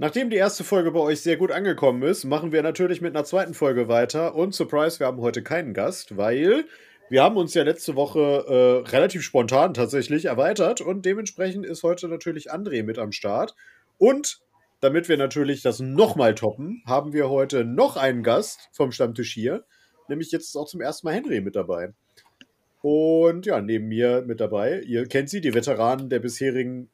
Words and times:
Nachdem 0.00 0.30
die 0.30 0.36
erste 0.36 0.64
Folge 0.64 0.92
bei 0.92 1.00
euch 1.00 1.20
sehr 1.20 1.36
gut 1.36 1.52
angekommen 1.52 2.02
ist, 2.04 2.24
machen 2.24 2.52
wir 2.52 2.62
natürlich 2.62 3.02
mit 3.02 3.14
einer 3.14 3.26
zweiten 3.26 3.52
Folge 3.52 3.86
weiter. 3.86 4.34
Und 4.34 4.54
Surprise, 4.54 4.98
wir 4.98 5.06
haben 5.06 5.20
heute 5.20 5.42
keinen 5.42 5.74
Gast, 5.74 6.16
weil 6.16 6.64
wir 7.10 7.22
haben 7.22 7.36
uns 7.36 7.52
ja 7.52 7.64
letzte 7.64 7.96
Woche 7.96 8.46
äh, 8.48 8.88
relativ 8.88 9.20
spontan 9.20 9.74
tatsächlich 9.74 10.24
erweitert 10.24 10.80
und 10.80 11.04
dementsprechend 11.04 11.66
ist 11.66 11.82
heute 11.82 12.08
natürlich 12.08 12.50
André 12.50 12.82
mit 12.82 12.98
am 12.98 13.12
Start. 13.12 13.54
Und 13.98 14.40
damit 14.80 15.10
wir 15.10 15.18
natürlich 15.18 15.60
das 15.60 15.80
nochmal 15.80 16.34
toppen, 16.34 16.82
haben 16.86 17.12
wir 17.12 17.28
heute 17.28 17.66
noch 17.66 17.98
einen 17.98 18.22
Gast 18.22 18.70
vom 18.72 18.92
Stammtisch 18.92 19.34
hier. 19.34 19.66
Nämlich 20.08 20.32
jetzt 20.32 20.56
auch 20.56 20.66
zum 20.66 20.80
ersten 20.80 21.08
Mal 21.08 21.14
Henry 21.16 21.42
mit 21.42 21.56
dabei. 21.56 21.92
Und 22.80 23.44
ja, 23.44 23.60
neben 23.60 23.88
mir 23.88 24.22
mit 24.26 24.40
dabei, 24.40 24.80
ihr 24.80 25.06
kennt 25.06 25.28
sie, 25.28 25.42
die 25.42 25.52
Veteranen 25.52 26.08
der 26.08 26.20
bisherigen 26.20 26.88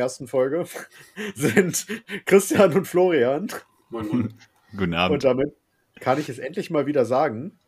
ersten 0.00 0.26
Folge, 0.26 0.66
sind 1.34 1.86
Christian 2.24 2.72
und 2.72 2.86
Florian. 2.86 3.48
Moin, 3.90 4.08
moin. 4.08 4.34
Guten 4.72 4.94
Abend. 4.94 5.14
Und 5.14 5.24
damit 5.24 5.54
kann 6.00 6.18
ich 6.18 6.28
es 6.28 6.38
endlich 6.38 6.70
mal 6.70 6.86
wieder 6.86 7.04
sagen. 7.04 7.58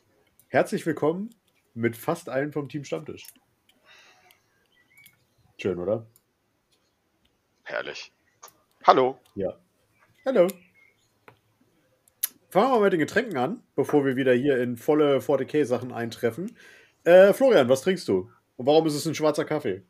Herzlich 0.49 0.87
willkommen 0.87 1.31
mit 1.75 1.97
fast 1.97 2.29
allen 2.29 2.53
vom 2.53 2.69
Team 2.69 2.85
Stammtisch. 2.85 3.27
Schön, 5.59 5.79
oder? 5.79 6.07
Herrlich. 7.65 8.13
Hallo. 8.85 9.19
Ja. 9.35 9.59
Hallo. 10.25 10.49
Fangen 12.49 12.71
wir 12.71 12.77
mal 12.77 12.81
mit 12.85 12.93
den 12.95 13.01
Getränken 13.01 13.37
an, 13.37 13.63
bevor 13.77 14.05
wir 14.05 14.17
wieder 14.17 14.33
hier 14.33 14.59
in 14.59 14.77
volle 14.77 15.19
40k-Sachen 15.19 15.93
eintreffen. 15.93 16.57
Äh, 17.05 17.33
Florian, 17.33 17.69
was 17.69 17.83
trinkst 17.83 18.09
du? 18.09 18.31
Und 18.57 18.67
warum 18.67 18.87
ist 18.87 18.95
es 18.95 19.07
ein 19.07 19.15
schwarzer 19.15 19.45
Kaffee? 19.45 19.83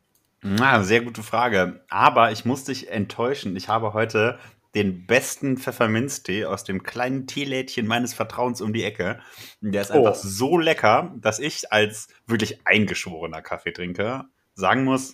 Na, 0.43 0.83
sehr 0.83 1.01
gute 1.01 1.23
Frage. 1.23 1.81
Aber 1.89 2.31
ich 2.31 2.45
muss 2.45 2.65
dich 2.65 2.89
enttäuschen. 2.89 3.55
Ich 3.55 3.69
habe 3.69 3.93
heute 3.93 4.39
den 4.75 5.05
besten 5.05 5.57
Pfefferminztee 5.57 6.45
aus 6.45 6.63
dem 6.63 6.83
kleinen 6.83 7.27
Teelädchen 7.27 7.85
meines 7.87 8.13
Vertrauens 8.13 8.59
um 8.59 8.73
die 8.73 8.83
Ecke. 8.83 9.19
Der 9.61 9.81
ist 9.81 9.91
einfach 9.91 10.15
Oh. 10.15 10.19
so 10.21 10.57
lecker, 10.57 11.13
dass 11.17 11.39
ich 11.39 11.71
als 11.71 12.07
wirklich 12.27 12.65
eingeschworener 12.65 13.41
Kaffeetrinker 13.41 14.25
sagen 14.55 14.83
muss, 14.83 15.13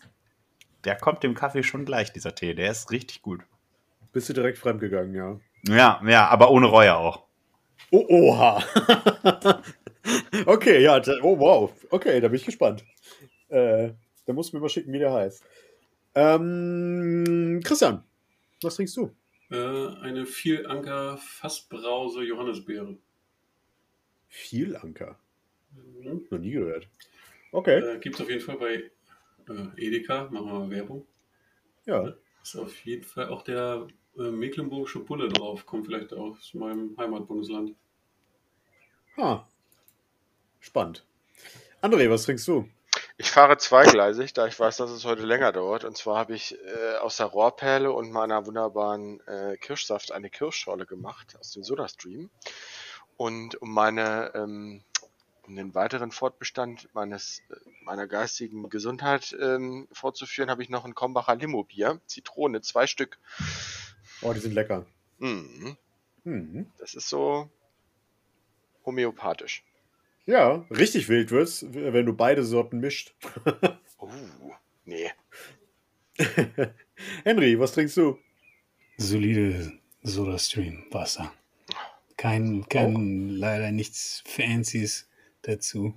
der 0.86 0.95
kommt 0.95 1.23
dem 1.23 1.36
Kaffee 1.36 1.64
schon 1.64 1.86
gleich, 1.86 2.14
dieser 2.14 2.36
Tee. 2.36 2.53
Der 2.56 2.72
ist 2.72 2.90
richtig 2.90 3.22
gut. 3.22 3.42
Bist 4.14 4.30
du 4.30 4.34
direkt 4.34 4.58
fremdgegangen, 4.58 5.14
ja. 5.14 5.40
Ja, 5.68 6.02
ja, 6.08 6.28
aber 6.30 6.52
ohne 6.52 6.68
Reue 6.68 6.96
auch. 6.96 7.25
Oh, 7.92 8.06
oha. 8.08 8.64
okay, 10.46 10.81
ja. 10.81 11.02
Oh, 11.22 11.38
wow. 11.38 11.72
Okay, 11.92 12.22
da 12.22 12.30
bin 12.30 12.38
ich 12.38 12.46
gespannt. 12.46 12.86
Äh, 13.50 13.90
da 14.30 14.33
musst 14.33 14.53
du 14.53 14.58
mir 14.58 14.61
mal 14.61 14.69
schicken, 14.69 14.94
wie 14.94 14.99
der 14.99 15.11
heißt. 15.11 15.44
Ähm, 16.13 17.61
Christian, 17.63 18.03
was 18.61 18.75
trinkst 18.75 18.95
du? 18.97 19.09
Äh, 19.49 19.88
eine 20.02 20.27
Vielanker 20.27 21.17
Fassbrause 21.17 22.22
Johannisbeere. 22.23 22.95
Viel 24.27 24.75
Anker. 24.75 25.17
Mhm. 25.72 26.27
Noch 26.30 26.38
nie 26.38 26.52
gehört. 26.52 26.88
Okay, 27.52 27.80
Äh, 27.80 28.00
Gibt 28.00 28.16
es 28.16 28.22
auf 28.22 28.30
jeden 28.30 28.41
Fall 28.41 28.57
bei 28.57 28.91
äh, 29.52 29.67
Edeka, 29.83 30.30
machen 30.30 30.45
wir 30.45 30.59
mal 30.59 30.69
Werbung. 30.69 31.07
ja. 31.85 32.13
Ist 32.44 32.55
auf 32.55 32.85
jeden 32.85 33.03
Fall 33.03 33.27
auch 33.30 33.41
der 33.41 33.88
äh, 34.17 34.22
mecklenburgische 34.31 35.00
Bulle 35.00 35.27
drauf, 35.27 35.66
kommt 35.66 35.88
vielleicht 35.88 36.13
aus 36.13 36.53
meinem 36.53 36.95
Heimatbundesland. 36.97 37.75
Ha. 39.17 39.47
Spannend. 40.59 41.05
André, 41.81 42.09
was 42.09 42.23
trinkst 42.23 42.47
du? 42.47 42.69
Ich 43.22 43.31
fahre 43.31 43.58
zweigleisig, 43.58 44.31
da 44.31 44.48
ich 44.48 44.58
weiß, 44.58 44.78
dass 44.78 44.92
es 44.92 45.03
heute 45.03 45.23
länger 45.23 45.52
dauert. 45.52 45.84
Und 45.84 45.98
zwar 45.98 46.17
habe 46.17 46.34
ich 46.34 46.58
äh, 46.58 46.95
aus 47.02 47.17
der 47.17 47.25
Rohrperle 47.25 47.92
und 47.92 48.14
meiner 48.14 48.45
wunderbaren 48.45 49.20
äh, 49.28 49.58
Kirschsaft 49.58 50.14
eine 50.14 50.30
Kirschschorle 50.30 50.86
gemacht 50.86 51.36
aus 51.38 51.52
dem 51.52 51.66
SodaStream. 51.66 52.30
Und 53.17 53.62
um 53.62 53.73
meine, 53.73 54.31
ähm, 54.36 54.86
um 55.46 55.53
den 55.53 55.75
weiteren 55.75 56.12
Fortbestand 56.12 56.88
meines, 56.96 57.41
äh, 57.50 57.56
meiner 57.84 58.07
geistigen 58.07 58.69
Gesundheit 58.69 59.36
ähm, 59.38 59.90
fortzuführen, 59.91 60.50
habe 60.50 60.63
ich 60.63 60.69
noch 60.69 60.86
ein 60.86 60.96
Kombacher 60.96 61.36
Limo-Bier, 61.36 62.00
Zitrone, 62.06 62.62
zwei 62.62 62.88
Stück. 62.88 63.19
Oh, 64.22 64.31
die 64.31 64.40
sind 64.40 64.53
lecker. 64.53 64.86
Mhm. 65.18 65.75
Mhm. 66.24 66.72
Das 66.78 66.94
ist 66.94 67.09
so 67.09 67.50
homöopathisch. 68.86 69.66
Ja, 70.29 70.63
richtig 70.69 71.09
wild 71.09 71.31
wird's, 71.31 71.66
wenn 71.72 72.06
du 72.06 72.13
beide 72.13 72.44
Sorten 72.44 72.79
mischt. 72.79 73.16
Uh, 74.01 74.53
nee. 74.85 75.12
Henry, 77.25 77.59
was 77.59 77.73
trinkst 77.73 77.97
du? 77.97 78.17
solide 78.95 79.73
SodaStream 80.03 80.85
Wasser. 80.91 81.34
Kein, 82.16 82.66
kein 82.69 83.28
leider 83.28 83.73
nichts 83.73 84.23
Fancies 84.25 85.09
dazu. 85.41 85.94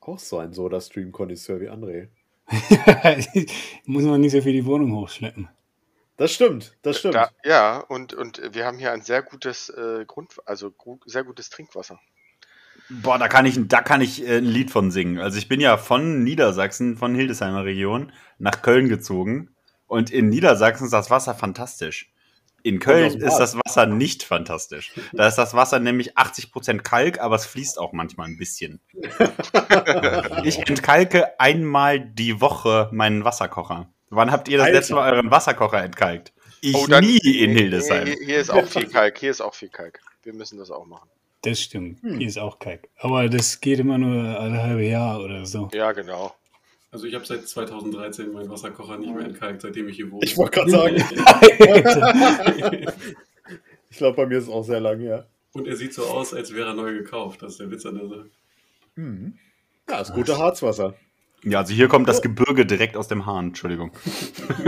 Auch 0.00 0.20
so 0.20 0.38
ein 0.38 0.52
Soda-Stream-Konnoisseur 0.52 1.60
wie 1.60 1.70
André. 1.70 2.06
Muss 3.84 4.04
man 4.04 4.20
nicht 4.20 4.30
so 4.32 4.42
viel 4.42 4.52
die 4.52 4.64
Wohnung 4.64 4.94
hochschleppen. 4.94 5.48
Das 6.16 6.32
stimmt, 6.32 6.76
das 6.82 7.00
stimmt. 7.00 7.16
Da, 7.16 7.30
ja, 7.42 7.78
und, 7.78 8.14
und 8.14 8.54
wir 8.54 8.64
haben 8.64 8.78
hier 8.78 8.92
ein 8.92 9.02
sehr 9.02 9.22
gutes 9.22 9.70
äh, 9.70 10.04
Grund, 10.06 10.36
also 10.44 10.72
sehr 11.06 11.24
gutes 11.24 11.50
Trinkwasser. 11.50 11.98
Boah, 12.90 13.18
da 13.18 13.28
kann 13.28 13.46
ich, 13.46 13.58
da 13.68 13.80
kann 13.82 14.00
ich 14.00 14.26
äh, 14.26 14.38
ein 14.38 14.44
Lied 14.44 14.70
von 14.70 14.90
singen. 14.90 15.18
Also 15.18 15.38
ich 15.38 15.48
bin 15.48 15.60
ja 15.60 15.76
von 15.78 16.22
Niedersachsen, 16.22 16.96
von 16.96 17.14
Hildesheimer 17.14 17.64
Region, 17.64 18.12
nach 18.38 18.62
Köln 18.62 18.88
gezogen. 18.88 19.50
Und 19.86 20.10
in 20.10 20.28
Niedersachsen 20.28 20.84
ist 20.84 20.92
das 20.92 21.10
Wasser 21.10 21.34
fantastisch. 21.34 22.10
In 22.62 22.78
Köln 22.78 23.12
dem 23.18 23.20
ist 23.28 23.36
das 23.36 23.56
Wasser 23.56 23.84
nicht 23.86 24.22
fantastisch. 24.22 24.92
Da 25.12 25.26
ist 25.28 25.36
das 25.36 25.52
Wasser 25.52 25.80
nämlich 25.80 26.16
80% 26.16 26.78
Kalk, 26.80 27.20
aber 27.20 27.36
es 27.36 27.44
fließt 27.44 27.78
auch 27.78 27.92
manchmal 27.92 28.28
ein 28.28 28.38
bisschen. 28.38 28.80
Ich 30.44 30.58
entkalke 30.68 31.38
einmal 31.40 32.00
die 32.00 32.40
Woche 32.40 32.88
meinen 32.92 33.24
Wasserkocher. 33.24 33.88
Wann 34.10 34.30
habt 34.30 34.48
ihr 34.48 34.58
das 34.58 34.66
Alter. 34.66 34.78
letzte 34.78 34.94
Mal 34.94 35.12
euren 35.12 35.30
Wasserkocher 35.30 35.82
entkalkt? 35.82 36.32
Ich 36.60 36.74
Oh, 36.74 36.86
dann- 36.86 37.04
nie 37.04 37.18
in 37.18 37.50
Hildesheim. 37.52 38.06
hier, 38.06 38.16
hier 38.24 38.38
ist 38.38 38.50
auch 38.50 38.66
viel 38.66 38.88
Kalk, 38.88 39.18
hier 39.18 39.30
ist 39.30 39.40
auch 39.40 39.54
viel 39.54 39.68
Kalk. 39.68 40.00
Wir 40.22 40.32
müssen 40.32 40.58
das 40.58 40.70
auch 40.70 40.86
machen. 40.86 41.08
Das 41.44 41.60
stimmt. 41.60 42.02
Hm. 42.02 42.18
Hier 42.18 42.28
ist 42.28 42.38
auch 42.38 42.58
Kalk. 42.58 42.88
Aber 42.98 43.28
das 43.28 43.60
geht 43.60 43.78
immer 43.78 43.98
nur 43.98 44.38
alle 44.38 44.62
halbe 44.62 44.84
Jahr 44.84 45.20
oder 45.20 45.44
so. 45.46 45.68
Ja, 45.72 45.92
genau. 45.92 46.34
Also 46.90 47.06
ich 47.06 47.14
habe 47.14 47.26
seit 47.26 47.46
2013 47.48 48.32
meinen 48.32 48.48
Wasserkocher 48.48 48.96
nicht 48.98 49.12
mehr 49.12 49.24
entkalkt, 49.24 49.62
seitdem 49.62 49.88
ich 49.88 49.96
hier 49.96 50.10
wohne. 50.12 50.24
Ich 50.24 50.36
wollte 50.36 50.60
gerade 50.60 50.70
sagen, 50.70 50.96
ich 53.90 53.96
glaube, 53.96 54.16
bei 54.16 54.26
mir 54.26 54.38
ist 54.38 54.44
es 54.44 54.50
auch 54.50 54.62
sehr 54.62 54.78
lang, 54.80 55.00
ja. 55.00 55.26
Und 55.52 55.66
er 55.66 55.76
sieht 55.76 55.92
so 55.92 56.04
aus, 56.04 56.32
als 56.32 56.54
wäre 56.54 56.68
er 56.68 56.74
neu 56.74 56.94
gekauft. 56.94 57.42
Das 57.42 57.52
ist 57.52 57.60
der 57.60 57.70
Witz 57.70 57.84
an 57.84 57.96
der 57.96 58.08
Sache. 58.08 58.30
Mhm. 58.94 59.38
Ja, 59.88 60.00
ist 60.00 60.12
gute 60.12 60.38
Harzwasser. 60.38 60.94
Ja, 61.44 61.58
also 61.58 61.74
hier 61.74 61.88
kommt 61.88 62.08
das 62.08 62.22
Gebirge 62.22 62.64
direkt 62.64 62.96
aus 62.96 63.08
dem 63.08 63.26
Hahn. 63.26 63.48
Entschuldigung. 63.48 63.90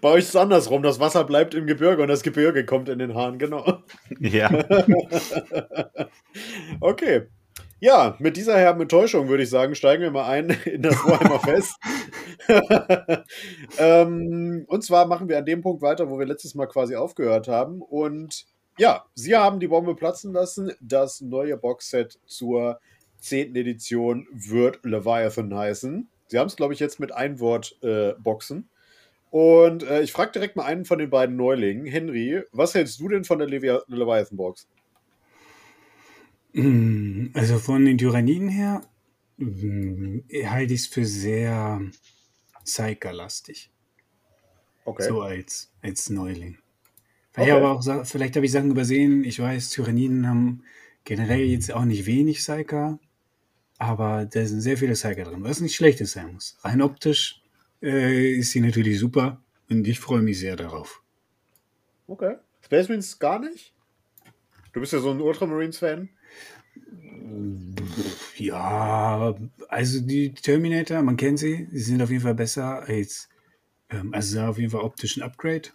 Bei 0.00 0.08
euch 0.08 0.24
ist 0.24 0.30
es 0.30 0.36
andersrum. 0.36 0.82
Das 0.82 0.98
Wasser 0.98 1.24
bleibt 1.24 1.54
im 1.54 1.66
Gebirge 1.66 2.02
und 2.02 2.08
das 2.08 2.22
Gebirge 2.22 2.64
kommt 2.64 2.88
in 2.88 2.98
den 2.98 3.14
Hahn, 3.14 3.38
genau. 3.38 3.82
Ja. 4.20 4.50
Okay. 6.80 7.22
Ja, 7.80 8.16
mit 8.18 8.36
dieser 8.36 8.58
herben 8.58 8.82
Enttäuschung 8.82 9.28
würde 9.28 9.42
ich 9.42 9.50
sagen, 9.50 9.74
steigen 9.74 10.02
wir 10.02 10.10
mal 10.10 10.26
ein 10.26 10.50
in 10.64 10.82
das 10.82 10.96
Warhammer 10.96 11.40
Fest. 11.40 11.74
ähm, 13.78 14.64
und 14.68 14.84
zwar 14.84 15.06
machen 15.06 15.28
wir 15.28 15.38
an 15.38 15.44
dem 15.44 15.62
Punkt 15.62 15.82
weiter, 15.82 16.08
wo 16.08 16.18
wir 16.18 16.26
letztes 16.26 16.54
Mal 16.54 16.66
quasi 16.66 16.96
aufgehört 16.96 17.48
haben. 17.48 17.82
Und 17.82 18.46
ja, 18.78 19.04
Sie 19.14 19.36
haben 19.36 19.60
die 19.60 19.68
Bombe 19.68 19.94
platzen 19.94 20.32
lassen. 20.32 20.72
Das 20.80 21.20
neue 21.20 21.56
Boxset 21.56 22.18
zur 22.26 22.80
10. 23.18 23.54
Edition 23.56 24.26
wird 24.32 24.84
Leviathan 24.84 25.54
heißen. 25.54 26.08
Sie 26.28 26.38
haben 26.38 26.46
es, 26.48 26.56
glaube 26.56 26.74
ich, 26.74 26.80
jetzt 26.80 27.00
mit 27.00 27.12
ein 27.12 27.40
Wort 27.40 27.78
äh, 27.82 28.14
boxen. 28.18 28.68
Und 29.30 29.82
äh, 29.82 30.02
ich 30.02 30.12
frage 30.12 30.32
direkt 30.32 30.56
mal 30.56 30.64
einen 30.64 30.84
von 30.84 30.98
den 30.98 31.10
beiden 31.10 31.36
Neulingen. 31.36 31.86
Henry, 31.86 32.42
was 32.52 32.74
hältst 32.74 33.00
du 33.00 33.08
denn 33.08 33.24
von 33.24 33.38
der 33.38 33.48
Levi 33.48 33.76
Leviathan-Box? 33.88 34.68
Mm, 36.52 37.26
Also 37.34 37.58
von 37.58 37.84
den 37.84 37.98
Tyranniden 37.98 38.48
her 38.48 38.82
mm, 39.36 40.20
halte 40.46 40.74
ich 40.74 40.80
es 40.82 40.86
für 40.86 41.04
sehr 41.04 41.80
Psyker-lastig. 42.64 43.70
Okay. 44.84 45.02
So 45.08 45.20
als, 45.22 45.72
als 45.82 46.10
Neuling. 46.10 46.58
Vielleicht, 47.32 47.52
Okay. 47.52 47.60
aber 47.64 47.72
auch, 47.72 48.06
vielleicht 48.06 48.36
habe 48.36 48.46
ich 48.46 48.52
Sachen 48.52 48.70
übersehen. 48.70 49.24
Ich 49.24 49.38
weiß, 49.40 49.70
Tyranniden 49.70 50.26
haben 50.28 50.62
generell 51.04 51.42
jetzt 51.44 51.72
auch 51.72 51.84
nicht 51.84 52.06
wenig 52.06 52.38
Psyker, 52.38 52.98
aber 53.78 54.26
da 54.26 54.44
sind 54.46 54.60
sehr 54.60 54.76
viele 54.76 54.94
Psyker 54.94 55.24
drin, 55.24 55.44
was 55.44 55.60
nicht 55.60 55.74
schlechtes 55.74 56.12
sein 56.12 56.32
muss. 56.32 56.56
Rein 56.62 56.82
optisch 56.82 57.42
äh, 57.82 58.32
ist 58.32 58.52
sie 58.52 58.60
natürlich 58.60 58.98
super 58.98 59.42
und 59.68 59.86
ich 59.86 60.00
freue 60.00 60.22
mich 60.22 60.38
sehr 60.38 60.56
darauf. 60.56 61.02
Okay. 62.06 62.36
Space 62.62 62.88
Marines 62.88 63.18
gar 63.18 63.38
nicht? 63.38 63.74
Du 64.72 64.80
bist 64.80 64.92
ja 64.92 64.98
so 64.98 65.10
ein 65.10 65.20
Ultramarines-Fan. 65.20 66.08
Ja, 68.36 69.34
also 69.68 70.00
die 70.00 70.34
Terminator, 70.34 71.02
man 71.02 71.16
kennt 71.16 71.38
sie, 71.38 71.68
sie 71.70 71.80
sind 71.80 72.02
auf 72.02 72.10
jeden 72.10 72.22
Fall 72.22 72.34
besser 72.34 72.82
als 72.82 73.28
Ähm, 73.88 74.12
also 74.12 74.40
auf 74.40 74.58
jeden 74.58 74.70
Fall 74.70 74.80
optisch 74.80 75.16
ein 75.16 75.22
Upgrade. 75.22 75.68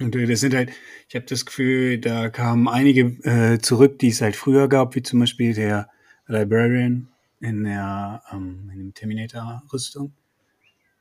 Und 0.00 0.16
äh, 0.16 0.26
das 0.26 0.40
sind 0.40 0.54
halt, 0.54 0.72
ich 1.08 1.14
habe 1.14 1.26
das 1.26 1.46
Gefühl, 1.46 1.98
da 1.98 2.28
kamen 2.30 2.68
einige 2.68 3.02
äh, 3.22 3.58
zurück, 3.60 3.98
die 4.00 4.08
es 4.08 4.20
halt 4.20 4.34
früher 4.36 4.68
gab, 4.68 4.94
wie 4.96 5.02
zum 5.02 5.20
Beispiel 5.20 5.54
der 5.54 5.88
Librarian 6.26 7.08
in 7.40 7.64
der 7.64 8.22
ähm, 8.32 8.70
in 8.72 8.78
dem 8.78 8.94
Terminator-Rüstung. 8.94 10.12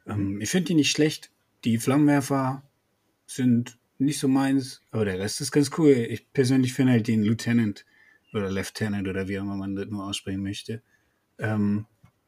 Ähm, 0.06 0.42
ich 0.42 0.50
finde 0.50 0.68
die 0.68 0.76
nicht 0.76 0.92
schlecht. 0.92 1.32
Die 1.64 1.78
Flammenwerfer 1.78 2.64
sind 3.26 3.78
nicht 3.98 4.20
so 4.20 4.28
meins, 4.28 4.82
aber 4.92 5.06
der 5.06 5.20
Rest 5.20 5.42
ist 5.42 5.52
ganz 5.52 5.72
cool. 5.78 5.92
Ich 5.92 6.32
persönlich 6.34 6.74
finde 6.74 6.94
halt 6.94 7.08
den 7.08 7.24
Lieutenant 7.24 7.86
oder 8.34 8.52
Lieutenant 8.52 9.08
oder 9.08 9.28
wie 9.28 9.40
auch 9.40 9.44
immer 9.44 9.56
man 9.56 9.76
das 9.76 9.88
nur 9.88 10.06
aussprechen 10.06 10.44
möchte, 10.44 10.82
ähm, 11.40 11.86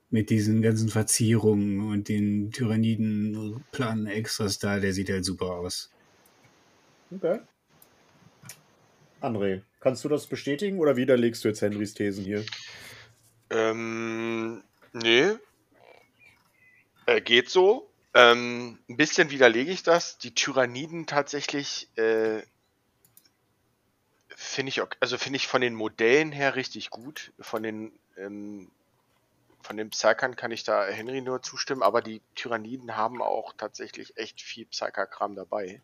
mit 0.10 0.30
diesen 0.30 0.62
ganzen 0.62 0.90
Verzierungen 0.90 1.92
und 1.92 2.08
den 2.08 2.52
Tyranniden-Planen 2.52 4.08
extras 4.08 4.60
da, 4.60 4.80
der 4.80 4.94
sieht 4.94 5.10
halt 5.10 5.26
super 5.26 5.48
aus. 5.48 5.92
Okay. 7.12 7.40
André, 9.22 9.62
kannst 9.86 10.04
du 10.04 10.10
das 10.10 10.26
bestätigen 10.26 10.80
oder 10.80 10.96
widerlegst 10.96 11.44
du 11.44 11.48
jetzt 11.48 11.62
Henrys 11.62 11.94
Thesen 11.94 12.26
hier? 12.26 12.44
Ähm, 13.52 14.64
nee. 14.94 15.34
Äh, 17.06 17.22
geht 17.22 17.52
so. 17.52 17.88
Ähm, 18.16 18.80
ein 18.90 18.98
bisschen 18.98 19.30
widerlege 19.30 19.72
ich 19.72 19.84
das. 19.84 20.18
Die 20.18 20.34
Tyranniden 20.34 21.06
tatsächlich 21.06 21.88
äh, 21.98 22.42
finde 24.30 24.70
ich, 24.70 24.82
also 25.02 25.20
finde 25.20 25.38
ich 25.38 25.46
von 25.46 25.62
den 25.62 25.76
Modellen 25.76 26.32
her 26.32 26.56
richtig 26.56 26.90
gut. 26.90 27.32
Von 27.40 27.62
den 27.62 27.92
ähm, 28.18 28.72
von 29.62 29.78
den 29.78 29.92
Psykern 29.92 30.36
kann 30.36 30.50
ich 30.50 30.64
da 30.64 30.88
Henry 30.88 31.22
nur 31.22 31.44
zustimmen, 31.44 31.84
aber 31.84 32.02
die 32.02 32.24
Tyranniden 32.34 32.98
haben 32.98 33.22
auch 33.22 33.54
tatsächlich 33.56 34.18
echt 34.18 34.42
viel 34.42 34.66
Psyker-Kram 34.66 35.36
dabei. 35.36 35.80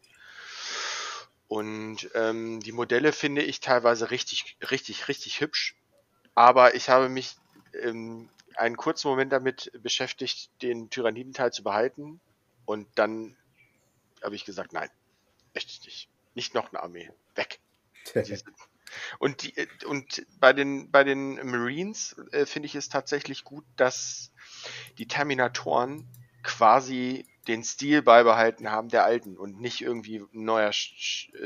Und 1.51 2.09
ähm, 2.13 2.61
die 2.61 2.71
Modelle 2.71 3.11
finde 3.11 3.41
ich 3.41 3.59
teilweise 3.59 4.09
richtig, 4.09 4.55
richtig, 4.71 5.09
richtig 5.09 5.41
hübsch. 5.41 5.75
Aber 6.33 6.75
ich 6.75 6.87
habe 6.87 7.09
mich 7.09 7.35
ähm, 7.73 8.29
einen 8.55 8.77
kurzen 8.77 9.09
Moment 9.09 9.33
damit 9.33 9.69
beschäftigt, 9.83 10.49
den 10.61 10.89
Tyrannidenteil 10.89 11.51
zu 11.51 11.61
behalten. 11.61 12.21
Und 12.63 12.87
dann 12.95 13.35
habe 14.23 14.33
ich 14.33 14.45
gesagt, 14.45 14.71
nein, 14.71 14.89
echt 15.53 15.83
nicht. 15.83 16.07
Nicht 16.35 16.53
noch 16.53 16.69
eine 16.71 16.81
Armee. 16.81 17.11
Weg. 17.35 17.59
Und, 19.19 19.43
die, 19.43 19.53
und 19.85 20.25
bei, 20.39 20.53
den, 20.53 20.89
bei 20.89 21.03
den 21.03 21.35
Marines 21.45 22.15
äh, 22.31 22.45
finde 22.45 22.67
ich 22.67 22.75
es 22.75 22.87
tatsächlich 22.87 23.43
gut, 23.43 23.65
dass 23.75 24.31
die 24.97 25.07
Terminatoren 25.09 26.07
quasi 26.43 27.25
den 27.47 27.63
Stil 27.63 28.01
beibehalten 28.01 28.71
haben 28.71 28.89
der 28.89 29.03
alten 29.03 29.37
und 29.37 29.59
nicht 29.59 29.81
irgendwie 29.81 30.23
neuer, 30.31 30.71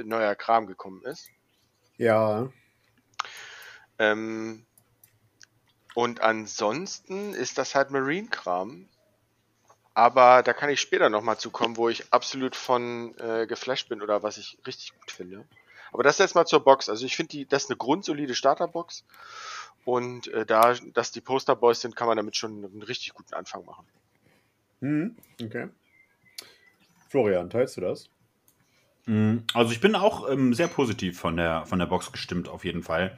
neuer 0.04 0.36
Kram 0.36 0.68
gekommen 0.68 1.04
ist. 1.04 1.30
Ja. 1.98 2.50
Ähm, 3.98 4.66
und 5.94 6.22
ansonsten 6.22 7.34
ist 7.34 7.58
das 7.58 7.76
halt 7.76 7.92
Marine-Kram. 7.92 8.88
Aber 9.94 10.44
da 10.44 10.52
kann 10.52 10.70
ich 10.70 10.82
später 10.82 11.10
nochmal 11.10 11.38
zukommen, 11.38 11.78
wo 11.78 11.88
ich 11.88 12.12
absolut 12.12 12.58
von 12.58 13.18
äh, 13.18 13.48
geflasht 13.48 13.88
bin 13.88 14.02
oder 14.02 14.24
was 14.24 14.38
ich 14.38 14.58
richtig 14.68 14.94
gut 15.00 15.10
finde. 15.10 15.46
Aber 15.94 16.04
das 16.04 16.18
jetzt 16.18 16.36
mal 16.36 16.46
zur 16.46 16.66
Box. 16.66 16.90
Also 16.90 17.06
ich 17.06 17.16
finde, 17.16 17.30
die, 17.30 17.46
das 17.46 17.64
ist 17.64 17.70
eine 17.70 17.78
grundsolide 17.78 18.36
Starterbox. 18.36 19.06
Und 19.86 20.28
äh, 20.28 20.46
da 20.46 20.74
das 20.94 21.12
die 21.12 21.22
Posterboys 21.22 21.80
sind, 21.80 21.96
kann 21.96 22.08
man 22.08 22.18
damit 22.18 22.36
schon 22.36 22.66
einen 22.66 22.82
richtig 22.82 23.14
guten 23.14 23.34
Anfang 23.34 23.64
machen. 23.64 23.86
Hm, 24.82 25.16
okay. 25.42 25.70
Florian, 27.16 27.50
teilst 27.50 27.78
du 27.78 27.82
das? 27.82 28.10
Mm, 29.06 29.38
Also 29.54 29.72
ich 29.72 29.80
bin 29.80 29.96
auch 29.96 30.30
ähm, 30.30 30.54
sehr 30.54 30.68
positiv 30.68 31.18
von 31.18 31.38
der, 31.38 31.66
von 31.66 31.80
der 31.80 31.86
Box 31.86 32.12
gestimmt, 32.12 32.50
auf 32.50 32.66
jeden 32.66 32.84
Fall. 32.84 33.18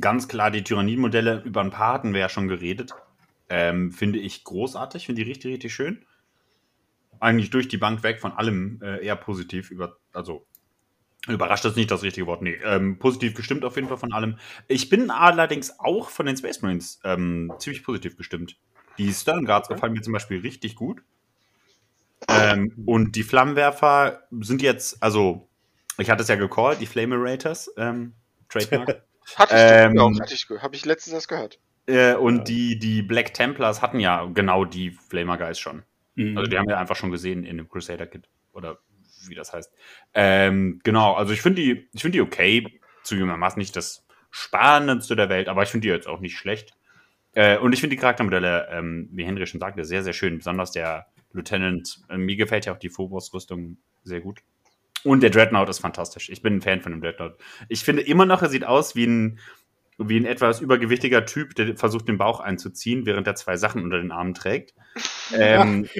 Ganz 0.00 0.28
klar, 0.28 0.50
die 0.50 0.64
Tyranniden-Modelle, 0.64 1.42
über 1.44 1.60
ein 1.60 1.70
paar 1.70 1.92
hatten 1.92 2.14
wir 2.14 2.20
ja 2.20 2.30
schon 2.30 2.48
geredet. 2.48 2.94
Ähm, 3.50 3.92
finde 3.92 4.18
ich 4.18 4.44
großartig, 4.44 5.04
finde 5.04 5.22
die 5.22 5.30
richtig, 5.30 5.52
richtig 5.52 5.74
schön. 5.74 6.06
Eigentlich 7.20 7.50
durch 7.50 7.68
die 7.68 7.76
Bank 7.76 8.02
weg, 8.02 8.18
von 8.18 8.32
allem 8.32 8.80
äh, 8.82 9.04
eher 9.04 9.16
positiv. 9.16 9.70
Über, 9.70 9.98
also 10.14 10.46
überrascht 11.28 11.66
das 11.66 11.76
nicht 11.76 11.90
das 11.90 12.02
richtige 12.02 12.26
Wort. 12.26 12.40
Nee, 12.40 12.58
ähm, 12.64 12.98
positiv 12.98 13.34
gestimmt 13.34 13.66
auf 13.66 13.76
jeden 13.76 13.88
Fall 13.88 13.98
von 13.98 14.14
allem. 14.14 14.38
Ich 14.68 14.88
bin 14.88 15.10
allerdings 15.10 15.78
auch 15.80 16.08
von 16.08 16.24
den 16.24 16.38
Space 16.38 16.62
Marines 16.62 16.98
ähm, 17.04 17.52
ziemlich 17.58 17.84
positiv 17.84 18.16
gestimmt. 18.16 18.56
Die 18.96 19.12
Stern 19.12 19.44
Guards 19.44 19.68
gefallen 19.68 19.92
mir 19.92 20.00
zum 20.00 20.14
Beispiel 20.14 20.40
richtig 20.40 20.76
gut. 20.76 21.02
Ähm, 22.28 22.72
und 22.86 23.16
die 23.16 23.22
Flammenwerfer 23.22 24.22
sind 24.40 24.62
jetzt, 24.62 25.02
also, 25.02 25.48
ich 25.98 26.10
hatte 26.10 26.22
es 26.22 26.28
ja 26.28 26.36
gecallt, 26.36 26.80
die 26.80 26.86
Flamerators, 26.86 27.70
ähm, 27.76 28.14
Trademark. 28.48 29.02
Hatte 29.36 29.54
ich 29.56 29.62
Ähm, 29.62 29.98
auch, 29.98 30.12
hatte 30.20 30.34
ich, 30.34 30.46
habe 30.60 30.76
ich 30.76 30.84
letztens 30.84 31.14
erst 31.14 31.28
gehört. 31.28 31.58
äh, 31.86 32.14
und 32.14 32.46
die, 32.46 32.78
die 32.78 33.00
Black 33.02 33.32
Templars 33.32 33.80
hatten 33.80 33.98
ja 33.98 34.26
genau 34.26 34.66
die 34.66 34.90
Flamer 34.90 35.38
Guys 35.38 35.58
schon. 35.58 35.82
Mhm. 36.14 36.36
Also 36.36 36.50
die 36.50 36.58
haben 36.58 36.68
wir 36.68 36.78
einfach 36.78 36.96
schon 36.96 37.10
gesehen 37.10 37.44
in 37.44 37.56
dem 37.56 37.68
Crusader 37.68 38.06
Kit. 38.06 38.28
Oder 38.52 38.78
wie 39.26 39.34
das 39.34 39.52
heißt. 39.54 39.72
Ähm, 40.12 40.80
genau, 40.84 41.14
also 41.14 41.32
ich 41.32 41.40
finde 41.40 41.62
die, 41.62 41.88
ich 41.94 42.02
finde 42.02 42.18
die 42.18 42.22
okay. 42.22 42.80
Zugegebenermaßen 43.02 43.58
nicht 43.58 43.74
das 43.76 44.06
Spannendste 44.30 45.16
der 45.16 45.30
Welt, 45.30 45.48
aber 45.48 45.62
ich 45.62 45.70
finde 45.70 45.86
die 45.88 45.92
jetzt 45.94 46.06
auch 46.06 46.20
nicht 46.20 46.36
schlecht. 46.36 46.74
Äh, 47.32 47.56
und 47.58 47.72
ich 47.72 47.80
finde 47.80 47.96
die 47.96 48.00
Charaktermodelle, 48.00 48.68
ähm, 48.72 49.08
wie 49.12 49.24
Henry 49.24 49.46
schon 49.46 49.60
sagte, 49.60 49.84
sehr, 49.86 50.02
sehr 50.02 50.12
schön. 50.12 50.36
Besonders 50.36 50.70
der 50.72 51.06
Lieutenant. 51.34 52.00
Äh, 52.08 52.16
mir 52.16 52.36
gefällt 52.36 52.66
ja 52.66 52.72
auch 52.72 52.78
die 52.78 52.88
Phobos-Rüstung 52.88 53.76
sehr 54.02 54.20
gut. 54.20 54.40
Und 55.04 55.22
der 55.22 55.30
Dreadnought 55.30 55.68
ist 55.68 55.80
fantastisch. 55.80 56.30
Ich 56.30 56.40
bin 56.40 56.56
ein 56.56 56.62
Fan 56.62 56.80
von 56.80 56.92
dem 56.92 57.02
Dreadnought. 57.02 57.38
Ich 57.68 57.84
finde 57.84 58.02
immer 58.02 58.24
noch, 58.24 58.40
er 58.40 58.48
sieht 58.48 58.64
aus 58.64 58.96
wie 58.96 59.06
ein, 59.06 59.38
wie 59.98 60.18
ein 60.18 60.26
etwas 60.26 60.60
übergewichtiger 60.60 61.24
Typ, 61.24 61.54
der 61.54 61.76
versucht, 61.76 62.08
den 62.08 62.18
Bauch 62.18 62.40
einzuziehen, 62.40 63.06
während 63.06 63.26
er 63.26 63.34
zwei 63.36 63.56
Sachen 63.56 63.82
unter 63.82 63.98
den 63.98 64.10
Armen 64.12 64.34
trägt. 64.34 64.74
Ähm, 65.36 65.88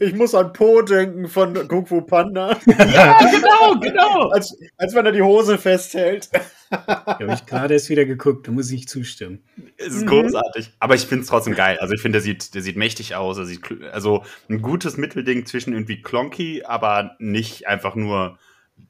Ich 0.00 0.14
muss 0.14 0.34
an 0.34 0.52
Po 0.52 0.82
denken 0.82 1.28
von 1.28 1.68
Kung 1.68 1.86
Fu 1.86 2.00
Panda. 2.02 2.58
ja, 2.66 3.18
genau, 3.30 3.78
genau. 3.80 4.28
Als, 4.30 4.56
als 4.76 4.94
wenn 4.94 5.06
er 5.06 5.12
die 5.12 5.22
Hose 5.22 5.58
festhält. 5.58 6.30
Habe 6.70 7.32
ich 7.34 7.46
gerade 7.46 7.74
erst 7.74 7.90
wieder 7.90 8.04
geguckt, 8.04 8.48
da 8.48 8.52
muss 8.52 8.70
ich 8.70 8.88
zustimmen. 8.88 9.44
Es 9.76 9.94
ist 9.94 10.02
Mhm. 10.04 10.08
großartig. 10.08 10.72
Aber 10.80 10.94
ich 10.94 11.02
finde 11.06 11.22
es 11.22 11.28
trotzdem 11.28 11.54
geil. 11.54 11.78
Also 11.80 11.94
ich 11.94 12.00
finde, 12.00 12.16
der 12.16 12.22
sieht, 12.22 12.54
der 12.54 12.62
sieht 12.62 12.76
mächtig 12.76 13.14
aus. 13.14 13.38
Er 13.38 13.44
sieht, 13.44 13.62
also 13.92 14.24
ein 14.48 14.62
gutes 14.62 14.96
Mittelding 14.96 15.46
zwischen 15.46 15.72
irgendwie 15.72 16.02
Clonky, 16.02 16.64
aber 16.64 17.14
nicht 17.18 17.68
einfach 17.68 17.94
nur 17.94 18.38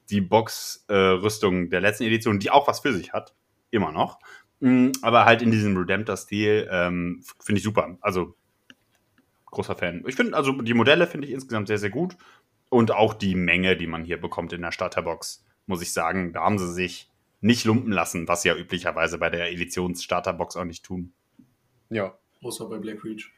die 0.09 0.21
Box-Rüstung 0.21 1.69
der 1.69 1.81
letzten 1.81 2.03
Edition, 2.05 2.39
die 2.39 2.49
auch 2.51 2.67
was 2.67 2.79
für 2.79 2.93
sich 2.93 3.13
hat. 3.13 3.33
Immer 3.75 3.91
noch. 3.91 4.19
Mm, 4.61 4.91
Aber 5.01 5.25
halt 5.25 5.41
in 5.41 5.51
diesem 5.51 5.75
Redemptor-Stil 5.75 6.69
ähm, 6.71 7.23
finde 7.43 7.59
ich 7.59 7.63
super. 7.63 7.97
Also 7.99 8.35
großer 9.47 9.75
Fan. 9.75 10.03
Ich 10.07 10.15
finde, 10.15 10.35
also 10.35 10.53
die 10.61 10.73
Modelle 10.73 11.07
finde 11.07 11.27
ich 11.27 11.33
insgesamt 11.33 11.67
sehr, 11.67 11.77
sehr 11.77 11.89
gut. 11.89 12.15
Und 12.69 12.91
auch 12.91 13.13
die 13.13 13.35
Menge, 13.35 13.75
die 13.75 13.87
man 13.87 14.05
hier 14.05 14.19
bekommt 14.19 14.53
in 14.53 14.61
der 14.61 14.71
Starterbox, 14.71 15.45
muss 15.65 15.81
ich 15.81 15.91
sagen, 15.91 16.31
da 16.33 16.41
haben 16.41 16.57
sie 16.57 16.71
sich 16.71 17.11
nicht 17.41 17.65
lumpen 17.65 17.91
lassen, 17.91 18.27
was 18.27 18.41
sie 18.41 18.47
ja 18.47 18.55
üblicherweise 18.55 19.17
bei 19.17 19.29
der 19.29 19.51
Editions-Starterbox 19.51 20.55
auch 20.55 20.63
nicht 20.63 20.85
tun. 20.85 21.13
Ja. 21.89 22.17
Außer 22.41 22.67
bei 22.69 22.77
Black 22.77 23.03
Reach. 23.03 23.31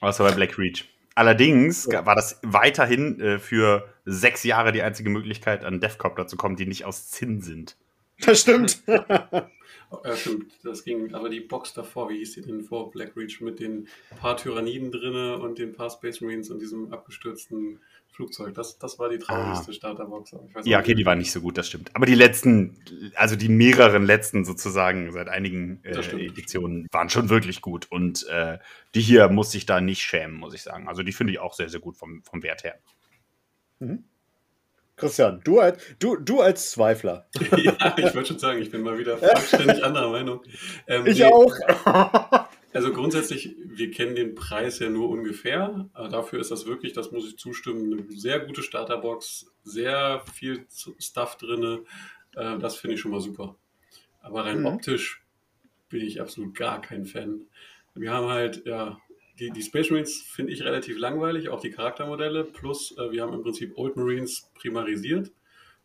Außer 0.00 0.24
bei 0.24 0.32
Black 0.32 0.58
Reach. 0.58 0.84
Allerdings 1.14 1.88
war 1.88 2.14
das 2.14 2.38
weiterhin 2.42 3.18
äh, 3.20 3.38
für 3.38 3.88
sechs 4.04 4.44
Jahre 4.44 4.72
die 4.72 4.82
einzige 4.82 5.08
Möglichkeit, 5.08 5.64
an 5.64 5.80
Deathcopter 5.80 6.26
zu 6.26 6.36
kommen, 6.36 6.56
die 6.56 6.66
nicht 6.66 6.84
aus 6.84 7.08
Zinn 7.08 7.40
sind. 7.40 7.76
Das 8.20 8.40
stimmt. 8.40 8.82
Ja, 10.04 10.16
stimmt. 10.16 10.52
Das 10.64 10.84
ging, 10.84 11.14
aber 11.14 11.28
die 11.28 11.40
Box 11.40 11.72
davor, 11.72 12.10
wie 12.10 12.18
hieß 12.18 12.32
die 12.34 12.42
denn 12.42 12.62
vor 12.62 12.90
Black 12.90 13.16
Reach 13.16 13.40
mit 13.40 13.60
den 13.60 13.86
paar 14.20 14.36
Tyranniden 14.36 14.90
drinne 14.90 15.38
und 15.38 15.58
den 15.58 15.72
paar 15.72 15.90
Space 15.90 16.20
Marines 16.20 16.50
und 16.50 16.60
diesem 16.60 16.92
abgestürzten 16.92 17.78
Flugzeug. 18.08 18.54
Das, 18.54 18.78
das 18.78 18.98
war 18.98 19.10
die 19.10 19.18
traurigste 19.18 19.72
Starterbox. 19.72 20.34
Aber 20.34 20.44
ich 20.48 20.54
weiß 20.54 20.66
Ja, 20.66 20.80
okay, 20.80 20.94
die 20.94 21.06
war 21.06 21.14
nicht 21.14 21.30
so 21.30 21.40
gut, 21.40 21.56
das 21.56 21.68
stimmt. 21.68 21.94
Aber 21.94 22.06
die 22.06 22.14
letzten, 22.14 22.76
also 23.14 23.36
die 23.36 23.48
mehreren 23.48 24.04
letzten 24.04 24.44
sozusagen 24.44 25.12
seit 25.12 25.28
einigen 25.28 25.80
äh. 25.84 25.96
Editionen 26.26 26.88
waren 26.90 27.10
schon 27.10 27.28
wirklich 27.28 27.60
gut. 27.60 27.86
Und 27.90 28.26
äh, 28.28 28.58
die 28.94 29.02
hier 29.02 29.28
muss 29.28 29.54
ich 29.54 29.66
da 29.66 29.80
nicht 29.80 30.02
schämen, 30.02 30.36
muss 30.36 30.54
ich 30.54 30.62
sagen. 30.62 30.88
Also 30.88 31.02
die 31.02 31.12
finde 31.12 31.32
ich 31.32 31.38
auch 31.38 31.54
sehr, 31.54 31.68
sehr 31.68 31.80
gut 31.80 31.96
vom, 31.96 32.22
vom 32.24 32.42
Wert 32.42 32.64
her. 32.64 32.78
Christian, 34.96 35.40
du 35.44 35.60
als, 35.60 35.82
du, 35.98 36.16
du 36.16 36.40
als 36.40 36.70
Zweifler. 36.70 37.26
ja, 37.56 37.94
ich 37.98 38.14
wollte 38.14 38.26
schon 38.28 38.38
sagen, 38.38 38.60
ich 38.62 38.70
bin 38.70 38.80
mal 38.82 38.98
wieder 38.98 39.18
vollständig 39.18 39.84
anderer 39.84 40.10
Meinung. 40.10 40.42
Ähm, 40.86 41.06
Ich 41.06 41.18
nee, 41.18 41.24
auch. 41.24 41.52
Also 42.72 42.92
grundsätzlich, 42.92 43.56
wir 43.64 43.90
kennen 43.90 44.14
den 44.16 44.34
Preis 44.34 44.80
ja 44.80 44.90
nur 44.90 45.08
ungefähr. 45.08 45.88
Aber 45.94 46.08
dafür 46.08 46.40
ist 46.40 46.50
das 46.50 46.66
wirklich, 46.66 46.92
das 46.92 47.10
muss 47.10 47.26
ich 47.26 47.38
zustimmen, 47.38 47.90
eine 47.90 48.18
sehr 48.18 48.38
gute 48.40 48.62
Starterbox, 48.62 49.46
sehr 49.64 50.22
viel 50.34 50.66
Stuff 50.98 51.38
drin. 51.38 51.86
Äh, 52.34 52.58
das 52.58 52.76
finde 52.76 52.96
ich 52.96 53.00
schon 53.00 53.12
mal 53.12 53.20
super. 53.22 53.56
Aber 54.20 54.44
rein 54.44 54.60
Mhm. 54.60 54.66
optisch 54.66 55.22
bin 55.88 56.02
ich 56.02 56.20
absolut 56.20 56.54
gar 56.54 56.82
kein 56.82 57.06
Fan. 57.06 57.46
Wir 57.94 58.12
haben 58.12 58.28
halt, 58.28 58.66
ja, 58.66 58.98
die, 59.38 59.50
die 59.50 59.62
Space 59.62 59.90
Marines 59.90 60.22
finde 60.22 60.52
ich 60.52 60.62
relativ 60.62 60.98
langweilig, 60.98 61.48
auch 61.48 61.60
die 61.60 61.70
Charaktermodelle. 61.70 62.44
Plus, 62.44 62.96
äh, 62.98 63.10
wir 63.10 63.22
haben 63.22 63.34
im 63.34 63.42
Prinzip 63.42 63.76
Old 63.76 63.96
Marines 63.96 64.50
primarisiert 64.54 65.32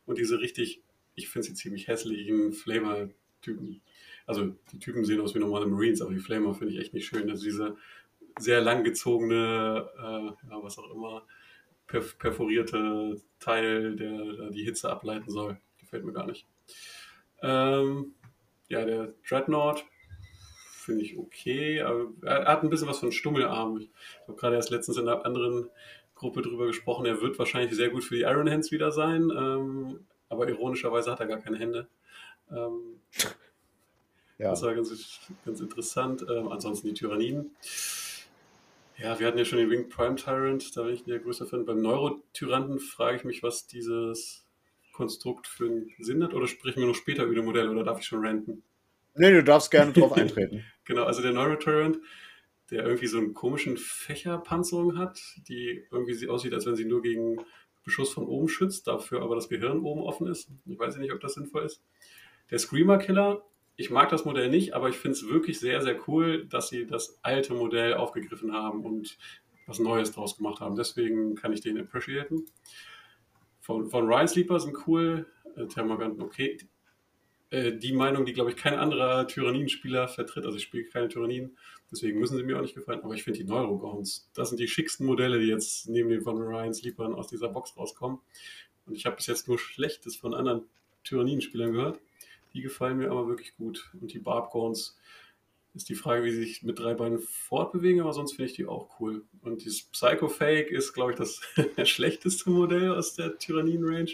und 0.05 0.17
diese 0.17 0.39
richtig, 0.39 0.81
ich 1.15 1.29
finde 1.29 1.47
sie 1.47 1.53
ziemlich 1.53 1.87
hässlichen 1.87 2.53
Flamer-Typen. 2.53 3.81
Also 4.25 4.55
die 4.71 4.79
Typen 4.79 5.03
sehen 5.03 5.21
aus 5.21 5.35
wie 5.35 5.39
normale 5.39 5.65
Marines, 5.65 6.01
aber 6.01 6.13
die 6.13 6.19
Flamer 6.19 6.53
finde 6.53 6.73
ich 6.73 6.79
echt 6.79 6.93
nicht 6.93 7.07
schön. 7.07 7.29
Also 7.29 7.43
diese 7.43 7.75
sehr 8.39 8.61
langgezogene, 8.61 9.89
äh, 9.97 10.49
ja, 10.49 10.63
was 10.63 10.77
auch 10.77 10.89
immer, 10.91 11.25
perf 11.87 12.17
perforierte 12.17 13.21
Teil, 13.39 13.95
der 13.95 14.49
die 14.51 14.63
Hitze 14.63 14.89
ableiten 14.89 15.29
soll. 15.29 15.59
Gefällt 15.77 16.05
mir 16.05 16.13
gar 16.13 16.27
nicht. 16.27 16.47
Ähm, 17.41 18.13
ja, 18.69 18.85
der 18.85 19.13
Dreadnought 19.27 19.85
finde 20.81 21.03
ich 21.03 21.17
okay, 21.17 21.81
aber 21.81 22.07
er 22.23 22.45
hat 22.45 22.63
ein 22.63 22.69
bisschen 22.69 22.87
was 22.87 22.99
von 22.99 23.11
Stummelarm. 23.11 23.77
Ich 23.77 23.89
habe 24.27 24.37
gerade 24.37 24.55
erst 24.55 24.71
letztens 24.71 24.97
in 24.97 25.07
einer 25.07 25.25
anderen 25.25 25.69
Gruppe 26.15 26.41
drüber 26.41 26.67
gesprochen. 26.67 27.05
Er 27.05 27.21
wird 27.21 27.39
wahrscheinlich 27.39 27.75
sehr 27.75 27.89
gut 27.89 28.03
für 28.03 28.15
die 28.15 28.21
Iron 28.21 28.49
Hands 28.49 28.71
wieder 28.71 28.91
sein, 28.91 29.31
ähm, 29.35 30.05
aber 30.29 30.47
ironischerweise 30.47 31.11
hat 31.11 31.19
er 31.19 31.27
gar 31.27 31.39
keine 31.39 31.57
Hände. 31.57 31.87
Ähm, 32.51 32.99
ja. 34.37 34.49
Das 34.49 34.63
war 34.63 34.73
ganz, 34.73 35.19
ganz 35.45 35.61
interessant. 35.61 36.25
Ähm, 36.29 36.47
ansonsten 36.49 36.87
die 36.87 36.93
Tyranniden. 36.93 37.51
Ja, 38.97 39.19
wir 39.19 39.27
hatten 39.27 39.37
ja 39.37 39.45
schon 39.45 39.59
den 39.59 39.69
Winged 39.69 39.89
Prime 39.89 40.15
Tyrant, 40.15 40.75
da 40.77 40.83
bin 40.83 40.93
ich 40.93 41.03
der 41.03 41.19
größer 41.19 41.47
Fan. 41.47 41.65
Beim 41.65 41.81
Neurotyranten 41.81 42.79
frage 42.79 43.17
ich 43.17 43.23
mich, 43.23 43.41
was 43.41 43.65
dieses 43.65 44.45
Konstrukt 44.93 45.47
für 45.47 45.65
einen 45.65 45.91
Sinn 45.99 46.23
hat, 46.23 46.33
oder 46.33 46.47
sprechen 46.47 46.81
wir 46.81 46.87
noch 46.87 46.95
später 46.95 47.23
über 47.23 47.41
Modell 47.41 47.69
oder 47.69 47.83
darf 47.83 47.99
ich 47.99 48.05
schon 48.05 48.23
ranten? 48.25 48.63
Nee, 49.15 49.31
du 49.31 49.43
darfst 49.43 49.71
gerne 49.71 49.91
drauf 49.93 50.13
eintreten. 50.13 50.63
genau, 50.85 51.03
also 51.03 51.21
der 51.21 51.33
Neurotyrant, 51.33 51.99
der 52.69 52.85
irgendwie 52.85 53.07
so 53.07 53.17
einen 53.17 53.33
komischen 53.33 53.77
Fächerpanzerung 53.77 54.97
hat, 54.97 55.19
die 55.47 55.85
irgendwie 55.91 56.27
aussieht, 56.27 56.53
als 56.53 56.65
wenn 56.65 56.75
sie 56.75 56.85
nur 56.85 57.01
gegen 57.01 57.37
Beschuss 57.83 58.13
von 58.13 58.25
oben 58.25 58.47
schützt, 58.47 58.87
dafür 58.87 59.21
aber 59.21 59.35
das 59.35 59.49
Gehirn 59.49 59.81
oben 59.81 60.01
offen 60.01 60.27
ist. 60.27 60.49
Ich 60.65 60.79
weiß 60.79 60.97
nicht, 60.97 61.11
ob 61.11 61.19
das 61.19 61.33
sinnvoll 61.33 61.65
ist. 61.65 61.83
Der 62.49 62.59
Screamer 62.59 62.97
Killer, 62.97 63.43
ich 63.75 63.89
mag 63.89 64.09
das 64.09 64.25
Modell 64.25 64.49
nicht, 64.49 64.73
aber 64.73 64.89
ich 64.89 64.97
finde 64.97 65.17
es 65.17 65.27
wirklich 65.27 65.59
sehr, 65.59 65.81
sehr 65.81 65.97
cool, 66.07 66.45
dass 66.45 66.69
sie 66.69 66.85
das 66.85 67.19
alte 67.23 67.53
Modell 67.53 67.95
aufgegriffen 67.95 68.53
haben 68.53 68.85
und 68.85 69.17
was 69.65 69.79
Neues 69.79 70.11
draus 70.11 70.37
gemacht 70.37 70.59
haben. 70.59 70.75
Deswegen 70.75 71.35
kann 71.35 71.53
ich 71.53 71.61
den 71.61 71.79
appreciaten. 71.79 72.45
Von, 73.59 73.89
von 73.89 74.05
Ryan 74.05 74.27
Sleeper 74.27 74.59
sind 74.59 74.75
cool, 74.87 75.27
äh, 75.55 75.65
Thermaganten 75.67 76.21
okay. 76.21 76.57
Äh, 77.51 77.73
die 77.73 77.93
Meinung, 77.93 78.25
die, 78.25 78.33
glaube 78.33 78.49
ich, 78.49 78.55
kein 78.55 78.73
anderer 78.75 79.27
Tyranniden-Spieler 79.27 80.07
vertritt. 80.07 80.45
Also 80.45 80.57
ich 80.57 80.63
spiele 80.63 80.85
keine 80.85 81.09
Tyranniden, 81.09 81.57
deswegen 81.91 82.19
müssen 82.19 82.37
sie 82.37 82.43
mir 82.43 82.57
auch 82.57 82.61
nicht 82.61 82.75
gefallen. 82.75 83.01
Aber 83.03 83.13
ich 83.13 83.23
finde 83.23 83.39
die 83.39 83.45
Neurogons, 83.45 84.29
das 84.33 84.49
sind 84.49 84.59
die 84.59 84.67
schicksten 84.67 85.05
Modelle, 85.05 85.39
die 85.39 85.47
jetzt 85.47 85.87
neben 85.87 86.09
den 86.09 86.21
von 86.21 86.41
Ryan 86.41 86.73
Sleepern 86.73 87.13
aus 87.13 87.27
dieser 87.27 87.49
Box 87.49 87.77
rauskommen. 87.77 88.19
Und 88.85 88.95
ich 88.95 89.05
habe 89.05 89.17
bis 89.17 89.27
jetzt 89.27 89.47
nur 89.47 89.59
Schlechtes 89.59 90.15
von 90.15 90.33
anderen 90.33 90.63
Tyranniden-Spielern 91.03 91.73
gehört. 91.73 91.99
Die 92.53 92.61
gefallen 92.61 92.97
mir 92.97 93.11
aber 93.11 93.27
wirklich 93.27 93.55
gut. 93.55 93.91
Und 93.99 94.13
die 94.13 94.19
Barbgorns 94.19 94.97
ist 95.73 95.89
die 95.89 95.95
Frage, 95.95 96.23
wie 96.23 96.31
sie 96.31 96.43
sich 96.43 96.63
mit 96.63 96.79
drei 96.79 96.93
Beinen 96.93 97.19
fortbewegen, 97.19 98.01
aber 98.01 98.13
sonst 98.13 98.33
finde 98.33 98.49
ich 98.49 98.55
die 98.55 98.65
auch 98.65 98.99
cool. 98.99 99.23
Und 99.41 99.63
dieses 99.63 99.83
Psycho-Fake 99.83 100.69
ist, 100.69 100.93
glaube 100.93 101.11
ich, 101.11 101.17
das 101.17 101.41
schlechteste 101.89 102.49
Modell 102.49 102.93
aus 102.93 103.15
der 103.15 103.37
Tyranniden-Range. 103.37 104.11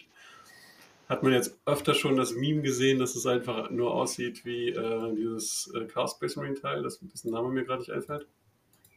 Hat 1.08 1.24
man 1.24 1.34
jetzt 1.34 1.60
öfter 1.66 1.94
schon 1.94 2.18
das 2.18 2.34
Meme 2.34 2.62
gesehen, 2.62 3.00
dass 3.00 3.16
es 3.16 3.26
einfach 3.26 3.70
nur 3.70 3.94
aussieht 3.94 4.46
wie 4.46 4.70
äh, 4.70 5.16
dieses 5.16 5.72
äh, 5.74 5.86
Chaos 5.86 6.12
Space 6.12 6.36
Marine 6.36 6.56
Teil, 6.56 6.84
das, 6.84 7.00
dessen 7.00 7.32
Name 7.32 7.50
mir 7.50 7.64
gerade 7.64 7.80
nicht 7.80 7.92
einfällt. 7.92 8.28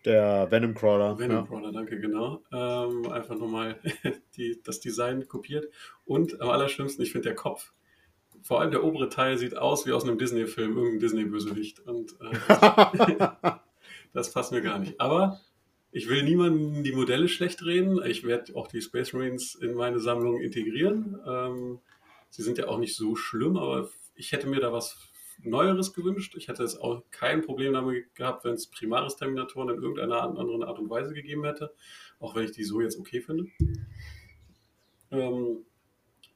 Der 0.05 0.51
Venom 0.51 0.75
Crawler. 0.75 1.19
Venom 1.19 1.47
Crawler, 1.47 1.67
ja. 1.67 1.73
danke, 1.73 2.01
genau. 2.01 2.43
Ähm, 2.53 3.11
einfach 3.13 3.37
nochmal 3.37 3.79
die, 4.37 4.61
das 4.65 4.81
Design 4.81 5.29
kopiert. 5.29 5.67
Und 6.05 6.41
am 6.41 6.49
allerschlimmsten, 6.49 7.05
ich 7.05 7.13
finde 7.13 7.29
der 7.29 7.37
Kopf 7.37 7.73
vor 8.43 8.61
allem 8.61 8.71
der 8.71 8.85
obere 8.85 9.09
Teil 9.09 9.39
sieht 9.39 9.57
aus 9.57 9.87
wie 9.87 9.93
aus 9.93 10.05
einem 10.05 10.19
Disney-Film, 10.19 10.77
irgendein 10.77 11.01
Disney-Bösewicht. 11.01 11.81
Und 11.81 12.17
äh, 12.21 13.17
das 14.13 14.33
passt 14.33 14.53
mir 14.53 14.63
gar 14.63 14.79
nicht. 14.79 15.01
Aber 15.01 15.41
ich 15.93 16.09
will 16.09 16.23
niemanden 16.23 16.83
die 16.83 16.93
Modelle 16.93 17.29
schlecht 17.29 17.65
reden. 17.65 18.01
Ich 18.05 18.25
werde 18.25 18.55
auch 18.57 18.69
die 18.69 18.81
Space 18.81 19.13
Marines 19.13 19.55
in 19.55 19.75
meine 19.75 20.01
Sammlung 20.01 20.41
integrieren. 20.41 21.19
Ähm, 21.27 21.79
sie 22.31 22.43
sind 22.43 22.59
ja 22.59 22.69
auch 22.69 22.79
nicht 22.79 22.97
so 22.97 23.17
schlimm, 23.17 23.57
aber 23.57 23.91
ich 24.15 24.33
hätte 24.33 24.49
mir 24.49 24.61
da 24.61 24.73
was 24.73 25.11
Neueres 25.43 25.93
gewünscht. 25.93 26.35
Ich 26.37 26.49
hätte 26.49 26.63
jetzt 26.63 26.81
auch 26.81 27.03
kein 27.11 27.43
Problem 27.43 27.73
damit 27.73 28.15
gehabt, 28.15 28.45
wenn 28.45 28.55
es 28.55 28.67
Primaris 28.67 29.17
Terminatoren 29.17 29.71
in 29.71 29.83
irgendeiner 29.83 30.23
anderen 30.23 30.63
Art 30.63 30.79
und 30.79 30.91
Weise 30.91 31.15
gegeben 31.15 31.45
hätte. 31.45 31.73
Auch 32.19 32.35
wenn 32.35 32.45
ich 32.45 32.53
die 32.53 32.65
so 32.65 32.81
jetzt 32.81 32.99
okay 32.99 33.21
finde. 33.21 33.47
Ähm, 35.11 35.65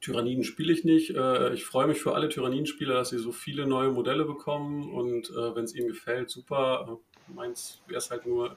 Tyranniden 0.01 0.43
spiele 0.43 0.73
ich 0.73 0.83
nicht. 0.83 1.11
Äh, 1.11 1.53
ich 1.53 1.65
freue 1.65 1.87
mich 1.87 1.99
für 1.99 2.13
alle 2.13 2.29
Tyranniden-Spieler, 2.29 2.95
dass 2.95 3.09
sie 3.09 3.19
so 3.19 3.31
viele 3.31 3.65
neue 3.65 3.91
Modelle 3.91 4.25
bekommen 4.25 4.89
und 4.91 5.29
äh, 5.29 5.55
wenn 5.55 5.65
es 5.65 5.75
ihnen 5.75 5.87
gefällt, 5.87 6.29
super. 6.29 6.99
Meins 7.27 7.81
wäre 7.87 7.97
es 7.97 8.11
halt 8.11 8.25
nur 8.25 8.55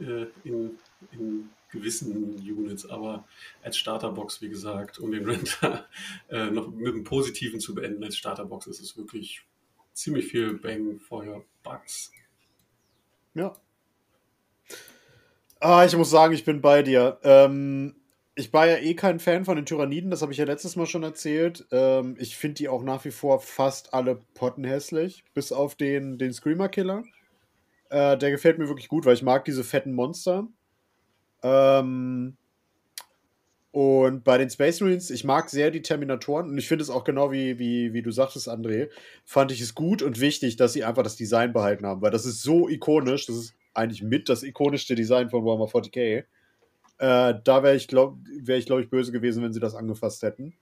äh, 0.00 0.26
in, 0.42 0.78
in, 1.12 1.50
gewissen 1.70 2.36
Units, 2.36 2.86
aber 2.86 3.24
als 3.62 3.76
Starterbox, 3.76 4.40
wie 4.40 4.48
gesagt, 4.48 5.00
um 5.00 5.10
den 5.10 5.24
Renter 5.28 5.88
noch 6.30 6.68
mit 6.68 6.94
einem 6.94 7.02
Positiven 7.02 7.58
zu 7.58 7.74
beenden, 7.74 8.04
als 8.04 8.16
Starterbox 8.16 8.68
ist 8.68 8.80
es 8.80 8.96
wirklich 8.96 9.42
ziemlich 9.92 10.26
viel 10.26 10.54
Bang 10.54 11.00
Feuer 11.00 11.42
Bugs. 11.62 12.12
Ja. 13.34 13.54
Ah, 15.60 15.84
ich 15.84 15.96
muss 15.96 16.10
sagen, 16.10 16.34
ich 16.34 16.44
bin 16.44 16.60
bei 16.60 16.82
dir. 16.82 17.18
Ähm, 17.22 17.96
ich 18.34 18.52
war 18.52 18.66
ja 18.66 18.78
eh 18.78 18.94
kein 18.94 19.20
Fan 19.20 19.44
von 19.44 19.56
den 19.56 19.64
Tyranniden, 19.64 20.10
das 20.10 20.22
habe 20.22 20.32
ich 20.32 20.38
ja 20.38 20.44
letztes 20.44 20.76
Mal 20.76 20.86
schon 20.86 21.04
erzählt. 21.04 21.66
Ähm, 21.70 22.16
ich 22.18 22.36
finde 22.36 22.54
die 22.54 22.68
auch 22.68 22.82
nach 22.82 23.04
wie 23.04 23.12
vor 23.12 23.40
fast 23.40 23.94
alle 23.94 24.20
pottenhässlich, 24.34 25.24
bis 25.34 25.52
auf 25.52 25.74
den, 25.76 26.18
den 26.18 26.32
Screamer-Killer. 26.32 27.04
Äh, 27.90 28.18
der 28.18 28.30
gefällt 28.30 28.58
mir 28.58 28.68
wirklich 28.68 28.88
gut, 28.88 29.06
weil 29.06 29.14
ich 29.14 29.22
mag 29.22 29.44
diese 29.44 29.64
fetten 29.64 29.94
Monster. 29.94 30.48
Ähm, 31.44 32.36
und 33.70 34.24
bei 34.24 34.38
den 34.38 34.48
Space 34.50 34.80
Marines, 34.80 35.10
ich 35.10 35.24
mag 35.24 35.50
sehr 35.50 35.70
die 35.70 35.82
Terminatoren 35.82 36.48
und 36.48 36.56
ich 36.58 36.68
finde 36.68 36.82
es 36.82 36.90
auch 36.90 37.04
genau 37.04 37.32
wie, 37.32 37.58
wie, 37.58 37.92
wie 37.92 38.02
du 38.02 38.10
sagtest, 38.10 38.48
André, 38.48 38.88
fand 39.24 39.52
ich 39.52 39.60
es 39.60 39.74
gut 39.74 40.00
und 40.00 40.20
wichtig, 40.20 40.56
dass 40.56 40.72
sie 40.72 40.84
einfach 40.84 41.02
das 41.02 41.16
Design 41.16 41.52
behalten 41.52 41.84
haben, 41.84 42.00
weil 42.00 42.12
das 42.12 42.24
ist 42.24 42.42
so 42.42 42.68
ikonisch, 42.68 43.26
das 43.26 43.36
ist 43.36 43.54
eigentlich 43.74 44.02
mit 44.02 44.28
das 44.28 44.42
ikonischste 44.42 44.94
Design 44.94 45.28
von 45.28 45.44
Warhammer 45.44 45.66
40k. 45.66 46.24
Äh, 46.98 47.34
da 47.42 47.62
wäre 47.62 47.74
ich, 47.74 47.88
glaube 47.88 48.16
wär 48.40 48.56
ich, 48.56 48.66
glaub 48.66 48.78
ich, 48.78 48.88
böse 48.88 49.12
gewesen, 49.12 49.42
wenn 49.42 49.52
sie 49.52 49.60
das 49.60 49.74
angefasst 49.74 50.22
hätten. 50.22 50.54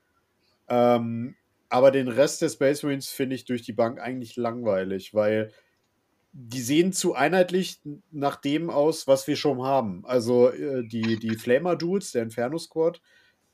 Ähm, 0.67 1.35
aber 1.69 1.91
den 1.91 2.07
Rest 2.07 2.41
der 2.41 2.49
Space 2.49 2.83
Marines 2.83 3.09
finde 3.09 3.35
ich 3.35 3.45
durch 3.45 3.61
die 3.61 3.73
Bank 3.73 3.99
eigentlich 3.99 4.35
langweilig, 4.35 5.13
weil 5.13 5.51
die 6.33 6.61
sehen 6.61 6.93
zu 6.93 7.13
einheitlich 7.13 7.79
nach 8.11 8.35
dem 8.35 8.69
aus, 8.69 9.07
was 9.07 9.27
wir 9.27 9.35
schon 9.35 9.61
haben. 9.61 10.03
Also 10.05 10.49
äh, 10.49 10.83
die, 10.83 11.17
die 11.19 11.35
Flamer-Dudes, 11.35 12.11
der 12.11 12.23
Inferno-Squad, 12.23 12.99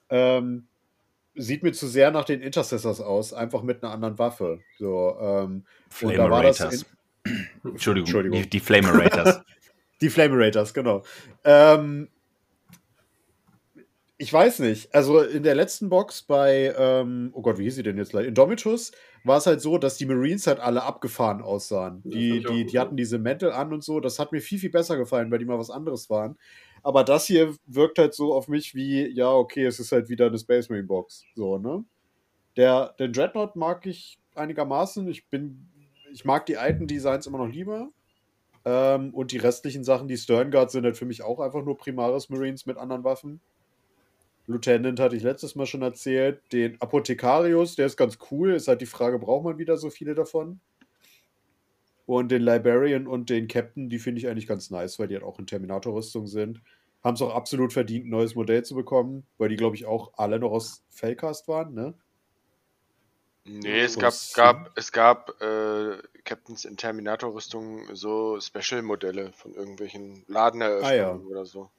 ähm, 0.09 0.67
sieht 1.35 1.61
mir 1.61 1.73
zu 1.73 1.87
sehr 1.87 2.11
nach 2.11 2.25
den 2.25 2.41
Intercessors 2.41 3.01
aus, 3.01 3.33
einfach 3.33 3.63
mit 3.63 3.83
einer 3.83 3.93
anderen 3.93 4.17
Waffe. 4.17 4.61
So, 4.77 5.17
ähm, 5.19 5.65
und 6.01 6.17
da 6.17 6.29
war 6.29 6.43
das 6.43 6.59
in 6.59 6.85
Entschuldigung, 7.63 8.07
Entschuldigung. 8.07 8.41
Die, 8.43 8.49
die 8.49 8.59
Flamerators. 8.59 9.41
die 10.01 10.09
Flamerators, 10.09 10.73
genau. 10.73 11.03
Ähm, 11.43 12.07
ich 14.21 14.33
weiß 14.33 14.59
nicht. 14.59 14.93
Also 14.93 15.21
in 15.21 15.43
der 15.43 15.55
letzten 15.55 15.87
Box 15.87 16.21
bei, 16.21 16.75
ähm, 16.77 17.29
oh 17.33 17.41
Gott, 17.41 17.57
wie 17.57 17.63
hieß 17.63 17.75
sie 17.75 17.83
denn 17.83 17.97
jetzt 17.97 18.11
gleich? 18.11 18.27
Indomitus 18.27 18.91
war 19.23 19.37
es 19.37 19.45
halt 19.45 19.61
so, 19.61 19.77
dass 19.77 19.95
die 19.95 20.05
Marines 20.05 20.45
halt 20.45 20.59
alle 20.59 20.83
abgefahren 20.83 21.41
aussahen. 21.41 22.01
Die, 22.03 22.43
die, 22.43 22.65
die 22.65 22.79
hatten 22.79 22.97
diese 22.97 23.17
Mäntel 23.17 23.53
an 23.53 23.71
und 23.71 23.81
so. 23.81 24.01
Das 24.01 24.19
hat 24.19 24.33
mir 24.33 24.41
viel, 24.41 24.59
viel 24.59 24.71
besser 24.71 24.97
gefallen, 24.97 25.31
weil 25.31 25.39
die 25.39 25.45
mal 25.45 25.57
was 25.57 25.69
anderes 25.69 26.09
waren. 26.09 26.37
Aber 26.83 27.05
das 27.05 27.27
hier 27.27 27.55
wirkt 27.65 27.97
halt 27.97 28.13
so 28.13 28.33
auf 28.33 28.49
mich 28.49 28.75
wie, 28.75 29.07
ja, 29.07 29.31
okay, 29.31 29.65
es 29.65 29.79
ist 29.79 29.93
halt 29.93 30.09
wieder 30.09 30.27
eine 30.27 30.37
Space 30.37 30.67
Marine 30.67 30.87
Box. 30.87 31.23
So, 31.35 31.57
ne? 31.57 31.85
Der, 32.57 32.95
den 32.99 33.13
Dreadnought 33.13 33.55
mag 33.55 33.85
ich 33.85 34.19
einigermaßen. 34.35 35.07
Ich 35.07 35.29
bin, 35.29 35.69
ich 36.11 36.25
mag 36.25 36.45
die 36.45 36.57
alten 36.57 36.87
Designs 36.87 37.25
immer 37.25 37.37
noch 37.37 37.53
lieber. 37.53 37.89
Ähm, 38.65 39.13
und 39.13 39.31
die 39.31 39.37
restlichen 39.37 39.85
Sachen, 39.85 40.09
die 40.09 40.17
Sternguard 40.17 40.71
sind 40.71 40.83
halt 40.83 40.97
für 40.97 41.05
mich 41.05 41.23
auch 41.23 41.39
einfach 41.39 41.63
nur 41.63 41.77
Primaris 41.77 42.27
Marines 42.27 42.65
mit 42.65 42.75
anderen 42.75 43.05
Waffen. 43.05 43.39
Lieutenant 44.49 44.99
hatte 44.99 45.15
ich 45.15 45.21
letztes 45.21 45.55
Mal 45.55 45.67
schon 45.67 45.83
erzählt. 45.83 46.41
Den 46.51 46.81
Apothekarius, 46.81 47.75
der 47.75 47.85
ist 47.85 47.97
ganz 47.97 48.17
cool. 48.31 48.55
Ist 48.55 48.67
halt 48.67 48.81
die 48.81 48.87
Frage, 48.87 49.19
braucht 49.19 49.43
man 49.43 49.59
wieder 49.59 49.77
so 49.77 49.91
viele 49.91 50.15
davon? 50.15 50.59
Und 52.07 52.31
den 52.31 52.41
Librarian 52.41 53.05
und 53.05 53.29
den 53.29 53.47
Captain, 53.47 53.89
die 53.89 53.99
finde 53.99 54.19
ich 54.19 54.27
eigentlich 54.27 54.47
ganz 54.47 54.71
nice, 54.71 54.97
weil 54.97 55.07
die 55.07 55.13
halt 55.13 55.23
auch 55.23 55.37
in 55.37 55.45
Terminator-Rüstung 55.45 56.25
sind. 56.25 56.61
Haben 57.03 57.13
es 57.13 57.21
auch 57.21 57.35
absolut 57.35 57.71
verdient, 57.73 58.07
ein 58.07 58.09
neues 58.09 58.33
Modell 58.33 58.63
zu 58.63 58.73
bekommen, 58.73 59.27
weil 59.37 59.49
die, 59.49 59.55
glaube 59.55 59.75
ich, 59.75 59.85
auch 59.85 60.13
alle 60.17 60.39
noch 60.39 60.49
aus 60.49 60.83
Fellcast 60.89 61.47
waren, 61.47 61.75
ne? 61.75 61.93
Nee, 63.45 63.81
es 63.81 63.99
gab, 63.99 64.13
gab, 64.33 64.71
es 64.75 64.91
gab 64.91 65.41
äh, 65.41 65.97
Captains 66.23 66.65
in 66.65 66.75
Terminator-Rüstungen 66.75 67.95
so 67.95 68.39
Special-Modelle 68.39 69.31
von 69.31 69.53
irgendwelchen 69.53 70.23
Ladeneröffnungen 70.27 70.91
Ah, 70.91 70.95
ja. 70.95 71.13
oder 71.13 71.45
so. 71.45 71.69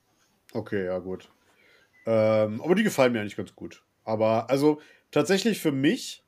Okay, 0.52 0.86
ja, 0.86 0.98
gut. 1.00 1.28
Ähm, 2.06 2.60
aber 2.60 2.74
die 2.74 2.82
gefallen 2.82 3.12
mir 3.12 3.20
eigentlich 3.20 3.36
ganz 3.36 3.54
gut. 3.54 3.82
Aber 4.04 4.48
also 4.50 4.80
tatsächlich 5.10 5.60
für 5.60 5.72
mich, 5.72 6.24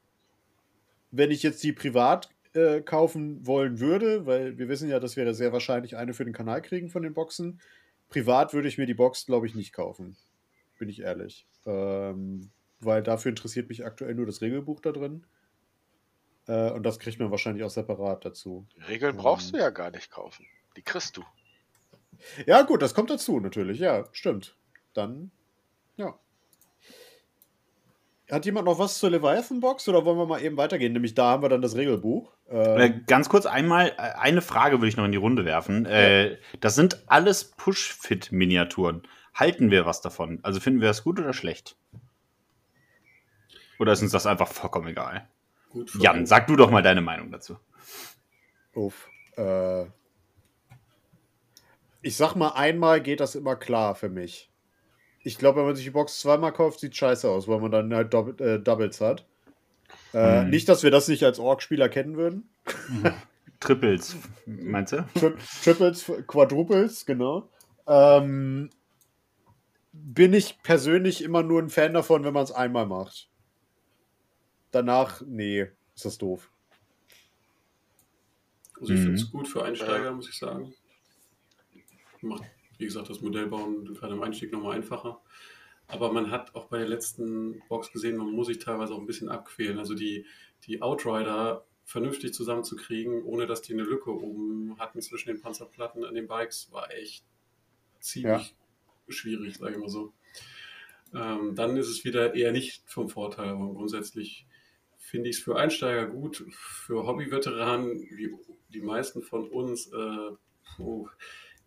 wenn 1.11 1.31
ich 1.31 1.43
jetzt 1.43 1.63
die 1.63 1.73
privat 1.73 2.31
äh, 2.55 2.81
kaufen 2.81 3.47
wollen 3.47 3.81
würde, 3.81 4.27
weil 4.27 4.59
wir 4.59 4.69
wissen 4.69 4.89
ja, 4.89 5.01
dass 5.01 5.17
wir 5.17 5.33
sehr 5.35 5.53
wahrscheinlich 5.53 5.97
eine 5.97 6.15
für 6.15 6.25
den 6.25 6.35
Kanal 6.35 6.63
kriegen 6.63 6.91
von 6.91 7.03
den 7.03 7.15
Boxen. 7.15 7.61
Privat 8.09 8.53
würde 8.53 8.69
ich 8.69 8.77
mir 8.79 8.87
die 8.87 8.95
Box, 8.95 9.27
glaube 9.27 9.47
ich, 9.47 9.55
nicht 9.55 9.73
kaufen. 9.73 10.17
Bin 10.79 10.89
ich 10.89 11.01
ehrlich. 11.01 11.47
Ähm, 11.65 12.51
weil 12.81 13.03
dafür 13.03 13.31
interessiert 13.31 13.69
mich 13.69 13.85
aktuell 13.85 14.15
nur 14.15 14.27
das 14.27 14.43
Regelbuch 14.43 14.81
da 14.81 14.93
drin. 14.93 15.25
Äh, 16.47 16.71
und 16.73 16.83
das 16.83 16.99
kriegt 16.99 17.19
man 17.19 17.31
wahrscheinlich 17.31 17.65
auch 17.65 17.71
separat 17.71 18.25
dazu. 18.25 18.67
Regeln 18.89 19.15
Ähm. 19.15 19.21
brauchst 19.21 19.55
du 19.55 19.59
ja 19.59 19.71
gar 19.71 19.91
nicht 19.91 20.11
kaufen. 20.11 20.47
Die 20.77 20.83
kriegst 20.83 21.17
du. 21.17 21.25
Ja, 22.47 22.63
gut, 22.63 22.83
das 22.83 22.95
kommt 22.95 23.11
dazu 23.11 23.41
natürlich. 23.41 23.79
Ja, 23.79 24.09
stimmt. 24.13 24.57
Dann. 24.93 25.31
Hat 28.33 28.47
jemand 28.47 28.65
noch 28.65 28.79
was 28.79 28.99
zur 28.99 29.11
Leviathan-Box 29.11 29.89
oder 29.89 30.07
wollen 30.07 30.17
wir 30.17 30.25
mal 30.25 30.43
eben 30.43 30.57
weitergehen? 30.57 30.95
Nämlich 30.95 31.15
da 31.15 31.33
haben 31.33 31.43
wir 31.43 31.51
dann 31.51 31.61
das 31.61 31.77
Regelbuch. 31.77 32.33
Äh, 32.49 32.87
Ähm, 32.87 33.05
ganz 33.07 33.29
kurz 33.29 33.45
einmal, 33.45 33.89
äh, 33.99 34.13
eine 34.19 34.41
Frage 34.41 34.79
würde 34.79 34.89
ich 34.89 34.97
noch 34.97 35.05
in 35.05 35.13
die 35.13 35.19
Runde 35.19 35.45
werfen. 35.45 35.85
Äh, 35.85 36.39
das 36.61 36.75
sind 36.75 37.03
alles 37.09 37.45
Push-Fit-Miniaturen. 37.45 39.03
Halten 39.35 39.71
wir 39.71 39.85
was 39.85 40.01
davon? 40.01 40.41
Also 40.43 40.61
finden 40.61 40.81
wir 40.81 40.89
das 40.89 41.05
gut 41.05 41.21
oder 41.21 41.35
schlecht? 41.35 41.77
Oder 43.79 43.93
ist 43.93 44.01
uns 44.01 44.13
das 44.13 44.27
einfach 44.27 44.49
vollkommen 44.49 44.89
egal? 44.89 45.29
Gut 45.69 45.95
Jan, 46.01 46.25
sag 46.25 46.47
du 46.47 46.57
doch 46.57 46.71
mal 46.71 46.83
deine 46.83 47.03
Meinung 47.03 47.31
dazu. 47.31 47.59
uff, 48.75 49.11
äh, 49.37 49.85
ich 52.01 52.17
sag 52.17 52.35
mal, 52.35 52.51
einmal 52.51 53.03
geht 53.03 53.21
das 53.21 53.35
immer 53.35 53.57
klar 53.57 53.95
für 53.95 54.09
mich. 54.09 54.52
Ich 55.25 55.39
glaube, 55.39 55.61
wenn 55.61 55.67
man 55.67 55.77
sich 55.77 55.85
die 55.85 55.91
Box 55.91 56.21
zweimal 56.21 56.53
kauft, 56.53 56.81
sieht 56.81 56.97
scheiße 56.97 57.29
aus, 57.29 57.47
weil 57.49 57.61
man 57.61 57.71
dann 57.71 57.95
halt 57.95 58.13
Dopp 58.13 58.41
äh, 58.41 58.59
Doubles 58.59 59.01
hat. 59.01 59.25
Äh, 60.13 60.43
Hm. 60.43 60.51
Nicht, 60.51 60.69
dass 60.69 60.83
wir 60.83 60.91
das 60.91 61.09
nicht 61.09 61.23
als 61.25 61.39
Org-Spieler 61.39 61.89
kennen 61.89 62.17
würden. 62.17 62.49
Triples, 63.61 64.17
meinst 64.47 64.93
du? 64.93 65.07
Tri 65.15 65.33
Triples, 65.63 66.11
Quadruples, 66.27 67.07
genau. 67.07 67.49
Ähm, 67.87 68.69
bin 69.93 70.35
ich 70.35 70.61
persönlich 70.63 71.23
immer 71.23 71.43
nur 71.43 71.63
ein 71.63 71.71
Fan 71.71 71.95
davon, 71.95 72.25
wenn 72.25 72.35
man 72.35 72.45
es 72.45 72.53
einmal 72.53 72.87
macht. 72.87 73.29
Danach, 74.71 75.23
nee, 75.27 75.69
ist 75.95 76.05
das 76.05 76.19
doof. 76.19 76.51
Also 78.81 78.93
ich 78.95 79.01
Mhm. 79.01 79.05
finde 79.05 79.21
es 79.21 79.31
gut 79.31 79.49
für 79.49 79.63
Einsteiger, 79.65 80.13
muss 80.13 80.29
ich 80.29 80.37
sagen. 80.39 80.75
Macht, 82.21 82.45
wie 82.83 82.87
gesagt, 82.87 83.09
das 83.09 83.21
Modellbauen 83.21 83.95
gerade 83.95 84.15
im 84.15 84.23
Einstieg 84.23 84.53
nochmal 84.53 84.77
einfacher. 84.77 85.21
Aber 85.87 86.13
man 86.13 86.31
hat 86.31 86.55
auch 86.55 86.67
bei 86.67 86.79
der 86.79 86.89
letzten 86.89 87.63
Box 87.69 87.93
gesehen, 87.93 88.17
man 88.17 88.33
muss 88.33 88.49
sich 88.49 88.59
teilweise 88.59 88.93
auch 88.93 88.99
ein 88.99 89.07
bisschen 89.07 89.29
abquälen. 89.29 89.79
Also 89.79 89.95
die, 89.95 90.27
die 90.67 90.83
Outrider 90.83 91.65
vernünftig 91.85 92.35
zusammenzukriegen, 92.35 93.23
ohne 93.23 93.47
dass 93.47 93.63
die 93.63 93.73
eine 93.73 93.83
Lücke 93.83 94.11
oben 94.11 94.77
hatten 94.79 95.01
zwischen 95.01 95.29
den 95.29 95.41
Panzerplatten 95.41 96.05
an 96.05 96.15
den 96.15 96.27
Bikes, 96.27 96.73
war 96.73 96.91
echt 96.93 97.25
ziemlich 98.01 98.55
schwierig, 99.09 99.57
sage 99.59 99.73
ich 99.73 99.79
mal 99.79 99.89
so. 99.89 100.13
Ähm, 101.15 101.55
dann 101.55 101.77
ist 101.77 101.89
es 101.89 102.05
wieder 102.05 102.35
eher 102.35 102.53
nicht 102.53 102.83
vom 102.87 103.09
Vorteil, 103.09 103.51
aber 103.51 103.73
grundsätzlich 103.75 104.47
finde 104.97 105.29
ich 105.29 105.37
es 105.37 105.43
für 105.43 105.57
Einsteiger 105.57 106.07
gut, 106.07 106.45
für 106.51 107.07
Hobby-Veteranen, 107.07 108.01
wie 108.11 108.35
die 108.71 108.81
meisten 108.81 109.23
von 109.23 109.49
uns, 109.49 109.89
äh, 109.93 110.31
puh, 110.77 111.09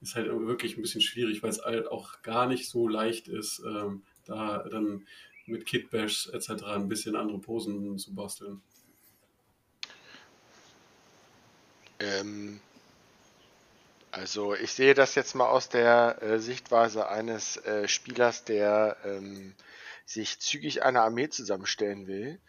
ist 0.02 0.16
halt 0.16 0.28
wirklich 0.28 0.78
ein 0.78 0.82
bisschen 0.82 1.02
schwierig, 1.02 1.44
weil 1.44 1.50
es 1.50 1.64
halt 1.64 1.88
auch 1.88 2.22
gar 2.22 2.48
nicht 2.48 2.70
so 2.70 2.88
leicht 2.88 3.28
ist, 3.28 3.62
ähm, 3.66 4.04
da 4.26 4.60
dann 4.70 5.06
mit 5.46 5.66
Kitbash 5.66 6.30
etc. 6.30 6.64
ein 6.64 6.88
bisschen 6.88 7.16
andere 7.16 7.40
Posen 7.40 7.98
zu 7.98 8.14
basteln. 8.14 8.62
Ähm, 12.00 12.60
also 14.12 14.56
ich 14.56 14.72
sehe 14.72 14.94
das 14.94 15.16
jetzt 15.16 15.36
mal 15.36 15.48
aus 15.48 15.70
der 15.70 16.22
äh, 16.22 16.40
Sichtweise 16.40 17.10
eines 17.10 17.58
äh, 17.58 17.88
Spielers, 17.88 18.44
der 18.44 18.98
ähm, 19.04 19.54
sich 20.06 20.40
zügig 20.40 20.84
eine 20.84 21.02
Armee 21.02 21.30
zusammenstellen 21.30 22.08
will. 22.08 22.40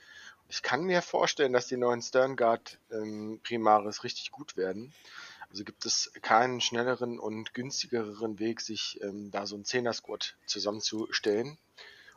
Ich 0.49 0.63
kann 0.63 0.85
mir 0.85 1.03
vorstellen, 1.03 1.53
dass 1.53 1.67
die 1.67 1.77
neuen 1.77 2.03
Sterngard 2.03 2.79
ähm, 2.93 3.41
Primaris 3.43 4.05
richtig 4.05 4.31
gut 4.31 4.57
werden. 4.57 4.95
Also 5.51 5.65
gibt 5.65 5.87
es 5.87 6.13
keinen 6.23 6.61
schnelleren 6.61 7.19
und 7.19 7.55
günstigeren 7.55 8.39
Weg, 8.39 8.61
sich 8.61 9.01
ähm, 9.03 9.31
da 9.31 9.47
so 9.47 9.57
ein 9.57 9.65
Zehner-Squad 9.65 10.37
zusammenzustellen. 10.47 11.57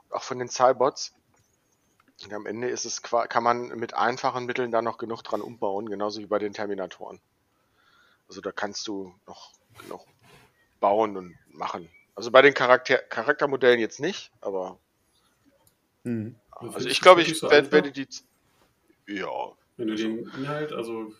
Und 0.09 0.15
auch 0.15 0.23
von 0.23 0.39
den 0.39 0.49
Cybots. 0.49 1.13
Und 2.23 2.33
am 2.33 2.45
Ende 2.45 2.69
ist 2.69 2.85
es 2.85 3.01
kann 3.01 3.43
man 3.43 3.69
mit 3.79 3.93
einfachen 3.93 4.45
Mitteln 4.45 4.71
da 4.71 4.81
noch 4.81 4.97
genug 4.97 5.23
dran 5.23 5.41
umbauen, 5.41 5.89
genauso 5.89 6.19
wie 6.19 6.25
bei 6.25 6.39
den 6.39 6.53
Terminatoren. 6.53 7.21
Also 8.27 8.41
da 8.41 8.51
kannst 8.51 8.87
du 8.87 9.13
noch 9.25 9.53
genug 9.79 10.05
bauen 10.79 11.15
und 11.15 11.37
machen. 11.47 11.89
Also 12.15 12.31
bei 12.31 12.41
den 12.41 12.53
Charakter 12.53 12.97
Charaktermodellen 12.97 13.79
jetzt 13.79 14.01
nicht, 14.01 14.31
aber. 14.41 14.77
Aber 16.51 16.75
also 16.75 16.89
ich 16.89 16.99
glaube, 16.99 17.21
ich 17.21 17.39
so 17.39 17.49
werde, 17.49 17.71
werde 17.71 17.91
die 17.91 18.07
ja, 19.07 19.53
Wenn 19.77 19.87
du 19.87 19.95
den 19.95 20.29
Inhalt, 20.37 20.71
also 20.73 21.13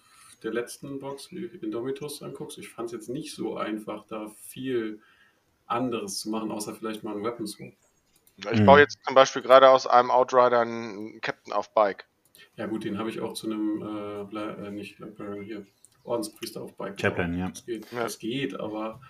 der 0.43 0.54
letzten 0.54 0.99
Box, 0.99 1.32
wie 1.32 1.45
Indomitus 1.45 2.21
anguckst, 2.23 2.58
ich 2.58 2.69
fand 2.69 2.88
es 2.88 2.91
jetzt 2.93 3.10
nicht 3.10 3.34
so 3.34 3.58
einfach, 3.58 4.06
da 4.08 4.30
viel 4.47 5.02
anderes 5.67 6.19
zu 6.19 6.30
machen, 6.30 6.52
außer 6.52 6.73
vielleicht 6.75 7.04
mal 7.04 7.15
ein 7.15 7.23
Weapon 7.23 7.45
Swap. 7.47 7.73
ich 8.38 8.60
Mhm. 8.62 8.65
baue 8.65 8.80
jetzt 8.80 8.97
zum 9.06 9.15
Beispiel 9.15 9.41
gerade 9.41 9.69
aus 9.69 9.86
einem 9.86 10.12
Outrider 10.12 10.62
einen 10.62 11.19
Captain 11.21 11.54
auf 11.54 11.73
Bike. 11.73 12.06
Ja 12.56 12.67
gut, 12.67 12.84
den 12.86 12.97
habe 12.97 13.10
ich 13.10 13.19
auch 13.19 13.34
zu 13.34 13.47
einem, 13.47 13.82
äh, 13.82 14.38
äh, 14.67 14.71
nicht 14.71 14.99
Librarian 14.99 15.43
hier, 15.43 15.65
Ordenspriester 16.04 16.62
auf 16.62 16.73
Bike. 16.75 16.97
Gebaut. 16.97 17.17
ja. 17.36 17.49
Das 17.49 17.65
geht, 17.65 17.91
Ja. 17.91 18.04
das 18.04 18.19
geht, 18.19 18.60
aber 18.60 19.02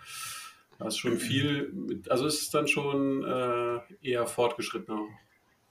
da 0.79 0.87
ist 0.87 0.97
schon 0.97 1.17
viel, 1.17 1.71
mit, 1.71 2.09
also 2.09 2.25
es 2.25 2.41
ist 2.41 2.53
dann 2.53 2.67
schon 2.67 3.23
äh, 3.23 3.79
eher 4.01 4.25
fortgeschrittener 4.27 5.05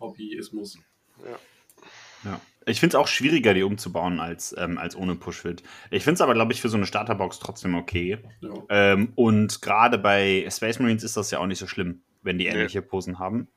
Hobbyismus. 0.01 0.79
Ja. 1.25 1.39
Ich 2.67 2.81
finde 2.81 2.97
es 2.97 3.01
auch 3.01 3.09
schwieriger, 3.09 3.55
die 3.55 3.63
umzubauen 3.63 4.21
als, 4.21 4.55
ähm, 4.59 4.77
als 4.77 4.95
ohne 4.95 5.15
Push-Fit. 5.15 5.63
Ich 5.91 6.05
finde 6.05 6.15
es 6.17 6.21
aber, 6.21 6.35
glaube 6.35 6.53
ich, 6.53 6.61
für 6.61 6.69
so 6.69 6.77
eine 6.77 6.85
Starterbox 6.87 7.39
trotzdem 7.39 7.75
okay. 7.75 8.19
Ja. 8.43 8.51
Ähm, 8.69 9.13
und 9.15 9.63
gerade 9.63 9.97
bei 9.99 10.47
Space 10.51 10.79
Marines 10.79 11.03
ist 11.03 11.17
das 11.17 11.31
ja 11.31 11.39
auch 11.39 11.47
nicht 11.47 11.59
so 11.59 11.67
schlimm, 11.67 12.03
wenn 12.23 12.37
die 12.39 12.45
Nee. 12.45 12.51
ähnliche 12.51 12.83
Posen 12.83 13.19
haben. 13.19 13.49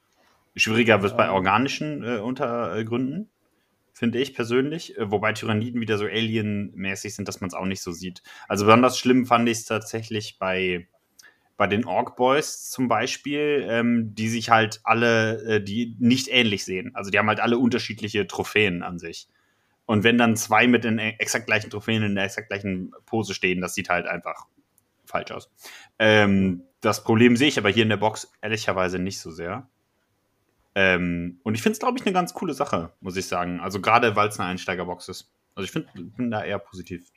Schwieriger 0.56 1.02
wird 1.02 1.12
es 1.12 1.18
bei 1.18 1.26
Ja. 1.26 1.34
organischen 1.34 2.04
äh, 2.04 2.18
Untergründen, 2.20 3.30
finde 3.94 4.20
ich 4.20 4.34
persönlich. 4.34 4.98
Äh, 4.98 5.12
wobei 5.12 5.34
Tyranniden 5.34 5.82
wieder 5.82 5.98
so 5.98 6.06
Alien-mäßig 6.06 7.14
sind, 7.16 7.28
dass 7.28 7.42
man 7.42 7.50
es 7.50 7.54
auch 7.54 7.66
nicht 7.66 7.82
so 7.82 7.92
sieht. 7.92 8.24
Also 8.48 8.66
besonders 8.66 8.98
schlimm 8.98 9.26
fand 9.26 9.50
ich 9.50 9.60
es 9.60 9.66
tatsächlich 9.66 10.38
bei, 10.40 10.88
bei 11.62 11.68
den 11.68 11.86
Orc 11.86 12.16
Boys 12.16 12.72
zum 12.72 12.88
Beispiel, 12.88 13.68
ähm, 13.70 14.16
die 14.16 14.30
sich 14.30 14.50
halt 14.50 14.82
alle, 14.84 15.44
äh, 15.44 15.64
die 15.64 15.96
nicht 16.00 16.28
ähnlich 16.28 16.66
sehen. 16.66 16.96
Also 16.96 17.12
die 17.12 17.20
haben 17.20 17.28
halt 17.28 17.40
alle 17.40 17.60
unterschiedliche 17.60 18.26
Trophäen 18.26 18.82
an 18.82 18.98
sich. 18.98 19.28
Und 19.86 20.04
wenn 20.04 20.18
dann 20.18 20.36
zwei 20.36 20.66
mit 20.66 20.86
den 20.86 20.98
exakt 20.98 21.46
gleichen 21.46 21.70
Trophäen 21.70 22.02
in 22.02 22.16
der 22.16 22.24
exakt 22.24 22.48
gleichen 22.48 22.96
Pose 23.06 23.36
stehen, 23.36 23.62
das 23.62 23.76
sieht 23.76 23.90
halt 23.90 24.08
einfach 24.08 24.48
falsch 25.06 25.30
aus. 25.30 25.52
Ähm, 26.00 26.64
das 26.80 27.04
Problem 27.04 27.38
sehe 27.38 27.50
ich 27.50 27.60
aber 27.60 27.70
hier 27.70 27.84
in 27.84 27.90
der 27.90 27.98
Box 27.98 28.32
ehrlicherweise 28.42 28.98
nicht 28.98 29.20
so 29.20 29.30
sehr. 29.30 29.70
Ähm, 30.74 31.42
und 31.44 31.54
ich 31.54 31.62
finde 31.62 31.74
es, 31.74 31.80
glaube 31.80 32.00
ich, 32.00 32.06
eine 32.08 32.14
ganz 32.14 32.34
coole 32.34 32.56
Sache, 32.56 32.92
muss 33.02 33.18
ich 33.18 33.28
sagen. 33.28 33.60
Also 33.60 33.82
gerade, 33.82 34.16
weil 34.16 34.30
es 34.30 34.40
eine 34.40 34.50
Einsteigerbox 34.50 35.10
ist. 35.10 35.32
Also 35.54 35.66
ich 35.66 35.72
find, 35.72 35.94
bin 35.94 36.32
da 36.32 36.44
eher 36.44 36.58
positiv. 36.58 37.12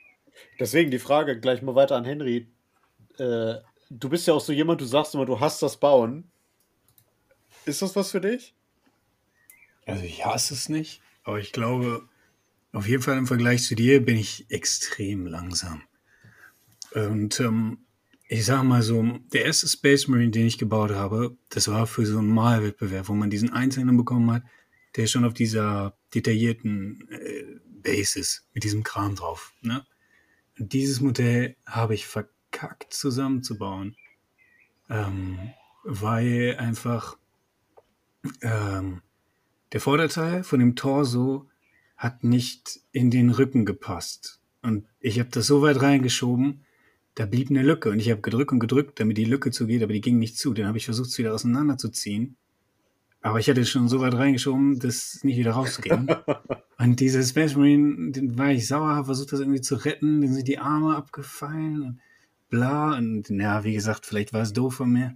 Deswegen 0.59 0.91
die 0.91 0.99
Frage 0.99 1.39
gleich 1.39 1.63
mal 1.63 1.73
weiter 1.73 1.95
an 1.95 2.05
Henry. 2.05 2.47
Äh, 3.17 3.55
du 3.89 4.09
bist 4.09 4.27
ja 4.27 4.33
auch 4.33 4.41
so 4.41 4.53
jemand, 4.53 4.81
du 4.81 4.85
sagst 4.85 5.13
immer, 5.13 5.25
du 5.25 5.39
hast 5.39 5.61
das 5.61 5.77
Bauen. 5.77 6.29
Ist 7.65 7.81
das 7.81 7.95
was 7.95 8.11
für 8.11 8.21
dich? 8.21 8.53
Also 9.85 10.03
ich 10.03 10.25
hasse 10.25 10.53
es 10.53 10.69
nicht, 10.69 11.01
aber 11.23 11.39
ich 11.39 11.51
glaube, 11.51 12.07
auf 12.71 12.87
jeden 12.87 13.03
Fall 13.03 13.17
im 13.17 13.27
Vergleich 13.27 13.63
zu 13.63 13.75
dir 13.75 14.03
bin 14.03 14.17
ich 14.17 14.45
extrem 14.49 15.27
langsam. 15.27 15.83
Und 16.93 17.39
ähm, 17.39 17.85
ich 18.27 18.45
sage 18.45 18.63
mal 18.63 18.81
so, 18.81 19.03
der 19.33 19.45
erste 19.45 19.67
Space 19.67 20.07
Marine, 20.07 20.31
den 20.31 20.47
ich 20.47 20.57
gebaut 20.57 20.91
habe, 20.91 21.37
das 21.49 21.67
war 21.67 21.85
für 21.87 22.05
so 22.05 22.17
einen 22.17 22.29
Malwettbewerb, 22.29 23.07
wo 23.07 23.13
man 23.13 23.29
diesen 23.29 23.53
Einzelnen 23.53 23.95
bekommen 23.97 24.31
hat, 24.31 24.43
der 24.95 25.07
schon 25.07 25.25
auf 25.25 25.33
dieser 25.33 25.97
detaillierten 26.13 27.07
äh, 27.09 27.43
Basis 27.67 28.47
mit 28.53 28.63
diesem 28.63 28.83
Kram 28.83 29.15
drauf. 29.15 29.53
Ne? 29.61 29.85
Und 30.57 30.73
dieses 30.73 31.01
Modell 31.01 31.55
habe 31.65 31.93
ich 31.93 32.07
verkackt 32.55 32.93
zusammenzubauen, 32.93 33.95
ähm, 34.89 35.37
weil 35.83 36.55
einfach 36.57 37.17
ähm, 38.41 39.01
der 39.71 39.81
Vorderteil 39.81 40.43
von 40.43 40.59
dem 40.59 40.75
Torso 40.75 41.47
hat 41.97 42.23
nicht 42.23 42.79
in 42.91 43.11
den 43.11 43.29
Rücken 43.29 43.65
gepasst. 43.65 44.39
Und 44.61 44.85
ich 44.99 45.19
habe 45.19 45.29
das 45.29 45.47
so 45.47 45.61
weit 45.61 45.81
reingeschoben, 45.81 46.61
da 47.15 47.25
blieb 47.25 47.49
eine 47.49 47.61
Lücke. 47.61 47.89
Und 47.89 47.99
ich 47.99 48.09
habe 48.09 48.21
gedrückt 48.21 48.51
und 48.51 48.59
gedrückt, 48.59 48.99
damit 48.99 49.17
die 49.17 49.25
Lücke 49.25 49.51
zugeht, 49.51 49.83
aber 49.83 49.93
die 49.93 50.01
ging 50.01 50.17
nicht 50.17 50.37
zu. 50.37 50.53
Dann 50.53 50.67
habe 50.67 50.77
ich 50.77 50.85
versucht, 50.85 51.09
es 51.09 51.17
wieder 51.17 51.33
auseinanderzuziehen. 51.33 52.35
Aber 53.21 53.39
ich 53.39 53.49
hatte 53.49 53.61
es 53.61 53.69
schon 53.69 53.87
so 53.87 54.01
weit 54.01 54.13
reingeschoben, 54.13 54.79
dass 54.79 55.15
es 55.15 55.23
nicht 55.23 55.37
wieder 55.37 55.51
rausging. 55.51 56.07
und 56.77 56.99
dieser 56.99 57.23
Space 57.23 57.55
Marine, 57.55 58.11
den 58.11 58.37
war 58.37 58.51
ich 58.51 58.67
sauer, 58.67 58.89
habe 58.89 59.05
versucht, 59.05 59.31
das 59.31 59.39
irgendwie 59.39 59.61
zu 59.61 59.75
retten. 59.75 60.21
Dann 60.21 60.33
sind 60.33 60.47
die 60.47 60.59
Arme 60.59 60.95
abgefallen 60.95 61.81
und 61.81 61.99
bla. 62.49 62.97
Und 62.97 63.29
ja, 63.29 63.63
wie 63.63 63.73
gesagt, 63.73 64.05
vielleicht 64.05 64.33
war 64.33 64.41
es 64.41 64.53
doof 64.53 64.75
von 64.75 64.91
mir. 64.91 65.15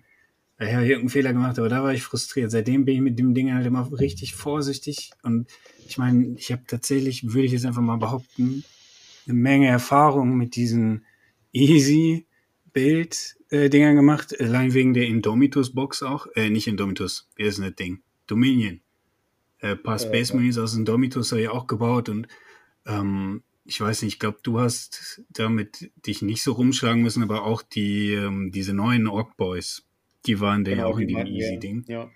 Ich 0.60 0.74
habe 0.74 0.84
irgendeinen 0.84 1.10
Fehler 1.10 1.32
gemacht, 1.32 1.58
aber 1.58 1.70
da 1.70 1.84
war 1.84 1.94
ich 1.94 2.04
frustriert. 2.04 2.52
Seitdem 2.52 2.84
bin 2.84 2.96
ich 2.96 3.02
mit 3.02 3.18
dem 3.18 3.34
Ding 3.34 3.54
halt 3.54 3.66
immer 3.66 3.90
richtig 3.98 4.36
vorsichtig. 4.36 5.12
Und 5.24 5.48
ich 5.88 5.98
meine, 5.98 6.36
ich 6.38 6.52
habe 6.52 6.64
tatsächlich, 6.68 7.32
würde 7.34 7.46
ich 7.46 7.54
jetzt 7.54 7.66
einfach 7.66 7.82
mal 7.82 7.98
behaupten, 7.98 8.66
eine 9.26 9.38
Menge 9.38 9.68
Erfahrung 9.68 10.36
mit 10.36 10.56
diesen 10.56 11.06
Easy 11.54 12.26
Bild 12.74 13.38
äh, 13.50 13.70
gemacht, 13.70 14.40
allein 14.40 14.74
wegen 14.74 14.94
der 14.94 15.08
Indomitus 15.08 15.74
Box 15.74 16.04
auch, 16.04 16.28
äh, 16.36 16.50
nicht 16.50 16.68
Indomitus, 16.68 17.28
wie 17.36 17.44
ist 17.44 17.58
denn 17.58 17.66
das 17.66 17.76
Ding? 17.76 18.02
Dominion. 18.28 18.82
Äh, 19.60 19.72
ein 19.72 19.84
paar 19.84 20.00
Space 20.00 20.34
Marines 20.34 20.58
aus 20.58 20.76
Indomitus 20.76 21.32
habe 21.32 21.42
ich 21.42 21.50
auch 21.50 21.68
gebaut 21.68 22.10
und 22.10 22.28
ähm, 22.86 23.44
ich 23.70 23.80
weiß 23.80 24.02
nicht, 24.02 24.14
ich 24.14 24.20
glaube, 24.20 24.40
du 24.42 24.60
hast 24.60 25.22
damit 25.30 25.92
dich 26.08 26.24
nicht 26.24 26.42
so 26.42 26.54
rumschlagen 26.54 27.04
müssen, 27.04 27.22
aber 27.22 27.44
auch 27.44 27.62
die, 27.62 28.14
ähm, 28.14 28.52
diese 28.52 28.74
neuen 28.74 29.08
Orc 29.08 29.38
Boys, 29.38 29.84
die 30.26 30.40
waren 30.40 30.66
ja 30.66 30.72
Genau, 30.76 30.90
auch 30.90 30.98
in 30.98 31.08
dem 31.08 31.28
Easy-Ding. 31.28 31.86
Ja. 31.88 32.10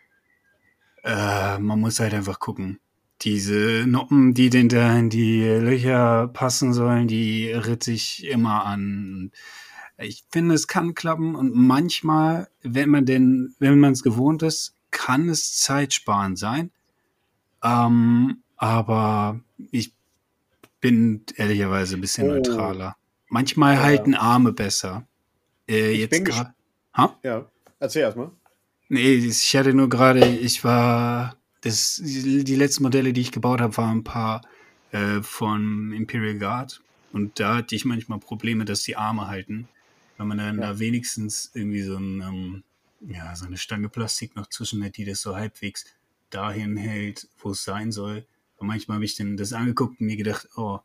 Äh, 1.04 1.60
man 1.60 1.80
muss 1.80 2.00
halt 2.00 2.16
einfach 2.16 2.40
gucken. 2.40 2.80
Diese 3.22 3.86
Noppen, 3.88 4.34
die 4.34 4.50
denn 4.50 4.68
da 4.68 4.98
in 4.98 5.12
die 5.12 5.44
Löcher 5.44 6.28
passen 6.28 6.74
sollen, 6.74 7.08
die 7.08 7.52
ritt 7.52 7.88
ich 7.88 8.26
immer 8.26 8.66
an. 8.66 9.32
Ich 10.00 10.26
finde, 10.32 10.56
es 10.56 10.68
kann 10.68 10.96
klappen 10.96 11.36
und 11.36 11.54
manchmal, 11.54 12.50
wenn 12.64 12.90
man 12.90 13.06
denn, 13.06 13.54
wenn 13.60 13.80
man 13.80 13.94
es 13.94 14.02
gewohnt 14.02 14.42
ist, 14.42 14.76
kann 14.90 15.30
es 15.30 15.56
zeitsparend 15.58 16.40
sein. 16.40 16.72
Ähm, 17.64 18.42
aber 18.58 19.40
ich 19.72 19.94
bin 20.84 21.24
ehrlicherweise 21.38 21.96
ein 21.96 22.02
bisschen 22.02 22.30
Oh. 22.30 22.34
neutraler. 22.36 22.98
Manchmal 23.30 23.76
Ja. 23.76 23.82
halten 23.84 24.14
Arme 24.16 24.52
besser. 24.52 25.08
Äh, 25.68 25.92
Ich 25.94 26.00
jetzt 26.02 26.12
bin 26.12 26.26
gerade. 26.26 26.54
Ha? 26.98 27.18
ja. 27.24 27.50
Erzähl 27.80 28.02
erstmal. 28.04 28.32
Nee, 28.90 29.14
ich 29.14 29.56
hatte 29.56 29.74
nur 29.74 29.90
gerade, 29.90 30.28
ich 30.28 30.64
war, 30.64 31.38
das, 31.62 32.00
die 32.04 32.56
letzten 32.56 32.84
Modelle, 32.84 33.14
die 33.14 33.22
ich 33.22 33.32
gebaut 33.32 33.62
habe, 33.62 33.76
waren 33.78 34.00
ein 34.00 34.04
paar 34.04 34.42
äh, 34.92 35.22
von 35.22 35.92
Imperial 35.94 36.38
Guard. 36.38 36.82
Und 37.14 37.40
da 37.40 37.56
hatte 37.58 37.76
ich 37.76 37.86
manchmal 37.86 38.20
Probleme, 38.20 38.66
dass 38.66 38.82
die 38.84 38.96
Arme 38.98 39.28
halten. 39.28 39.68
Wenn 40.18 40.28
man 40.28 40.38
dann 40.38 40.60
Ja. 40.60 40.74
da 40.74 40.80
wenigstens 40.80 41.50
irgendwie 41.54 41.82
so, 41.82 41.96
ein, 41.98 42.22
ähm, 42.22 42.64
ja, 43.08 43.36
so 43.36 43.46
eine 43.46 43.58
Stange 43.58 43.88
Plastik 43.90 44.36
noch 44.36 44.48
zwischen 44.50 44.84
hat, 44.84 44.98
die 44.98 45.06
das 45.06 45.22
so 45.22 45.36
halbwegs 45.36 45.86
dahin 46.30 46.76
hält, 46.78 47.28
wo 47.40 47.52
es 47.52 47.64
sein 47.64 47.92
soll. 47.92 48.26
Und 48.64 48.68
manchmal 48.68 48.96
habe 48.96 49.06
ich 49.06 49.16
dann 49.16 49.38
das 49.38 49.54
angeguckt 49.54 50.00
und 50.00 50.08
mir 50.08 50.18
gedacht, 50.18 50.48
oh, 50.56 50.80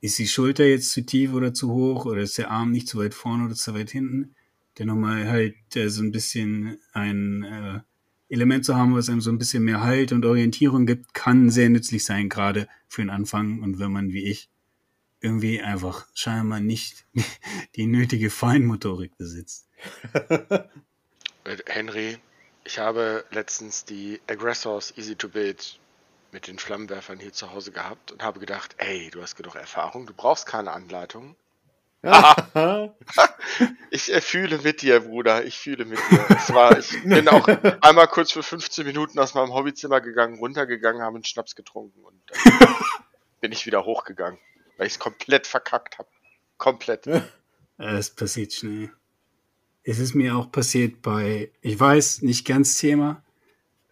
ist 0.00 0.18
die 0.18 0.28
Schulter 0.28 0.64
jetzt 0.64 0.90
zu 0.90 1.04
tief 1.04 1.32
oder 1.32 1.54
zu 1.54 1.70
hoch 1.70 2.06
oder 2.06 2.22
ist 2.22 2.38
der 2.38 2.50
Arm 2.50 2.70
nicht 2.70 2.88
zu 2.88 2.98
weit 2.98 3.14
vorne 3.14 3.44
oder 3.44 3.54
zu 3.54 3.74
weit 3.74 3.90
hinten? 3.90 4.34
der 4.78 4.86
nochmal 4.86 5.28
halt 5.28 5.54
äh, 5.76 5.88
so 5.88 6.02
ein 6.02 6.12
bisschen 6.12 6.78
ein 6.92 7.42
äh, 7.44 7.80
Element 8.32 8.64
zu 8.64 8.74
haben, 8.74 8.94
was 8.94 9.08
einem 9.08 9.20
so 9.20 9.30
ein 9.30 9.38
bisschen 9.38 9.64
mehr 9.64 9.82
Halt 9.82 10.12
und 10.12 10.24
Orientierung 10.24 10.86
gibt, 10.86 11.14
kann 11.14 11.50
sehr 11.50 11.68
nützlich 11.68 12.04
sein, 12.04 12.28
gerade 12.28 12.68
für 12.88 13.02
den 13.02 13.10
Anfang. 13.10 13.60
Und 13.60 13.78
wenn 13.78 13.92
man 13.92 14.12
wie 14.12 14.24
ich 14.24 14.48
irgendwie 15.20 15.60
einfach 15.60 16.06
scheinbar 16.14 16.60
nicht 16.60 17.06
die 17.76 17.86
nötige 17.86 18.30
Feinmotorik 18.30 19.16
besitzt. 19.16 19.68
Äh, 21.46 21.58
Henry, 21.66 22.16
ich 22.64 22.78
habe 22.78 23.22
letztens 23.30 23.84
die 23.84 24.18
Aggressors 24.26 24.96
Easy 24.96 25.14
to 25.14 25.28
Build 25.28 25.78
mit 26.34 26.48
den 26.48 26.58
Flammenwerfern 26.58 27.20
hier 27.20 27.32
zu 27.32 27.52
Hause 27.52 27.70
gehabt 27.70 28.10
und 28.10 28.22
habe 28.22 28.40
gedacht, 28.40 28.74
ey, 28.78 29.08
du 29.10 29.22
hast 29.22 29.36
genug 29.36 29.54
Erfahrung, 29.54 30.04
du 30.04 30.12
brauchst 30.12 30.46
keine 30.46 30.72
Anleitung. 30.72 31.36
Ich 33.90 34.12
äh, 34.12 34.20
fühle 34.20 34.58
mit 34.58 34.82
dir, 34.82 35.00
Bruder. 35.00 35.44
Ich 35.44 35.56
fühle 35.56 35.84
mit 35.84 35.98
dir. 36.10 36.26
Es 36.30 36.52
war, 36.52 36.76
ich 36.76 36.90
bin 37.04 37.28
auch 37.28 37.46
einmal 37.80 38.08
kurz 38.08 38.32
für 38.32 38.42
15 38.42 38.84
Minuten 38.84 39.18
aus 39.18 39.34
meinem 39.34 39.54
Hobbyzimmer 39.54 40.00
gegangen, 40.00 40.38
runtergegangen, 40.38 41.00
habe 41.00 41.14
einen 41.14 41.24
Schnaps 41.24 41.54
getrunken 41.54 42.04
und 42.04 42.20
dann 42.26 42.74
bin 43.40 43.52
ich 43.52 43.64
wieder 43.64 43.84
hochgegangen, 43.84 44.38
weil 44.76 44.88
ich 44.88 44.94
es 44.94 44.98
komplett 44.98 45.46
verkackt 45.46 45.98
habe. 45.98 46.08
Komplett. 46.58 47.08
Es 47.78 48.10
passiert 48.10 48.52
schnell. 48.52 48.90
Es 49.84 49.98
ist 49.98 50.14
mir 50.14 50.36
auch 50.36 50.50
passiert 50.50 51.00
bei, 51.00 51.52
ich 51.60 51.78
weiß, 51.78 52.22
nicht 52.22 52.46
ganz 52.46 52.76
Thema, 52.76 53.22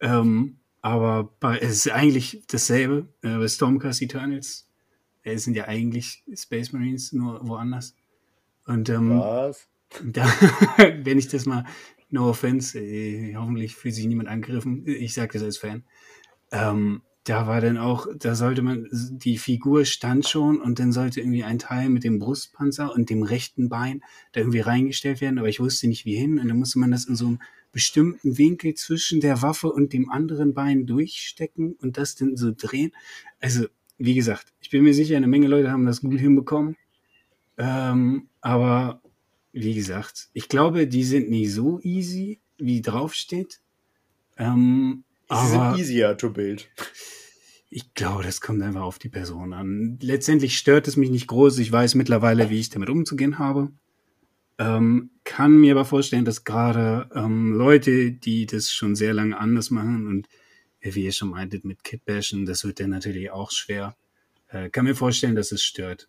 ähm, 0.01 0.59
aber 0.83 1.33
bei, 1.39 1.57
es 1.59 1.85
ist 1.85 1.91
eigentlich 1.91 2.43
dasselbe. 2.47 3.07
Äh, 3.21 3.37
bei 3.37 3.47
Stormcast 3.47 4.01
Eternals, 4.01 4.69
äh, 5.23 5.33
es 5.33 5.45
sind 5.45 5.55
ja 5.55 5.65
eigentlich 5.65 6.23
Space 6.35 6.73
Marines, 6.73 7.13
nur 7.13 7.39
woanders. 7.47 7.95
Und 8.67 8.89
ähm, 8.89 9.17
Was? 9.17 9.67
da, 10.03 10.25
wenn 11.03 11.17
ich 11.17 11.29
das 11.29 11.45
mal, 11.45 11.65
no 12.09 12.29
offense, 12.29 12.77
äh, 12.77 13.33
hoffentlich 13.35 13.75
fühlt 13.75 13.95
sich 13.95 14.05
niemand 14.05 14.27
angegriffen, 14.27 14.85
ich 14.85 15.13
sage 15.13 15.33
das 15.33 15.43
als 15.43 15.57
Fan. 15.57 15.83
Ähm, 16.51 17.01
da 17.23 17.47
war 17.47 17.61
dann 17.61 17.77
auch, 17.77 18.07
da 18.17 18.35
sollte 18.35 18.61
man, 18.61 18.89
die 18.91 19.37
Figur 19.37 19.85
stand 19.85 20.27
schon 20.27 20.59
und 20.59 20.79
dann 20.79 20.91
sollte 20.91 21.21
irgendwie 21.21 21.45
ein 21.45 21.59
Teil 21.59 21.87
mit 21.89 22.03
dem 22.03 22.19
Brustpanzer 22.19 22.93
und 22.93 23.09
dem 23.09 23.23
rechten 23.23 23.69
Bein 23.69 24.01
da 24.33 24.41
irgendwie 24.41 24.59
reingestellt 24.59 25.21
werden, 25.21 25.39
aber 25.39 25.47
ich 25.47 25.61
wusste 25.61 25.87
nicht 25.87 26.03
wie 26.03 26.15
hin 26.17 26.39
und 26.39 26.49
dann 26.49 26.59
musste 26.59 26.79
man 26.79 26.91
das 26.91 27.05
in 27.05 27.15
so 27.15 27.27
einem 27.27 27.39
bestimmten 27.73 28.37
Winkel 28.37 28.75
zwischen 28.75 29.19
der 29.19 29.41
Waffe 29.41 29.69
und 29.69 29.91
dem 29.91 30.09
anderen 30.09 30.53
Bein 30.53 30.85
durchstecken 30.85 31.75
und 31.81 31.97
das 31.97 32.15
dann 32.15 32.37
so 32.37 32.53
drehen. 32.55 32.93
Also, 33.41 33.65
wie 33.97 34.13
gesagt, 34.13 34.53
ich 34.61 34.69
bin 34.69 34.83
mir 34.83 34.93
sicher, 34.93 35.17
eine 35.17 35.27
Menge 35.27 35.47
Leute 35.47 35.71
haben 35.71 35.85
das 35.85 36.01
gut 36.01 36.19
hinbekommen. 36.19 36.77
Ähm, 37.57 38.29
aber 38.39 39.01
wie 39.51 39.73
gesagt, 39.73 40.29
ich 40.33 40.47
glaube, 40.47 40.87
die 40.87 41.03
sind 41.03 41.29
nicht 41.29 41.51
so 41.51 41.79
easy, 41.81 42.39
wie 42.57 42.81
draufsteht. 42.81 43.59
Ähm, 44.37 45.03
Sie 45.27 45.35
aber 45.35 45.47
sind 45.47 45.79
easier 45.79 46.17
to 46.17 46.29
build. 46.29 46.69
ich 47.69 47.93
glaube, 47.95 48.23
das 48.23 48.39
kommt 48.39 48.61
einfach 48.61 48.81
auf 48.81 48.99
die 48.99 49.09
Person 49.09 49.53
an. 49.53 49.97
Letztendlich 50.01 50.57
stört 50.57 50.87
es 50.87 50.95
mich 50.95 51.09
nicht 51.09 51.27
groß. 51.27 51.57
Ich 51.59 51.71
weiß 51.71 51.95
mittlerweile, 51.95 52.49
wie 52.49 52.59
ich 52.59 52.69
damit 52.69 52.89
umzugehen 52.89 53.39
habe. 53.39 53.71
Ähm, 54.63 55.09
kann 55.25 55.59
mir 55.59 55.73
aber 55.73 55.83
vorstellen, 55.83 56.23
dass 56.25 56.45
gerade 56.45 57.09
ähm, 57.13 57.53
Leute, 57.53 58.11
die 58.11 58.45
das 58.45 58.71
schon 58.71 58.95
sehr 58.95 59.13
lange 59.13 59.37
anders 59.37 59.71
machen 59.71 60.07
und 60.07 60.27
äh, 60.79 60.95
wie 60.95 61.03
ihr 61.03 61.11
schon 61.11 61.29
meintet, 61.29 61.65
mit 61.65 61.83
Kitbashen, 61.83 62.45
das 62.45 62.63
wird 62.63 62.79
dann 62.79 62.91
natürlich 62.91 63.31
auch 63.31 63.51
schwer. 63.51 63.97
Äh, 64.47 64.69
kann 64.69 64.85
mir 64.85 64.95
vorstellen, 64.95 65.35
dass 65.35 65.51
es 65.51 65.63
stört. 65.63 66.07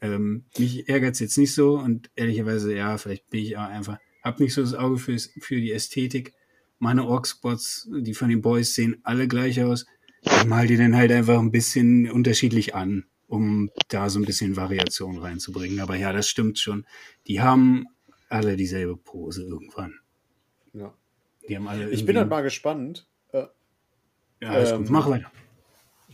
Ähm, 0.00 0.44
mich 0.58 0.88
ärgert 0.88 1.14
es 1.14 1.20
jetzt 1.20 1.36
nicht 1.36 1.54
so 1.54 1.78
und 1.78 2.10
ehrlicherweise, 2.16 2.74
ja, 2.74 2.96
vielleicht 2.96 3.28
bin 3.28 3.40
ich 3.40 3.56
auch 3.58 3.68
einfach, 3.68 3.98
hab 4.22 4.40
nicht 4.40 4.54
so 4.54 4.62
das 4.62 4.74
Auge 4.74 4.98
für, 4.98 5.18
für 5.18 5.60
die 5.60 5.72
Ästhetik. 5.72 6.32
Meine 6.78 7.04
Orkspots, 7.04 7.90
die 7.92 8.14
von 8.14 8.30
den 8.30 8.40
Boys 8.40 8.74
sehen 8.74 9.00
alle 9.02 9.28
gleich 9.28 9.62
aus. 9.62 9.86
Ich 10.22 10.44
mal 10.46 10.66
die 10.66 10.76
dann 10.76 10.96
halt 10.96 11.12
einfach 11.12 11.38
ein 11.38 11.50
bisschen 11.50 12.10
unterschiedlich 12.10 12.74
an, 12.74 13.04
um 13.32 13.70
da 13.88 14.10
so 14.10 14.18
ein 14.18 14.26
bisschen 14.26 14.56
Variation 14.56 15.16
reinzubringen. 15.16 15.80
Aber 15.80 15.96
ja, 15.96 16.12
das 16.12 16.28
stimmt 16.28 16.58
schon. 16.58 16.84
Die 17.26 17.40
haben 17.40 17.86
alle 18.28 18.56
dieselbe 18.56 18.94
Pose 18.96 19.42
irgendwann. 19.42 19.94
Ja. 20.74 20.92
Die 21.48 21.56
haben 21.56 21.66
alle 21.66 21.88
Ich 21.90 22.04
bin 22.04 22.18
halt 22.18 22.28
mal 22.28 22.42
gespannt. 22.42 23.06
Äh, 23.32 23.44
Ja, 24.42 24.50
alles 24.50 24.72
gut. 24.72 24.86
ähm, 24.86 24.92
Mach 24.92 25.08
weiter. 25.08 25.30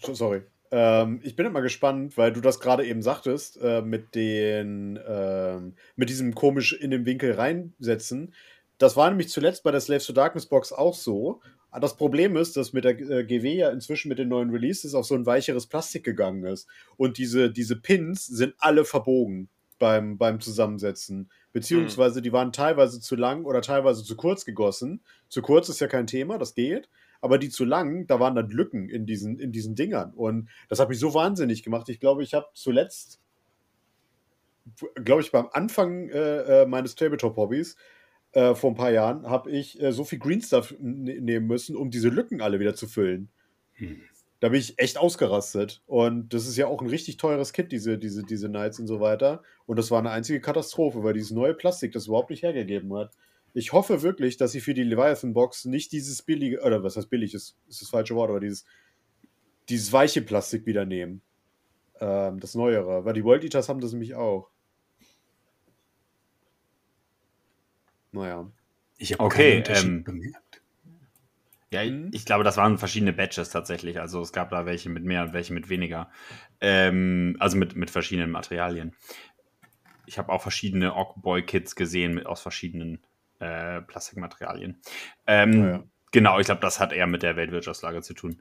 so- 0.01 0.15
sorry. 0.15 0.43
Ähm, 0.71 1.21
ich 1.25 1.35
bin 1.35 1.45
halt 1.47 1.55
mal 1.55 1.61
gespannt, 1.61 2.17
weil 2.17 2.33
du 2.33 2.41
das 2.41 2.61
gerade 2.61 2.87
eben 2.87 3.03
sagtest, 3.03 3.59
äh, 3.61 3.83
mit 3.83 4.15
den, 4.15 4.99
ähm, 5.09 5.75
mit 5.97 6.11
diesem 6.11 6.35
komisch 6.37 6.73
in 6.73 6.91
den 6.93 7.05
Winkel 7.05 7.33
reinsetzen. 7.33 8.33
Das 8.79 8.97
war 8.97 9.09
nämlich 9.11 9.29
zuletzt 9.29 9.65
bei 9.65 9.73
der 9.73 9.81
Slaves 9.81 10.07
to 10.07 10.13
Darkness 10.13 10.47
Box 10.47 10.73
auch 10.73 10.95
so. 10.95 11.41
Das 11.81 11.97
Problem 11.97 12.37
ist, 12.37 12.57
dass 12.57 12.73
mit 12.73 12.85
der 12.85 12.99
äh, 12.99 13.25
GW 13.25 13.55
ja 13.55 13.71
inzwischen 13.71 14.09
mit 14.09 14.19
den 14.19 14.29
neuen 14.29 14.51
Releases 14.51 14.95
auf 14.95 15.05
so 15.05 15.15
ein 15.15 15.27
weicheres 15.27 15.67
Plastik 15.67 16.05
gegangen 16.05 16.45
ist. 16.45 16.67
Und 16.97 17.19
diese, 17.19 17.51
diese 17.51 17.77
Pins 17.77 18.27
sind 18.27 18.55
alle 18.59 18.85
verbogen 18.85 19.51
beim, 19.79 20.17
beim 20.17 20.41
Zusammensetzen. 20.41 21.31
Beziehungsweise 21.53 22.23
die 22.23 22.33
waren 22.33 22.53
teilweise 22.53 23.01
zu 23.01 23.17
lang 23.17 23.45
oder 23.45 23.63
teilweise 23.63 24.03
zu 24.05 24.17
kurz 24.17 24.45
gegossen. 24.45 25.03
Zu 25.29 25.43
kurz 25.43 25.69
ist 25.69 25.81
ja 25.81 25.89
kein 25.89 26.07
Thema, 26.07 26.39
das 26.39 26.55
geht. 26.55 26.89
Aber 27.21 27.39
die 27.39 27.49
zu 27.49 27.65
lang, 27.65 28.07
da 28.07 28.21
waren 28.21 28.37
dann 28.37 28.49
Lücken 28.49 28.89
in 28.89 29.05
diesen, 29.05 29.39
in 29.39 29.51
diesen 29.51 29.75
Dingern. 29.75 30.15
Und 30.15 30.49
das 30.69 30.79
hat 30.79 30.89
mich 30.89 31.01
so 31.01 31.15
wahnsinnig 31.15 31.63
gemacht. 31.63 31.89
Ich 31.89 32.01
glaube, 32.01 32.23
ich 32.23 32.33
habe 32.33 32.47
zuletzt, 32.55 33.21
glaube 35.05 35.23
ich, 35.23 35.33
beim 35.33 35.49
Anfang 35.53 36.09
äh, 36.11 36.63
äh, 36.63 36.67
meines 36.67 36.95
Tabletop-Hobbys 36.95 37.77
äh, 38.33 38.55
vor 38.55 38.71
ein 38.71 38.77
paar 38.77 38.91
Jahren, 38.91 39.29
habe 39.29 39.51
ich 39.51 39.81
äh, 39.81 39.93
so 39.93 40.05
viel 40.05 40.19
Green 40.19 40.41
Stuff 40.43 40.75
n- 40.79 41.03
nehmen 41.03 41.47
müssen, 41.47 41.77
um 41.77 41.91
diese 41.91 42.09
Lücken 42.09 42.41
alle 42.41 42.61
wieder 42.61 42.75
zu 42.75 42.87
füllen. 42.87 43.29
Hm. 43.75 44.01
Da 44.41 44.51
bin 44.51 44.61
ich 44.61 44.79
echt 44.79 44.99
ausgerastet. 44.99 45.83
Und 45.87 46.33
das 46.33 46.47
ist 46.47 46.57
ja 46.57 46.69
auch 46.69 46.81
ein 46.81 46.89
richtig 46.89 47.17
teures 47.17 47.53
Kit, 47.53 47.73
diese, 47.73 47.99
diese, 47.99 48.23
diese 48.23 48.49
Knights 48.49 48.79
und 48.79 48.87
so 48.87 49.01
weiter. 49.01 49.43
Und 49.67 49.79
das 49.79 49.91
war 49.91 49.99
eine 49.99 50.11
einzige 50.11 50.41
Katastrophe, 50.41 51.03
weil 51.03 51.15
dieses 51.15 51.33
neue 51.33 51.55
Plastik 51.55 51.93
das 51.93 52.07
überhaupt 52.07 52.31
nicht 52.31 52.45
hergegeben 52.45 52.95
hat. 52.95 53.11
Ich 53.55 53.73
hoffe 53.73 54.03
wirklich, 54.03 54.37
dass 54.37 54.53
sie 54.53 54.61
für 54.61 54.75
die 54.75 54.85
Leviathan-Box 54.85 55.65
nicht 55.65 55.91
dieses 55.91 56.23
billige, 56.23 56.61
oder 56.61 56.85
was 56.85 56.97
heißt 56.97 57.11
billig, 57.11 57.35
ist, 57.35 57.57
ist 57.69 57.83
das 57.83 57.89
falsche 57.89 58.15
Wort, 58.15 58.31
aber 58.31 58.39
dieses, 58.39 58.65
dieses 59.69 59.93
weiche 59.93 60.23
Plastik 60.23 60.67
wieder 60.67 60.85
nehmen. 60.85 61.23
Ähm, 61.99 62.39
das 62.39 62.55
Neuere. 62.55 63.05
Weil 63.05 63.15
die 63.15 63.25
World 63.25 63.43
Eaters 63.43 63.69
haben 63.69 63.81
das 63.81 63.91
nämlich 63.91 64.15
auch. 64.15 64.51
Naja. 68.13 68.51
Ich 68.99 69.13
habe 69.13 69.23
Okay, 69.25 69.51
keinen 69.51 69.59
Unterschied 69.59 69.87
ähm, 69.87 70.05
bemerkt. 70.05 70.63
Ja, 71.71 71.85
Mhm. 71.85 72.11
ich 72.13 72.25
glaube, 72.25 72.45
das 72.45 72.57
waren 72.57 72.79
verschiedene 72.79 73.13
Batches 73.13 73.51
tatsächlich. 73.51 74.01
Also 74.01 74.23
es 74.23 74.33
gab 74.33 74.51
da 74.51 74.65
welche 74.65 74.89
mit 74.89 75.05
mehr 75.05 75.23
und 75.25 75.33
welche 75.35 75.53
mit 75.53 75.69
weniger. 75.69 76.11
Ähm, 76.61 77.37
also 77.39 77.57
mit, 77.59 77.77
mit 77.77 77.91
verschiedenen 77.91 78.31
Materialien. 78.31 78.95
Ich 80.07 80.19
habe 80.19 80.33
auch 80.33 80.41
verschiedene 80.41 80.95
Ork-Boy-Kits 80.95 81.77
gesehen 81.77 82.15
mit, 82.15 82.27
aus 82.27 82.41
verschiedenen 82.41 83.01
äh, 83.41 83.83
Plastikmaterialien. 83.83 84.81
Ähm, 85.27 85.53
Ja, 85.53 85.71
ja. 85.71 85.85
Genau, 86.11 86.39
ich 86.41 86.47
glaube, 86.47 86.63
das 86.63 86.81
hat 86.81 86.95
eher 86.95 87.07
mit 87.07 87.23
der 87.23 87.37
Weltwirtschaftslage 87.37 88.01
zu 88.01 88.15
tun. 88.15 88.41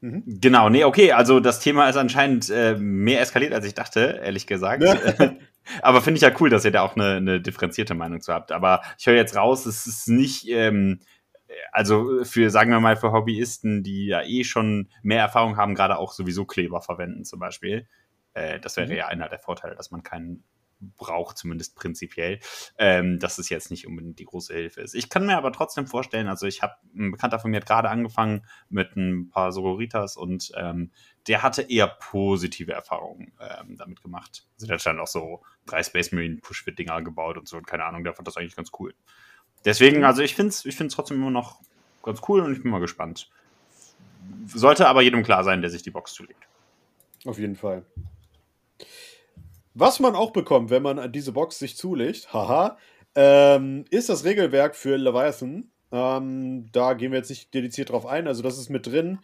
Mhm. 0.00 0.22
Genau, 0.26 0.70
nee, 0.70 0.84
okay, 0.84 1.12
also 1.12 1.40
das 1.40 1.60
Thema 1.60 1.90
ist 1.90 1.96
anscheinend 1.96 2.48
äh, 2.48 2.74
mehr 2.76 3.20
eskaliert, 3.20 3.52
als 3.52 3.66
ich 3.66 3.74
dachte, 3.74 4.20
ehrlich 4.22 4.46
gesagt. 4.46 4.82
Aber 5.82 6.00
finde 6.02 6.16
ich 6.18 6.22
ja 6.22 6.32
cool, 6.40 6.50
dass 6.50 6.64
ihr 6.64 6.70
da 6.70 6.82
auch 6.82 6.96
eine, 6.96 7.16
eine 7.16 7.40
differenzierte 7.40 7.94
Meinung 7.94 8.20
zu 8.20 8.32
habt. 8.32 8.52
Aber 8.52 8.82
ich 8.98 9.06
höre 9.06 9.14
jetzt 9.14 9.36
raus, 9.36 9.66
es 9.66 9.86
ist 9.86 10.08
nicht, 10.08 10.48
ähm, 10.48 11.00
also 11.72 12.24
für, 12.24 12.50
sagen 12.50 12.70
wir 12.70 12.80
mal, 12.80 12.96
für 12.96 13.12
Hobbyisten, 13.12 13.82
die 13.82 14.06
ja 14.06 14.22
eh 14.22 14.44
schon 14.44 14.88
mehr 15.02 15.20
Erfahrung 15.20 15.56
haben, 15.56 15.74
gerade 15.74 15.98
auch 15.98 16.12
sowieso 16.12 16.44
Kleber 16.44 16.80
verwenden 16.80 17.24
zum 17.24 17.38
Beispiel. 17.40 17.86
Äh, 18.34 18.60
das 18.60 18.76
wäre 18.76 18.88
Mhm. 18.88 18.96
ja 18.96 19.06
einer 19.08 19.28
der 19.28 19.38
Vorteile, 19.38 19.74
dass 19.76 19.90
man 19.90 20.02
keinen 20.02 20.44
braucht, 20.80 21.38
zumindest 21.38 21.74
prinzipiell, 21.74 22.40
ähm, 22.78 23.18
dass 23.18 23.38
es 23.38 23.48
jetzt 23.48 23.70
nicht 23.70 23.86
unbedingt 23.86 24.18
die 24.18 24.24
große 24.24 24.52
Hilfe 24.52 24.82
ist. 24.82 24.94
Ich 24.94 25.08
kann 25.08 25.26
mir 25.26 25.36
aber 25.36 25.52
trotzdem 25.52 25.86
vorstellen, 25.86 26.28
also 26.28 26.46
ich 26.46 26.62
habe, 26.62 26.74
ein 26.94 27.12
Bekannter 27.12 27.38
von 27.38 27.50
mir 27.50 27.58
hat 27.58 27.66
gerade 27.66 27.88
angefangen 27.88 28.44
mit 28.68 28.96
ein 28.96 29.30
paar 29.30 29.52
Sororitas 29.52 30.16
und 30.16 30.52
ähm, 30.56 30.90
der 31.26 31.42
hatte 31.42 31.62
eher 31.62 31.86
positive 31.86 32.72
Erfahrungen 32.72 33.32
ähm, 33.40 33.76
damit 33.76 34.02
gemacht. 34.02 34.46
Also 34.54 34.66
der 34.66 34.78
hat 34.78 34.86
dann 34.86 35.00
auch 35.00 35.06
so 35.06 35.42
drei 35.66 35.82
Space 35.82 36.12
Marine 36.12 36.36
Push-Fit-Dinger 36.36 37.02
gebaut 37.02 37.38
und 37.38 37.48
so 37.48 37.56
und 37.56 37.66
keine 37.66 37.84
Ahnung, 37.84 38.04
der 38.04 38.14
fand 38.14 38.28
das 38.28 38.36
eigentlich 38.36 38.56
ganz 38.56 38.70
cool. 38.78 38.94
Deswegen, 39.64 40.04
also 40.04 40.22
ich 40.22 40.34
finde 40.34 40.50
es 40.50 40.64
ich 40.64 40.76
find's 40.76 40.94
trotzdem 40.94 41.16
immer 41.16 41.30
noch 41.30 41.60
ganz 42.02 42.20
cool 42.28 42.40
und 42.40 42.52
ich 42.52 42.62
bin 42.62 42.70
mal 42.70 42.80
gespannt. 42.80 43.30
Sollte 44.46 44.88
aber 44.88 45.02
jedem 45.02 45.22
klar 45.22 45.44
sein, 45.44 45.60
der 45.60 45.70
sich 45.70 45.82
die 45.82 45.90
Box 45.90 46.12
zulegt. 46.12 46.48
Auf 47.24 47.38
jeden 47.38 47.56
Fall. 47.56 47.84
Was 49.78 50.00
man 50.00 50.16
auch 50.16 50.30
bekommt, 50.30 50.70
wenn 50.70 50.82
man 50.82 50.98
an 50.98 51.12
diese 51.12 51.32
Box 51.32 51.58
sich 51.58 51.76
zulegt, 51.76 52.32
haha, 52.32 52.78
ähm, 53.14 53.84
ist 53.90 54.08
das 54.08 54.24
Regelwerk 54.24 54.74
für 54.74 54.96
Leviathan. 54.96 55.70
Ähm, 55.92 56.70
da 56.72 56.94
gehen 56.94 57.12
wir 57.12 57.18
jetzt 57.18 57.28
nicht 57.28 57.52
dediziert 57.52 57.90
drauf 57.90 58.06
ein. 58.06 58.26
Also, 58.26 58.42
das 58.42 58.56
ist 58.56 58.70
mit 58.70 58.86
drin. 58.86 59.18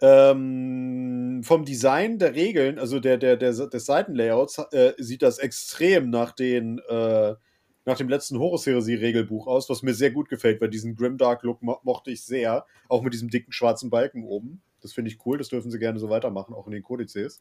Ähm, 0.00 1.42
vom 1.44 1.64
Design 1.64 2.18
der 2.18 2.34
Regeln, 2.34 2.80
also 2.80 2.98
der, 2.98 3.16
der, 3.16 3.36
der, 3.36 3.52
des 3.52 3.86
Seitenlayouts, 3.86 4.58
äh, 4.72 4.94
sieht 4.98 5.22
das 5.22 5.38
extrem 5.38 6.10
nach, 6.10 6.32
den, 6.32 6.80
äh, 6.88 7.36
nach 7.84 7.96
dem 7.96 8.08
letzten 8.08 8.40
Horus-Heresie-Regelbuch 8.40 9.46
aus, 9.46 9.70
was 9.70 9.84
mir 9.84 9.94
sehr 9.94 10.10
gut 10.10 10.28
gefällt, 10.28 10.60
weil 10.60 10.70
diesen 10.70 10.96
Grimdark-Look 10.96 11.62
mo 11.62 11.78
mochte 11.84 12.10
ich 12.10 12.24
sehr. 12.24 12.66
Auch 12.88 13.02
mit 13.02 13.14
diesem 13.14 13.30
dicken 13.30 13.52
schwarzen 13.52 13.88
Balken 13.88 14.24
oben. 14.24 14.62
Das 14.80 14.92
finde 14.92 15.12
ich 15.12 15.24
cool, 15.24 15.38
das 15.38 15.50
dürfen 15.50 15.70
sie 15.70 15.78
gerne 15.78 16.00
so 16.00 16.10
weitermachen, 16.10 16.54
auch 16.54 16.66
in 16.66 16.72
den 16.72 16.82
Kodizes. 16.82 17.40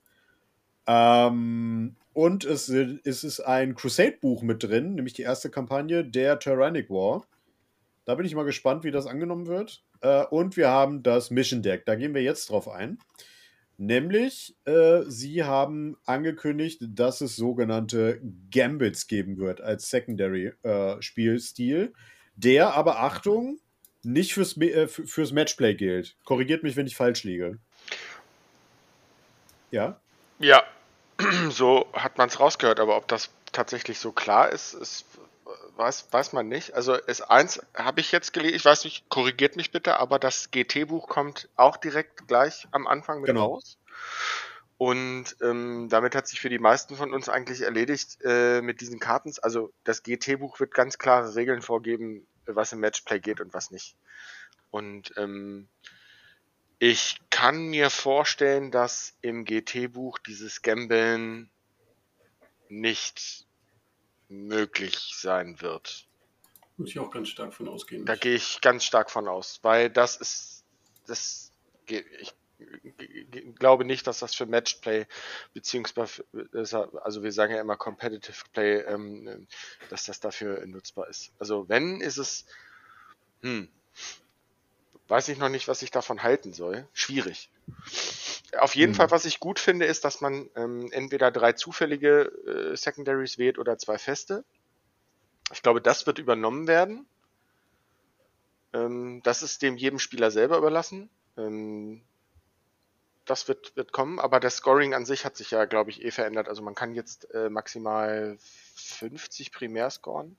Ähm, 0.88 1.96
und 2.14 2.44
es, 2.44 2.70
es 2.70 3.24
ist 3.24 3.40
ein 3.40 3.76
Crusade-Buch 3.76 4.42
mit 4.42 4.64
drin, 4.64 4.96
nämlich 4.96 5.14
die 5.14 5.22
erste 5.22 5.50
Kampagne 5.50 6.04
der 6.04 6.40
Tyrannic 6.40 6.90
War. 6.90 7.26
Da 8.06 8.16
bin 8.16 8.26
ich 8.26 8.36
mal 8.36 8.46
gespannt, 8.46 8.84
wie 8.84 8.92
das 8.92 9.08
angenommen 9.08 9.48
wird. 9.48 9.84
Äh, 10.02 10.26
und 10.26 10.58
wir 10.58 10.70
haben 10.70 11.04
das 11.04 11.32
Mission 11.32 11.62
Deck. 11.62 11.86
Da 11.86 11.96
gehen 11.96 12.14
wir 12.14 12.22
jetzt 12.22 12.50
drauf 12.50 12.68
ein. 12.68 13.00
Nämlich, 13.78 14.58
äh, 14.66 15.04
sie 15.08 15.44
haben 15.44 15.98
angekündigt, 16.06 16.82
dass 16.82 17.22
es 17.22 17.36
sogenannte 17.36 18.22
Gambits 18.52 19.08
geben 19.08 19.38
wird 19.38 19.62
als 19.62 19.90
Secondary-Spielstil, 19.90 21.94
der 22.36 22.76
aber, 22.76 23.00
Achtung, 23.00 23.60
nicht 24.04 24.34
fürs, 24.34 24.58
äh, 24.58 24.88
fürs 24.88 25.32
Matchplay 25.32 25.76
gilt. 25.76 26.18
Korrigiert 26.26 26.64
mich, 26.64 26.76
wenn 26.76 26.88
ich 26.88 26.96
falsch 26.96 27.24
liege. 27.24 27.60
Ja? 29.72 30.01
Ja, 30.42 30.64
so 31.50 31.88
hat 31.94 32.18
man 32.18 32.30
es 32.30 32.40
rausgehört, 32.40 32.80
aber 32.80 32.98
ob 32.98 33.08
das 33.08 33.30
tatsächlich 33.52 34.00
so 34.00 34.12
klar 34.12 34.50
ist, 34.50 34.74
ist 34.74 35.06
weiß, 35.76 36.08
weiß 36.12 36.34
man 36.34 36.48
nicht. 36.48 36.74
Also 36.74 36.94
ist 36.94 37.22
eins 37.22 37.62
habe 37.76 38.02
ich 38.02 38.12
jetzt 38.12 38.34
gelesen, 38.34 38.56
ich 38.56 38.66
weiß 38.66 38.84
nicht, 38.84 39.10
korrigiert 39.10 39.56
mich 39.56 39.72
bitte, 39.72 40.00
aber 40.00 40.20
das 40.20 40.52
GT-Buch 40.52 41.08
kommt 41.08 41.50
auch 41.56 41.78
direkt 41.78 42.28
gleich 42.28 42.68
am 42.72 42.88
Anfang 42.88 43.22
mit 43.22 43.28
Genau. 43.28 43.54
raus. 43.54 43.78
Und 44.78 45.36
ähm, 45.42 45.90
damit 45.90 46.16
hat 46.16 46.28
sich 46.28 46.42
für 46.42 46.50
die 46.50 46.58
meisten 46.60 46.96
von 46.96 47.14
uns 47.14 47.30
eigentlich 47.30 47.62
erledigt 47.62 48.18
äh, 48.24 48.62
mit 48.62 48.82
diesen 48.82 49.00
Karten. 49.00 49.32
Also 49.44 49.72
das 49.84 50.02
GT-Buch 50.02 50.60
wird 50.60 50.74
ganz 50.74 50.98
klare 50.98 51.36
Regeln 51.36 51.62
vorgeben, 51.62 52.26
was 52.48 52.74
im 52.74 52.80
Matchplay 52.80 53.20
geht 53.20 53.42
und 53.42 53.54
was 53.54 53.70
nicht. 53.70 53.96
Und 54.72 55.14
ähm, 55.18 55.68
ich 56.84 57.22
kann 57.30 57.68
mir 57.68 57.92
vorstellen, 57.92 58.72
dass 58.72 59.16
im 59.22 59.46
GT-Buch 59.46 60.18
dieses 60.18 60.64
Gambeln 60.64 61.52
nicht 62.70 63.46
möglich 64.30 65.14
sein 65.16 65.62
wird. 65.62 66.08
Muss 66.78 66.90
ich 66.90 66.98
auch 66.98 67.12
ganz 67.12 67.30
stark 67.30 67.54
von 67.54 67.68
ausgehen. 67.68 68.08
Da 68.08 68.16
gehe 68.16 68.34
ich 68.34 68.62
ganz 68.62 68.84
stark 68.84 69.12
von 69.12 69.28
aus, 69.28 69.60
weil 69.62 69.92
das 69.92 70.18
ist, 70.18 70.64
das, 71.06 71.52
ich 71.86 72.34
glaube 73.60 73.86
nicht, 73.86 74.08
dass 74.08 74.18
das 74.18 74.34
für 74.34 74.48
Matchplay, 74.48 75.06
beziehungsweise, 75.54 76.26
also 77.04 77.22
wir 77.22 77.32
sagen 77.32 77.54
ja 77.54 77.62
immer 77.62 77.78
Competitive 77.78 78.44
Play, 78.54 78.80
ähm, 78.80 79.48
dass 79.92 80.06
das 80.06 80.20
dafür 80.20 80.66
nutzbar 80.66 81.10
ist. 81.10 81.32
Also 81.38 81.70
wenn, 81.70 82.02
ist 82.02 82.18
es, 82.18 82.48
hm, 83.44 83.70
weiß 85.12 85.28
ich 85.28 85.38
noch 85.38 85.50
nicht, 85.50 85.68
was 85.68 85.82
ich 85.82 85.92
davon 85.92 86.24
halten 86.24 86.54
soll. 86.54 86.88
Schwierig. 86.94 87.52
Auf 88.58 88.76
jeden 88.76 88.94
Mhm. 88.94 88.96
Fall, 88.96 89.12
was 89.12 89.26
ich 89.26 89.40
gut 89.40 89.60
finde, 89.60 89.86
ist, 89.86 90.06
dass 90.06 90.22
man 90.22 90.50
ähm, 90.56 90.90
entweder 90.92 91.32
drei 91.32 91.52
zufällige 91.54 92.32
äh, 92.72 92.76
Secondaries 92.78 93.38
wählt 93.38 93.60
oder 93.60 93.78
zwei 93.78 93.98
feste. 93.98 94.46
Ich 95.52 95.62
glaube, 95.62 95.82
das 95.82 96.08
wird 96.08 96.18
übernommen 96.18 96.66
werden. 96.66 97.06
Ähm, 98.74 99.22
das 99.24 99.44
ist 99.44 99.62
dem 99.62 99.76
jedem 99.78 100.00
Spieler 100.00 100.32
selber 100.32 100.58
überlassen. 100.58 101.10
Ähm, 101.38 102.02
das 103.26 103.50
wird, 103.50 103.76
wird 103.76 103.92
kommen, 103.92 104.18
aber 104.18 104.40
das 104.40 104.58
Scoring 104.58 104.94
an 104.94 105.06
sich 105.06 105.26
hat 105.26 105.36
sich 105.36 105.52
ja, 105.52 105.66
glaube 105.66 105.90
ich, 105.90 106.04
eh 106.04 106.12
verändert. 106.12 106.48
Also 106.48 106.62
man 106.62 106.74
kann 106.76 106.96
jetzt 106.96 107.30
äh, 107.34 107.50
maximal 107.50 108.38
50 108.76 109.52
primär 109.52 109.90
scoren 109.90 110.38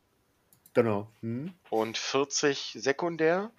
Genau. 0.74 1.08
Hm? 1.20 1.52
und 1.68 1.98
40 1.98 2.76
sekundär 2.78 3.50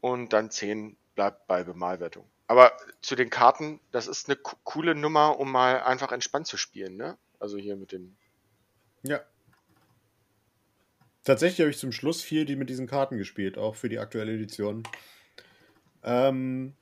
und 0.00 0.32
dann 0.32 0.50
10 0.50 0.96
bleibt 1.14 1.46
bei 1.46 1.64
Bemalwertung. 1.64 2.24
Aber 2.46 2.72
zu 3.00 3.14
den 3.14 3.30
Karten, 3.30 3.80
das 3.92 4.06
ist 4.06 4.28
eine 4.28 4.36
co- 4.36 4.56
coole 4.64 4.94
Nummer, 4.94 5.38
um 5.38 5.52
mal 5.52 5.82
einfach 5.82 6.10
entspannt 6.12 6.46
zu 6.46 6.56
spielen, 6.56 6.96
ne? 6.96 7.16
Also 7.38 7.56
hier 7.56 7.76
mit 7.76 7.92
den. 7.92 8.16
Ja. 9.02 9.20
Tatsächlich 11.24 11.60
habe 11.60 11.70
ich 11.70 11.78
zum 11.78 11.92
Schluss 11.92 12.22
viel 12.22 12.44
die 12.44 12.56
mit 12.56 12.70
diesen 12.70 12.86
Karten 12.86 13.18
gespielt, 13.18 13.56
auch 13.58 13.76
für 13.76 13.88
die 13.88 13.98
aktuelle 13.98 14.34
Edition. 14.34 14.82
Ähm, 16.02 16.74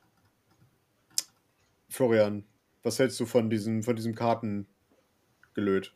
Florian, 1.91 2.45
was 2.83 2.99
hältst 2.99 3.19
du 3.21 3.27
von 3.27 3.51
diesem, 3.51 3.83
von 3.83 3.97
diesem 3.97 4.15
Kartengelöt? 4.15 5.93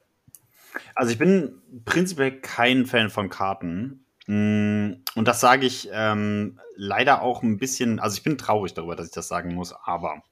Also 0.94 1.12
ich 1.12 1.18
bin 1.18 1.62
prinzipiell 1.85 2.40
kein 2.40 2.87
Fan 2.87 3.11
von 3.11 3.28
Karten. 3.28 4.01
Mm, 4.26 5.02
Und 5.14 5.28
das 5.28 5.40
sage 5.40 5.66
ich 5.66 5.88
ähm, 5.92 6.61
leider 6.76 7.22
auch 7.22 7.42
ein 7.42 7.58
bisschen, 7.58 7.98
also 7.98 8.16
ich 8.16 8.22
bin 8.22 8.38
traurig 8.38 8.74
darüber, 8.74 8.96
dass 8.96 9.06
ich 9.06 9.12
das 9.12 9.28
sagen 9.28 9.54
muss, 9.54 9.72
aber 9.85 10.22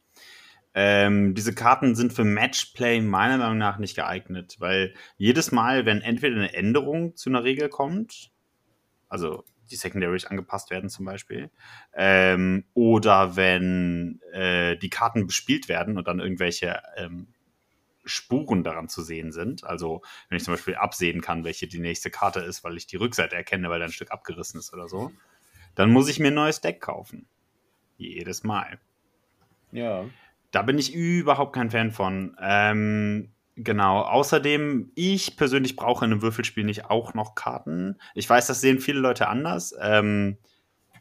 ähm, 0.75 1.35
diese 1.35 1.55
Karten 1.55 1.97
sind 1.97 2.13
für 2.13 2.25
Matchplay 2.25 3.01
meiner 3.01 3.39
Meinung 3.39 3.59
nach 3.59 3.79
nicht 3.79 3.97
geeignet, 3.97 4.57
weil 4.61 4.95
jedes 5.17 5.51
Mal, 5.51 5.85
wenn 5.85 6.01
entweder 6.01 6.37
eine 6.37 6.55
Änderung 6.55 7.17
zu 7.17 7.29
einer 7.29 7.43
Regel 7.43 7.69
kommt, 7.69 8.31
also 9.09 9.45
die 9.71 9.77
Secondaries 9.77 10.27
angepasst 10.27 10.71
werden 10.71 10.89
zum 10.89 11.07
Beispiel, 11.07 11.51
ähm, 11.95 12.65
oder 12.75 13.37
wenn 13.37 14.21
äh, 14.33 14.77
die 14.77 14.91
Karten 14.91 15.27
bespielt 15.27 15.69
werden 15.69 15.99
und 15.99 16.07
dann 16.07 16.21
irgendwelche 16.21 16.81
ähm, 16.97 17.29
Spuren 18.11 18.65
daran 18.65 18.89
zu 18.89 19.03
sehen 19.03 19.33
sind. 19.33 19.65
Also 19.65 20.03
wenn 20.29 20.37
ich 20.37 20.45
zum 20.45 20.55
Beispiel 20.55 20.75
absehen 20.75 21.21
kann, 21.21 21.45
welche 21.45 21.67
die 21.67 21.79
nächste 21.79 22.11
Karte 22.11 22.41
ist, 22.41 22.65
weil 22.65 22.77
ich 22.77 22.87
die 22.87 22.97
Rückseite 22.97 23.37
erkenne, 23.37 23.71
weil 23.71 23.79
da 23.79 23.87
ein 23.87 23.93
Stück 23.93 24.11
abgerissen 24.11 24.61
ist 24.61 24.73
oder 24.73 24.89
so, 24.89 25.13
dann 25.75 25.91
muss 25.91 26.09
ich 26.09 26.19
mir 26.19 26.29
ein 26.29 26.35
neues 26.35 26.61
Deck 26.61 26.81
kaufen. 26.81 27.27
Jedes 27.97 28.45
Mal. 28.45 28.79
Ja. 29.73 30.05
Da 30.51 30.63
bin 30.63 30.79
ich 30.79 30.95
überhaupt 30.95 31.55
kein 31.55 31.71
Fan 31.71 31.93
von. 31.93 32.37
Ähm, 32.41 33.31
genau. 33.57 34.03
Außerdem, 34.03 34.91
ich 34.95 35.37
persönlich 35.37 35.77
brauche 35.77 36.05
in 36.05 36.13
einem 36.13 36.23
Würfelspiel 36.23 36.65
nicht 36.65 36.87
auch 36.87 37.15
noch 37.15 37.35
Karten. 37.35 37.99
Ich 38.15 38.29
weiß, 38.29 38.47
das 38.47 38.61
sehen 38.61 38.81
viele 38.81 39.01
Leute 39.01 39.29
anders. 39.29 39.75
Ähm, 39.81 40.39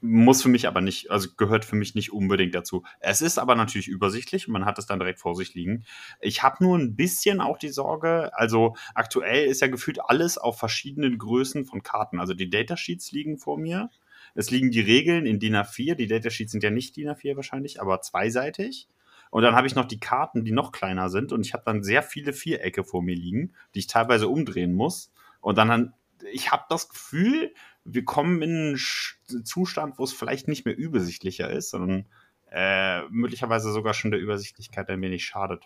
muss 0.01 0.41
für 0.41 0.49
mich 0.49 0.67
aber 0.67 0.81
nicht, 0.81 1.11
also 1.11 1.29
gehört 1.35 1.65
für 1.65 1.75
mich 1.75 1.95
nicht 1.95 2.11
unbedingt 2.11 2.55
dazu. 2.55 2.83
Es 2.99 3.21
ist 3.21 3.37
aber 3.37 3.55
natürlich 3.55 3.87
übersichtlich 3.87 4.47
und 4.47 4.53
man 4.53 4.65
hat 4.65 4.79
es 4.79 4.85
dann 4.85 4.99
direkt 4.99 5.19
vor 5.19 5.35
sich 5.35 5.53
liegen. 5.53 5.83
Ich 6.21 6.43
habe 6.43 6.63
nur 6.63 6.77
ein 6.77 6.95
bisschen 6.95 7.41
auch 7.41 7.57
die 7.57 7.69
Sorge, 7.69 8.31
also 8.33 8.75
aktuell 8.93 9.47
ist 9.47 9.61
ja 9.61 9.67
gefühlt 9.67 9.99
alles 10.01 10.37
auf 10.37 10.57
verschiedenen 10.57 11.17
Größen 11.17 11.65
von 11.65 11.83
Karten. 11.83 12.19
Also 12.19 12.33
die 12.33 12.49
Datasheets 12.49 13.11
liegen 13.11 13.37
vor 13.37 13.57
mir. 13.57 13.89
Es 14.35 14.51
liegen 14.51 14.71
die 14.71 14.81
Regeln 14.81 15.25
in 15.25 15.39
DIN 15.39 15.55
A4. 15.55 15.95
Die 15.95 16.07
Datasheets 16.07 16.51
sind 16.51 16.63
ja 16.63 16.69
nicht 16.69 16.95
DIN 16.95 17.09
A4 17.09 17.35
wahrscheinlich, 17.35 17.81
aber 17.81 18.01
zweiseitig. 18.01 18.87
Und 19.31 19.43
dann 19.43 19.55
habe 19.55 19.67
ich 19.67 19.75
noch 19.75 19.85
die 19.85 19.99
Karten, 19.99 20.43
die 20.43 20.51
noch 20.51 20.71
kleiner 20.71 21.09
sind. 21.09 21.31
Und 21.31 21.45
ich 21.45 21.53
habe 21.53 21.63
dann 21.65 21.83
sehr 21.83 22.03
viele 22.03 22.33
Vierecke 22.33 22.83
vor 22.83 23.01
mir 23.01 23.15
liegen, 23.15 23.53
die 23.75 23.79
ich 23.79 23.87
teilweise 23.87 24.27
umdrehen 24.27 24.73
muss. 24.73 25.11
Und 25.41 25.57
dann, 25.57 25.93
ich 26.31 26.51
habe 26.51 26.63
das 26.69 26.89
Gefühl, 26.89 27.53
wir 27.85 28.05
kommen 28.05 28.41
in 28.41 28.49
einen 28.49 29.45
Zustand, 29.45 29.97
wo 29.97 30.03
es 30.03 30.13
vielleicht 30.13 30.47
nicht 30.47 30.65
mehr 30.65 30.77
übersichtlicher 30.77 31.49
ist, 31.49 31.71
sondern 31.71 32.05
äh, 32.51 33.01
möglicherweise 33.09 33.71
sogar 33.71 33.93
schon 33.93 34.11
der 34.11 34.19
Übersichtlichkeit 34.19 34.89
ein 34.89 35.01
wenig 35.01 35.25
schadet. 35.25 35.63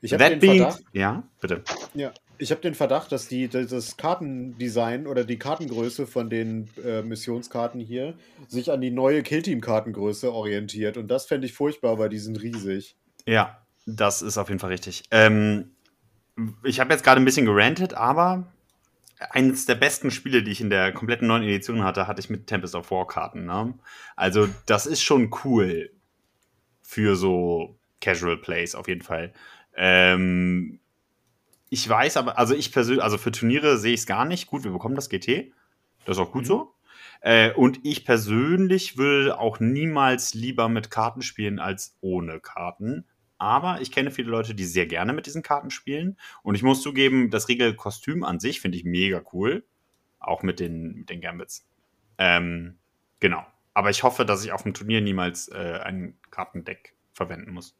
Ich 0.00 0.12
habe 0.12 0.38
den 0.38 0.40
Verdacht, 0.40 0.82
ja, 0.92 1.22
bitte. 1.40 1.62
Ja, 1.94 2.12
ich 2.38 2.50
habe 2.50 2.60
den 2.60 2.74
Verdacht, 2.74 3.12
dass 3.12 3.28
die, 3.28 3.48
das 3.48 3.96
Kartendesign 3.96 5.06
oder 5.06 5.24
die 5.24 5.38
Kartengröße 5.38 6.06
von 6.06 6.30
den 6.30 6.68
äh, 6.84 7.02
Missionskarten 7.02 7.80
hier 7.80 8.14
sich 8.48 8.70
an 8.70 8.80
die 8.80 8.90
neue 8.90 9.22
Killteam-Kartengröße 9.22 10.32
orientiert. 10.32 10.96
Und 10.96 11.08
das 11.08 11.26
fände 11.26 11.46
ich 11.46 11.52
furchtbar, 11.52 11.98
weil 11.98 12.08
die 12.08 12.18
sind 12.18 12.40
riesig. 12.42 12.96
Ja, 13.26 13.62
das 13.86 14.22
ist 14.22 14.38
auf 14.38 14.48
jeden 14.48 14.60
Fall 14.60 14.70
richtig. 14.70 15.04
Ähm, 15.10 15.72
ich 16.64 16.80
habe 16.80 16.92
jetzt 16.92 17.04
gerade 17.04 17.20
ein 17.20 17.24
bisschen 17.24 17.46
gerantet, 17.46 17.94
aber 17.94 18.46
eines 19.30 19.66
der 19.66 19.74
besten 19.74 20.10
Spiele, 20.10 20.42
die 20.42 20.52
ich 20.52 20.60
in 20.60 20.70
der 20.70 20.92
kompletten 20.92 21.28
neuen 21.28 21.42
Edition 21.42 21.84
hatte, 21.84 22.06
hatte 22.06 22.20
ich 22.20 22.30
mit 22.30 22.46
Tempest 22.46 22.74
of 22.74 22.90
War 22.90 23.06
Karten. 23.06 23.46
Ne? 23.46 23.74
Also 24.16 24.48
das 24.66 24.86
ist 24.86 25.02
schon 25.02 25.30
cool 25.44 25.90
für 26.82 27.16
so 27.16 27.78
Casual 28.00 28.36
Plays 28.36 28.74
auf 28.74 28.88
jeden 28.88 29.02
Fall. 29.02 29.32
Ähm, 29.74 30.80
ich 31.70 31.88
weiß 31.88 32.18
aber, 32.18 32.38
also 32.38 32.54
ich 32.54 32.72
persönlich, 32.72 33.02
also 33.02 33.16
für 33.16 33.32
Turniere 33.32 33.78
sehe 33.78 33.94
ich 33.94 34.00
es 34.00 34.06
gar 34.06 34.24
nicht. 34.24 34.46
Gut, 34.48 34.64
wir 34.64 34.72
bekommen 34.72 34.94
das 34.94 35.08
GT. 35.08 35.52
Das 36.04 36.16
ist 36.16 36.22
auch 36.22 36.32
gut 36.32 36.42
mhm. 36.42 36.46
so. 36.46 36.74
Äh, 37.22 37.52
und 37.52 37.80
ich 37.84 38.04
persönlich 38.04 38.98
will 38.98 39.32
auch 39.32 39.60
niemals 39.60 40.34
lieber 40.34 40.68
mit 40.68 40.90
Karten 40.90 41.22
spielen 41.22 41.60
als 41.60 41.96
ohne 42.00 42.40
Karten. 42.40 43.06
Aber 43.42 43.80
ich 43.80 43.90
kenne 43.90 44.12
viele 44.12 44.30
Leute, 44.30 44.54
die 44.54 44.64
sehr 44.64 44.86
gerne 44.86 45.12
mit 45.12 45.26
diesen 45.26 45.42
Karten 45.42 45.70
spielen. 45.72 46.16
Und 46.44 46.54
ich 46.54 46.62
muss 46.62 46.80
zugeben, 46.80 47.28
das 47.28 47.48
Regelkostüm 47.48 48.22
an 48.22 48.38
sich 48.38 48.60
finde 48.60 48.78
ich 48.78 48.84
mega 48.84 49.20
cool. 49.32 49.64
Auch 50.20 50.44
mit 50.44 50.60
den, 50.60 50.98
mit 50.98 51.10
den 51.10 51.20
Gambits. 51.20 51.66
Ähm, 52.18 52.78
genau. 53.18 53.44
Aber 53.74 53.90
ich 53.90 54.04
hoffe, 54.04 54.24
dass 54.24 54.44
ich 54.44 54.52
auf 54.52 54.62
dem 54.62 54.74
Turnier 54.74 55.00
niemals 55.00 55.48
äh, 55.48 55.80
ein 55.82 56.16
Kartendeck 56.30 56.94
verwenden 57.14 57.50
muss. 57.50 57.74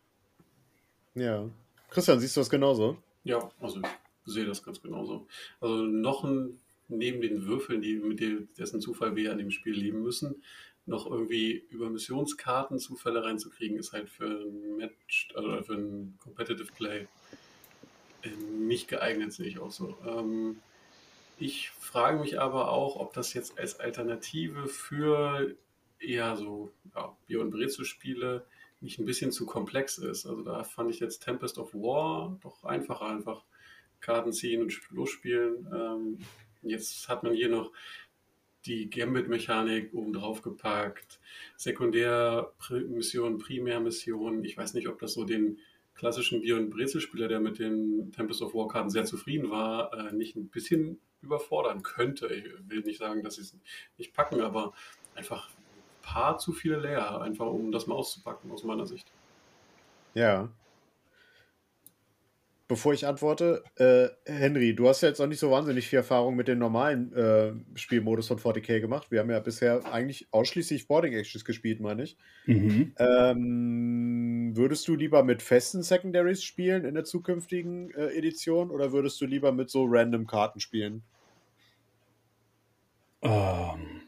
Ja. 1.14 1.48
Christian, 1.90 2.18
siehst 2.18 2.37
du 2.37 2.40
das 2.40 2.51
genauso? 2.51 3.01
Ja, 3.22 3.48
also 3.61 3.81
ich 4.27 4.33
sehe 4.33 4.44
das 4.44 4.64
ganz 4.64 4.83
genauso. 4.83 5.29
Also 5.61 5.77
noch 5.77 6.25
ein, 6.25 6.59
neben 6.88 7.20
den 7.20 7.46
Würfeln, 7.46 7.83
die, 7.83 7.98
mit 7.98 8.59
dessen 8.59 8.81
Zufall 8.81 9.14
wir 9.14 9.31
an 9.31 9.38
dem 9.38 9.53
Spiel 9.53 9.75
leben 9.75 10.03
müssen, 10.03 10.42
noch 10.87 11.07
irgendwie 11.07 11.64
über 11.71 11.88
Missionskarten 11.90 12.79
Zufälle 12.79 13.25
reinzukriegen, 13.25 13.79
ist 13.79 13.92
halt 13.92 14.09
für 14.09 14.27
ein 14.27 14.77
Match, 14.77 15.29
also 15.35 15.62
für 15.62 15.75
ein 15.75 16.18
Competitive 16.21 16.73
Play 16.73 17.07
äh, 18.23 18.29
nicht 18.59 18.88
geeignet, 18.88 19.33
sehe 19.33 19.47
ich 19.47 19.59
auch 19.59 19.71
so. 19.71 19.97
Ähm, 20.07 20.61
ich 21.38 21.71
frage 21.71 22.18
mich 22.21 22.40
aber 22.40 22.71
auch, 22.71 22.97
ob 22.97 23.12
das 23.14 23.35
jetzt 23.35 23.59
als 23.59 23.81
Alternative 23.81 24.66
für 24.68 25.55
eher 25.99 26.37
so 26.37 26.73
ja, 26.95 27.16
Bier- 27.27 27.40
und 27.40 27.51
Brezel-Spiele 27.51 28.45
nicht 28.81 28.99
ein 28.99 29.07
bisschen 29.07 29.33
zu 29.33 29.47
komplex 29.47 29.99
ist. 29.99 30.27
Also 30.27 30.42
da 30.42 30.64
fand 30.64 30.90
ich 30.90 31.01
jetzt 31.01 31.21
Tempest 31.21 31.59
of 31.59 31.73
War 31.75 32.38
doch 32.42 32.64
einfacher, 32.64 33.07
einfach 33.07 33.45
Karten 34.01 34.33
ziehen 34.33 34.62
und 34.62 34.73
losspielen. 34.90 35.66
Ähm, 35.73 36.18
jetzt 36.62 37.09
hat 37.09 37.23
man 37.23 37.35
hier 37.35 37.49
noch 37.49 37.73
die 38.66 38.88
Gambit-Mechanik 38.90 39.92
oben 39.92 40.12
drauf 40.12 40.42
gepackt, 40.42 41.20
Sekundärmission, 41.57 43.38
Primärmission. 43.38 44.44
Ich 44.44 44.57
weiß 44.57 44.75
nicht, 44.75 44.88
ob 44.88 44.98
das 44.98 45.14
so 45.14 45.25
den 45.25 45.59
klassischen 45.94 46.40
Bier- 46.40 46.57
und 46.57 46.70
Brezelspieler, 46.70 47.29
der 47.29 47.40
mit 47.40 47.59
den 47.59 48.12
Tempest 48.12 48.42
of 48.42 48.55
War-Karten 48.55 48.90
sehr 48.90 49.05
zufrieden 49.05 49.51
war, 49.51 49.92
äh, 49.92 50.12
nicht 50.12 50.37
ein 50.37 50.48
bisschen 50.48 51.01
überfordern 51.20 51.83
könnte. 51.83 52.27
Ich 52.29 52.44
will 52.68 52.81
nicht 52.81 52.98
sagen, 52.98 53.22
dass 53.22 53.37
sie 53.37 53.42
es 53.42 53.57
nicht 53.98 54.14
packen, 54.14 54.40
aber 54.40 54.72
einfach 55.14 55.48
ein 55.48 56.03
paar 56.03 56.38
zu 56.38 56.53
viele 56.53 56.77
Layer, 56.77 57.20
einfach 57.20 57.46
um 57.46 57.70
das 57.72 57.87
mal 57.87 57.94
auszupacken, 57.94 58.51
aus 58.51 58.64
meiner 58.64 58.87
Sicht. 58.87 59.12
Ja, 60.14 60.51
bevor 62.68 62.94
ich 62.94 63.07
antworte, 63.07 63.62
äh, 63.77 64.09
Henry, 64.31 64.75
du 64.75 64.88
hast 64.88 65.03
ja 65.03 65.09
jetzt 65.09 65.20
auch 65.20 65.27
nicht 65.27 65.38
so 65.38 65.51
wahnsinnig 65.51 65.88
viel 65.88 65.98
Erfahrung 65.98 66.37
mit 66.37 66.48
dem 66.48 66.59
normalen 66.59 67.12
äh, 67.12 67.53
Spielmodus 67.75 68.29
von 68.29 68.38
40k 68.38 68.81
gemacht. 68.81 69.11
Wir 69.11 69.20
haben 69.20 69.31
ja 69.31 69.40
bisher 69.40 69.85
eigentlich 69.92 70.29
ausschließlich 70.31 70.88
Boarding 70.88 71.12
Actions 71.12 71.44
gespielt, 71.44 71.81
meine 71.81 72.05
ich. 72.05 72.16
Mhm. 72.46 72.92
Ähm, 72.98 74.53
würdest 74.55 74.87
du 74.88 74.94
lieber 74.94 75.22
mit 75.22 75.42
festen 75.42 75.83
Secondaries 75.83 76.42
spielen 76.42 76.85
in 76.85 76.94
der 76.94 77.05
zukünftigen 77.05 77.90
äh, 77.92 78.16
Edition 78.16 78.70
oder 78.70 78.92
würdest 78.92 79.20
du 79.20 79.27
lieber 79.27 79.53
mit 79.53 79.70
so 79.70 79.85
random 79.87 80.27
Karten 80.27 80.61
spielen? 80.61 81.03
Ähm, 83.22 84.03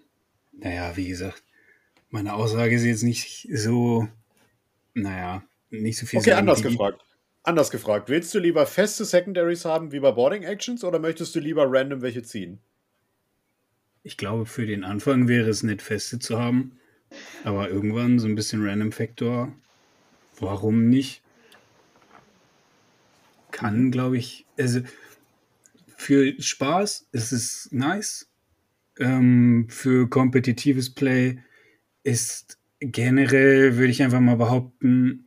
naja, 0.53 0.97
wie 0.97 1.09
gesagt, 1.09 1.43
meine 2.11 2.35
Aussage 2.35 2.75
ist 2.75 2.85
jetzt 2.85 3.03
nicht 3.03 3.49
so, 3.53 4.09
naja, 4.95 5.43
nicht 5.71 5.99
so 5.99 6.07
viel. 6.07 6.21
Okay, 6.21 6.33
anders 6.33 6.63
gefragt. 6.63 7.01
Anders 7.47 7.71
gefragt, 7.71 8.09
willst 8.09 8.35
du 8.35 8.39
lieber 8.39 8.65
feste 8.65 9.05
Secondaries 9.05 9.67
haben 9.67 9.93
wie 9.93 10.01
bei 10.01 10.11
Boarding 10.11 10.45
Actions 10.45 10.83
oder 10.83 10.99
möchtest 10.99 11.35
du 11.35 11.41
lieber 11.41 11.67
random 11.69 12.01
welche 12.01 12.23
ziehen? 12.23 12.59
Ich 14.03 14.17
glaube, 14.17 14.47
für 14.47 14.65
den 14.65 14.83
Anfang 14.83 15.29
wäre 15.29 15.51
es 15.51 15.63
nett, 15.63 15.83
feste 15.83 16.19
zu 16.19 16.39
haben. 16.39 16.79
Aber 17.45 17.69
irgendwann 17.69 18.19
so 18.19 18.27
ein 18.27 18.35
bisschen 18.35 18.67
Random 18.67 18.93
Factor, 18.93 19.53
warum 20.41 20.89
nicht? 20.89 21.23
Kann, 23.51 23.91
glaube 23.91 24.17
ich, 24.17 24.47
also 24.59 24.81
für 25.97 26.41
Spaß 26.41 27.09
ist 27.13 27.33
es 27.33 27.69
nice. 27.73 28.27
Ähm, 28.99 29.67
für 29.69 30.09
kompetitives 30.09 30.95
Play 30.95 31.39
ist 32.05 32.59
generell, 32.81 33.77
würde 33.77 33.91
ich 33.91 34.03
einfach 34.03 34.21
mal 34.21 34.37
behaupten, 34.37 35.27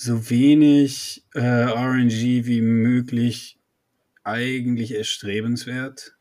so 0.00 0.30
wenig 0.30 1.24
äh, 1.34 1.40
RNG 1.40 2.46
wie 2.46 2.60
möglich 2.60 3.58
eigentlich 4.22 4.94
erstrebenswert. 4.94 6.16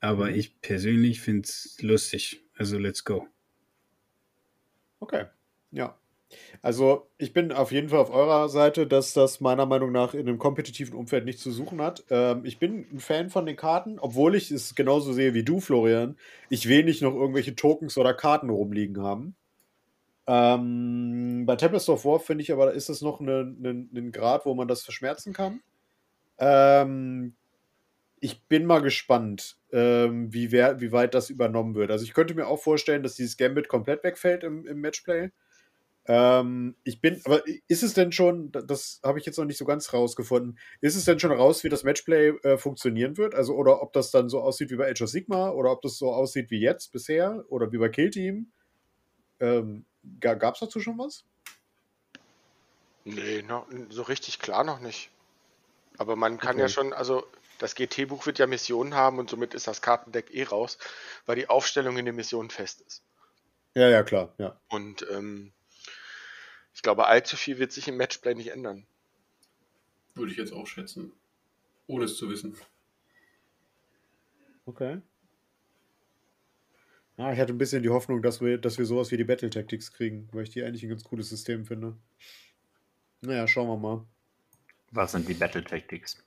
Aber 0.00 0.26
mhm. 0.26 0.34
ich 0.34 0.60
persönlich 0.60 1.20
finde 1.20 1.46
es 1.46 1.78
lustig. 1.80 2.42
Also 2.56 2.76
let's 2.78 3.04
go. 3.04 3.28
Okay, 4.98 5.26
ja. 5.70 5.96
Also 6.62 7.08
ich 7.16 7.32
bin 7.32 7.52
auf 7.52 7.70
jeden 7.70 7.90
Fall 7.90 8.00
auf 8.00 8.10
eurer 8.10 8.48
Seite, 8.48 8.88
dass 8.88 9.12
das 9.12 9.40
meiner 9.40 9.66
Meinung 9.66 9.92
nach 9.92 10.12
in 10.12 10.26
einem 10.26 10.38
kompetitiven 10.38 10.96
Umfeld 10.96 11.26
nichts 11.26 11.42
zu 11.42 11.52
suchen 11.52 11.80
hat. 11.80 12.02
Ähm, 12.10 12.44
ich 12.44 12.58
bin 12.58 12.86
ein 12.92 12.98
Fan 12.98 13.30
von 13.30 13.46
den 13.46 13.54
Karten, 13.54 14.00
obwohl 14.00 14.34
ich 14.34 14.50
es 14.50 14.74
genauso 14.74 15.12
sehe 15.12 15.32
wie 15.32 15.44
du, 15.44 15.60
Florian. 15.60 16.16
Ich 16.50 16.68
will 16.68 16.82
nicht 16.82 17.02
noch 17.02 17.14
irgendwelche 17.14 17.54
Tokens 17.54 17.96
oder 17.98 18.14
Karten 18.14 18.50
rumliegen 18.50 19.00
haben. 19.00 19.36
Ähm, 20.26 21.44
bei 21.46 21.56
Tempest 21.56 21.88
of 21.88 22.04
War 22.04 22.18
finde 22.18 22.42
ich 22.42 22.52
aber, 22.52 22.72
ist 22.72 22.88
es 22.88 23.02
noch 23.02 23.20
ein 23.20 23.26
ne, 23.60 23.86
ne, 23.90 24.10
Grad, 24.10 24.46
wo 24.46 24.54
man 24.54 24.68
das 24.68 24.82
verschmerzen 24.82 25.32
kann. 25.32 25.60
Ähm, 26.38 27.34
ich 28.20 28.42
bin 28.44 28.64
mal 28.64 28.80
gespannt, 28.80 29.58
ähm, 29.70 30.32
wie, 30.32 30.50
wer, 30.50 30.80
wie 30.80 30.92
weit 30.92 31.14
das 31.14 31.28
übernommen 31.28 31.74
wird. 31.74 31.90
Also 31.90 32.04
ich 32.04 32.14
könnte 32.14 32.34
mir 32.34 32.46
auch 32.46 32.62
vorstellen, 32.62 33.02
dass 33.02 33.16
dieses 33.16 33.36
Gambit 33.36 33.68
komplett 33.68 34.02
wegfällt 34.02 34.44
im, 34.44 34.66
im 34.66 34.80
Matchplay. 34.80 35.30
Ähm, 36.06 36.74
ich 36.84 37.00
bin, 37.00 37.20
aber 37.24 37.42
ist 37.68 37.82
es 37.82 37.94
denn 37.94 38.12
schon, 38.12 38.50
das 38.52 39.00
habe 39.02 39.18
ich 39.18 39.26
jetzt 39.26 39.38
noch 39.38 39.44
nicht 39.44 39.56
so 39.58 39.64
ganz 39.64 39.92
rausgefunden, 39.92 40.58
ist 40.80 40.96
es 40.96 41.04
denn 41.04 41.18
schon 41.18 41.32
raus, 41.32 41.64
wie 41.64 41.70
das 41.70 41.82
Matchplay 41.82 42.28
äh, 42.42 42.58
funktionieren 42.58 43.16
wird? 43.16 43.34
Also, 43.34 43.54
oder 43.54 43.82
ob 43.82 43.92
das 43.92 44.10
dann 44.10 44.28
so 44.28 44.40
aussieht 44.40 44.70
wie 44.70 44.76
bei 44.76 44.90
Age 44.90 45.02
of 45.02 45.08
Sigma 45.10 45.50
oder 45.50 45.70
ob 45.72 45.82
das 45.82 45.96
so 45.98 46.12
aussieht 46.12 46.50
wie 46.50 46.60
jetzt 46.60 46.92
bisher 46.92 47.44
oder 47.48 47.72
wie 47.72 47.78
bei 47.78 47.88
Kill 47.88 48.10
Team? 48.10 48.52
Ähm, 49.40 49.86
Gab 50.20 50.54
es 50.54 50.60
dazu 50.60 50.80
schon 50.80 50.98
was? 50.98 51.24
Nee, 53.04 53.42
noch, 53.42 53.66
so 53.90 54.02
richtig 54.02 54.38
klar 54.38 54.64
noch 54.64 54.80
nicht. 54.80 55.10
Aber 55.98 56.16
man 56.16 56.38
kann 56.38 56.56
okay. 56.56 56.62
ja 56.62 56.68
schon, 56.68 56.92
also 56.92 57.26
das 57.58 57.74
GT-Buch 57.74 58.26
wird 58.26 58.38
ja 58.38 58.46
Missionen 58.46 58.94
haben 58.94 59.18
und 59.18 59.30
somit 59.30 59.54
ist 59.54 59.66
das 59.66 59.82
Kartendeck 59.82 60.34
eh 60.34 60.44
raus, 60.44 60.78
weil 61.26 61.36
die 61.36 61.48
Aufstellung 61.48 61.98
in 61.98 62.06
den 62.06 62.16
Missionen 62.16 62.50
fest 62.50 62.80
ist. 62.86 63.02
Ja, 63.74 63.88
ja, 63.88 64.02
klar, 64.02 64.32
ja. 64.38 64.58
Und 64.68 65.06
ähm, 65.10 65.52
Ich 66.74 66.82
glaube, 66.82 67.06
allzu 67.06 67.36
viel 67.36 67.58
wird 67.58 67.72
sich 67.72 67.86
im 67.88 67.96
Matchplay 67.96 68.34
nicht 68.34 68.50
ändern. 68.50 68.86
Würde 70.14 70.32
ich 70.32 70.38
jetzt 70.38 70.52
auch 70.52 70.66
schätzen. 70.66 71.12
Ohne 71.86 72.06
es 72.06 72.16
zu 72.16 72.28
wissen. 72.30 72.56
Okay. 74.66 75.00
Ja, 77.16 77.32
ich 77.32 77.38
hatte 77.38 77.52
ein 77.52 77.58
bisschen 77.58 77.82
die 77.82 77.90
Hoffnung, 77.90 78.22
dass 78.22 78.40
wir, 78.40 78.58
dass 78.58 78.78
wir 78.78 78.86
sowas 78.86 79.10
wie 79.10 79.16
die 79.16 79.24
Battle 79.24 79.50
Tactics 79.50 79.92
kriegen, 79.92 80.28
weil 80.32 80.42
ich 80.42 80.50
die 80.50 80.62
eigentlich 80.64 80.82
ein 80.82 80.88
ganz 80.88 81.04
cooles 81.04 81.28
System 81.28 81.64
finde. 81.64 81.96
Naja, 83.20 83.46
schauen 83.46 83.68
wir 83.68 83.76
mal. 83.76 84.04
Was 84.90 85.12
sind 85.12 85.28
die 85.28 85.34
Battle 85.34 85.62
Tactics? 85.62 86.22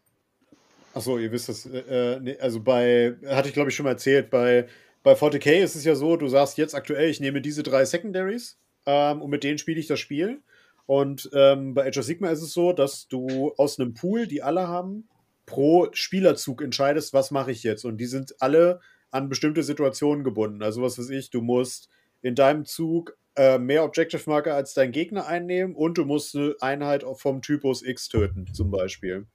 Achso, 0.94 1.18
ihr 1.18 1.32
wisst 1.32 1.50
das. 1.50 1.66
Äh, 1.66 1.80
äh, 2.16 2.20
nee, 2.20 2.38
also 2.40 2.62
bei, 2.62 3.16
hatte 3.28 3.50
ich 3.50 3.54
glaube 3.54 3.70
ich 3.70 3.76
schon 3.76 3.84
mal 3.84 3.92
erzählt, 3.92 4.30
bei, 4.30 4.68
bei 5.04 5.14
40k 5.14 5.60
ist 5.62 5.76
es 5.76 5.84
ja 5.84 5.96
so, 5.96 6.16
du 6.16 6.28
sagst 6.28 6.58
jetzt 6.58 6.74
aktuell, 6.74 7.10
ich 7.10 7.20
nehme 7.20 7.42
diese 7.42 7.64
drei 7.64 7.86
Secondaries 7.86 8.58
ähm, 8.86 9.22
und 9.22 9.30
mit 9.30 9.44
denen 9.44 9.58
spiele 9.58 9.80
ich 9.80 9.88
das 9.88 10.00
Spiel. 10.00 10.42
Und 10.86 11.30
ähm, 11.34 11.74
bei 11.74 11.86
Age 11.86 11.98
of 11.98 12.06
Sigma 12.06 12.30
ist 12.30 12.42
es 12.42 12.54
so, 12.54 12.72
dass 12.72 13.10
du 13.10 13.54
aus 13.58 13.78
einem 13.78 13.94
Pool, 13.94 14.26
die 14.26 14.42
alle 14.42 14.70
haben, 14.70 15.08
pro 15.46 15.90
Spielerzug 15.92 16.62
entscheidest, 16.62 17.14
was 17.14 17.30
mache 17.30 17.52
ich 17.52 17.64
jetzt. 17.64 17.84
Und 17.84 17.98
die 17.98 18.06
sind 18.06 18.42
alle 18.42 18.80
an 19.12 19.30
bestimmte 19.30 19.64
Situationen 19.64 20.24
gebunden. 20.24 20.64
Also 20.64 20.82
was 20.82 20.98
weiß 20.98 21.10
ich, 21.10 21.30
du 21.30 21.42
musst 21.42 21.90
in 22.22 22.36
deinem 22.36 22.66
Zug 22.66 23.18
äh, 23.36 23.60
mehr 23.60 23.84
Objective 23.84 24.30
Marker 24.30 24.56
als 24.56 24.74
dein 24.74 24.92
Gegner 24.92 25.28
einnehmen 25.28 25.76
und 25.76 25.98
du 25.98 26.06
musst 26.06 26.36
eine 26.36 26.56
Einheit 26.60 27.06
vom 27.16 27.42
Typus 27.42 27.84
X 27.84 28.10
töten, 28.10 28.48
zum 28.54 28.72
Beispiel. 28.72 29.28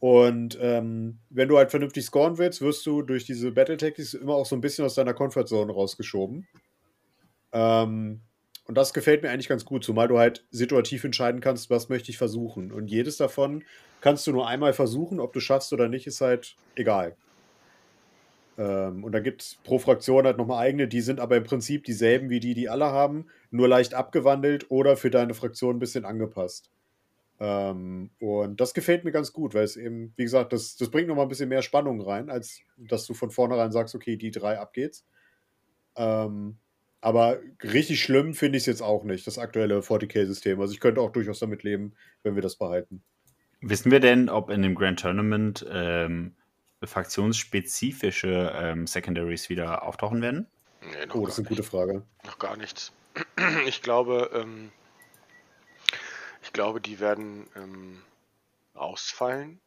Und 0.00 0.56
ähm, 0.60 1.18
wenn 1.30 1.48
du 1.48 1.56
halt 1.56 1.70
vernünftig 1.70 2.04
scoren 2.04 2.38
willst, 2.38 2.60
wirst 2.60 2.86
du 2.86 3.02
durch 3.02 3.24
diese 3.24 3.50
Battle 3.50 3.76
Tactics 3.76 4.14
immer 4.14 4.34
auch 4.34 4.46
so 4.46 4.54
ein 4.54 4.60
bisschen 4.60 4.84
aus 4.84 4.94
deiner 4.94 5.14
Comfort 5.14 5.46
Zone 5.46 5.72
rausgeschoben. 5.72 6.46
Ähm, 7.52 8.20
und 8.66 8.74
das 8.76 8.92
gefällt 8.92 9.22
mir 9.22 9.30
eigentlich 9.30 9.48
ganz 9.48 9.64
gut, 9.64 9.82
zumal 9.82 10.08
du 10.08 10.18
halt 10.18 10.46
situativ 10.50 11.02
entscheiden 11.02 11.40
kannst, 11.40 11.70
was 11.70 11.88
möchte 11.88 12.10
ich 12.10 12.18
versuchen. 12.18 12.70
Und 12.70 12.88
jedes 12.88 13.16
davon 13.16 13.64
kannst 14.02 14.26
du 14.26 14.32
nur 14.32 14.46
einmal 14.46 14.74
versuchen, 14.74 15.18
ob 15.18 15.32
du 15.32 15.40
schaffst 15.40 15.72
oder 15.72 15.88
nicht, 15.88 16.06
ist 16.06 16.20
halt 16.20 16.54
egal. 16.76 17.16
Ähm, 18.58 19.04
und 19.04 19.12
dann 19.12 19.22
gibt 19.22 19.42
es 19.42 19.58
pro 19.62 19.78
Fraktion 19.78 20.26
halt 20.26 20.36
nochmal 20.36 20.66
eigene, 20.66 20.88
die 20.88 21.00
sind 21.00 21.20
aber 21.20 21.36
im 21.36 21.44
Prinzip 21.44 21.84
dieselben 21.84 22.28
wie 22.28 22.40
die, 22.40 22.54
die 22.54 22.68
alle 22.68 22.86
haben, 22.86 23.26
nur 23.50 23.68
leicht 23.68 23.94
abgewandelt 23.94 24.70
oder 24.70 24.96
für 24.96 25.10
deine 25.10 25.32
Fraktion 25.32 25.76
ein 25.76 25.78
bisschen 25.78 26.04
angepasst. 26.04 26.70
Ähm, 27.38 28.10
und 28.18 28.60
das 28.60 28.74
gefällt 28.74 29.04
mir 29.04 29.12
ganz 29.12 29.32
gut, 29.32 29.54
weil 29.54 29.62
es 29.62 29.76
eben, 29.76 30.12
wie 30.16 30.24
gesagt, 30.24 30.52
das, 30.52 30.76
das 30.76 30.90
bringt 30.90 31.06
nochmal 31.06 31.26
ein 31.26 31.28
bisschen 31.28 31.48
mehr 31.48 31.62
Spannung 31.62 32.00
rein, 32.00 32.30
als 32.30 32.60
dass 32.76 33.06
du 33.06 33.14
von 33.14 33.30
vornherein 33.30 33.70
sagst, 33.70 33.94
okay, 33.94 34.16
die 34.16 34.32
drei 34.32 34.58
ab 34.58 34.72
geht's. 34.72 35.06
Ähm, 35.94 36.56
aber 37.00 37.38
richtig 37.62 38.02
schlimm 38.02 38.34
finde 38.34 38.56
ich 38.56 38.62
es 38.62 38.66
jetzt 38.66 38.82
auch 38.82 39.04
nicht, 39.04 39.24
das 39.28 39.38
aktuelle 39.38 39.78
40k-System. 39.78 40.60
Also 40.60 40.72
ich 40.72 40.80
könnte 40.80 41.00
auch 41.00 41.12
durchaus 41.12 41.38
damit 41.38 41.62
leben, 41.62 41.92
wenn 42.24 42.34
wir 42.34 42.42
das 42.42 42.56
behalten. 42.56 43.04
Wissen 43.60 43.92
wir 43.92 44.00
denn, 44.00 44.28
ob 44.28 44.50
in 44.50 44.62
dem 44.62 44.74
Grand 44.74 44.98
Tournament 44.98 45.64
ähm, 45.70 46.34
fraktionsspezifische 46.82 48.52
ähm, 48.54 48.86
Secondaries 48.86 49.48
wieder 49.48 49.82
auftauchen 49.82 50.22
werden? 50.22 50.46
Nee, 50.80 51.06
oh, 51.12 51.26
das 51.26 51.34
ist 51.34 51.38
eine 51.40 51.48
nicht. 51.48 51.58
gute 51.58 51.62
Frage. 51.62 52.02
Noch 52.24 52.38
gar 52.38 52.56
nichts. 52.56 52.92
Ich 53.66 53.82
glaube, 53.82 54.30
ähm, 54.32 54.70
ich 56.42 56.52
glaube, 56.52 56.80
die 56.80 57.00
werden 57.00 57.48
ähm, 57.56 58.02
ausfallen, 58.74 59.60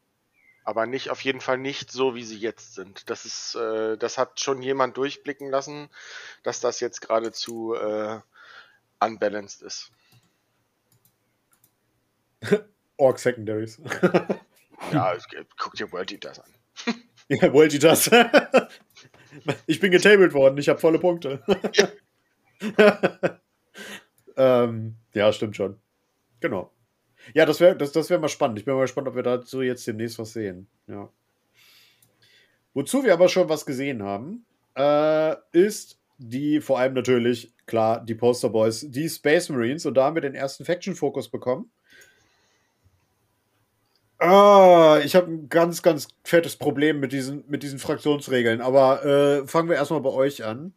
aber 0.64 0.86
nicht 0.86 1.10
auf 1.10 1.20
jeden 1.20 1.40
Fall 1.40 1.58
nicht 1.58 1.90
so, 1.90 2.14
wie 2.14 2.24
sie 2.24 2.38
jetzt 2.38 2.74
sind. 2.74 3.10
Das 3.10 3.24
ist, 3.24 3.54
äh, 3.54 3.96
das 3.96 4.18
hat 4.18 4.40
schon 4.40 4.62
jemand 4.62 4.96
durchblicken 4.96 5.50
lassen, 5.50 5.90
dass 6.42 6.60
das 6.60 6.80
jetzt 6.80 7.00
geradezu 7.00 7.74
äh, 7.74 8.20
unbalanced 9.00 9.62
ist. 9.62 9.90
Org 12.96 13.18
Secondaries. 13.18 13.80
ja, 14.92 15.16
guck 15.58 15.74
dir 15.74 15.90
World 15.92 16.12
Eaters 16.12 16.40
an. 16.40 16.52
Ja, 17.40 17.52
World 17.52 17.74
Eaters. 17.74 18.10
ich 19.66 19.80
bin 19.80 19.90
getabled 19.90 20.34
worden, 20.34 20.58
ich 20.58 20.68
habe 20.68 20.78
volle 20.78 20.98
Punkte. 20.98 21.42
ähm, 24.36 24.96
ja, 25.14 25.32
stimmt 25.32 25.56
schon. 25.56 25.76
Genau. 26.40 26.72
Ja, 27.34 27.46
das 27.46 27.60
wäre 27.60 27.76
das, 27.76 27.92
das 27.92 28.10
wär 28.10 28.18
mal 28.18 28.28
spannend. 28.28 28.58
Ich 28.58 28.64
bin 28.64 28.74
mal 28.74 28.82
gespannt, 28.82 29.08
ob 29.08 29.14
wir 29.14 29.22
dazu 29.22 29.62
jetzt 29.62 29.86
demnächst 29.86 30.18
was 30.18 30.32
sehen. 30.32 30.66
Ja. 30.86 31.08
Wozu 32.74 33.04
wir 33.04 33.12
aber 33.12 33.28
schon 33.28 33.48
was 33.48 33.66
gesehen 33.66 34.02
haben, 34.02 34.44
äh, 34.76 35.36
ist 35.52 36.00
die, 36.18 36.60
vor 36.60 36.78
allem 36.78 36.94
natürlich, 36.94 37.52
klar, 37.66 38.04
die 38.04 38.14
Poster 38.14 38.48
Boys, 38.48 38.86
die 38.88 39.08
Space 39.08 39.48
Marines. 39.48 39.86
Und 39.86 39.94
da 39.94 40.04
haben 40.04 40.16
wir 40.16 40.22
den 40.22 40.34
ersten 40.34 40.64
Faction-Fokus 40.64 41.28
bekommen. 41.28 41.70
Ah, 44.24 45.00
ich 45.04 45.16
habe 45.16 45.32
ein 45.32 45.48
ganz, 45.48 45.82
ganz 45.82 46.06
fettes 46.22 46.54
Problem 46.54 47.00
mit 47.00 47.10
diesen, 47.10 47.42
mit 47.48 47.64
diesen 47.64 47.80
Fraktionsregeln. 47.80 48.60
Aber 48.60 49.04
äh, 49.04 49.48
fangen 49.48 49.68
wir 49.68 49.74
erstmal 49.74 50.00
bei 50.00 50.10
euch 50.10 50.44
an. 50.44 50.74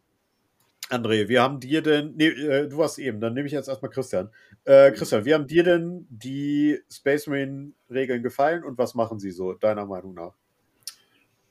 André, 0.90 1.28
wie 1.28 1.38
haben 1.38 1.60
dir 1.60 1.80
denn, 1.80 2.14
nee, 2.16 2.26
äh, 2.26 2.68
du 2.68 2.78
warst 2.78 2.98
eben, 2.98 3.20
dann 3.20 3.34
nehme 3.34 3.46
ich 3.46 3.52
jetzt 3.52 3.68
erstmal 3.68 3.92
Christian. 3.92 4.30
Äh, 4.64 4.90
Christian, 4.90 5.24
wie 5.24 5.32
haben 5.32 5.46
dir 5.46 5.62
denn 5.62 6.08
die 6.10 6.80
Space 6.90 7.28
Marine 7.28 7.70
Regeln 7.88 8.24
gefallen 8.24 8.64
und 8.64 8.78
was 8.78 8.96
machen 8.96 9.20
sie 9.20 9.30
so, 9.30 9.52
deiner 9.52 9.86
Meinung 9.86 10.14
nach? 10.14 10.34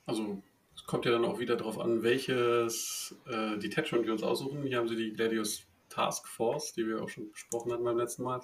Also, 0.06 0.43
es 0.76 0.84
kommt 0.84 1.06
ja 1.06 1.12
dann 1.12 1.24
auch 1.24 1.39
wieder 1.39 1.56
darauf 1.56 1.80
an, 1.80 2.04
welches 2.04 3.16
äh, 3.26 3.58
Detachment 3.58 4.06
wir 4.06 4.12
uns 4.12 4.24
aussuchen. 4.24 4.64
Hier 4.64 4.80
haben 4.80 4.89
sie 4.89 4.98
die 4.98 5.14
Gladius 5.14 5.66
Task 5.88 6.28
Force, 6.28 6.74
die 6.74 6.86
wir 6.86 7.02
auch 7.02 7.10
schon 7.10 7.32
besprochen 7.32 7.72
hatten 7.72 7.86
beim 7.86 7.98
letzten 7.98 8.24
Mal, 8.24 8.41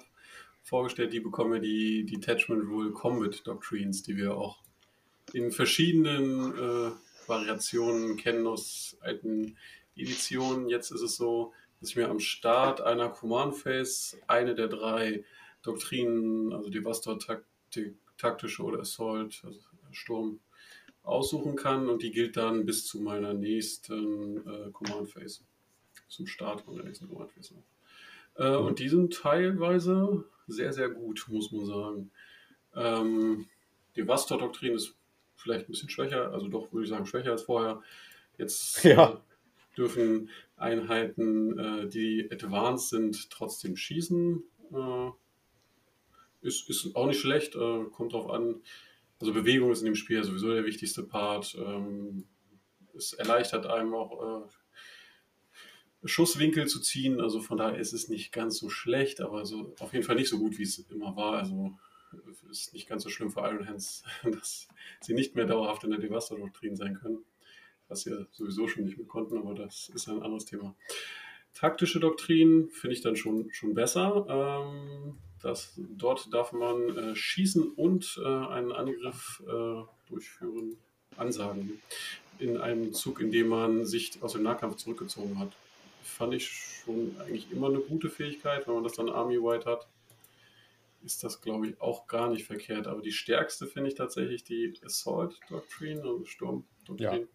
vorgestellt. 0.62 1.12
Die 1.12 1.20
bekommen 1.20 1.52
wir 1.52 1.60
die 1.60 2.04
Detachment 2.04 2.64
Rule 2.64 2.90
Combat 2.92 3.46
Doctrines, 3.46 4.02
die 4.02 4.16
wir 4.16 4.36
auch 4.36 4.58
in 5.32 5.50
verschiedenen 5.50 6.52
äh, 6.52 6.90
Variationen 7.26 8.16
kennen 8.16 8.46
aus 8.46 8.96
alten 9.00 9.56
Edition. 9.96 10.68
Jetzt 10.68 10.90
ist 10.90 11.02
es 11.02 11.16
so, 11.16 11.52
dass 11.80 11.90
ich 11.90 11.96
mir 11.96 12.08
am 12.08 12.20
Start 12.20 12.80
einer 12.80 13.08
Command 13.08 13.56
Phase 13.56 14.16
eine 14.26 14.54
der 14.54 14.68
drei 14.68 15.24
Doktrinen, 15.62 16.52
also 16.52 16.70
Devastor, 16.70 17.18
Taktik, 17.18 17.96
taktische 18.18 18.62
oder 18.62 18.80
Assault, 18.80 19.42
also 19.44 19.60
Sturm, 19.90 20.40
aussuchen 21.02 21.56
kann 21.56 21.88
und 21.88 22.02
die 22.02 22.12
gilt 22.12 22.36
dann 22.36 22.64
bis 22.64 22.86
zu 22.86 23.00
meiner 23.00 23.34
nächsten 23.34 24.38
äh, 24.46 24.70
Command 24.72 25.10
Phase. 25.10 25.40
Zum 26.08 26.26
Start 26.26 26.66
meiner 26.66 26.84
nächsten 26.84 27.08
Command 27.08 27.32
Phase. 27.32 27.54
Äh, 28.36 28.54
und 28.54 28.78
die 28.78 28.88
sind 28.88 29.14
teilweise 29.14 30.24
sehr, 30.46 30.72
sehr 30.72 30.88
gut, 30.90 31.26
muss 31.28 31.52
man 31.52 31.66
sagen. 31.66 32.10
Ähm, 32.74 33.46
die 33.96 34.06
Vastor-Doktrin 34.06 34.74
ist 34.74 34.96
vielleicht 35.36 35.68
ein 35.68 35.72
bisschen 35.72 35.90
schwächer, 35.90 36.32
also 36.32 36.48
doch 36.48 36.72
würde 36.72 36.84
ich 36.84 36.90
sagen 36.90 37.06
schwächer 37.06 37.32
als 37.32 37.42
vorher. 37.42 37.82
Jetzt 38.38 38.84
ja. 38.84 39.12
äh, 39.12 39.16
dürfen 39.76 40.30
Einheiten, 40.56 41.58
äh, 41.58 41.88
die 41.88 42.28
advanced 42.30 42.90
sind, 42.90 43.30
trotzdem 43.30 43.76
schießen. 43.76 44.42
Äh, 44.72 45.10
ist, 46.42 46.68
ist 46.68 46.94
auch 46.96 47.06
nicht 47.06 47.20
schlecht, 47.20 47.54
äh, 47.54 47.84
kommt 47.92 48.12
drauf 48.12 48.30
an. 48.30 48.62
Also 49.20 49.32
Bewegung 49.32 49.70
ist 49.70 49.80
in 49.80 49.86
dem 49.86 49.94
Spiel 49.94 50.22
sowieso 50.24 50.52
der 50.52 50.64
wichtigste 50.64 51.04
Part. 51.04 51.56
Ähm, 51.56 52.26
es 52.94 53.12
erleichtert 53.12 53.66
einem 53.66 53.94
auch 53.94 54.44
äh, 54.44 54.48
Schusswinkel 56.04 56.66
zu 56.66 56.80
ziehen. 56.80 57.20
Also 57.20 57.40
von 57.40 57.58
daher 57.58 57.78
ist 57.78 57.92
es 57.92 58.08
nicht 58.08 58.32
ganz 58.32 58.58
so 58.58 58.68
schlecht, 58.68 59.20
aber 59.20 59.46
so 59.46 59.74
auf 59.78 59.92
jeden 59.92 60.04
Fall 60.04 60.16
nicht 60.16 60.28
so 60.28 60.38
gut, 60.38 60.58
wie 60.58 60.64
es 60.64 60.78
immer 60.90 61.16
war. 61.16 61.38
Also 61.38 61.72
ist 62.50 62.74
nicht 62.74 62.88
ganz 62.88 63.02
so 63.02 63.08
schlimm 63.08 63.30
für 63.30 63.40
Iron 63.40 63.66
Hands, 63.66 64.02
dass 64.24 64.68
sie 65.00 65.14
nicht 65.14 65.34
mehr 65.34 65.46
dauerhaft 65.46 65.84
in 65.84 65.90
der 65.90 66.00
Devastor-Doktrin 66.00 66.76
sein 66.76 66.94
können 66.94 67.24
was 67.92 68.06
wir 68.06 68.26
sowieso 68.32 68.66
schon 68.66 68.84
nicht 68.84 68.96
mehr 68.96 69.06
konnten, 69.06 69.36
aber 69.36 69.54
das 69.54 69.90
ist 69.94 70.08
ein 70.08 70.22
anderes 70.22 70.46
Thema. 70.46 70.74
Taktische 71.54 72.00
Doktrin 72.00 72.70
finde 72.70 72.94
ich 72.94 73.02
dann 73.02 73.16
schon, 73.16 73.52
schon 73.52 73.74
besser. 73.74 74.26
Ähm, 74.28 75.18
das, 75.42 75.74
dort 75.76 76.32
darf 76.32 76.52
man 76.52 76.96
äh, 76.96 77.14
schießen 77.14 77.62
und 77.62 78.18
äh, 78.24 78.26
einen 78.26 78.72
Angriff 78.72 79.42
äh, 79.46 79.82
durchführen, 80.08 80.76
ansagen. 81.16 81.82
In 82.38 82.56
einem 82.56 82.94
Zug, 82.94 83.20
in 83.20 83.30
dem 83.30 83.48
man 83.48 83.84
sich 83.84 84.22
aus 84.22 84.32
dem 84.32 84.42
Nahkampf 84.42 84.76
zurückgezogen 84.76 85.38
hat. 85.38 85.52
Fand 86.02 86.34
ich 86.34 86.48
schon 86.48 87.16
eigentlich 87.20 87.50
immer 87.52 87.68
eine 87.68 87.80
gute 87.80 88.10
Fähigkeit, 88.10 88.66
wenn 88.66 88.74
man 88.74 88.84
das 88.84 88.94
dann 88.94 89.08
Army-Wide 89.08 89.64
hat 89.64 89.88
ist 91.04 91.24
das, 91.24 91.40
glaube 91.40 91.68
ich, 91.68 91.80
auch 91.80 92.06
gar 92.06 92.30
nicht 92.30 92.46
verkehrt. 92.46 92.86
Aber 92.86 93.02
die 93.02 93.12
stärkste 93.12 93.66
finde 93.66 93.88
ich 93.88 93.94
tatsächlich 93.94 94.44
die 94.44 94.74
Assault 94.84 95.38
Doctrine, 95.48 96.00
also 96.02 96.24
Sturm 96.24 96.64
Doktrin. 96.84 97.22
Ja. 97.22 97.26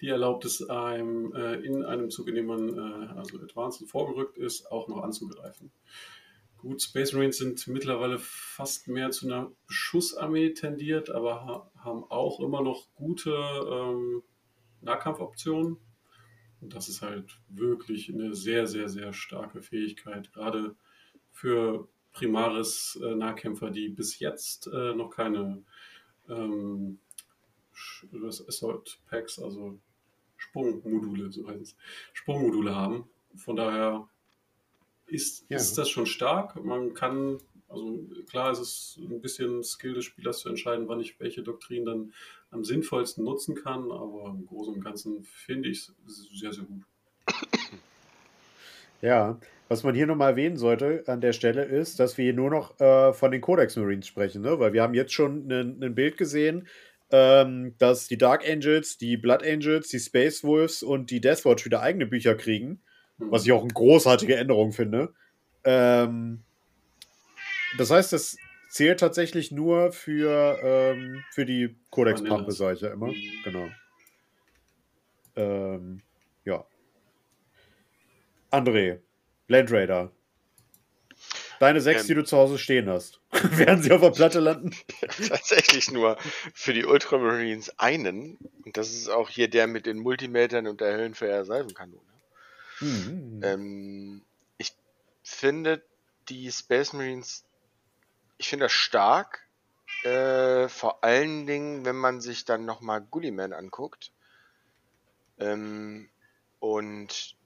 Die 0.00 0.08
erlaubt 0.08 0.44
es 0.44 0.68
einem 0.68 1.34
äh, 1.34 1.54
in 1.54 1.82
einem 1.84 2.10
Zug, 2.10 2.28
in 2.28 2.34
dem 2.34 2.46
man 2.46 2.76
äh, 2.76 3.18
also 3.18 3.38
advanced 3.38 3.88
vorgerückt 3.88 4.36
ist, 4.36 4.70
auch 4.70 4.88
noch 4.88 5.02
anzugreifen. 5.02 5.72
Gut, 6.58 6.82
Space 6.82 7.12
Marines 7.12 7.38
sind 7.38 7.66
mittlerweile 7.68 8.18
fast 8.18 8.88
mehr 8.88 9.10
zu 9.10 9.26
einer 9.26 9.52
Beschussarmee 9.66 10.50
tendiert, 10.50 11.10
aber 11.10 11.46
ha 11.46 11.70
haben 11.78 12.04
auch 12.04 12.40
immer 12.40 12.62
noch 12.62 12.92
gute 12.94 13.30
ähm, 13.30 14.22
Nahkampfoptionen. 14.80 15.78
Und 16.60 16.74
das 16.74 16.88
ist 16.88 17.02
halt 17.02 17.38
wirklich 17.48 18.12
eine 18.12 18.34
sehr, 18.34 18.66
sehr, 18.66 18.88
sehr 18.88 19.12
starke 19.12 19.62
Fähigkeit. 19.62 20.32
Gerade 20.32 20.74
für 21.30 21.88
Primaris-Nahkämpfer, 22.12 23.70
die 23.70 23.90
bis 23.90 24.18
jetzt 24.18 24.68
äh, 24.68 24.94
noch 24.94 25.10
keine 25.10 25.62
ähm, 26.28 26.98
Assault 28.48 28.98
Packs, 29.06 29.38
also 29.38 29.78
Sprungmodule, 30.36 31.30
so 31.30 31.46
heißt 31.46 31.60
es, 31.60 31.76
Sprungmodule 32.14 32.74
haben. 32.74 33.08
Von 33.34 33.56
daher 33.56 34.08
ist, 35.06 35.44
ja. 35.48 35.56
ist 35.56 35.76
das 35.76 35.90
schon 35.90 36.06
stark. 36.06 36.62
Man 36.64 36.94
kann, 36.94 37.38
also 37.68 38.06
klar, 38.28 38.50
es 38.50 38.60
ist 38.60 38.98
ein 38.98 39.20
bisschen 39.20 39.62
Skill 39.62 39.94
des 39.94 40.06
Spielers 40.06 40.40
zu 40.40 40.48
entscheiden, 40.48 40.88
wann 40.88 41.00
ich 41.00 41.20
welche 41.20 41.42
Doktrin 41.42 41.84
dann 41.84 42.12
am 42.56 42.64
sinnvollsten 42.64 43.24
nutzen 43.24 43.54
kann, 43.54 43.90
aber 43.90 44.34
im 44.36 44.46
Großen 44.46 44.74
und 44.74 44.84
Ganzen 44.84 45.22
finde 45.22 45.68
ich 45.68 45.78
es 45.78 46.28
sehr, 46.34 46.52
sehr 46.52 46.64
gut. 46.64 46.82
Ja, 49.02 49.38
was 49.68 49.82
man 49.82 49.94
hier 49.94 50.06
nochmal 50.06 50.30
erwähnen 50.30 50.56
sollte 50.56 51.04
an 51.06 51.20
der 51.20 51.32
Stelle 51.32 51.64
ist, 51.64 52.00
dass 52.00 52.16
wir 52.18 52.32
nur 52.32 52.50
noch 52.50 52.80
äh, 52.80 53.12
von 53.12 53.30
den 53.30 53.40
Codex 53.40 53.76
Marines 53.76 54.06
sprechen, 54.06 54.42
ne? 54.42 54.58
weil 54.58 54.72
wir 54.72 54.82
haben 54.82 54.94
jetzt 54.94 55.12
schon 55.12 55.50
ein 55.50 55.94
Bild 55.94 56.16
gesehen, 56.16 56.66
ähm, 57.10 57.74
dass 57.78 58.08
die 58.08 58.18
Dark 58.18 58.48
Angels, 58.48 58.96
die 58.96 59.16
Blood 59.16 59.44
Angels, 59.44 59.88
die 59.88 59.98
Space 59.98 60.42
Wolves 60.44 60.82
und 60.82 61.10
die 61.10 61.20
Deathwatch 61.20 61.64
wieder 61.64 61.82
eigene 61.82 62.06
Bücher 62.06 62.34
kriegen, 62.34 62.80
mhm. 63.18 63.30
was 63.30 63.44
ich 63.44 63.52
auch 63.52 63.62
eine 63.62 63.72
großartige 63.72 64.36
Änderung 64.36 64.72
finde. 64.72 65.12
Ähm, 65.64 66.42
das 67.76 67.90
heißt, 67.90 68.12
das 68.12 68.36
zählt 68.76 69.00
tatsächlich 69.00 69.50
nur 69.52 69.90
für, 69.90 70.58
ähm, 70.62 71.24
für 71.30 71.46
die 71.46 71.74
Codex-Pampe, 71.90 72.52
sage 72.52 72.74
ich 72.74 72.80
ja 72.82 72.90
immer. 72.90 73.10
Genau. 73.42 73.70
Ähm, 75.34 76.02
ja. 76.44 76.66
André, 78.50 79.00
Landraider. 79.48 80.12
Deine 81.58 81.80
sechs, 81.80 82.02
ähm, 82.02 82.08
die 82.08 82.14
du 82.16 82.24
zu 82.24 82.36
Hause 82.36 82.58
stehen 82.58 82.86
hast. 82.90 83.22
Werden 83.32 83.82
sie 83.82 83.92
auf 83.92 84.02
der 84.02 84.10
Platte 84.10 84.40
landen? 84.40 84.76
Tatsächlich 85.00 85.90
nur 85.90 86.18
für 86.52 86.74
die 86.74 86.84
Ultramarines 86.84 87.78
einen. 87.78 88.36
Und 88.62 88.76
das 88.76 88.92
ist 88.92 89.08
auch 89.08 89.30
hier 89.30 89.48
der 89.48 89.66
mit 89.68 89.86
den 89.86 90.00
Multimetern 90.00 90.66
und 90.66 90.82
der 90.82 90.92
Höllenfeuer 90.92 91.46
Salvenkanone. 91.46 92.02
Mhm. 92.80 93.40
Ähm, 93.42 94.22
ich 94.58 94.74
finde 95.22 95.82
die 96.28 96.52
Space 96.52 96.92
Marines, 96.92 97.46
ich 98.38 98.48
finde 98.48 98.66
das 98.66 98.72
stark. 98.72 99.46
Äh, 100.02 100.68
vor 100.68 101.02
allen 101.04 101.46
Dingen, 101.46 101.84
wenn 101.84 101.96
man 101.96 102.20
sich 102.20 102.44
dann 102.44 102.64
nochmal 102.64 103.00
Gulliman 103.00 103.52
anguckt. 103.52 104.12
Ähm, 105.38 106.08
und 106.60 107.36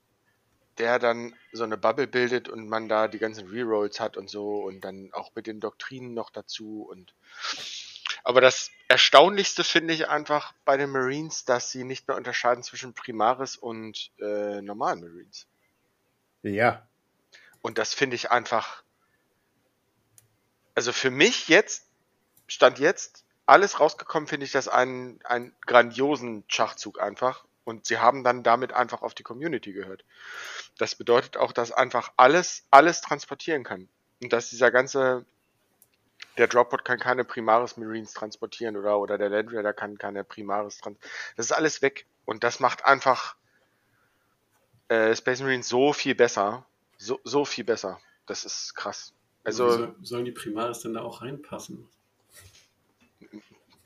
der 0.78 0.98
dann 0.98 1.34
so 1.52 1.64
eine 1.64 1.76
Bubble 1.76 2.06
bildet 2.06 2.48
und 2.48 2.68
man 2.68 2.88
da 2.88 3.08
die 3.08 3.18
ganzen 3.18 3.48
Rerolls 3.48 4.00
hat 4.00 4.16
und 4.16 4.30
so 4.30 4.62
und 4.62 4.80
dann 4.80 5.10
auch 5.12 5.30
mit 5.34 5.46
den 5.46 5.60
Doktrinen 5.60 6.14
noch 6.14 6.30
dazu 6.30 6.86
und 6.90 7.12
aber 8.22 8.40
das 8.40 8.70
Erstaunlichste 8.88 9.64
finde 9.64 9.94
ich 9.94 10.08
einfach 10.08 10.52
bei 10.64 10.76
den 10.76 10.90
Marines, 10.90 11.44
dass 11.44 11.70
sie 11.70 11.84
nicht 11.84 12.06
mehr 12.08 12.16
unterscheiden 12.16 12.62
zwischen 12.62 12.92
Primaris 12.92 13.56
und 13.56 14.10
äh, 14.18 14.60
normalen 14.60 15.00
Marines. 15.00 15.46
Ja. 16.42 16.86
Und 17.62 17.78
das 17.78 17.94
finde 17.94 18.16
ich 18.16 18.30
einfach. 18.30 18.82
Also 20.74 20.92
für 20.92 21.10
mich 21.10 21.48
jetzt, 21.48 21.86
stand 22.46 22.78
jetzt, 22.78 23.24
alles 23.46 23.80
rausgekommen, 23.80 24.28
finde 24.28 24.46
ich 24.46 24.52
das 24.52 24.68
einen, 24.68 25.20
einen 25.24 25.52
grandiosen 25.66 26.44
Schachzug 26.46 27.00
einfach. 27.00 27.44
Und 27.64 27.86
sie 27.86 27.98
haben 27.98 28.24
dann 28.24 28.42
damit 28.42 28.72
einfach 28.72 29.02
auf 29.02 29.14
die 29.14 29.22
Community 29.22 29.72
gehört. 29.72 30.04
Das 30.78 30.94
bedeutet 30.94 31.36
auch, 31.36 31.52
dass 31.52 31.72
einfach 31.72 32.12
alles, 32.16 32.64
alles 32.70 33.00
transportieren 33.00 33.64
kann. 33.64 33.88
Und 34.22 34.32
dass 34.32 34.50
dieser 34.50 34.70
ganze, 34.70 35.24
der 36.38 36.48
Dropbot 36.48 36.84
kann 36.84 36.98
keine 36.98 37.24
Primaris 37.24 37.76
Marines 37.76 38.12
transportieren 38.12 38.76
oder, 38.76 38.98
oder 38.98 39.18
der 39.18 39.28
Land 39.28 39.52
Raider 39.52 39.72
kann 39.72 39.98
keine 39.98 40.24
Primaris 40.24 40.78
transportieren. 40.78 41.34
Das 41.36 41.46
ist 41.46 41.52
alles 41.52 41.82
weg. 41.82 42.06
Und 42.24 42.44
das 42.44 42.60
macht 42.60 42.84
einfach 42.84 43.36
äh, 44.88 45.14
Space 45.14 45.40
Marines 45.40 45.68
so 45.68 45.92
viel 45.92 46.14
besser. 46.14 46.66
So, 46.98 47.20
so 47.24 47.44
viel 47.44 47.64
besser. 47.64 48.00
Das 48.26 48.44
ist 48.44 48.74
krass. 48.74 49.12
Also, 49.44 49.70
soll, 49.70 49.94
sollen 50.02 50.24
die 50.24 50.32
Primaris 50.32 50.80
denn 50.80 50.94
da 50.94 51.02
auch 51.02 51.22
reinpassen? 51.22 51.88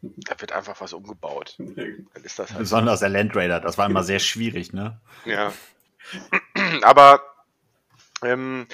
Da 0.02 0.38
wird 0.40 0.52
einfach 0.52 0.80
was 0.80 0.92
umgebaut. 0.92 1.54
Dann 1.58 2.06
ist 2.24 2.38
das 2.38 2.50
halt 2.50 2.58
Besonders 2.58 3.00
der 3.00 3.08
Land 3.08 3.34
Raider, 3.36 3.60
das 3.60 3.78
war 3.78 3.86
immer 3.86 4.02
sehr 4.02 4.18
schwierig, 4.18 4.72
ne? 4.72 5.00
Ja. 5.24 5.52
Aber 6.82 7.22
ähm, 8.22 8.66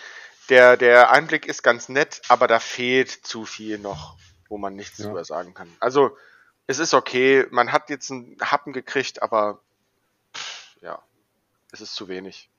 der, 0.48 0.76
der 0.76 1.12
Einblick 1.12 1.46
ist 1.46 1.62
ganz 1.62 1.88
nett, 1.88 2.22
aber 2.28 2.48
da 2.48 2.58
fehlt 2.58 3.08
zu 3.08 3.44
viel 3.44 3.78
noch, 3.78 4.18
wo 4.48 4.58
man 4.58 4.74
nichts 4.74 4.98
ja. 4.98 5.06
drüber 5.06 5.24
sagen 5.24 5.54
kann. 5.54 5.68
Also, 5.78 6.16
es 6.66 6.80
ist 6.80 6.92
okay, 6.92 7.46
man 7.50 7.72
hat 7.72 7.88
jetzt 7.88 8.10
einen 8.10 8.36
Happen 8.40 8.72
gekriegt, 8.72 9.22
aber 9.22 9.60
pff, 10.36 10.76
ja, 10.82 11.00
es 11.70 11.80
ist 11.80 11.94
zu 11.94 12.08
wenig. 12.08 12.49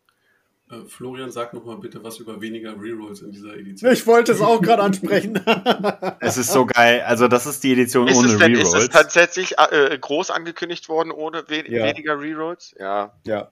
Äh, 0.71 0.85
Florian, 0.87 1.31
sag 1.31 1.53
noch 1.53 1.65
mal 1.65 1.77
bitte 1.77 2.03
was 2.03 2.19
über 2.19 2.39
weniger 2.39 2.79
Rerolls 2.79 3.21
in 3.21 3.31
dieser 3.31 3.55
Edition. 3.55 3.91
Ich 3.91 4.07
wollte 4.07 4.31
es 4.31 4.41
auch 4.41 4.61
gerade 4.61 4.81
ansprechen. 4.83 5.39
es 6.19 6.37
ist 6.37 6.51
so 6.51 6.65
geil. 6.65 7.01
Also 7.05 7.27
das 7.27 7.45
ist 7.45 7.63
die 7.63 7.73
Edition 7.73 8.07
ist 8.07 8.17
ohne 8.17 8.39
Rerolls. 8.39 8.73
Ist 8.73 8.75
es 8.75 8.89
tatsächlich 8.89 9.55
äh, 9.57 9.97
groß 9.99 10.31
angekündigt 10.31 10.87
worden 10.87 11.11
ohne 11.11 11.43
we 11.47 11.69
ja. 11.69 11.85
weniger 11.85 12.19
Rerolls? 12.19 12.73
Ja. 12.79 13.13
Ja. 13.25 13.51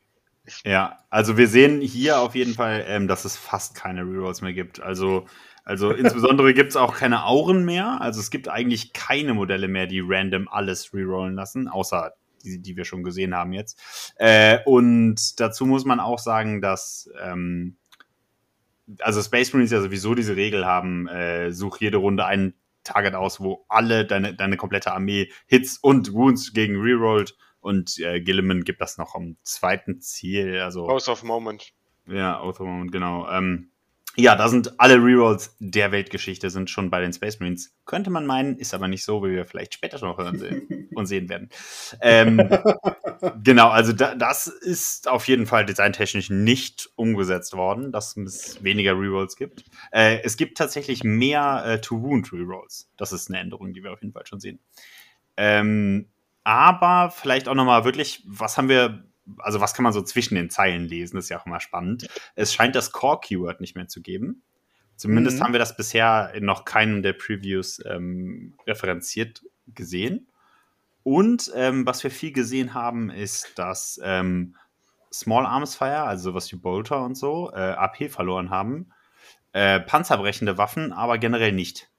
Ja, 0.65 0.97
also 1.09 1.37
wir 1.37 1.47
sehen 1.47 1.81
hier 1.81 2.19
auf 2.19 2.33
jeden 2.33 2.55
Fall, 2.55 2.83
ähm, 2.87 3.07
dass 3.07 3.25
es 3.25 3.37
fast 3.37 3.75
keine 3.75 4.01
Rerolls 4.01 4.41
mehr 4.41 4.53
gibt. 4.53 4.81
Also, 4.81 5.27
also 5.63 5.91
insbesondere 5.91 6.53
gibt 6.53 6.69
es 6.69 6.75
auch 6.75 6.95
keine 6.95 7.25
Auren 7.25 7.65
mehr. 7.65 8.01
Also 8.01 8.19
es 8.19 8.31
gibt 8.31 8.47
eigentlich 8.47 8.93
keine 8.93 9.33
Modelle 9.33 9.67
mehr, 9.67 9.85
die 9.85 10.01
random 10.03 10.47
alles 10.47 10.93
rerollen 10.93 11.35
lassen, 11.35 11.67
außer 11.67 12.13
die, 12.43 12.61
die 12.61 12.77
wir 12.77 12.85
schon 12.85 13.03
gesehen 13.03 13.35
haben 13.35 13.53
jetzt. 13.53 13.79
Äh, 14.15 14.59
und 14.65 15.39
dazu 15.39 15.65
muss 15.65 15.85
man 15.85 15.99
auch 15.99 16.19
sagen, 16.19 16.61
dass 16.61 17.09
ähm, 17.21 17.77
also 18.99 19.21
Space 19.21 19.53
Marines 19.53 19.71
ja 19.71 19.81
sowieso 19.81 20.15
diese 20.15 20.35
Regel 20.35 20.65
haben, 20.65 21.07
äh, 21.07 21.51
such 21.51 21.79
jede 21.79 21.97
Runde 21.97 22.25
einen 22.25 22.55
Target 22.83 23.13
aus, 23.13 23.39
wo 23.39 23.65
alle 23.67 24.05
deine, 24.05 24.33
deine 24.33 24.57
komplette 24.57 24.93
Armee 24.93 25.31
Hits 25.47 25.77
und 25.77 26.13
Wounds 26.13 26.53
gegen 26.53 26.77
rerollt 26.77 27.37
und 27.59 27.99
äh, 27.99 28.21
Gilliman 28.21 28.63
gibt 28.63 28.81
das 28.81 28.97
noch 28.97 29.15
am 29.15 29.37
zweiten 29.43 30.01
Ziel. 30.01 30.59
Also, 30.59 30.87
House 30.87 31.09
of 31.09 31.23
Moment. 31.23 31.73
Ja, 32.07 32.41
Oath 32.41 32.59
of 32.59 32.67
Moment, 32.67 32.91
genau. 32.91 33.29
Ähm, 33.29 33.71
ja, 34.19 34.35
da 34.35 34.49
sind 34.49 34.79
alle 34.79 34.95
Rerolls 34.95 35.55
der 35.59 35.91
Weltgeschichte 35.91 36.49
sind 36.49 36.69
schon 36.69 36.89
bei 36.89 36.99
den 36.99 37.13
Space 37.13 37.39
Marines. 37.39 37.73
Könnte 37.85 38.09
man 38.09 38.25
meinen, 38.25 38.57
ist 38.57 38.73
aber 38.73 38.87
nicht 38.87 39.03
so, 39.03 39.23
wie 39.23 39.31
wir 39.31 39.45
vielleicht 39.45 39.73
später 39.73 39.99
noch 40.05 40.17
hören 40.17 40.37
sehen 40.37 40.89
und 40.95 41.05
sehen 41.05 41.29
werden. 41.29 41.49
Ähm, 42.01 42.37
genau, 43.43 43.69
also 43.69 43.93
da, 43.93 44.15
das 44.15 44.47
ist 44.47 45.07
auf 45.07 45.27
jeden 45.27 45.45
Fall 45.45 45.65
designtechnisch 45.65 46.29
nicht 46.29 46.89
umgesetzt 46.95 47.53
worden, 47.53 47.91
dass 47.91 48.17
es 48.17 48.63
weniger 48.63 48.93
Rerolls 48.93 49.35
gibt. 49.35 49.63
Äh, 49.91 50.19
es 50.23 50.37
gibt 50.37 50.57
tatsächlich 50.57 51.03
mehr 51.03 51.63
äh, 51.65 51.81
To-Wound 51.81 52.31
Rerolls. 52.33 52.91
Das 52.97 53.13
ist 53.13 53.29
eine 53.29 53.39
Änderung, 53.39 53.73
die 53.73 53.83
wir 53.83 53.93
auf 53.93 54.01
jeden 54.01 54.13
Fall 54.13 54.25
schon 54.25 54.39
sehen. 54.39 54.59
Ähm, 55.37 56.07
aber 56.43 57.11
vielleicht 57.11 57.47
auch 57.47 57.55
nochmal 57.55 57.85
wirklich, 57.85 58.23
was 58.25 58.57
haben 58.57 58.69
wir 58.69 59.03
also 59.37 59.61
was 59.61 59.73
kann 59.73 59.83
man 59.83 59.93
so 59.93 60.01
zwischen 60.01 60.35
den 60.35 60.49
Zeilen 60.49 60.85
lesen, 60.85 61.15
das 61.15 61.25
ist 61.25 61.29
ja 61.29 61.39
auch 61.39 61.45
immer 61.45 61.59
spannend. 61.59 62.07
Es 62.35 62.53
scheint 62.53 62.75
das 62.75 62.91
Core-Keyword 62.91 63.61
nicht 63.61 63.75
mehr 63.75 63.87
zu 63.87 64.01
geben. 64.01 64.43
Zumindest 64.95 65.39
mhm. 65.39 65.43
haben 65.43 65.53
wir 65.53 65.59
das 65.59 65.77
bisher 65.77 66.31
in 66.33 66.45
noch 66.45 66.65
keinem 66.65 67.01
der 67.01 67.13
Previews 67.13 67.81
ähm, 67.85 68.55
referenziert 68.67 69.43
gesehen. 69.67 70.27
Und 71.03 71.51
ähm, 71.55 71.85
was 71.85 72.03
wir 72.03 72.11
viel 72.11 72.33
gesehen 72.33 72.73
haben, 72.73 73.09
ist, 73.09 73.57
dass 73.57 73.99
ähm, 74.03 74.55
Small 75.11 75.45
Arms 75.45 75.75
Fire, 75.75 76.03
also 76.03 76.31
sowas 76.31 76.51
wie 76.51 76.57
Bolter 76.57 77.03
und 77.03 77.15
so, 77.15 77.51
äh, 77.53 77.59
AP 77.59 78.11
verloren 78.11 78.49
haben. 78.49 78.91
Äh, 79.53 79.79
panzerbrechende 79.79 80.57
Waffen, 80.57 80.91
aber 80.91 81.17
generell 81.17 81.53
nicht. 81.53 81.89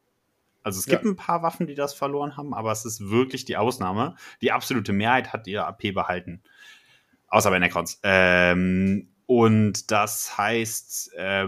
Also 0.62 0.78
es 0.78 0.87
gibt 0.87 1.05
ja. 1.05 1.11
ein 1.11 1.16
paar 1.16 1.43
Waffen, 1.43 1.66
die 1.66 1.74
das 1.74 1.95
verloren 1.95 2.37
haben, 2.37 2.55
aber 2.55 2.70
es 2.70 2.85
ist 2.85 3.11
wirklich 3.11 3.45
die 3.45 3.57
Ausnahme. 3.57 4.14
Die 4.43 4.53
absolute 4.53 4.93
Mehrheit 4.93 5.33
hat 5.33 5.47
ihr 5.47 5.66
AP 5.66 5.95
behalten. 5.95 6.43
Außer 7.31 7.51
bei 7.51 7.59
Necrons. 7.59 7.99
Ähm, 8.03 9.09
und 9.26 9.93
das 9.93 10.37
heißt, 10.37 11.14
äh, 11.16 11.47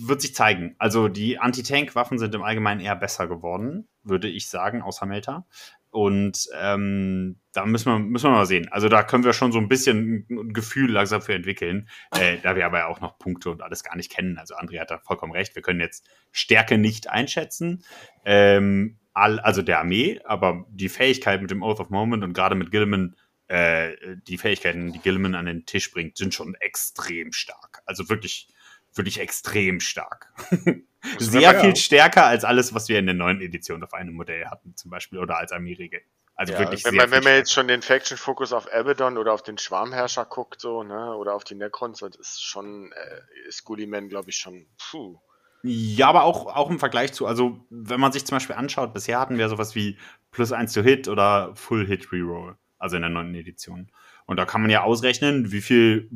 wird 0.00 0.20
sich 0.20 0.34
zeigen. 0.34 0.74
Also 0.78 1.06
die 1.06 1.38
Anti-Tank-Waffen 1.38 2.18
sind 2.18 2.34
im 2.34 2.42
Allgemeinen 2.42 2.80
eher 2.80 2.96
besser 2.96 3.28
geworden, 3.28 3.88
würde 4.02 4.28
ich 4.28 4.48
sagen, 4.48 4.82
außer 4.82 5.06
Melta. 5.06 5.46
Und 5.92 6.48
ähm, 6.58 7.38
da 7.52 7.64
müssen 7.64 7.92
wir, 7.92 7.98
müssen 7.98 8.24
wir 8.24 8.30
mal 8.30 8.46
sehen. 8.46 8.66
Also 8.72 8.88
da 8.88 9.02
können 9.02 9.24
wir 9.24 9.34
schon 9.34 9.52
so 9.52 9.58
ein 9.58 9.68
bisschen 9.68 10.26
ein 10.30 10.52
Gefühl 10.52 10.90
langsam 10.90 11.22
für 11.22 11.34
entwickeln, 11.34 11.88
äh, 12.18 12.38
da 12.42 12.56
wir 12.56 12.66
aber 12.66 12.88
auch 12.88 13.00
noch 13.00 13.18
Punkte 13.18 13.50
und 13.50 13.62
alles 13.62 13.84
gar 13.84 13.94
nicht 13.94 14.10
kennen. 14.10 14.38
Also 14.38 14.56
André 14.56 14.80
hat 14.80 14.90
da 14.90 14.98
vollkommen 14.98 15.32
recht. 15.32 15.54
Wir 15.54 15.62
können 15.62 15.80
jetzt 15.80 16.08
Stärke 16.32 16.76
nicht 16.76 17.08
einschätzen. 17.10 17.84
Ähm, 18.24 18.98
all, 19.12 19.38
also 19.38 19.62
der 19.62 19.80
Armee, 19.80 20.18
aber 20.24 20.66
die 20.70 20.88
Fähigkeit 20.88 21.42
mit 21.42 21.50
dem 21.50 21.62
Oath 21.62 21.80
of 21.80 21.90
Moment 21.90 22.24
und 22.24 22.32
gerade 22.32 22.54
mit 22.54 22.70
Gilman 22.70 23.14
äh, 23.48 23.96
die 24.26 24.38
Fähigkeiten, 24.38 24.92
die 24.92 24.98
Gilman 24.98 25.34
an 25.34 25.46
den 25.46 25.66
Tisch 25.66 25.90
bringt, 25.90 26.16
sind 26.16 26.34
schon 26.34 26.54
extrem 26.56 27.32
stark. 27.32 27.82
Also 27.86 28.08
wirklich, 28.08 28.48
wirklich 28.94 29.20
extrem 29.20 29.80
stark. 29.80 30.32
Sehr 31.18 31.60
viel 31.60 31.76
stärker 31.76 32.26
als 32.26 32.44
alles, 32.44 32.74
was 32.74 32.88
wir 32.88 32.98
in 32.98 33.06
der 33.06 33.14
neuen 33.14 33.40
Edition 33.40 33.82
auf 33.82 33.92
einem 33.92 34.14
Modell 34.14 34.46
hatten, 34.46 34.76
zum 34.76 34.90
Beispiel, 34.90 35.18
oder 35.18 35.36
als 35.36 35.50
Armee-Regel. 35.50 36.00
Also 36.34 36.54
ja, 36.54 36.58
wirklich 36.60 36.84
wenn 36.84 36.92
sehr 36.92 37.02
man, 37.02 37.10
wenn 37.10 37.24
man 37.24 37.34
jetzt 37.34 37.52
schon 37.52 37.68
den 37.68 37.82
Faction-Fokus 37.82 38.52
auf 38.52 38.72
Abaddon 38.72 39.18
oder 39.18 39.32
auf 39.32 39.42
den 39.42 39.58
Schwarmherrscher 39.58 40.24
guckt, 40.24 40.60
so, 40.60 40.82
ne, 40.82 41.14
oder 41.16 41.34
auf 41.34 41.44
die 41.44 41.54
Necrons, 41.54 41.98
das 41.98 42.16
ist 42.16 42.42
schon, 42.42 42.90
äh, 42.92 43.48
ist 43.48 43.64
Gulliman, 43.64 44.08
glaube 44.08 44.30
ich, 44.30 44.36
schon, 44.36 44.66
puh. 44.90 45.20
Ja, 45.62 46.08
aber 46.08 46.24
auch, 46.24 46.46
auch 46.46 46.70
im 46.70 46.78
Vergleich 46.78 47.12
zu, 47.12 47.26
also 47.26 47.64
wenn 47.70 48.00
man 48.00 48.12
sich 48.12 48.24
zum 48.24 48.36
Beispiel 48.36 48.56
anschaut, 48.56 48.94
bisher 48.94 49.20
hatten 49.20 49.38
wir 49.38 49.48
sowas 49.48 49.74
wie 49.74 49.98
plus 50.32 50.52
1 50.52 50.72
to 50.72 50.82
Hit 50.82 51.06
oder 51.06 51.54
Full 51.54 51.86
Hit 51.86 52.10
Reroll, 52.10 52.56
also 52.82 52.96
in 52.96 53.02
der 53.02 53.10
neunten 53.10 53.34
Edition. 53.34 53.90
Und 54.26 54.36
da 54.38 54.44
kann 54.44 54.60
man 54.60 54.70
ja 54.70 54.82
ausrechnen, 54.82 55.52
wie 55.52 55.60
viel 55.60 56.10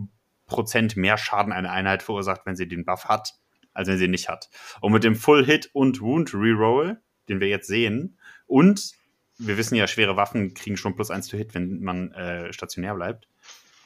Prozent 0.47 0.97
mehr 0.97 1.17
Schaden 1.17 1.53
eine 1.53 1.71
Einheit 1.71 2.03
verursacht, 2.03 2.43
wenn 2.45 2.57
sie 2.57 2.69
den 2.69 2.85
Buff 2.85 3.07
hat, 3.07 3.35
als 3.73 3.89
wenn 3.89 3.99
sie 3.99 4.07
ihn 4.07 4.11
nicht 4.11 4.29
hat. 4.29 4.51
Und 4.81 4.93
mit 4.93 5.05
dem 5.05 5.15
Full 5.15 5.45
Hit 5.45 5.71
und 5.73 6.01
Wound 6.01 6.35
Reroll, 6.35 7.01
den 7.29 7.41
wir 7.41 7.49
jetzt 7.49 7.69
sehen, 7.69 8.19
und 8.47 8.93
wir 9.39 9.57
wissen 9.57 9.77
ja, 9.77 9.87
schwere 9.87 10.17
Waffen 10.17 10.55
kriegen 10.55 10.77
schon 10.77 10.97
plus 10.97 11.11
1 11.11 11.29
to 11.29 11.37
Hit, 11.37 11.55
wenn 11.55 11.81
man 11.83 12.13
äh, 12.13 12.53
stationär 12.53 12.95
bleibt. 12.95 13.29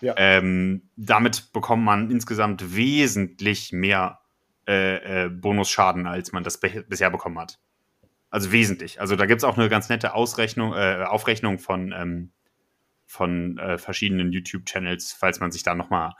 Ja. 0.00 0.14
Ähm, 0.16 0.88
damit 0.96 1.52
bekommt 1.52 1.84
man 1.84 2.10
insgesamt 2.10 2.74
wesentlich 2.74 3.72
mehr 3.72 4.20
äh, 4.66 5.24
äh, 5.24 5.28
Bonusschaden, 5.28 6.06
als 6.06 6.32
man 6.32 6.44
das 6.44 6.60
be 6.60 6.84
bisher 6.88 7.10
bekommen 7.10 7.38
hat. 7.38 7.58
Also 8.30 8.52
wesentlich. 8.52 9.00
Also 9.00 9.16
da 9.16 9.26
gibt 9.26 9.40
es 9.40 9.44
auch 9.44 9.58
eine 9.58 9.68
ganz 9.68 9.88
nette 9.88 10.14
Ausrechnung, 10.14 10.72
äh, 10.72 11.04
Aufrechnung 11.06 11.58
von, 11.58 11.92
ähm, 11.92 12.30
von 13.10 13.58
äh, 13.58 13.76
verschiedenen 13.76 14.30
YouTube-Channels, 14.30 15.12
falls 15.12 15.40
man 15.40 15.50
sich 15.50 15.64
da 15.64 15.74
nochmal 15.74 16.14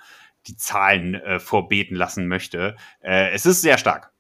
die 0.49 0.57
Zahlen 0.57 1.15
äh, 1.15 1.39
vorbeten 1.39 1.97
lassen 1.97 2.27
möchte. 2.27 2.75
Äh, 3.01 3.31
es 3.31 3.47
ist 3.47 3.63
sehr 3.63 3.79
stark. 3.79 4.13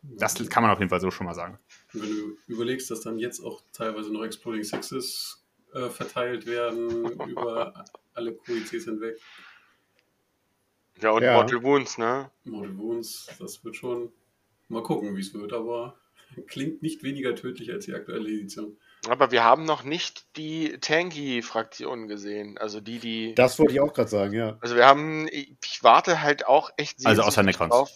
Das 0.00 0.34
kann 0.48 0.62
man 0.62 0.72
auf 0.72 0.78
jeden 0.78 0.88
Fall 0.88 1.00
so 1.00 1.10
schon 1.10 1.26
mal 1.26 1.34
sagen. 1.34 1.58
Und 1.92 2.02
wenn 2.02 2.10
du 2.10 2.36
überlegst, 2.46 2.90
dass 2.90 3.02
dann 3.02 3.18
jetzt 3.18 3.40
auch 3.40 3.62
teilweise 3.74 4.10
noch 4.10 4.24
Exploding 4.24 4.64
Sixes 4.64 5.44
äh, 5.74 5.90
verteilt 5.90 6.46
werden 6.46 7.04
über 7.28 7.84
alle 8.14 8.34
QICs 8.34 8.84
hinweg. 8.84 9.18
Ja, 11.02 11.10
und 11.10 11.22
Ja. 11.22 11.34
Mortal 11.34 11.62
Wounds, 11.62 11.98
ne? 11.98 12.30
Mortal 12.44 12.78
Wounds, 12.78 13.28
das 13.38 13.62
wird 13.64 13.76
schon 13.76 14.12
mal 14.68 14.82
gucken, 14.82 15.14
wie 15.14 15.20
es 15.20 15.34
wird, 15.34 15.52
aber 15.52 15.98
klingt 16.46 16.80
nicht 16.80 17.02
weniger 17.02 17.34
tödlich 17.34 17.70
als 17.70 17.84
die 17.84 17.92
aktuelle 17.92 18.30
Edition. 18.30 18.78
Aber 19.08 19.30
wir 19.30 19.44
haben 19.44 19.64
noch 19.64 19.82
nicht 19.82 20.24
die 20.36 20.78
Tanky-Fraktion 20.80 22.08
gesehen. 22.08 22.58
Also 22.58 22.80
die, 22.80 22.98
die. 22.98 23.34
Das 23.34 23.58
wollte 23.58 23.74
ich 23.74 23.80
auch 23.80 23.92
gerade 23.92 24.08
sagen, 24.08 24.32
ja. 24.32 24.56
Also 24.60 24.76
wir 24.76 24.86
haben, 24.86 25.28
ich 25.30 25.82
warte 25.82 26.22
halt 26.22 26.46
auch 26.46 26.70
echt 26.76 27.04
Also 27.04 27.22
außer 27.22 27.42
Necrons. 27.42 27.70
drauf. 27.70 27.90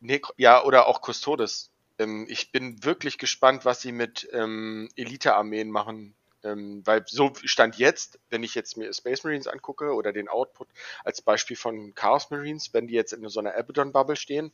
Necro 0.00 0.32
ja, 0.36 0.62
oder 0.64 0.86
auch 0.86 1.00
Custodes. 1.00 1.70
Ähm, 1.98 2.26
ich 2.28 2.52
bin 2.52 2.84
wirklich 2.84 3.18
gespannt, 3.18 3.64
was 3.64 3.80
sie 3.80 3.92
mit 3.92 4.28
ähm, 4.32 4.88
Elite-Armeen 4.96 5.70
machen. 5.70 6.14
Ähm, 6.42 6.82
weil 6.84 7.04
so 7.06 7.32
stand 7.44 7.76
jetzt, 7.76 8.18
wenn 8.28 8.42
ich 8.42 8.54
jetzt 8.54 8.76
mir 8.76 8.92
Space 8.92 9.24
Marines 9.24 9.46
angucke 9.46 9.94
oder 9.94 10.12
den 10.12 10.28
Output 10.28 10.68
als 11.02 11.22
Beispiel 11.22 11.56
von 11.56 11.94
Chaos 11.94 12.30
Marines, 12.30 12.74
wenn 12.74 12.86
die 12.86 12.94
jetzt 12.94 13.12
in 13.14 13.26
so 13.28 13.40
einer 13.40 13.56
Abaddon-Bubble 13.56 14.16
stehen, 14.16 14.52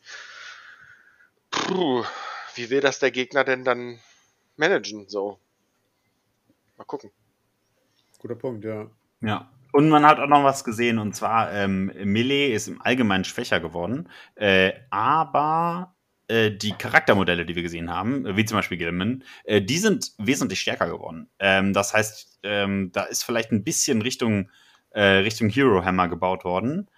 puh, 1.50 2.04
wie 2.54 2.70
will 2.70 2.80
das 2.80 3.00
der 3.00 3.10
Gegner 3.10 3.42
denn 3.42 3.64
dann 3.64 3.98
managen? 4.56 5.08
So. 5.08 5.40
Mal 6.80 6.86
gucken. 6.86 7.10
Guter 8.18 8.36
Punkt, 8.36 8.64
ja. 8.64 8.86
Ja. 9.20 9.50
Und 9.70 9.90
man 9.90 10.06
hat 10.06 10.18
auch 10.18 10.28
noch 10.28 10.44
was 10.44 10.64
gesehen, 10.64 10.98
und 10.98 11.14
zwar 11.14 11.52
ähm, 11.52 11.92
Melee 12.04 12.54
ist 12.54 12.68
im 12.68 12.80
Allgemeinen 12.80 13.24
schwächer 13.24 13.60
geworden, 13.60 14.08
äh, 14.34 14.72
aber 14.88 15.94
äh, 16.28 16.50
die 16.50 16.72
Charaktermodelle, 16.72 17.44
die 17.44 17.54
wir 17.54 17.62
gesehen 17.62 17.90
haben, 17.90 18.34
wie 18.34 18.46
zum 18.46 18.56
Beispiel 18.56 18.78
Gilman, 18.78 19.24
äh, 19.44 19.60
die 19.60 19.76
sind 19.76 20.12
wesentlich 20.16 20.62
stärker 20.62 20.86
geworden. 20.86 21.28
Ähm, 21.38 21.74
das 21.74 21.92
heißt, 21.92 22.40
ähm, 22.44 22.92
da 22.94 23.02
ist 23.02 23.24
vielleicht 23.24 23.52
ein 23.52 23.62
bisschen 23.62 24.00
Richtung, 24.00 24.50
äh, 24.88 25.02
Richtung 25.02 25.50
Hero 25.50 25.84
Hammer 25.84 26.08
gebaut 26.08 26.46
worden. 26.46 26.88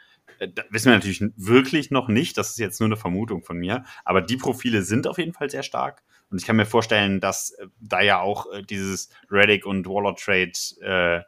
Äh, 0.42 0.48
Da 0.48 0.64
wissen 0.70 0.86
wir 0.86 0.94
natürlich 0.94 1.22
wirklich 1.36 1.90
noch 1.90 2.08
nicht, 2.08 2.36
das 2.36 2.50
ist 2.50 2.58
jetzt 2.58 2.80
nur 2.80 2.88
eine 2.88 2.96
Vermutung 2.96 3.42
von 3.42 3.58
mir, 3.58 3.84
aber 4.04 4.20
die 4.20 4.36
Profile 4.36 4.82
sind 4.82 5.06
auf 5.06 5.18
jeden 5.18 5.32
Fall 5.32 5.50
sehr 5.50 5.62
stark. 5.62 6.02
Und 6.30 6.38
ich 6.40 6.46
kann 6.46 6.56
mir 6.56 6.66
vorstellen, 6.66 7.20
dass 7.20 7.50
äh, 7.50 7.66
da 7.80 8.00
ja 8.00 8.20
auch 8.20 8.52
äh, 8.52 8.62
dieses 8.62 9.10
Reddick 9.30 9.66
und 9.66 9.86
Waller 9.86 10.14
Trade 10.16 10.52
äh, 10.80 11.22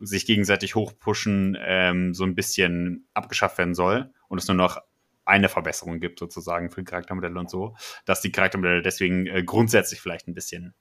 sich 0.00 0.26
gegenseitig 0.26 0.74
hochpushen, 0.74 1.56
ähm, 1.60 2.14
so 2.14 2.24
ein 2.24 2.34
bisschen 2.34 3.08
abgeschafft 3.14 3.58
werden 3.58 3.74
soll 3.74 4.12
und 4.28 4.38
es 4.38 4.46
nur 4.46 4.56
noch 4.56 4.78
eine 5.24 5.48
Verbesserung 5.48 6.00
gibt, 6.00 6.18
sozusagen 6.20 6.70
für 6.70 6.84
Charaktermodelle 6.84 7.38
und 7.38 7.50
so, 7.50 7.76
dass 8.04 8.20
die 8.20 8.32
Charaktermodelle 8.32 8.82
deswegen 8.82 9.26
äh, 9.26 9.42
grundsätzlich 9.42 10.00
vielleicht 10.00 10.28
ein 10.28 10.34
bisschen 10.34 10.74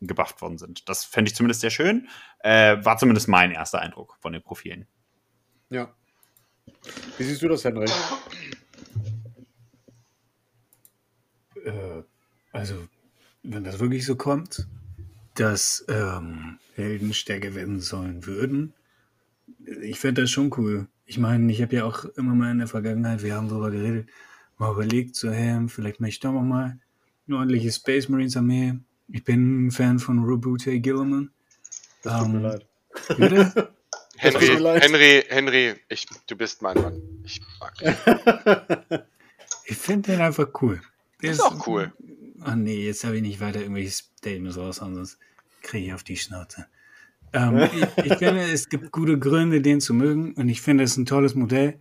gebufft 0.00 0.42
worden 0.42 0.58
sind. 0.58 0.88
Das 0.88 1.04
fände 1.04 1.28
ich 1.28 1.36
zumindest 1.36 1.60
sehr 1.60 1.70
schön. 1.70 2.08
Äh, 2.40 2.78
war 2.84 2.96
zumindest 2.96 3.28
mein 3.28 3.52
erster 3.52 3.80
Eindruck 3.80 4.16
von 4.20 4.32
den 4.32 4.42
Profilen. 4.42 4.88
Ja. 5.70 5.94
Wie 7.18 7.24
siehst 7.24 7.42
du 7.42 7.48
das, 7.48 7.64
Henry? 7.64 7.86
Äh, 11.64 12.02
also, 12.52 12.74
wenn 13.42 13.64
das 13.64 13.78
wirklich 13.80 14.04
so 14.04 14.16
kommt, 14.16 14.66
dass 15.34 15.84
ähm, 15.88 16.58
Helden 16.74 17.14
stärker 17.14 17.54
werden 17.54 17.80
sollen 17.80 18.26
würden, 18.26 18.74
ich 19.82 19.98
fände 19.98 20.22
das 20.22 20.30
schon 20.30 20.52
cool. 20.56 20.88
Ich 21.06 21.18
meine, 21.18 21.50
ich 21.52 21.62
habe 21.62 21.76
ja 21.76 21.84
auch 21.84 22.04
immer 22.16 22.34
mal 22.34 22.50
in 22.50 22.58
der 22.58 22.68
Vergangenheit, 22.68 23.22
wir 23.22 23.34
haben 23.34 23.48
darüber 23.48 23.70
geredet, 23.70 24.08
mal 24.58 24.72
überlegt, 24.72 25.14
so, 25.16 25.30
hey, 25.30 25.68
vielleicht 25.68 26.00
möchte 26.00 26.14
ich 26.14 26.20
doch 26.20 26.32
noch 26.32 26.42
mal 26.42 26.78
eine 27.26 27.36
ordentliche 27.36 27.72
Space 27.72 28.08
Marines 28.08 28.36
Armee. 28.36 28.74
Ich 29.08 29.24
bin 29.24 29.66
ein 29.66 29.70
Fan 29.70 29.98
von 29.98 30.24
Robute 30.24 30.80
Gilliman. 30.80 31.30
Das 32.02 32.18
tut 32.18 32.28
mir 32.28 32.36
Ähm, 32.36 32.42
leid. 32.42 32.66
Bitte? 33.16 33.74
Henry. 34.22 34.80
Henry, 34.80 35.24
Henry, 35.28 35.74
ich, 35.88 36.06
du 36.26 36.36
bist 36.36 36.62
mein 36.62 36.80
Mann. 36.80 37.02
Ich 37.24 37.40
mag 37.60 37.74
dich. 37.78 38.98
Ich 39.64 39.76
finde 39.76 40.12
den 40.12 40.20
einfach 40.20 40.48
cool. 40.60 40.80
Der 41.22 41.30
Ist 41.30 41.40
auch 41.40 41.66
cool. 41.66 41.92
Ach 42.40 42.56
nee, 42.56 42.84
jetzt 42.84 43.04
habe 43.04 43.16
ich 43.16 43.22
nicht 43.22 43.40
weiter 43.40 43.60
irgendwelche 43.60 43.90
Statements 43.90 44.58
raushauen, 44.58 44.96
sonst 44.96 45.18
kriege 45.62 45.86
ich 45.86 45.94
auf 45.94 46.02
die 46.02 46.16
Schnauze. 46.16 46.66
Ähm, 47.32 47.58
ich, 47.96 48.04
ich 48.04 48.18
finde, 48.18 48.42
es 48.42 48.68
gibt 48.68 48.90
gute 48.90 49.18
Gründe, 49.18 49.60
den 49.60 49.80
zu 49.80 49.94
mögen 49.94 50.34
und 50.34 50.48
ich 50.48 50.60
finde, 50.60 50.84
es 50.84 50.92
ist 50.92 50.96
ein 50.96 51.06
tolles 51.06 51.34
Modell 51.34 51.78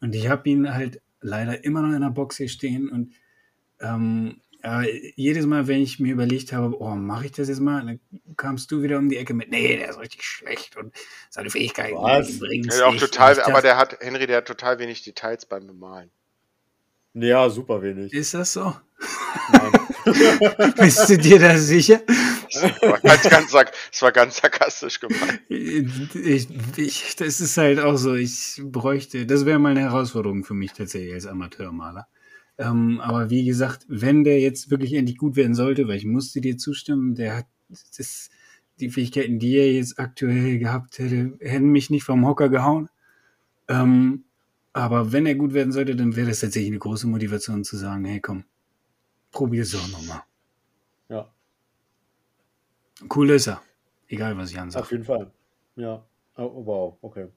und 0.00 0.14
ich 0.14 0.28
habe 0.28 0.48
ihn 0.48 0.72
halt 0.72 1.00
leider 1.20 1.64
immer 1.64 1.82
noch 1.82 1.94
in 1.94 2.00
der 2.00 2.10
Box 2.10 2.38
hier 2.38 2.48
stehen 2.48 2.88
und 2.88 3.12
ähm, 3.80 4.40
ja, 4.62 4.82
jedes 5.14 5.46
Mal, 5.46 5.68
wenn 5.68 5.80
ich 5.80 6.00
mir 6.00 6.12
überlegt 6.12 6.52
habe, 6.52 6.80
oh, 6.80 6.94
mache 6.94 7.26
ich 7.26 7.32
das 7.32 7.48
jetzt 7.48 7.60
mal, 7.60 7.84
dann 7.84 8.00
kamst 8.36 8.70
du 8.72 8.82
wieder 8.82 8.98
um 8.98 9.08
die 9.08 9.16
Ecke 9.16 9.32
mit, 9.32 9.50
nee, 9.50 9.76
der 9.76 9.90
ist 9.90 10.00
richtig 10.00 10.24
schlecht 10.24 10.76
und 10.76 10.92
seine 11.30 11.50
Fähigkeiten 11.50 11.96
Was? 11.96 12.38
bringen 12.38 12.68
Ja, 12.70 12.86
auch 12.86 12.96
total, 12.96 13.40
aber 13.42 13.62
der 13.62 13.76
hat, 13.76 13.98
Henry, 14.00 14.26
der 14.26 14.38
hat 14.38 14.46
total 14.46 14.78
wenig 14.80 15.02
Details 15.02 15.46
beim 15.46 15.66
Bemalen. 15.66 16.10
ja, 17.14 17.48
super 17.48 17.82
wenig. 17.82 18.12
Ist 18.12 18.34
das 18.34 18.52
so? 18.52 18.74
Nein. 19.52 19.72
Bist 20.76 21.08
du 21.08 21.18
dir 21.18 21.38
da 21.38 21.56
sicher? 21.56 22.00
Das 22.52 22.62
war 22.82 22.98
ganz, 23.00 23.22
ganz, 23.22 23.52
das 23.52 24.02
war 24.02 24.12
ganz 24.12 24.36
sarkastisch 24.38 24.98
gemeint. 25.00 25.40
Ich, 25.48 26.48
ich, 26.76 27.16
das 27.16 27.40
ist 27.40 27.56
halt 27.56 27.78
auch 27.78 27.96
so, 27.96 28.14
ich 28.14 28.60
bräuchte, 28.64 29.26
das 29.26 29.44
wäre 29.44 29.58
mal 29.58 29.70
eine 29.70 29.82
Herausforderung 29.82 30.44
für 30.44 30.54
mich 30.54 30.72
tatsächlich 30.72 31.12
als 31.14 31.26
Amateurmaler. 31.26 32.08
Ähm, 32.58 33.00
aber 33.00 33.30
wie 33.30 33.44
gesagt, 33.44 33.86
wenn 33.88 34.24
der 34.24 34.40
jetzt 34.40 34.70
wirklich 34.70 34.92
endlich 34.94 35.16
gut 35.16 35.36
werden 35.36 35.54
sollte, 35.54 35.86
weil 35.88 35.96
ich 35.96 36.04
musste 36.04 36.40
dir 36.40 36.58
zustimmen, 36.58 37.14
der 37.14 37.38
hat 37.38 37.46
das, 37.96 38.30
die 38.80 38.90
Fähigkeiten, 38.90 39.38
die 39.38 39.56
er 39.56 39.72
jetzt 39.72 39.98
aktuell 39.98 40.58
gehabt 40.58 40.98
hätte, 40.98 41.36
hätten 41.40 41.68
mich 41.70 41.90
nicht 41.90 42.04
vom 42.04 42.26
Hocker 42.26 42.48
gehauen. 42.48 42.88
Ähm, 43.68 44.24
aber 44.72 45.12
wenn 45.12 45.26
er 45.26 45.34
gut 45.34 45.54
werden 45.54 45.72
sollte, 45.72 45.96
dann 45.96 46.16
wäre 46.16 46.28
das 46.28 46.40
tatsächlich 46.40 46.70
eine 46.70 46.78
große 46.78 47.06
Motivation 47.06 47.64
zu 47.64 47.76
sagen, 47.76 48.04
hey 48.04 48.20
komm, 48.20 48.44
probier's 49.30 49.72
doch 49.72 49.88
nochmal. 49.90 50.22
Ja, 51.08 51.32
Cool 53.14 53.30
ist 53.30 53.46
er. 53.46 53.62
Egal, 54.08 54.36
was 54.36 54.50
ich 54.50 54.56
auf 54.56 54.62
ansage. 54.62 54.88
jeden 54.90 55.04
Fall. 55.04 55.30
Ja. 55.76 56.04
Oh, 56.36 56.64
wow, 56.64 56.98
okay. 57.02 57.28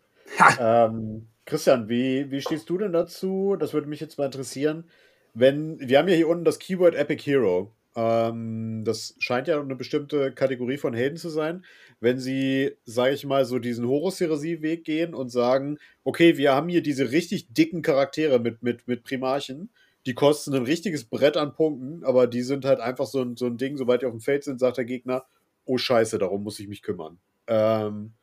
Ähm, 0.59 1.27
Christian, 1.45 1.89
wie, 1.89 2.29
wie 2.31 2.41
stehst 2.41 2.69
du 2.69 2.77
denn 2.77 2.93
dazu? 2.93 3.55
Das 3.59 3.73
würde 3.73 3.87
mich 3.87 3.99
jetzt 3.99 4.17
mal 4.17 4.25
interessieren. 4.25 4.85
Wenn, 5.33 5.79
wir 5.79 5.97
haben 5.97 6.07
ja 6.07 6.15
hier 6.15 6.27
unten 6.27 6.45
das 6.45 6.59
Keyword 6.59 6.95
Epic 6.95 7.23
Hero. 7.23 7.71
Ähm, 7.95 8.83
das 8.85 9.15
scheint 9.19 9.47
ja 9.47 9.59
eine 9.59 9.75
bestimmte 9.75 10.31
Kategorie 10.31 10.77
von 10.77 10.93
Helden 10.93 11.17
zu 11.17 11.29
sein. 11.29 11.65
Wenn 11.99 12.19
sie, 12.19 12.71
sage 12.85 13.13
ich 13.13 13.25
mal, 13.25 13.45
so 13.45 13.59
diesen 13.59 13.87
Horus-Heresie-Weg 13.87 14.83
gehen 14.83 15.13
und 15.13 15.29
sagen, 15.29 15.77
okay, 16.03 16.37
wir 16.37 16.53
haben 16.53 16.69
hier 16.69 16.81
diese 16.81 17.11
richtig 17.11 17.53
dicken 17.53 17.81
Charaktere 17.81 18.39
mit, 18.39 18.63
mit, 18.63 18.87
mit 18.87 19.03
Primarchen, 19.03 19.69
die 20.05 20.13
kosten 20.13 20.55
ein 20.55 20.63
richtiges 20.63 21.05
Brett 21.05 21.37
an 21.37 21.53
Punkten, 21.53 22.03
aber 22.03 22.27
die 22.27 22.41
sind 22.41 22.65
halt 22.65 22.79
einfach 22.79 23.05
so 23.05 23.21
ein, 23.21 23.37
so 23.37 23.45
ein 23.45 23.57
Ding, 23.57 23.77
sobald 23.77 24.01
die 24.01 24.07
auf 24.07 24.13
dem 24.13 24.21
Feld 24.21 24.43
sind, 24.43 24.59
sagt 24.59 24.77
der 24.77 24.85
Gegner, 24.85 25.25
oh 25.65 25.77
scheiße, 25.77 26.17
darum 26.17 26.43
muss 26.43 26.59
ich 26.59 26.67
mich 26.67 26.81
kümmern. 26.81 27.19
Ähm, 27.47 28.13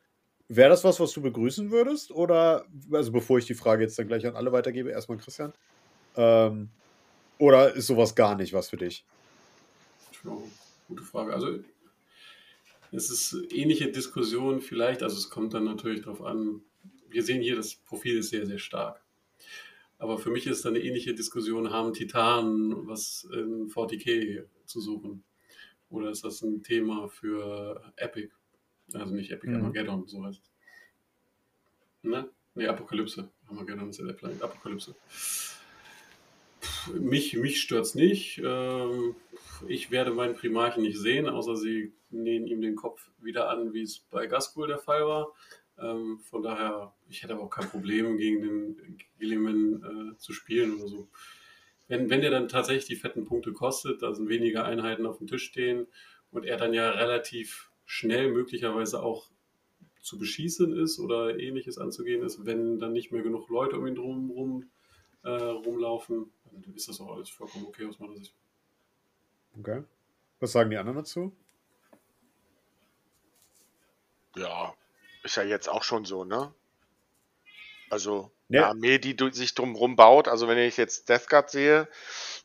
Wäre 0.49 0.69
das 0.69 0.83
was, 0.83 0.99
was 0.99 1.13
du 1.13 1.21
begrüßen 1.21 1.69
würdest? 1.69 2.11
Oder, 2.11 2.65
also 2.91 3.11
bevor 3.11 3.37
ich 3.37 3.45
die 3.45 3.53
Frage 3.53 3.83
jetzt 3.83 3.99
dann 3.99 4.07
gleich 4.07 4.25
an 4.25 4.35
alle 4.35 4.51
weitergebe, 4.51 4.89
erstmal 4.89 5.19
an 5.19 5.23
Christian. 5.23 5.53
Ähm, 6.17 6.69
Oder 7.39 7.73
ist 7.73 7.87
sowas 7.87 8.13
gar 8.13 8.35
nicht 8.35 8.53
was 8.53 8.69
für 8.69 8.77
dich? 8.77 9.03
Ja, 10.23 10.37
gute 10.87 11.03
Frage. 11.03 11.33
Also 11.33 11.59
es 12.91 13.09
ist 13.09 13.35
ähnliche 13.51 13.91
Diskussion 13.91 14.61
vielleicht, 14.61 15.01
also 15.03 15.17
es 15.17 15.29
kommt 15.29 15.53
dann 15.53 15.63
natürlich 15.63 16.01
darauf 16.01 16.21
an, 16.21 16.61
wir 17.09 17.23
sehen 17.23 17.41
hier, 17.41 17.55
das 17.55 17.75
Profil 17.75 18.17
ist 18.17 18.29
sehr, 18.29 18.45
sehr 18.45 18.59
stark. 18.59 19.01
Aber 19.99 20.17
für 20.17 20.29
mich 20.29 20.47
ist 20.47 20.65
dann 20.65 20.75
eine 20.75 20.83
ähnliche 20.83 21.13
Diskussion, 21.13 21.71
haben 21.71 21.93
Titanen 21.93 22.87
was 22.87 23.27
in 23.31 23.69
40k 23.69 24.45
zu 24.65 24.81
suchen? 24.81 25.23
Oder 25.89 26.09
ist 26.11 26.23
das 26.23 26.41
ein 26.41 26.61
Thema 26.61 27.07
für 27.09 27.93
Epic? 27.95 28.31
Also 28.93 29.13
nicht 29.13 29.31
Epic, 29.31 29.49
Mhm. 29.51 29.55
Armageddon, 29.55 30.07
so 30.07 30.23
heißt 30.23 30.41
es. 30.41 30.51
Ne? 32.03 32.29
Nee, 32.55 32.67
Apokalypse. 32.67 33.29
Armageddon 33.47 33.89
ist 33.89 33.99
ja 33.99 34.05
der 34.05 34.13
Planet. 34.13 34.41
Apokalypse. 34.41 34.95
Mich, 36.87 37.35
mich 37.35 37.61
stört 37.61 37.85
es 37.85 37.95
nicht. 37.95 38.41
Ähm, 38.43 39.15
ich 39.67 39.91
werde 39.91 40.11
meinen 40.11 40.35
Primarchen 40.35 40.83
nicht 40.83 40.97
sehen, 40.97 41.27
außer 41.27 41.55
sie 41.55 41.93
nähen 42.09 42.47
ihm 42.47 42.61
den 42.61 42.75
Kopf 42.75 43.09
wieder 43.19 43.49
an, 43.49 43.73
wie 43.73 43.83
es 43.83 43.99
bei 43.99 44.27
Gaskul 44.27 44.67
der 44.67 44.79
Fall 44.79 45.05
war. 45.05 45.33
Ähm, 45.77 46.19
von 46.19 46.41
daher, 46.41 46.93
ich 47.09 47.23
hätte 47.23 47.33
aber 47.33 47.43
auch 47.43 47.49
kein 47.49 47.69
Problem, 47.69 48.17
gegen 48.17 48.41
den 48.41 48.97
Gilliman 49.19 50.13
äh, 50.13 50.17
zu 50.17 50.33
spielen 50.33 50.75
oder 50.75 50.87
so. 50.87 51.07
Wenn, 51.87 52.09
wenn 52.09 52.21
der 52.21 52.31
dann 52.31 52.47
tatsächlich 52.47 52.85
die 52.85 52.95
fetten 52.95 53.25
Punkte 53.25 53.53
kostet, 53.53 54.01
da 54.01 54.13
sind 54.13 54.29
weniger 54.29 54.65
Einheiten 54.65 55.05
auf 55.05 55.17
dem 55.17 55.27
Tisch 55.27 55.43
stehen 55.43 55.87
und 56.31 56.45
er 56.45 56.57
dann 56.57 56.73
ja 56.73 56.89
relativ 56.91 57.71
schnell 57.85 58.31
möglicherweise 58.31 59.01
auch 59.01 59.29
zu 60.01 60.17
beschießen 60.17 60.77
ist 60.77 60.99
oder 60.99 61.37
ähnliches 61.39 61.77
anzugehen 61.77 62.23
ist, 62.23 62.45
wenn 62.45 62.79
dann 62.79 62.93
nicht 62.93 63.11
mehr 63.11 63.23
genug 63.23 63.49
Leute 63.49 63.77
um 63.77 63.87
ihn 63.87 63.95
drum 63.95 64.29
rum, 64.31 64.69
äh, 65.23 65.29
rumlaufen, 65.29 66.31
ist 66.75 66.87
das 66.87 66.99
auch 67.01 67.15
alles 67.15 67.29
vollkommen 67.29 67.65
okay 67.67 67.85
aus 67.87 67.99
meiner 67.99 68.15
Sicht. 68.15 68.33
Okay. 69.57 69.83
Was 70.39 70.51
sagen 70.51 70.69
die 70.69 70.77
anderen 70.77 70.97
dazu? 70.97 71.35
Ja, 74.35 74.73
ist 75.23 75.35
ja 75.35 75.43
jetzt 75.43 75.67
auch 75.69 75.83
schon 75.83 76.05
so, 76.05 76.23
ne? 76.23 76.53
Also 77.89 78.31
Ja. 78.47 78.61
eine 78.61 78.69
Armee, 78.69 78.99
die 78.99 79.15
sich 79.31 79.55
drumherum 79.55 79.95
baut. 79.95 80.27
Also 80.27 80.47
wenn 80.47 80.57
ich 80.57 80.77
jetzt 80.77 81.09
Death 81.09 81.27
Guard 81.27 81.49
sehe 81.49 81.87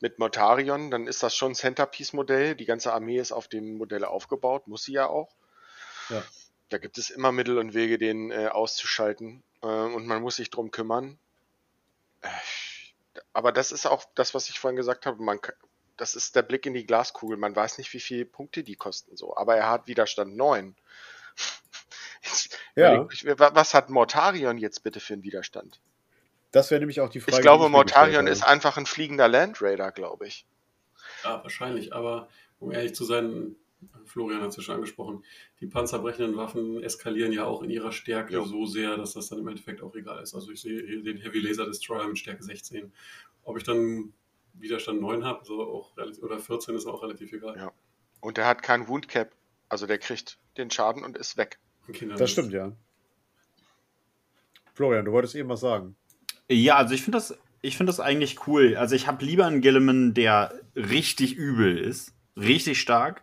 mit 0.00 0.18
Mortarion, 0.18 0.90
dann 0.90 1.06
ist 1.06 1.22
das 1.22 1.36
schon 1.36 1.52
ein 1.52 1.54
Centerpiece-Modell. 1.54 2.54
Die 2.56 2.64
ganze 2.64 2.92
Armee 2.92 3.18
ist 3.18 3.32
auf 3.32 3.48
dem 3.48 3.76
Modell 3.76 4.04
aufgebaut, 4.04 4.66
muss 4.66 4.84
sie 4.84 4.92
ja 4.92 5.06
auch. 5.06 5.34
Ja. 6.08 6.22
Da 6.70 6.78
gibt 6.78 6.98
es 6.98 7.10
immer 7.10 7.30
Mittel 7.30 7.58
und 7.58 7.74
Wege, 7.74 7.98
den 7.98 8.30
äh, 8.30 8.48
auszuschalten. 8.48 9.42
Äh, 9.62 9.66
und 9.66 10.06
man 10.06 10.22
muss 10.22 10.36
sich 10.36 10.50
drum 10.50 10.70
kümmern. 10.70 11.18
Äh, 12.22 12.28
aber 13.32 13.52
das 13.52 13.72
ist 13.72 13.86
auch 13.86 14.04
das, 14.14 14.34
was 14.34 14.48
ich 14.48 14.58
vorhin 14.58 14.76
gesagt 14.76 15.06
habe. 15.06 15.22
Man, 15.22 15.38
das 15.96 16.14
ist 16.14 16.36
der 16.36 16.42
Blick 16.42 16.66
in 16.66 16.74
die 16.74 16.86
Glaskugel. 16.86 17.36
Man 17.36 17.54
weiß 17.54 17.78
nicht, 17.78 17.92
wie 17.92 18.00
viele 18.00 18.24
Punkte 18.24 18.62
die 18.62 18.76
kosten 18.76 19.16
so. 19.16 19.36
Aber 19.36 19.56
er 19.56 19.70
hat 19.70 19.86
Widerstand 19.86 20.36
9. 20.36 20.76
Jetzt 22.22 22.58
Ja. 22.74 23.06
was 23.36 23.74
hat 23.74 23.90
Mortarion 23.90 24.58
jetzt 24.58 24.82
bitte 24.82 25.00
für 25.00 25.14
einen 25.14 25.22
Widerstand? 25.22 25.80
Das 26.52 26.70
wäre 26.70 26.80
nämlich 26.80 27.00
auch 27.00 27.08
die 27.08 27.20
Frage. 27.20 27.36
Ich 27.36 27.42
glaube, 27.42 27.68
Mortarion 27.68 28.26
ist 28.26 28.42
einfach 28.42 28.76
ein 28.76 28.86
fliegender 28.86 29.28
Landraider, 29.28 29.90
glaube 29.92 30.26
ich. 30.26 30.46
Ja, 31.22 31.42
wahrscheinlich, 31.42 31.92
aber 31.92 32.28
um 32.60 32.70
ehrlich 32.72 32.94
zu 32.94 33.04
sein, 33.04 33.56
Florian 34.04 34.40
hat 34.42 34.50
es 34.50 34.56
ja 34.56 34.62
schon 34.62 34.74
angesprochen, 34.76 35.24
die 35.60 35.66
panzerbrechenden 35.66 36.36
Waffen 36.36 36.82
eskalieren 36.82 37.32
ja 37.32 37.44
auch 37.44 37.62
in 37.62 37.70
ihrer 37.70 37.92
Stärke 37.92 38.34
Ja. 38.34 38.44
so 38.44 38.66
sehr, 38.66 38.96
dass 38.96 39.14
das 39.14 39.28
dann 39.28 39.38
im 39.40 39.48
Endeffekt 39.48 39.82
auch 39.82 39.94
egal 39.94 40.22
ist. 40.22 40.34
Also 40.34 40.50
ich 40.50 40.60
sehe 40.60 40.84
hier 40.86 41.02
den 41.02 41.18
Heavy 41.18 41.40
Laser 41.40 41.66
Destroyer 41.66 42.06
mit 42.08 42.18
Stärke 42.18 42.42
16. 42.42 42.92
Ob 43.44 43.56
ich 43.56 43.64
dann 43.64 44.12
Widerstand 44.54 45.00
9 45.00 45.24
habe 45.24 45.44
so 45.44 45.60
auch 45.62 45.96
relativ, 45.96 46.22
oder 46.22 46.38
14 46.38 46.74
ist 46.76 46.86
auch 46.86 47.02
relativ 47.02 47.32
egal. 47.32 47.56
Ja. 47.56 47.72
Und 48.20 48.36
der 48.36 48.46
hat 48.46 48.62
keinen 48.62 48.88
Wound 48.88 49.08
Cap. 49.08 49.32
Also 49.68 49.86
der 49.86 49.98
kriegt 49.98 50.38
den 50.56 50.70
Schaden 50.70 51.02
und 51.04 51.16
ist 51.16 51.36
weg. 51.36 51.58
Okay, 51.88 52.06
Das 52.08 52.20
ist- 52.20 52.30
stimmt, 52.30 52.52
ja. 52.52 52.72
Florian, 54.72 55.04
du 55.04 55.12
wolltest 55.12 55.34
eben 55.34 55.48
was 55.48 55.60
sagen. 55.60 55.96
Ja, 56.48 56.76
also 56.76 56.94
ich 56.94 57.02
finde 57.02 57.16
das, 57.18 57.36
ich 57.62 57.76
finde 57.76 57.90
das 57.90 58.00
eigentlich 58.00 58.46
cool. 58.46 58.76
Also 58.76 58.94
ich 58.94 59.06
habe 59.06 59.24
lieber 59.24 59.46
einen 59.46 59.60
Gilliman, 59.60 60.14
der 60.14 60.60
richtig 60.74 61.34
übel 61.36 61.78
ist, 61.78 62.12
richtig 62.36 62.80
stark, 62.80 63.22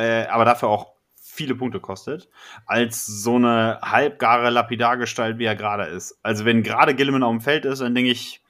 äh, 0.00 0.26
aber 0.26 0.44
dafür 0.44 0.68
auch 0.68 0.94
viele 1.14 1.54
Punkte 1.54 1.80
kostet, 1.80 2.28
als 2.66 3.06
so 3.06 3.36
eine 3.36 3.78
halbgare 3.82 4.50
Lapidargestalt, 4.50 5.38
wie 5.38 5.44
er 5.44 5.56
gerade 5.56 5.84
ist. 5.84 6.18
Also 6.22 6.44
wenn 6.44 6.62
gerade 6.62 6.94
Gilliman 6.94 7.22
auf 7.22 7.32
dem 7.32 7.40
Feld 7.40 7.64
ist, 7.64 7.80
dann 7.80 7.94
denke 7.94 8.10
ich, 8.10 8.42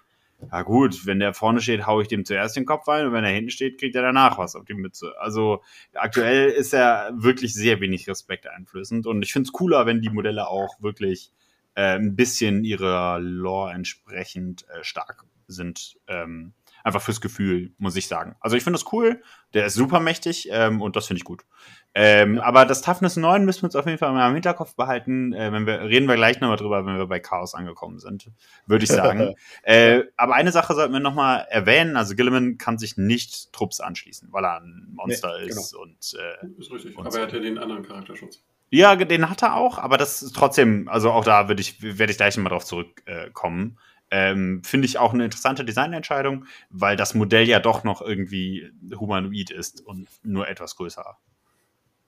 ja 0.50 0.62
gut, 0.62 1.06
wenn 1.06 1.18
der 1.18 1.34
vorne 1.34 1.60
steht, 1.60 1.86
hau 1.86 2.00
ich 2.00 2.08
dem 2.08 2.24
zuerst 2.24 2.56
den 2.56 2.64
Kopf 2.64 2.88
rein 2.88 3.06
und 3.06 3.12
wenn 3.12 3.24
er 3.24 3.30
hinten 3.30 3.50
steht, 3.50 3.78
kriegt 3.78 3.94
er 3.94 4.02
danach 4.02 4.38
was 4.38 4.56
auf 4.56 4.64
die 4.64 4.74
Mütze. 4.74 5.12
Also 5.18 5.62
aktuell 5.94 6.48
ist 6.48 6.72
er 6.72 7.10
wirklich 7.14 7.52
sehr 7.52 7.80
wenig 7.80 8.08
Respekt 8.08 8.46
einflößend 8.46 9.06
und 9.06 9.22
ich 9.22 9.32
finde 9.32 9.48
es 9.48 9.52
cooler, 9.52 9.84
wenn 9.86 10.00
die 10.00 10.10
Modelle 10.10 10.48
auch 10.48 10.80
wirklich 10.80 11.32
äh, 11.74 11.96
ein 11.96 12.16
bisschen 12.16 12.64
ihrer 12.64 13.18
Lore 13.20 13.72
entsprechend 13.72 14.66
äh, 14.68 14.82
stark 14.82 15.24
sind. 15.46 15.98
Ähm, 16.06 16.54
einfach 16.84 17.02
fürs 17.02 17.20
Gefühl, 17.20 17.72
muss 17.78 17.96
ich 17.96 18.08
sagen. 18.08 18.36
Also 18.40 18.56
ich 18.56 18.64
finde 18.64 18.78
das 18.78 18.92
cool, 18.92 19.22
der 19.54 19.66
ist 19.66 19.74
super 19.74 20.00
mächtig 20.00 20.48
ähm, 20.50 20.80
und 20.80 20.96
das 20.96 21.06
finde 21.06 21.18
ich 21.18 21.24
gut. 21.24 21.44
Ähm, 21.92 22.38
Aber 22.38 22.66
das 22.66 22.82
Toughness 22.82 23.16
9 23.16 23.44
müssen 23.44 23.62
wir 23.62 23.64
uns 23.64 23.74
auf 23.76 23.84
jeden 23.86 23.98
Fall 23.98 24.12
mal 24.12 24.28
im 24.28 24.34
Hinterkopf 24.34 24.76
behalten. 24.76 25.32
Äh, 25.32 25.52
wenn 25.52 25.66
wir, 25.66 25.80
reden 25.82 26.06
wir 26.06 26.14
gleich 26.14 26.40
nochmal 26.40 26.56
drüber, 26.56 26.86
wenn 26.86 26.96
wir 26.96 27.06
bei 27.06 27.18
Chaos 27.18 27.54
angekommen 27.54 27.98
sind, 27.98 28.30
würde 28.66 28.84
ich 28.84 28.90
sagen. 28.90 29.34
äh, 29.62 30.02
aber 30.16 30.34
eine 30.34 30.52
Sache 30.52 30.74
sollten 30.74 30.92
wir 30.92 31.00
nochmal 31.00 31.46
erwähnen. 31.50 31.96
Also 31.96 32.14
Gilliman 32.14 32.58
kann 32.58 32.78
sich 32.78 32.96
nicht 32.96 33.52
Trupps 33.52 33.80
anschließen, 33.80 34.28
weil 34.30 34.44
er 34.44 34.60
ein 34.60 34.88
Monster 34.92 35.36
Nee, 35.40 35.46
ist 35.48 35.74
und 35.74 36.14
äh, 36.16 36.46
Ist 36.58 36.70
richtig. 36.70 36.96
Und 36.96 37.06
Aber 37.06 37.16
er 37.16 37.22
hat 37.24 37.32
ja 37.32 37.40
den 37.40 37.58
anderen 37.58 37.82
Charakterschutz. 37.82 38.40
ja, 38.70 38.94
den 38.94 39.28
hat 39.28 39.42
er 39.42 39.56
auch, 39.56 39.78
aber 39.78 39.98
das 39.98 40.22
ist 40.22 40.36
trotzdem, 40.36 40.88
also 40.88 41.10
auch 41.10 41.24
da 41.24 41.48
würde 41.48 41.60
ich, 41.60 41.82
werde 41.82 42.12
ich 42.12 42.16
gleich 42.16 42.36
nochmal 42.36 42.52
drauf 42.52 42.64
zurückkommen. 42.64 43.78
Ähm, 44.10 44.62
Finde 44.64 44.86
ich 44.86 44.98
auch 44.98 45.14
eine 45.14 45.24
interessante 45.24 45.64
Designentscheidung, 45.64 46.46
weil 46.68 46.96
das 46.96 47.14
Modell 47.14 47.46
ja 47.46 47.60
doch 47.60 47.84
noch 47.84 48.02
irgendwie 48.02 48.70
humanoid 48.94 49.50
ist 49.50 49.80
und 49.80 50.08
nur 50.22 50.48
etwas 50.48 50.76
größer 50.76 51.16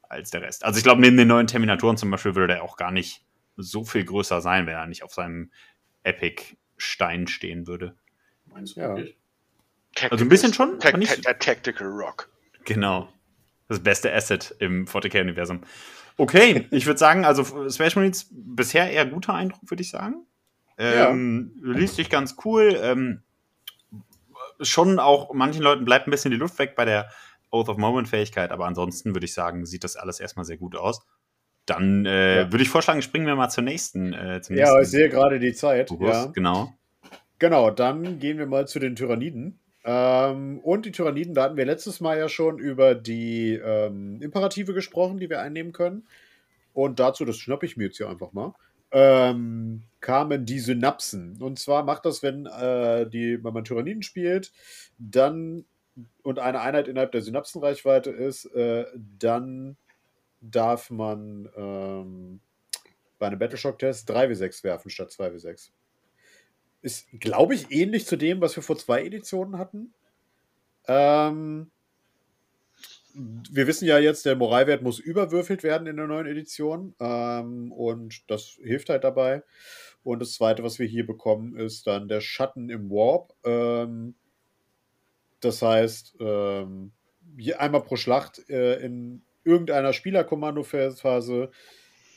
als 0.08 0.30
der 0.30 0.42
Rest. 0.42 0.64
Also 0.64 0.78
ich 0.78 0.84
glaube, 0.84 1.00
neben 1.00 1.16
den 1.16 1.28
neuen 1.28 1.46
Terminatoren 1.46 1.96
zum 1.96 2.10
Beispiel 2.10 2.34
würde 2.34 2.54
der 2.54 2.62
auch 2.62 2.76
gar 2.76 2.90
nicht 2.90 3.24
so 3.56 3.84
viel 3.84 4.04
größer 4.04 4.40
sein, 4.40 4.66
wenn 4.66 4.74
er 4.74 4.86
nicht 4.86 5.02
auf 5.02 5.14
seinem 5.14 5.50
Epic-Stein 6.02 7.28
stehen 7.28 7.66
würde. 7.66 7.94
Meinst 8.46 8.76
du 8.76 8.80
Ja. 8.80 8.96
Also 10.10 10.24
ein 10.24 10.28
bisschen 10.28 10.54
schon, 10.54 10.78
Ta 10.80 10.90
ta 10.90 11.32
Tactical 11.34 11.86
Rock. 11.86 12.30
Genau. 12.64 13.12
Das 13.68 13.80
beste 13.82 14.12
Asset 14.12 14.54
im 14.58 14.86
40k-Universum. 14.86 15.60
Okay, 16.16 16.66
ich 16.70 16.86
würde 16.86 16.98
sagen, 16.98 17.24
also 17.24 17.68
Space 17.70 17.94
Marines 17.94 18.28
bisher 18.30 18.90
eher 18.90 19.06
guter 19.06 19.34
Eindruck, 19.34 19.70
würde 19.70 19.82
ich 19.82 19.90
sagen. 19.90 20.26
Ähm, 20.82 21.52
Liest 21.62 21.96
sich 21.96 22.10
ganz 22.10 22.36
cool. 22.44 22.78
Ähm, 22.82 23.22
schon 24.60 24.98
auch 24.98 25.32
manchen 25.34 25.62
Leuten 25.62 25.84
bleibt 25.84 26.06
ein 26.06 26.10
bisschen 26.10 26.30
die 26.30 26.36
Luft 26.36 26.58
weg 26.58 26.74
bei 26.76 26.84
der 26.84 27.10
Oath 27.50 27.68
of 27.68 27.76
Moment-Fähigkeit, 27.76 28.50
aber 28.50 28.66
ansonsten 28.66 29.14
würde 29.14 29.26
ich 29.26 29.34
sagen, 29.34 29.66
sieht 29.66 29.84
das 29.84 29.96
alles 29.96 30.20
erstmal 30.20 30.44
sehr 30.44 30.56
gut 30.56 30.76
aus. 30.76 31.06
Dann 31.66 32.06
äh, 32.06 32.40
Ja. 32.42 32.52
würde 32.52 32.62
ich 32.62 32.68
vorschlagen, 32.70 33.02
springen 33.02 33.26
wir 33.26 33.36
mal 33.36 33.48
zur 33.50 33.64
nächsten. 33.64 34.12
Äh, 34.12 34.40
zum 34.42 34.56
Ja, 34.56 34.64
nächsten 34.64 34.82
ich 34.82 34.88
sehe 34.88 35.08
gerade 35.08 35.38
die 35.38 35.52
Zeit. 35.52 35.90
Ja. 36.00 36.26
Genau. 36.26 36.72
Genau, 37.38 37.70
dann 37.70 38.18
gehen 38.18 38.38
wir 38.38 38.46
mal 38.46 38.66
zu 38.66 38.78
den 38.78 38.96
Tyranniden. 38.96 39.58
Ähm, 39.84 40.60
und 40.60 40.86
die 40.86 40.92
Tyranniden, 40.92 41.34
da 41.34 41.44
hatten 41.44 41.56
wir 41.56 41.66
letztes 41.66 42.00
Mal 42.00 42.16
ja 42.18 42.28
schon 42.28 42.58
über 42.58 42.94
die 42.94 43.54
ähm, 43.54 44.20
Imperative 44.22 44.74
gesprochen, 44.74 45.18
die 45.18 45.28
wir 45.28 45.40
einnehmen 45.40 45.72
können. 45.72 46.06
Und 46.72 47.00
dazu, 47.00 47.24
das 47.24 47.36
schnappe 47.36 47.66
ich 47.66 47.76
mir 47.76 47.84
jetzt 47.84 47.96
hier 47.96 48.08
einfach 48.08 48.32
mal, 48.32 48.54
ähm, 48.92 49.82
kamen 50.00 50.46
die 50.46 50.58
Synapsen. 50.58 51.40
Und 51.40 51.58
zwar 51.58 51.82
macht 51.82 52.04
das, 52.04 52.22
wenn, 52.22 52.46
äh, 52.46 53.08
die, 53.08 53.42
wenn 53.42 53.54
man 53.54 53.64
Tyranniden 53.64 54.02
spielt, 54.02 54.52
dann 54.98 55.64
und 56.22 56.38
eine 56.38 56.60
Einheit 56.60 56.88
innerhalb 56.88 57.12
der 57.12 57.22
Synapsenreichweite 57.22 58.10
ist, 58.10 58.46
äh, 58.54 58.86
dann 59.18 59.76
darf 60.40 60.90
man 60.90 61.48
ähm, 61.56 62.40
bei 63.18 63.26
einem 63.26 63.38
Battleshock-Test 63.38 64.10
3W6 64.10 64.64
werfen 64.64 64.90
statt 64.90 65.10
2W6. 65.10 65.70
Ist, 66.80 67.06
glaube 67.20 67.54
ich, 67.54 67.70
ähnlich 67.70 68.06
zu 68.06 68.16
dem, 68.16 68.40
was 68.40 68.56
wir 68.56 68.62
vor 68.62 68.76
zwei 68.76 69.04
Editionen 69.04 69.58
hatten. 69.58 69.92
Ähm, 70.88 71.70
wir 73.14 73.66
wissen 73.66 73.86
ja 73.86 73.98
jetzt, 73.98 74.24
der 74.24 74.36
Moralwert 74.36 74.82
muss 74.82 74.98
überwürfelt 74.98 75.62
werden 75.62 75.86
in 75.86 75.96
der 75.96 76.06
neuen 76.06 76.26
Edition. 76.26 76.94
Ähm, 77.00 77.72
und 77.72 78.30
das 78.30 78.58
hilft 78.62 78.88
halt 78.88 79.04
dabei. 79.04 79.42
Und 80.02 80.20
das 80.20 80.34
zweite, 80.34 80.62
was 80.62 80.78
wir 80.78 80.86
hier 80.86 81.06
bekommen, 81.06 81.56
ist 81.56 81.86
dann 81.86 82.08
der 82.08 82.20
Schatten 82.20 82.68
im 82.70 82.90
Warp. 82.90 83.34
Ähm, 83.44 84.14
das 85.40 85.62
heißt, 85.62 86.16
ähm, 86.20 86.92
einmal 87.56 87.82
pro 87.82 87.96
Schlacht 87.96 88.48
äh, 88.48 88.76
in 88.80 89.22
irgendeiner 89.44 89.92
Spielerkommandophase 89.92 91.50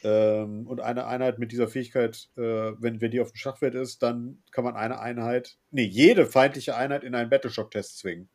ähm, 0.04 0.68
und 0.68 0.82
eine 0.82 1.08
Einheit 1.08 1.40
mit 1.40 1.52
dieser 1.52 1.68
Fähigkeit, 1.68 2.30
äh, 2.38 2.42
wenn, 2.42 3.02
wenn 3.02 3.12
die 3.12 3.20
auf 3.20 3.32
dem 3.32 3.38
Schachfeld 3.38 3.76
ist, 3.76 4.04
dann 4.04 4.44
kann 4.52 4.64
man 4.64 4.76
eine 4.76 5.00
Einheit, 5.00 5.58
nee, 5.72 5.86
jede 5.86 6.26
feindliche 6.26 6.76
Einheit 6.76 7.04
in 7.04 7.16
einen 7.16 7.30
Battleshock-Test 7.30 7.98
zwingen. 8.00 8.30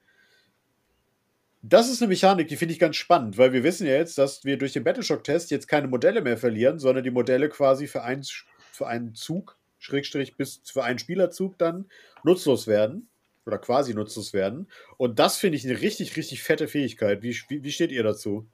Das 1.62 1.90
ist 1.90 2.00
eine 2.00 2.08
Mechanik, 2.08 2.48
die 2.48 2.56
finde 2.56 2.72
ich 2.72 2.80
ganz 2.80 2.96
spannend, 2.96 3.36
weil 3.36 3.52
wir 3.52 3.62
wissen 3.62 3.86
ja 3.86 3.92
jetzt, 3.94 4.16
dass 4.16 4.44
wir 4.44 4.56
durch 4.56 4.72
den 4.72 4.84
Battleshock-Test 4.84 5.50
jetzt 5.50 5.68
keine 5.68 5.88
Modelle 5.88 6.22
mehr 6.22 6.38
verlieren, 6.38 6.78
sondern 6.78 7.04
die 7.04 7.11
Modelle 7.11 7.50
quasi 7.50 7.86
für 7.86 8.02
einen, 8.02 8.24
für 8.72 8.86
einen 8.86 9.14
Zug, 9.14 9.58
Schrägstrich 9.78 10.36
bis 10.36 10.62
für 10.64 10.84
einen 10.84 10.98
Spielerzug 10.98 11.58
dann 11.58 11.86
nutzlos 12.24 12.66
werden. 12.66 13.08
Oder 13.46 13.58
quasi 13.58 13.94
nutzlos 13.94 14.32
werden. 14.32 14.70
Und 14.98 15.18
das 15.18 15.38
finde 15.38 15.56
ich 15.56 15.64
eine 15.64 15.80
richtig, 15.80 16.16
richtig 16.16 16.42
fette 16.42 16.68
Fähigkeit. 16.68 17.22
Wie, 17.22 17.34
wie, 17.48 17.64
wie 17.64 17.72
steht 17.72 17.90
ihr 17.90 18.02
dazu? 18.02 18.46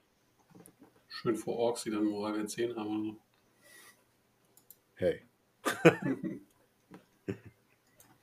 Schön 1.08 1.34
vor 1.34 1.56
Orks, 1.56 1.82
die 1.82 1.90
dann 1.90 2.04
Moralwert 2.04 2.48
10 2.48 2.76
haben. 2.76 3.18
Hey. 4.94 5.22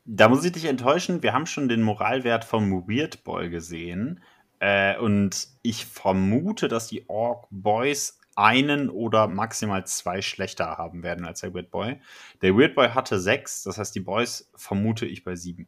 da 0.05 0.29
muss 0.29 0.45
ich 0.45 0.53
dich 0.53 0.65
enttäuschen. 0.65 1.21
Wir 1.21 1.33
haben 1.33 1.45
schon 1.45 1.67
den 1.67 1.81
Moralwert 1.81 2.45
vom 2.45 2.87
Weird 2.87 3.23
Boy 3.23 3.49
gesehen. 3.49 4.21
Äh, 4.63 4.97
und 4.97 5.49
ich 5.61 5.85
vermute, 5.85 6.69
dass 6.69 6.87
die 6.87 7.09
Orc 7.09 7.47
Boys 7.51 8.17
einen 8.35 8.89
oder 8.89 9.27
maximal 9.27 9.85
zwei 9.85 10.21
schlechter 10.21 10.77
haben 10.77 11.03
werden 11.03 11.25
als 11.25 11.41
der 11.41 11.53
Weird 11.53 11.69
Boy. 11.69 11.99
Der 12.41 12.55
Weird 12.55 12.73
Boy 12.73 12.87
hatte 12.87 13.19
sechs, 13.19 13.63
das 13.63 13.77
heißt, 13.77 13.93
die 13.93 13.99
Boys 13.99 14.49
vermute 14.55 15.05
ich 15.05 15.25
bei 15.25 15.35
sieben. 15.35 15.67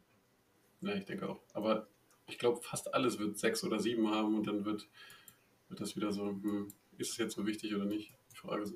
Ja, 0.80 0.94
ich 0.94 1.04
denke 1.04 1.28
auch. 1.28 1.42
Aber 1.52 1.88
ich 2.26 2.38
glaube, 2.38 2.62
fast 2.62 2.94
alles 2.94 3.18
wird 3.18 3.36
sechs 3.36 3.62
oder 3.64 3.80
sieben 3.80 4.10
haben 4.10 4.34
und 4.34 4.46
dann 4.46 4.64
wird, 4.64 4.88
wird 5.68 5.78
das 5.78 5.94
wieder 5.94 6.10
so, 6.10 6.28
hm, 6.28 6.68
ist 6.96 7.10
es 7.10 7.18
jetzt 7.18 7.34
so 7.34 7.46
wichtig 7.46 7.74
oder 7.74 7.84
nicht? 7.84 8.14
Die 8.32 8.36
Frage 8.38 8.62
ist. 8.62 8.74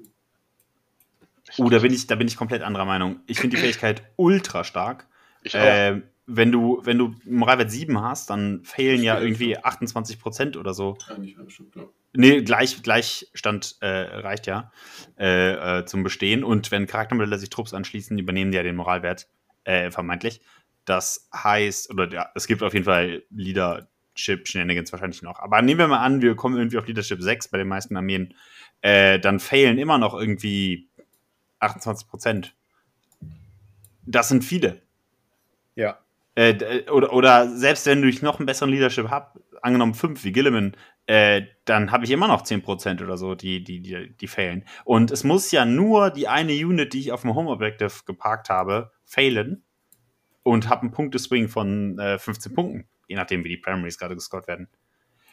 Oh, 1.57 1.71
da 1.71 1.79
bin 1.79 1.95
ich, 1.95 2.07
da 2.07 2.17
bin 2.17 2.29
ich 2.29 2.37
komplett 2.37 2.61
anderer 2.61 2.85
Meinung. 2.85 3.21
Ich 3.27 3.41
finde 3.41 3.57
die 3.57 3.63
Fähigkeit 3.63 4.03
ultra 4.17 4.65
stark. 4.65 5.09
Ich 5.45 5.57
auch. 5.57 5.61
Äh, 5.61 6.03
wenn 6.27 6.53
du, 6.53 6.81
wenn 6.85 6.99
du 6.99 7.15
Moralwert 7.25 7.71
7 7.71 8.01
hast, 8.01 8.31
dann 8.31 8.65
fehlen 8.65 9.03
ja 9.03 9.21
irgendwie 9.21 9.59
28 9.59 10.21
Prozent 10.21 10.57
oder 10.57 10.75
so. 10.75 10.97
Ja, 11.09 11.19
nicht 11.19 11.37
bestimmt, 11.37 11.75
ja. 11.77 11.85
Nee, 12.13 12.43
gleich, 12.43 12.83
Gleichstand 12.83 13.77
äh, 13.81 13.87
reicht 13.87 14.47
ja 14.47 14.73
äh, 15.19 15.79
äh, 15.81 15.85
zum 15.85 16.03
Bestehen. 16.03 16.43
Und 16.43 16.71
wenn 16.71 16.87
Charaktermodelle 16.87 17.39
sich 17.39 17.51
Trupps 17.51 17.73
anschließen, 17.73 18.19
übernehmen 18.19 18.51
die 18.51 18.57
ja 18.57 18.65
den 18.65 18.77
Moralwert, 18.77 19.29
äh, 19.65 19.91
vermeintlich. 19.91 20.41
Das 20.85 21.29
heißt, 21.33 21.91
oder 21.91 22.11
ja, 22.13 22.31
es 22.35 22.47
gibt 22.47 22.63
auf 22.63 22.73
jeden 22.73 22.85
Fall 22.85 23.23
Leadership-Shenanigans 23.31 24.91
wahrscheinlich 24.93 25.23
noch. 25.23 25.39
Aber 25.39 25.63
nehmen 25.63 25.79
wir 25.79 25.89
mal 25.89 26.01
an, 26.01 26.23
wir 26.23 26.35
kommen 26.35 26.57
irgendwie 26.57 26.79
auf 26.79 26.87
Leadership 26.87 27.23
6 27.23 27.49
bei 27.49 27.59
den 27.59 27.69
meisten 27.69 27.97
Armeen, 27.97 28.35
äh, 28.81 29.21
dann 29.21 29.39
fehlen 29.39 29.79
immer 29.79 29.99
noch 29.99 30.15
irgendwie 30.15 30.89
28 31.61 32.09
Prozent. 32.09 32.57
Das 34.05 34.29
sind 34.29 34.45
viele. 34.45 34.83
Ja. 35.77 35.99
Äh, 36.41 36.53
äh, 36.53 36.91
oder, 36.91 37.13
oder 37.13 37.55
selbst 37.55 37.85
wenn 37.85 38.03
ich 38.03 38.23
noch 38.23 38.39
einen 38.39 38.47
besseren 38.47 38.71
Leadership 38.71 39.11
habe, 39.11 39.43
angenommen 39.61 39.93
5 39.93 40.25
wie 40.25 40.33
Gilliman, 40.33 40.75
äh, 41.05 41.43
dann 41.67 41.93
habe 41.93 42.05
ich 42.05 42.11
immer 42.11 42.29
noch 42.29 42.45
10% 42.45 43.05
oder 43.05 43.19
so, 43.19 43.35
die, 43.35 43.63
die, 43.63 43.81
die, 43.81 44.17
die 44.17 44.27
failen. 44.27 44.65
Und 44.87 45.11
es 45.11 45.23
muss 45.23 45.51
ja 45.51 45.67
nur 45.67 46.09
die 46.09 46.29
eine 46.29 46.55
Unit, 46.55 46.95
die 46.95 47.01
ich 47.01 47.13
auf 47.13 47.21
dem 47.23 47.35
Home 47.35 47.51
Objective 47.51 47.93
geparkt 48.07 48.49
habe, 48.49 48.91
failen 49.05 49.65
und 50.43 50.71
habe 50.71 50.81
einen 50.81 50.93
Punkteswing 50.93 51.49
von 51.49 51.99
äh, 51.99 52.19
15 52.19 52.55
Punkten, 52.55 52.89
je 53.07 53.17
nachdem, 53.17 53.45
wie 53.45 53.51
die 53.51 53.59
Primaries 53.59 53.99
gerade 53.99 54.15
gescored 54.15 54.49
werden. 54.49 54.69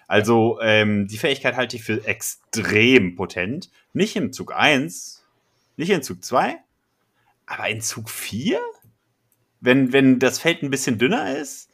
Also 0.09 0.59
ähm, 0.61 1.07
die 1.07 1.17
Fähigkeit 1.17 1.55
halte 1.55 1.77
ich 1.77 1.85
für 1.85 2.05
extrem 2.05 3.15
potent. 3.15 3.71
Nicht 3.93 4.17
im 4.17 4.33
Zug 4.33 4.53
1, 4.53 5.25
nicht 5.77 5.89
in 5.89 6.03
Zug 6.03 6.25
2, 6.25 6.57
aber 7.45 7.69
in 7.69 7.79
Zug 7.79 8.09
4? 8.09 8.59
Wenn, 9.59 9.93
wenn 9.93 10.19
das 10.19 10.39
Feld 10.39 10.63
ein 10.63 10.69
bisschen 10.69 10.97
dünner 10.97 11.37
ist, 11.37 11.69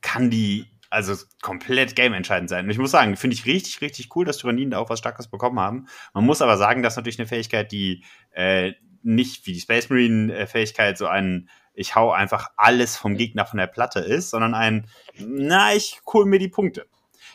kann 0.00 0.30
die 0.30 0.66
also 0.90 1.14
komplett 1.40 1.96
gameentscheidend 1.96 2.50
sein. 2.50 2.66
Und 2.66 2.70
ich 2.70 2.78
muss 2.78 2.90
sagen, 2.90 3.16
finde 3.16 3.34
ich 3.34 3.46
richtig, 3.46 3.80
richtig 3.80 4.14
cool, 4.14 4.26
dass 4.26 4.38
Tyranniden 4.38 4.72
da 4.72 4.78
auch 4.78 4.90
was 4.90 4.98
Starkes 4.98 5.28
bekommen 5.28 5.58
haben. 5.58 5.86
Man 6.12 6.26
muss 6.26 6.42
aber 6.42 6.58
sagen, 6.58 6.82
das 6.82 6.92
ist 6.92 6.96
natürlich 6.98 7.18
eine 7.18 7.28
Fähigkeit, 7.28 7.72
die 7.72 8.04
äh, 8.32 8.72
nicht 9.02 9.46
wie 9.46 9.54
die 9.54 9.60
Space 9.60 9.88
Marine-Fähigkeit 9.88 10.98
so 10.98 11.06
ein 11.06 11.48
ich 11.74 11.94
hau 11.94 12.12
einfach 12.12 12.50
alles 12.56 12.96
vom 12.96 13.16
Gegner 13.16 13.46
von 13.46 13.58
der 13.58 13.66
Platte 13.66 14.00
ist, 14.00 14.30
sondern 14.30 14.54
ein, 14.54 14.86
na, 15.18 15.74
ich 15.74 16.00
hol 16.06 16.26
mir 16.26 16.38
die 16.38 16.48
Punkte. 16.48 16.86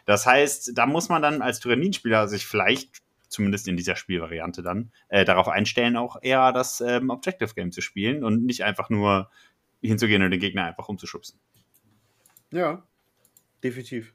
Das 0.06 0.26
heißt, 0.26 0.72
da 0.76 0.86
muss 0.86 1.10
man 1.10 1.22
dann 1.22 1.42
als 1.42 1.60
Tyranninspieler 1.60 2.28
sich 2.28 2.46
vielleicht, 2.46 3.02
zumindest 3.30 3.68
in 3.68 3.76
dieser 3.76 3.96
Spielvariante 3.96 4.62
dann, 4.62 4.92
äh, 5.10 5.26
darauf 5.26 5.48
einstellen, 5.48 5.98
auch 5.98 6.18
eher 6.22 6.54
das 6.54 6.82
ähm, 6.82 7.10
Objective 7.10 7.54
Game 7.56 7.72
zu 7.72 7.82
spielen 7.82 8.24
und 8.24 8.46
nicht 8.46 8.64
einfach 8.64 8.90
nur 8.90 9.30
hinzugehen 9.82 10.22
und 10.22 10.32
den 10.32 10.40
Gegner 10.40 10.66
einfach 10.66 10.90
umzuschubsen. 10.90 11.40
Ja, 12.52 12.86
definitiv. 13.64 14.14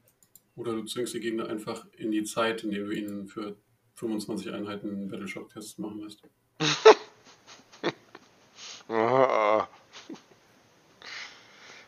Oder 0.55 0.73
du 0.73 0.83
zwingst 0.83 1.13
die 1.13 1.19
Gegner 1.19 1.47
einfach 1.47 1.85
in 1.97 2.11
die 2.11 2.23
Zeit, 2.23 2.63
indem 2.63 2.85
du 2.85 2.91
ihnen 2.91 3.27
für 3.27 3.55
25 3.95 4.51
Einheiten 4.51 5.09
Battleshock-Tests 5.09 5.77
machen 5.77 6.01
lässt. 6.01 6.21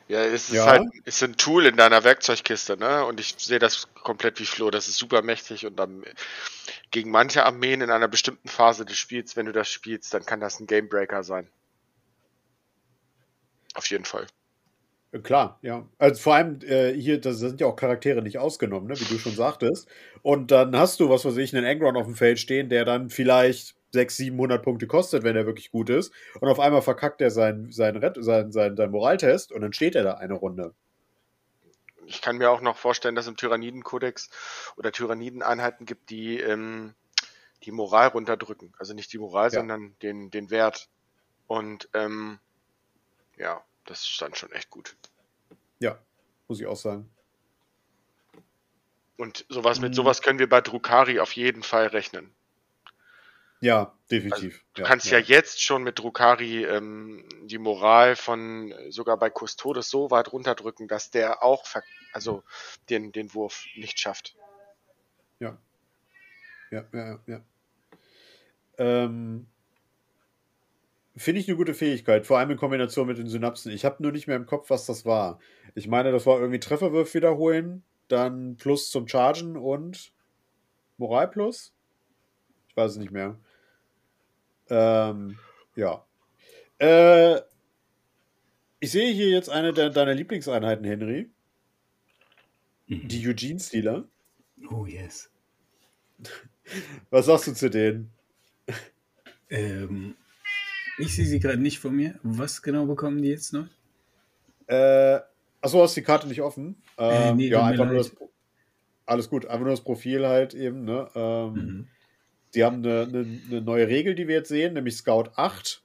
Ja, 0.08 0.24
es 0.24 0.50
ist 0.50 0.54
ja. 0.54 0.66
halt 0.66 0.84
ist 1.04 1.24
ein 1.24 1.36
Tool 1.36 1.66
in 1.66 1.78
deiner 1.78 2.04
Werkzeugkiste, 2.04 2.78
ne? 2.78 3.06
Und 3.06 3.20
ich 3.20 3.36
sehe 3.40 3.58
das 3.58 3.88
komplett 3.96 4.40
wie 4.40 4.46
Flo. 4.46 4.70
Das 4.70 4.88
ist 4.88 4.98
super 4.98 5.24
mächtig 5.24 5.66
und 5.66 5.78
dann 5.78 6.04
gegen 6.92 7.10
manche 7.10 7.44
Armeen 7.44 7.82
in 7.82 7.90
einer 7.90 8.08
bestimmten 8.08 8.48
Phase 8.48 8.86
des 8.86 8.98
Spiels, 8.98 9.36
wenn 9.36 9.48
du 9.48 9.52
das 9.52 9.70
spielst, 9.70 10.14
dann 10.14 10.26
kann 10.26 10.40
das 10.40 10.60
ein 10.60 10.68
Gamebreaker 10.68 11.24
sein. 11.24 11.48
Auf 13.76 13.90
jeden 13.90 14.06
Fall. 14.06 14.28
Äh, 15.12 15.20
klar, 15.20 15.60
ja. 15.62 15.88
Also 15.98 16.22
vor 16.22 16.36
allem 16.36 16.60
äh, 16.64 16.94
hier, 16.94 17.22
da 17.22 17.34
sind 17.34 17.62
ja 17.62 17.68
auch 17.68 17.76
Charaktere 17.76 18.22
nicht 18.22 18.38
ausgenommen, 18.38 18.88
ne, 18.88 19.00
wie 19.00 19.06
du 19.06 19.18
schon 19.18 19.36
sagtest. 19.36 19.88
Und 20.22 20.52
dann 20.52 20.76
hast 20.78 21.00
du, 21.00 21.10
was 21.10 21.26
weiß 21.26 21.38
ich, 21.38 21.56
einen 21.56 21.66
Angron 21.66 21.98
auf 21.98 22.06
dem 22.06 22.16
Feld 22.16 22.40
stehen, 22.40 22.70
der 22.70 22.86
dann 22.86 23.10
vielleicht 23.10 23.76
600, 23.92 24.12
700 24.12 24.64
Punkte 24.64 24.88
kostet, 24.88 25.24
wenn 25.24 25.36
er 25.36 25.46
wirklich 25.46 25.72
gut 25.72 25.90
ist. 25.90 26.14
Und 26.40 26.50
auf 26.50 26.60
einmal 26.60 26.82
verkackt 26.82 27.22
er 27.22 27.32
seinen, 27.32 27.72
seinen, 27.72 28.02
seinen, 28.22 28.52
seinen, 28.52 28.76
seinen 28.76 28.92
Moraltest 28.92 29.52
und 29.52 29.62
dann 29.62 29.74
steht 29.74 29.96
er 29.96 30.04
da 30.04 30.16
eine 30.16 30.34
Runde. 30.34 30.74
Ich 32.08 32.22
kann 32.22 32.38
mir 32.38 32.52
auch 32.52 32.62
noch 32.62 32.78
vorstellen, 32.78 33.16
dass 33.16 33.26
es 33.26 33.30
im 33.30 33.38
Tyrannidenkodex 33.38 34.30
oder 34.78 34.92
Tyrannideneinheiten 34.92 35.88
gibt, 35.88 36.12
die 36.12 36.40
ähm, 36.40 36.94
die 37.64 37.72
Moral 37.72 38.10
runterdrücken. 38.10 38.74
Also 38.78 38.94
nicht 38.94 39.12
die 39.12 39.18
Moral, 39.18 39.46
ja. 39.46 39.60
sondern 39.60 39.96
den, 40.02 40.30
den 40.30 40.52
Wert. 40.52 40.88
Und 41.48 41.90
ähm, 41.94 42.40
ja, 43.38 43.64
das 43.86 44.02
ist 44.08 44.22
dann 44.22 44.36
schon 44.36 44.52
echt 44.52 44.70
gut. 44.70 44.96
Ja, 45.80 46.00
muss 46.48 46.60
ich 46.60 46.66
auch 46.66 46.78
sagen. 46.78 47.10
Und 49.18 49.46
sowas 49.50 49.80
mit 49.80 49.92
mhm. 49.92 49.96
sowas 49.96 50.22
können 50.22 50.40
wir 50.40 50.50
bei 50.50 50.62
Drukari 50.62 51.20
auf 51.20 51.32
jeden 51.34 51.64
Fall 51.64 51.88
rechnen. 51.88 52.34
Ja, 53.62 53.94
definitiv. 54.12 54.54
Also, 54.54 54.66
du 54.74 54.82
ja, 54.82 54.88
kannst 54.88 55.06
ja. 55.08 55.18
ja. 55.18 55.26
jetzt 55.26 55.62
schon 55.62 55.84
mit 55.84 55.98
Drukari 55.98 56.66
ähm, 56.66 57.28
die 57.44 57.58
Moral 57.58 58.16
von 58.16 58.74
sogar 58.90 59.18
bei 59.18 59.30
Custodes 59.30 59.90
so 59.90 60.12
weit 60.12 60.32
runterdrücken, 60.34 60.88
dass 60.88 61.10
der 61.10 61.42
auch 61.42 61.66
also 62.12 62.44
den, 62.90 63.12
den 63.12 63.34
Wurf 63.34 63.66
nicht 63.76 64.00
schafft. 64.00 64.36
Ja. 65.40 65.58
Ja, 66.72 66.86
ja, 66.92 67.20
ja. 67.28 67.42
Ähm, 68.78 69.48
Finde 71.18 71.40
ich 71.40 71.48
eine 71.48 71.56
gute 71.56 71.74
Fähigkeit, 71.74 72.26
vor 72.26 72.40
allem 72.40 72.52
in 72.52 72.58
Kombination 72.58 73.08
mit 73.08 73.18
den 73.18 73.30
Synapsen. 73.30 73.72
Ich 73.72 73.86
habe 73.86 74.04
nur 74.04 74.12
nicht 74.12 74.28
mehr 74.28 74.36
im 74.36 74.46
Kopf, 74.46 74.70
was 74.70 74.86
das 74.86 75.06
war. 75.06 75.40
Ich 75.74 75.88
meine, 75.88 76.12
das 76.12 76.26
war 76.26 76.40
irgendwie 76.40 76.60
Trefferwürf 76.60 77.14
wiederholen, 77.14 77.84
dann 78.10 78.58
Plus 78.58 78.92
zum 78.92 79.08
Chargen 79.08 79.56
und 79.56 80.12
Moral 80.98 81.30
Plus? 81.30 81.74
Ich 82.68 82.76
weiß 82.76 82.92
es 82.92 82.98
nicht 82.98 83.12
mehr. 83.12 83.38
Ähm, 84.70 85.38
ja. 85.76 86.06
Äh, 86.80 87.42
ich 88.80 88.92
sehe 88.92 89.14
hier 89.14 89.30
jetzt 89.30 89.50
eine 89.50 89.74
de 89.74 89.90
deiner 89.92 90.14
Lieblingseinheiten, 90.14 90.86
Henry. 90.86 91.30
Mhm. 92.88 93.08
Die 93.08 93.28
Eugene-Stealer. 93.28 94.06
Oh, 94.70 94.86
yes. 94.86 95.32
Was 97.10 97.28
sagst 97.28 97.48
du 97.48 97.54
zu 97.54 97.70
denen? 97.70 98.12
Ähm, 99.50 100.16
ich 100.98 101.16
sehe 101.16 101.26
sie 101.26 101.40
gerade 101.40 101.62
nicht 101.62 101.80
vor 101.80 101.92
mir. 101.92 102.20
Was 102.24 102.62
genau 102.62 102.86
bekommen 102.86 103.22
die 103.22 103.30
jetzt 103.30 103.54
noch? 103.54 103.68
Äh, 104.68 105.20
achso, 105.62 105.82
hast 105.82 105.96
die 105.96 106.02
Karte 106.02 106.28
nicht 106.28 106.42
offen? 106.42 106.82
Äh, 106.98 107.30
ähm, 107.30 107.38
nee, 107.38 107.48
ja, 107.48 107.66
einfach 107.66 107.86
nur 107.86 107.98
das, 107.98 108.16
alles 109.06 109.30
gut, 109.30 109.46
einfach 109.46 109.66
nur 109.66 109.72
das 109.72 109.84
Profil 109.84 110.26
halt 110.26 110.54
eben. 110.54 110.86
Ne? 110.86 111.08
Ähm, 111.16 111.54
mhm. 111.54 111.88
Die 112.54 112.64
haben 112.64 112.78
eine, 112.78 113.02
eine, 113.04 113.42
eine, 113.50 113.62
neue 113.62 113.88
Regel, 113.88 114.16
die 114.16 114.28
wir 114.28 114.36
jetzt 114.36 114.50
sehen, 114.50 114.74
nämlich 114.74 114.96
Scout 114.96 115.32
8. 115.36 115.84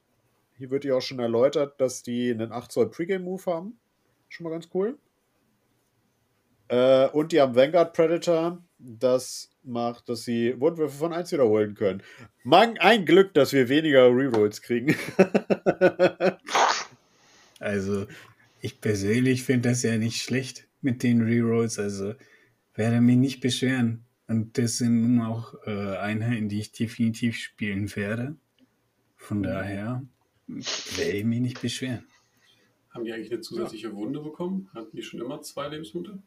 Hier 0.57 0.69
wird 0.69 0.85
ja 0.85 0.95
auch 0.95 1.01
schon 1.01 1.19
erläutert, 1.19 1.79
dass 1.81 2.01
die 2.03 2.31
einen 2.31 2.51
8 2.51 2.71
Zoll 2.71 2.89
Pre-Game-Move 2.89 3.45
haben. 3.45 3.77
Schon 4.29 4.45
mal 4.45 4.51
ganz 4.51 4.69
cool. 4.73 4.97
Äh, 6.69 7.09
und 7.09 7.33
die 7.33 7.41
haben 7.41 7.55
Vanguard 7.55 7.93
Predator. 7.93 8.63
Das 8.83 9.51
macht, 9.63 10.09
dass 10.09 10.23
sie 10.23 10.59
Wundwürfe 10.59 10.97
von 10.97 11.13
1 11.13 11.31
wiederholen 11.31 11.75
können. 11.75 12.01
Mang, 12.43 12.79
ein 12.79 13.05
Glück, 13.05 13.33
dass 13.35 13.53
wir 13.53 13.69
weniger 13.69 14.07
Rerolls 14.07 14.61
kriegen. 14.61 14.95
also, 17.59 18.07
ich 18.59 18.81
persönlich 18.81 19.43
finde 19.43 19.69
das 19.69 19.83
ja 19.83 19.97
nicht 19.97 20.21
schlecht 20.21 20.67
mit 20.81 21.03
den 21.03 21.21
Rerolls. 21.21 21.77
Also, 21.77 22.15
werde 22.73 23.01
mich 23.01 23.17
nicht 23.17 23.39
beschweren. 23.41 24.05
Und 24.27 24.57
das 24.57 24.77
sind 24.77 25.01
nun 25.01 25.25
auch 25.25 25.53
äh, 25.67 25.97
Einheiten, 25.97 26.49
die 26.49 26.59
ich 26.59 26.71
definitiv 26.71 27.37
spielen 27.37 27.95
werde. 27.95 28.35
Von 29.15 29.43
daher 29.43 30.03
werde 30.47 31.17
ich 31.17 31.25
mich 31.25 31.41
nicht 31.41 31.61
beschweren. 31.61 32.05
Haben 32.89 33.05
die 33.05 33.13
eigentlich 33.13 33.31
eine 33.31 33.41
zusätzliche 33.41 33.93
Wunde 33.93 34.21
bekommen? 34.21 34.69
Hatten 34.73 34.95
die 34.95 35.03
schon 35.03 35.21
immer 35.21 35.41
zwei 35.41 35.67
Lebenspunkte? 35.67 36.21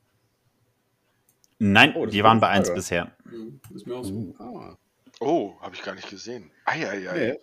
Nein, 1.58 1.94
Oh, 1.96 2.06
die 2.06 2.22
waren 2.24 2.40
bei 2.40 2.48
1 2.48 2.68
Frage. 2.68 2.78
bisher. 2.78 3.10
Hm, 3.28 3.60
ist 3.74 3.86
mir 3.86 3.94
auch 3.96 4.04
so. 4.04 4.34
Ah. 4.38 4.76
Oh, 5.20 5.54
habe 5.60 5.74
ich 5.74 5.82
gar 5.82 5.94
nicht 5.94 6.10
gesehen. 6.10 6.50
Eieiei. 6.64 7.12
Nee. 7.32 7.38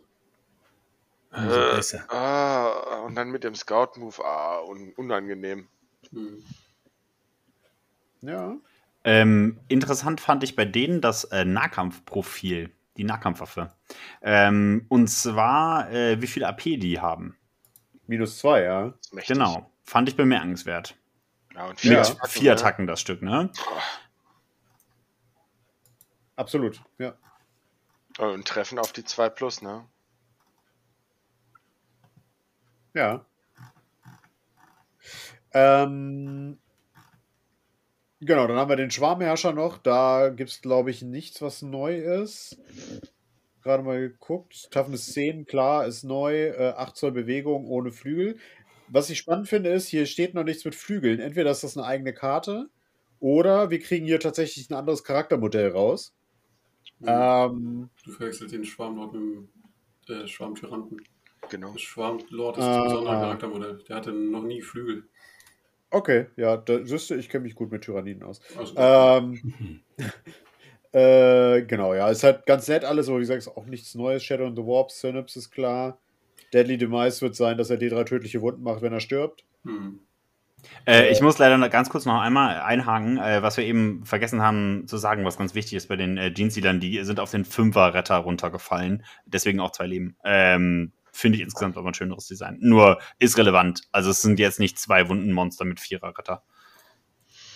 Also 1.31 1.97
Äh. 1.97 2.01
Ah, 2.09 3.03
und 3.05 3.15
dann 3.15 3.29
mit 3.31 3.43
dem 3.43 3.55
Scout-Move. 3.55 4.23
Ah, 4.23 4.59
un 4.67 4.91
unangenehm. 4.97 5.67
Hm. 6.11 6.43
Ja. 8.21 8.55
Ähm, 9.03 9.59
interessant 9.67 10.21
fand 10.21 10.43
ich 10.43 10.55
bei 10.55 10.65
denen 10.65 11.01
das 11.01 11.23
äh, 11.25 11.43
Nahkampfprofil, 11.45 12.69
die 12.97 13.03
Nahkampfwaffe. 13.03 13.71
Ähm, 14.21 14.85
und 14.89 15.07
zwar, 15.07 15.89
äh, 15.91 16.21
wie 16.21 16.27
viel 16.27 16.43
AP 16.43 16.61
die 16.77 16.99
haben. 16.99 17.35
Minus 18.07 18.37
zwei, 18.37 18.63
ja. 18.63 18.89
Das 18.89 18.99
ist 19.07 19.13
mächtig. 19.13 19.33
Genau. 19.37 19.71
Fand 19.85 20.09
ich 20.09 20.15
bemerkenswert. 20.15 20.95
Ja, 21.55 21.65
und 21.67 21.79
vier 21.79 21.99
Mit 21.99 22.27
vier 22.27 22.51
ne? 22.55 22.59
Attacken 22.59 22.87
das 22.87 23.01
Stück, 23.01 23.21
ne? 23.21 23.51
Absolut, 26.35 26.81
ja. 26.97 27.15
Und 28.17 28.47
treffen 28.47 28.79
auf 28.79 28.91
die 28.91 29.03
2 29.03 29.29
plus, 29.29 29.61
ne? 29.61 29.85
Ja. 32.93 33.25
Ähm, 35.53 36.57
genau, 38.19 38.47
dann 38.47 38.57
haben 38.57 38.69
wir 38.69 38.75
den 38.75 38.91
Schwarmherrscher 38.91 39.53
noch. 39.53 39.77
Da 39.77 40.29
gibt 40.29 40.49
es, 40.49 40.61
glaube 40.61 40.91
ich, 40.91 41.01
nichts, 41.01 41.41
was 41.41 41.61
neu 41.61 41.95
ist. 41.95 42.57
Gerade 43.61 43.83
mal 43.83 43.99
geguckt. 43.99 44.71
Toughness 44.71 45.13
10, 45.13 45.45
klar, 45.45 45.85
ist 45.85 46.03
neu. 46.03 46.47
Äh, 46.47 46.73
8 46.75 46.95
Zoll 46.95 47.11
Bewegung 47.11 47.67
ohne 47.67 47.91
Flügel. 47.91 48.37
Was 48.93 49.09
ich 49.09 49.17
spannend 49.19 49.47
finde, 49.47 49.69
ist, 49.69 49.87
hier 49.87 50.05
steht 50.05 50.33
noch 50.33 50.43
nichts 50.43 50.65
mit 50.65 50.75
Flügeln. 50.75 51.19
Entweder 51.19 51.51
ist 51.51 51.63
das 51.63 51.77
eine 51.77 51.85
eigene 51.87 52.13
Karte 52.13 52.69
oder 53.19 53.69
wir 53.69 53.79
kriegen 53.79 54.05
hier 54.05 54.19
tatsächlich 54.19 54.69
ein 54.69 54.73
anderes 54.75 55.03
Charaktermodell 55.03 55.69
raus. 55.69 56.13
Hm. 56.99 57.07
Ähm, 57.07 57.89
Du 58.03 58.11
verwechselst 58.11 58.53
den 58.53 58.65
Schwarmlord 58.65 59.13
mit 59.13 59.21
dem 59.21 59.49
äh, 60.09 60.27
Schwarmtyranten. 60.27 61.01
Genau. 61.49 61.71
Der 61.71 61.79
Schwarmlord 61.79 62.57
ist 62.57 62.63
Ah. 62.63 62.77
ein 62.81 62.83
besonderer 62.89 63.13
Charaktermodell. 63.21 63.79
Der 63.87 63.95
hatte 63.95 64.11
noch 64.11 64.43
nie 64.43 64.61
Flügel. 64.61 65.03
okay, 65.89 66.27
ja, 66.35 66.57
da 66.57 66.85
siehst 66.85 67.09
du, 67.09 67.15
ich 67.15 67.29
kenne 67.29 67.43
mich 67.43 67.55
gut 67.55 67.71
mit 67.71 67.83
Tyranniden 67.83 68.23
aus. 68.23 68.41
Also, 68.57 68.73
Ähm, 68.77 69.81
äh, 70.93 71.61
genau, 71.63 71.93
ja, 71.93 72.09
ist 72.09 72.23
halt 72.23 72.45
ganz 72.45 72.67
nett 72.67 72.83
alles, 72.83 73.07
aber 73.07 73.17
wie 73.17 73.21
gesagt, 73.21 73.39
ist 73.39 73.47
auch 73.47 73.65
nichts 73.65 73.95
Neues. 73.95 74.23
Shadow 74.23 74.45
in 74.47 74.55
the 74.55 74.63
Warp, 74.65 74.91
Synapse 74.91 75.39
ist 75.39 75.51
klar. 75.51 75.97
Deadly 76.53 76.77
Demise 76.77 77.21
wird 77.21 77.35
sein, 77.35 77.57
dass 77.57 77.69
er 77.69 77.77
D3 77.77 78.05
tödliche 78.05 78.41
Wunden 78.41 78.63
macht, 78.63 78.81
wenn 78.81 78.93
er 78.93 78.99
stirbt. 78.99 79.45
hm. 79.63 79.99
Äh, 80.85 81.11
ich 81.11 81.21
muss 81.21 81.37
leider 81.37 81.57
noch 81.57 81.69
ganz 81.69 81.89
kurz 81.89 82.05
noch 82.05 82.19
einmal 82.19 82.59
einhaken, 82.61 83.17
äh, 83.17 83.41
was 83.41 83.57
wir 83.57 83.63
eben 83.63 84.05
vergessen 84.05 84.41
haben 84.41 84.87
zu 84.87 84.97
sagen, 84.97 85.25
was 85.25 85.37
ganz 85.37 85.55
wichtig 85.55 85.73
ist 85.73 85.87
bei 85.87 85.95
den 85.95 86.17
äh, 86.17 86.31
Jeansealern, 86.33 86.79
die 86.79 87.03
sind 87.03 87.19
auf 87.19 87.31
den 87.31 87.45
Fünfer-Retter 87.45 88.17
runtergefallen. 88.17 89.03
Deswegen 89.25 89.59
auch 89.59 89.71
zwei 89.71 89.87
Leben. 89.87 90.15
Ähm, 90.23 90.91
Finde 91.11 91.37
ich 91.37 91.43
insgesamt 91.43 91.77
aber 91.77 91.89
ein 91.89 91.93
schöneres 91.93 92.27
Design. 92.27 92.57
Nur 92.61 92.99
ist 93.19 93.37
relevant. 93.37 93.81
Also 93.91 94.11
es 94.11 94.21
sind 94.21 94.39
jetzt 94.39 94.59
nicht 94.59 94.79
zwei 94.79 95.09
Wundenmonster 95.09 95.65
mit 95.65 95.79
Vierer-Retter. 95.79 96.43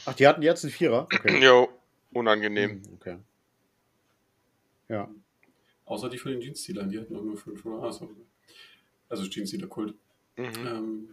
Ach, 0.06 0.14
die 0.14 0.28
hatten 0.28 0.42
jetzt 0.42 0.64
einen 0.64 0.74
Vierer? 0.74 1.04
Okay. 1.14 1.44
Jo, 1.44 1.70
unangenehm. 2.12 2.84
Hm, 2.84 2.94
okay. 2.96 3.18
Ja. 4.90 5.10
Außer 5.86 6.10
die 6.10 6.18
von 6.18 6.32
den 6.32 6.42
Jeans-Stealern, 6.42 6.90
die 6.90 7.00
hatten 7.00 7.16
auch 7.16 7.24
nur 7.24 7.38
500 7.38 7.84
ah, 7.84 7.92
sorry. 7.92 8.16
Also 9.16 9.30
Jeans-Stealer-Kult. 9.30 9.96
Mhm. 10.36 10.68
Ähm, 10.68 11.10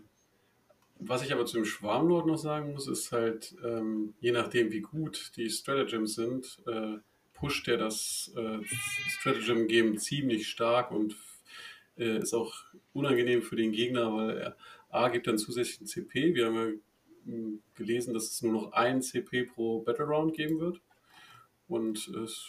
was 0.98 1.22
ich 1.22 1.32
aber 1.32 1.46
zu 1.46 1.56
dem 1.56 1.64
Schwarmlord 1.64 2.26
noch 2.26 2.36
sagen 2.36 2.72
muss, 2.72 2.88
ist 2.88 3.12
halt, 3.12 3.54
ähm, 3.64 4.14
je 4.20 4.32
nachdem 4.32 4.72
wie 4.72 4.80
gut 4.80 5.32
die 5.36 5.50
Stratagems 5.50 6.14
sind, 6.14 6.60
äh, 6.66 6.98
pusht 7.32 7.66
der 7.66 7.76
das 7.76 8.32
äh, 8.36 8.58
Stratagem-Game 9.08 9.98
ziemlich 9.98 10.48
stark 10.48 10.90
und 10.90 11.16
äh, 11.96 12.18
ist 12.18 12.34
auch 12.34 12.54
unangenehm 12.92 13.42
für 13.42 13.56
den 13.56 13.72
Gegner, 13.72 14.14
weil 14.14 14.36
er 14.38 14.56
A 14.90 15.08
gibt 15.08 15.26
dann 15.26 15.38
zusätzlichen 15.38 15.86
CP. 15.86 16.34
Wir 16.34 16.46
haben 16.46 16.56
ja 16.56 17.32
mh, 17.32 17.58
gelesen, 17.74 18.14
dass 18.14 18.30
es 18.30 18.42
nur 18.42 18.52
noch 18.52 18.72
ein 18.72 19.02
CP 19.02 19.44
pro 19.44 19.80
Battle 19.80 20.04
Round 20.04 20.34
geben 20.34 20.60
wird. 20.60 20.80
Und 21.68 22.08
es 22.08 22.48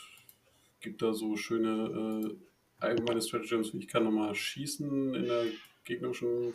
gibt 0.82 1.02
da 1.02 1.14
so 1.14 1.38
schöne 1.38 2.26
äh, 2.26 2.36
allgemeine 2.84 3.22
Stratagems, 3.22 3.74
wie 3.74 3.80
ich 3.80 3.88
kann 3.88 4.04
nochmal 4.04 4.36
schießen 4.36 5.16
in 5.16 5.26
der 5.26 5.46
gegnerischen, 5.84 6.54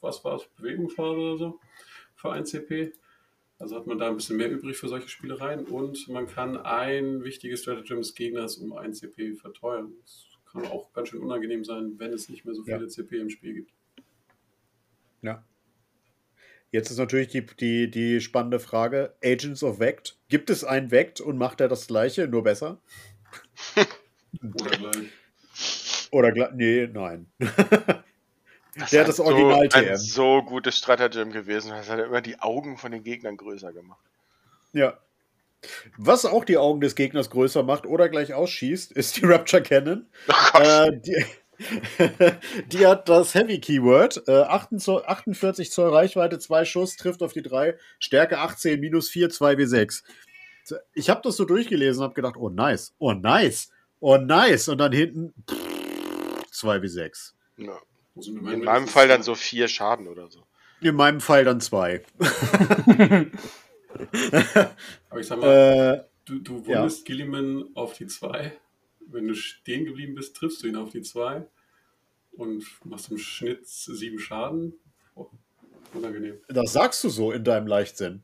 was 0.00 0.24
war 0.24 0.36
es, 0.36 0.44
Bewegungsphase 0.56 1.18
oder 1.18 1.36
so, 1.38 1.60
für 2.16 2.32
ein 2.32 2.46
CP. 2.46 2.92
Also 3.58 3.76
hat 3.76 3.86
man 3.86 3.98
da 3.98 4.08
ein 4.08 4.16
bisschen 4.16 4.38
mehr 4.38 4.50
übrig 4.50 4.76
für 4.76 4.88
solche 4.88 5.08
Spielereien 5.08 5.66
und 5.66 6.08
man 6.08 6.26
kann 6.26 6.56
ein 6.56 7.24
wichtiges 7.24 7.60
Stratagem 7.60 7.98
des 7.98 8.14
Gegners 8.14 8.56
um 8.56 8.72
ein 8.72 8.94
CP 8.94 9.34
verteuern. 9.34 9.92
Das 10.00 10.26
kann 10.50 10.64
auch 10.66 10.92
ganz 10.94 11.08
schön 11.10 11.20
unangenehm 11.20 11.64
sein, 11.64 11.98
wenn 11.98 12.12
es 12.12 12.28
nicht 12.30 12.44
mehr 12.46 12.54
so 12.54 12.64
Ja. 12.64 12.78
viele 12.78 12.88
CP 12.88 13.18
im 13.18 13.28
Spiel 13.28 13.54
gibt. 13.54 13.72
Ja. 15.22 15.44
Jetzt 16.72 16.90
ist 16.90 16.98
natürlich 16.98 17.28
die, 17.28 17.44
die, 17.44 17.90
die 17.90 18.20
spannende 18.20 18.60
Frage: 18.60 19.14
Agents 19.22 19.62
of 19.62 19.78
Vect. 19.80 20.18
Gibt 20.28 20.48
es 20.50 20.64
einen 20.64 20.90
Vect 20.90 21.20
und 21.20 21.36
macht 21.36 21.60
er 21.60 21.68
das 21.68 21.86
gleiche, 21.88 22.28
nur 22.28 22.44
besser? 22.44 22.80
Oder 24.42 24.70
gleich. 24.70 25.08
Oder 26.10 26.50
Nee, 26.52 26.88
nein. 26.92 27.26
Das 28.76 28.90
Der 28.90 29.00
hat 29.00 29.08
das 29.08 29.20
Original 29.20 29.68
so, 29.70 29.78
TM. 29.80 29.88
ein 29.88 29.96
so 29.96 30.42
gutes 30.42 30.78
Stratagem 30.78 31.32
gewesen. 31.32 31.70
Das 31.70 31.90
hat 31.90 31.98
er 31.98 32.06
immer 32.06 32.20
die 32.20 32.38
Augen 32.38 32.78
von 32.78 32.92
den 32.92 33.02
Gegnern 33.02 33.36
größer 33.36 33.72
gemacht. 33.72 34.00
Ja. 34.72 34.98
Was 35.98 36.24
auch 36.24 36.44
die 36.44 36.56
Augen 36.56 36.80
des 36.80 36.94
Gegners 36.94 37.30
größer 37.30 37.62
macht 37.62 37.84
oder 37.84 38.08
gleich 38.08 38.32
ausschießt, 38.32 38.92
ist 38.96 39.16
die 39.16 39.26
Rapture 39.26 39.62
Cannon. 39.62 40.06
Oh. 40.54 40.58
Äh, 40.58 40.98
die, 41.00 41.24
die 42.72 42.86
hat 42.86 43.08
das 43.08 43.34
Heavy 43.34 43.60
Keyword. 43.60 44.26
Äh, 44.28 44.42
48 44.42 44.80
Zoll, 44.80 45.02
48 45.04 45.70
Zoll 45.72 45.90
Reichweite, 45.92 46.38
2 46.38 46.64
Schuss, 46.64 46.96
trifft 46.96 47.22
auf 47.22 47.32
die 47.32 47.42
3. 47.42 47.76
Stärke 47.98 48.38
18, 48.38 48.80
minus 48.80 49.10
4, 49.10 49.30
2 49.30 49.54
W6. 49.54 50.04
Ich 50.94 51.10
habe 51.10 51.20
das 51.24 51.36
so 51.36 51.44
durchgelesen 51.44 52.00
und 52.00 52.04
habe 52.04 52.14
gedacht, 52.14 52.36
oh 52.38 52.48
nice, 52.48 52.94
oh 52.98 53.12
nice, 53.12 53.70
oh 53.98 54.16
nice. 54.16 54.68
Und 54.68 54.78
dann 54.78 54.92
hinten 54.92 55.34
2 56.50 56.76
W6. 56.78 57.32
Ja. 57.58 57.78
Also 58.16 58.32
in 58.32 58.46
In 58.46 58.64
meinem 58.64 58.88
Fall 58.88 59.08
dann 59.08 59.22
so 59.22 59.34
vier 59.34 59.68
Schaden 59.68 60.08
oder 60.08 60.28
so. 60.30 60.44
In 60.80 60.94
meinem 60.96 61.20
Fall 61.20 61.44
dann 61.44 61.60
2. 61.60 62.02
Aber 65.10 65.20
ich 65.20 65.26
sag 65.26 65.38
mal, 65.38 65.46
Äh, 65.48 66.04
du, 66.24 66.38
du 66.40 66.62
ja. 66.66 66.78
wundest 66.80 67.04
Gilliman 67.04 67.68
auf 67.74 67.94
die 67.94 68.06
2. 68.06 68.52
Wenn 69.06 69.28
du 69.28 69.34
stehen 69.34 69.84
geblieben 69.84 70.14
bist, 70.14 70.36
triffst 70.36 70.62
du 70.62 70.68
ihn 70.68 70.76
auf 70.76 70.90
die 70.90 71.02
2 71.02 71.46
und 72.32 72.64
machst 72.84 73.10
im 73.10 73.18
Schnitt 73.18 73.66
7 73.68 74.18
Schaden. 74.18 74.74
Oh, 75.14 75.28
unangenehm. 75.92 76.40
das 76.48 76.72
sagst 76.72 77.02
du 77.04 77.08
so 77.08 77.32
in 77.32 77.42
deinem 77.44 77.66
Leichtsinn. 77.66 78.22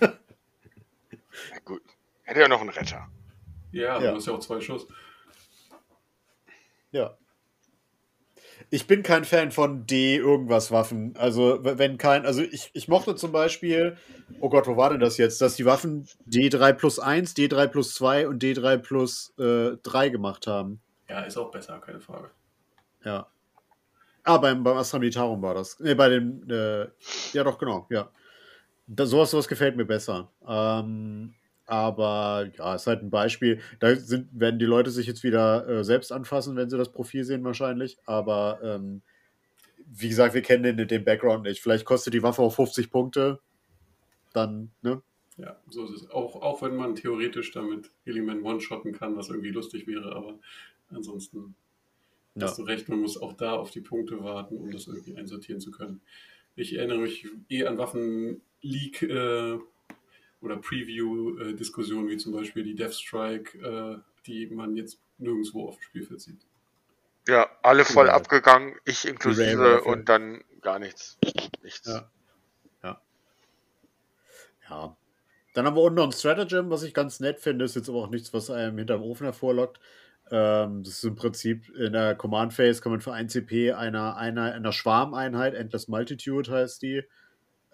Na 0.00 0.12
gut. 1.64 1.82
Hätte 2.22 2.40
ja 2.40 2.48
noch 2.48 2.60
einen 2.60 2.70
Retter. 2.70 3.08
Ja, 3.72 4.00
Ja. 4.00 4.10
du 4.10 4.16
hast 4.16 4.26
ja 4.26 4.32
auch 4.34 4.40
zwei 4.40 4.60
Schuss. 4.60 4.86
Ja. 6.90 7.16
Ich 8.70 8.86
bin 8.86 9.02
kein 9.02 9.24
Fan 9.24 9.52
von 9.52 9.86
D 9.86 10.16
irgendwas 10.16 10.70
Waffen. 10.70 11.14
Also, 11.16 11.58
wenn 11.62 11.98
kein, 11.98 12.26
also 12.26 12.42
ich, 12.42 12.70
ich 12.72 12.88
mochte 12.88 13.14
zum 13.14 13.32
Beispiel, 13.32 13.96
oh 14.40 14.48
Gott, 14.48 14.66
wo 14.66 14.76
war 14.76 14.90
denn 14.90 15.00
das 15.00 15.16
jetzt, 15.16 15.40
dass 15.40 15.56
die 15.56 15.64
Waffen 15.64 16.08
D3 16.28 16.72
plus 16.72 16.98
1, 16.98 17.36
D3 17.36 17.66
plus 17.68 17.94
2 17.94 18.28
und 18.28 18.42
D3 18.42 18.78
plus 18.78 19.34
äh, 19.38 19.76
3 19.82 20.08
gemacht 20.08 20.46
haben. 20.46 20.80
Ja, 21.08 21.20
ist 21.20 21.36
auch 21.36 21.50
besser, 21.50 21.78
keine 21.78 22.00
Frage. 22.00 22.30
Ja. 23.04 23.26
Ah, 24.24 24.38
beim, 24.38 24.64
beim 24.64 24.76
Astra 24.76 24.98
Militarum 24.98 25.42
war 25.42 25.54
das. 25.54 25.78
Ne, 25.80 25.94
bei 25.94 26.08
dem, 26.08 26.42
äh, 26.50 26.86
ja 27.32 27.44
doch, 27.44 27.58
genau, 27.58 27.86
ja. 27.90 28.08
Da, 28.86 29.06
sowas, 29.06 29.30
sowas 29.30 29.48
gefällt 29.48 29.76
mir 29.76 29.84
besser. 29.84 30.30
Ähm, 30.46 31.34
aber 31.66 32.50
ja, 32.56 32.74
ist 32.74 32.86
halt 32.86 33.02
ein 33.02 33.10
Beispiel. 33.10 33.60
Da 33.80 33.94
sind, 33.96 34.28
werden 34.32 34.58
die 34.58 34.66
Leute 34.66 34.90
sich 34.90 35.06
jetzt 35.06 35.22
wieder 35.24 35.66
äh, 35.68 35.84
selbst 35.84 36.12
anfassen, 36.12 36.56
wenn 36.56 36.68
sie 36.70 36.78
das 36.78 36.92
Profil 36.92 37.24
sehen, 37.24 37.44
wahrscheinlich. 37.44 37.98
Aber 38.06 38.60
ähm, 38.62 39.02
wie 39.86 40.08
gesagt, 40.08 40.34
wir 40.34 40.42
kennen 40.42 40.76
den, 40.76 40.88
den 40.88 41.04
Background 41.04 41.44
nicht. 41.44 41.60
Vielleicht 41.60 41.84
kostet 41.84 42.14
die 42.14 42.22
Waffe 42.22 42.42
auch 42.42 42.54
50 42.54 42.90
Punkte. 42.90 43.40
Dann, 44.32 44.72
ne? 44.82 45.02
Ja, 45.36 45.56
so 45.68 45.84
ist 45.84 46.02
es. 46.02 46.10
Auch, 46.10 46.36
auch 46.42 46.62
wenn 46.62 46.76
man 46.76 46.94
theoretisch 46.94 47.52
damit 47.52 47.90
Gilliman 48.04 48.42
one-shotten 48.42 48.92
kann, 48.92 49.16
was 49.16 49.28
irgendwie 49.30 49.50
lustig 49.50 49.86
wäre, 49.86 50.14
aber 50.14 50.38
ansonsten 50.90 51.54
Ja. 52.34 52.46
hast 52.46 52.58
du 52.58 52.62
recht, 52.62 52.88
man 52.88 53.00
muss 53.00 53.20
auch 53.20 53.32
da 53.32 53.52
auf 53.54 53.70
die 53.70 53.80
Punkte 53.80 54.22
warten, 54.22 54.56
um 54.58 54.70
das 54.70 54.86
irgendwie 54.86 55.16
einsortieren 55.16 55.60
zu 55.60 55.70
können. 55.70 56.00
Ich 56.56 56.74
erinnere 56.76 56.98
mich 56.98 57.26
eh 57.48 57.66
an 57.66 57.78
Waffen-Leak 57.78 59.02
äh, 59.02 59.58
oder 60.44 60.56
Preview-Diskussionen 60.58 62.08
wie 62.08 62.16
zum 62.16 62.32
Beispiel 62.32 62.62
die 62.62 62.74
Death 62.74 62.94
Strike, 62.94 63.58
äh, 63.58 63.98
die 64.26 64.46
man 64.46 64.76
jetzt 64.76 65.00
nirgendwo 65.18 65.68
auf 65.68 65.76
dem 65.76 65.82
Spielfeld 65.82 66.20
sieht. 66.20 66.40
Ja, 67.26 67.48
alle 67.62 67.84
voll 67.84 68.06
Ja. 68.06 68.14
abgegangen, 68.14 68.76
ich 68.84 69.08
inklusive 69.08 69.82
und 69.82 70.08
dann 70.08 70.44
gar 70.60 70.78
nichts. 70.78 71.18
Nichts. 71.62 71.86
Ja. 71.88 72.10
Ja. 74.68 74.96
Dann 75.54 75.66
haben 75.66 75.76
wir 75.76 75.82
unten 75.82 75.96
noch 75.96 76.06
ein 76.06 76.12
Stratagem, 76.12 76.70
was 76.70 76.82
ich 76.82 76.94
ganz 76.94 77.20
nett 77.20 77.38
finde. 77.38 77.64
Ist 77.64 77.76
jetzt 77.76 77.88
aber 77.88 77.98
auch 77.98 78.10
nichts, 78.10 78.32
was 78.32 78.50
einem 78.50 78.78
hinterm 78.78 79.02
Ofen 79.02 79.24
hervorlockt. 79.24 79.78
Ähm, 80.30 80.82
das 80.82 80.94
ist 80.94 81.04
im 81.04 81.16
Prinzip 81.16 81.68
in 81.76 81.92
der 81.92 82.14
Command 82.14 82.54
Phase 82.54 82.80
kann 82.80 82.92
man 82.92 83.02
für 83.02 83.12
ein 83.12 83.28
CP 83.28 83.72
einer, 83.72 84.16
einer, 84.16 84.52
einer 84.52 84.72
Schwarmeinheit, 84.72 85.54
Endless 85.54 85.86
Multitude 85.86 86.50
heißt 86.50 86.80
die, 86.82 87.02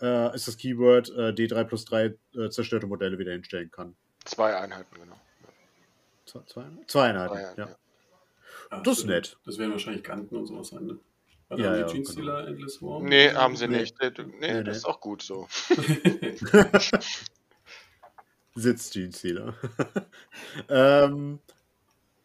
äh, 0.01 0.34
ist 0.34 0.48
das 0.48 0.57
Keyword, 0.57 1.11
äh, 1.11 1.32
D3 1.32 1.64
plus 1.64 1.84
3 1.84 2.14
äh, 2.36 2.48
zerstörte 2.51 2.86
Modelle 2.86 3.18
wieder 3.18 3.32
hinstellen 3.32 3.70
kann. 3.70 3.94
Zwei 4.24 4.57
Einheiten, 4.57 4.94
genau. 4.94 5.20
Zwei, 6.26 6.40
zwei, 6.46 6.64
zwei 6.86 7.09
Einheiten, 7.09 7.34
Zwei 7.34 7.40
Einheiten, 7.40 7.61
ja. 7.61 7.68
ja. 8.70 8.80
Das 8.82 8.98
ist 8.98 9.05
nett. 9.07 9.36
Das 9.44 9.59
werden 9.59 9.72
wahrscheinlich 9.72 10.05
Ganten 10.05 10.36
und 10.36 10.46
sowas 10.46 10.68
sein, 10.68 10.86
ne? 10.86 10.98
War 11.48 11.59
Ja, 11.59 11.76
ja, 11.76 11.86
die 11.86 11.92
Gene 11.94 12.07
Stealer 12.07 12.46
Endless 12.46 12.74
Swarm? 12.74 13.05
Nee, 13.05 13.32
haben 13.32 13.57
sie 13.57 13.66
Nee. 13.66 13.80
nicht. 13.80 13.96
Nee, 14.01 14.11
nee, 14.16 14.24
Nee, 14.38 14.62
das 14.62 14.76
ist 14.78 14.84
auch 14.84 15.01
gut 15.01 15.22
so. 15.22 15.48
Sitzt 18.55 18.92
Jeans-Stealer. 18.92 19.55
ähm, 20.68 21.38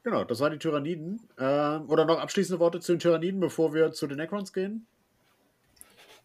genau, 0.03 0.23
das 0.23 0.39
waren 0.39 0.51
die 0.51 0.59
Tyranniden. 0.59 1.27
Ähm, 1.39 1.89
oder 1.89 2.05
noch 2.05 2.19
abschließende 2.19 2.59
Worte 2.59 2.79
zu 2.79 2.93
den 2.93 2.99
Tyranniden, 2.99 3.39
bevor 3.39 3.73
wir 3.73 3.91
zu 3.91 4.05
den 4.07 4.17
Necrons 4.17 4.53
gehen? 4.53 4.85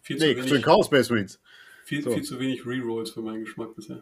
Viel, 0.03 0.17
Nee, 0.19 0.35
zu 0.37 0.51
wenig, 0.51 0.63
Chaos 0.65 0.87
Space 0.87 1.11
Marines. 1.11 1.41
viel, 1.85 2.03
so. 2.03 2.11
viel 2.13 2.23
zu 2.23 2.39
wenig 2.41 2.65
Rerolls 2.67 3.11
für 3.11 3.21
meinen 3.23 3.45
Geschmack 3.45 3.75
bisher. 3.77 4.01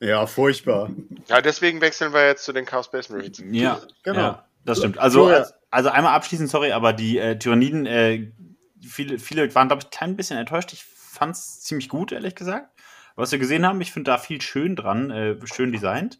Ja, 0.00 0.26
furchtbar. 0.26 0.90
Ja, 1.28 1.40
deswegen 1.40 1.80
wechseln 1.80 2.12
wir 2.12 2.26
jetzt 2.26 2.44
zu 2.44 2.52
den 2.52 2.64
Chaos 2.64 2.86
Space 2.86 3.08
Marines. 3.08 3.42
Ja, 3.50 3.80
Genau. 4.02 4.18
ja, 4.18 4.46
das 4.64 4.78
stimmt. 4.78 4.98
Also, 4.98 5.26
als, 5.26 5.54
also 5.70 5.88
einmal 5.90 6.14
abschließend, 6.14 6.50
sorry, 6.50 6.72
aber 6.72 6.92
die 6.92 7.18
äh, 7.18 7.38
Tyranniden, 7.38 7.86
äh, 7.86 8.32
viele, 8.80 9.18
viele 9.18 9.54
waren, 9.54 9.68
glaube 9.68 9.80
ich, 9.82 9.86
ein 9.86 9.90
klein 9.90 10.16
bisschen 10.16 10.38
enttäuscht. 10.38 10.72
Ich 10.72 10.84
fand 10.84 11.36
es 11.36 11.60
ziemlich 11.60 11.88
gut, 11.88 12.10
ehrlich 12.12 12.34
gesagt. 12.34 12.68
Was 13.14 13.30
wir 13.30 13.38
gesehen 13.38 13.66
haben, 13.66 13.80
ich 13.80 13.92
finde 13.92 14.10
da 14.10 14.18
viel 14.18 14.40
schön 14.40 14.74
dran, 14.74 15.10
äh, 15.10 15.36
schön 15.46 15.70
designt. 15.70 16.18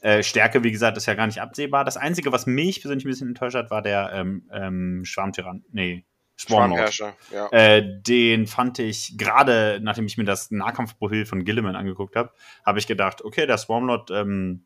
Äh, 0.00 0.24
Stärke, 0.24 0.64
wie 0.64 0.72
gesagt, 0.72 0.96
ist 0.96 1.06
ja 1.06 1.14
gar 1.14 1.26
nicht 1.26 1.40
absehbar. 1.40 1.84
Das 1.84 1.96
Einzige, 1.96 2.32
was 2.32 2.46
mich 2.46 2.80
persönlich 2.80 3.04
ein 3.04 3.10
bisschen 3.10 3.28
enttäuscht 3.28 3.54
hat, 3.54 3.70
war 3.70 3.82
der 3.82 4.10
ähm, 4.12 4.48
ähm, 4.50 5.04
Schwarmtyrann. 5.04 5.62
Nee. 5.70 6.04
Schwarmherrscher, 6.48 7.14
ja. 7.32 7.48
Äh, 7.50 8.00
den 8.02 8.46
fand 8.46 8.78
ich 8.78 9.16
gerade, 9.18 9.78
nachdem 9.82 10.06
ich 10.06 10.16
mir 10.18 10.24
das 10.24 10.50
Nahkampfprofil 10.50 11.26
von 11.26 11.44
Gilliman 11.44 11.76
angeguckt 11.76 12.16
habe, 12.16 12.30
habe 12.64 12.78
ich 12.78 12.86
gedacht, 12.86 13.24
okay, 13.24 13.46
der 13.46 13.58
Swarmlord, 13.58 14.10
ähm, 14.10 14.64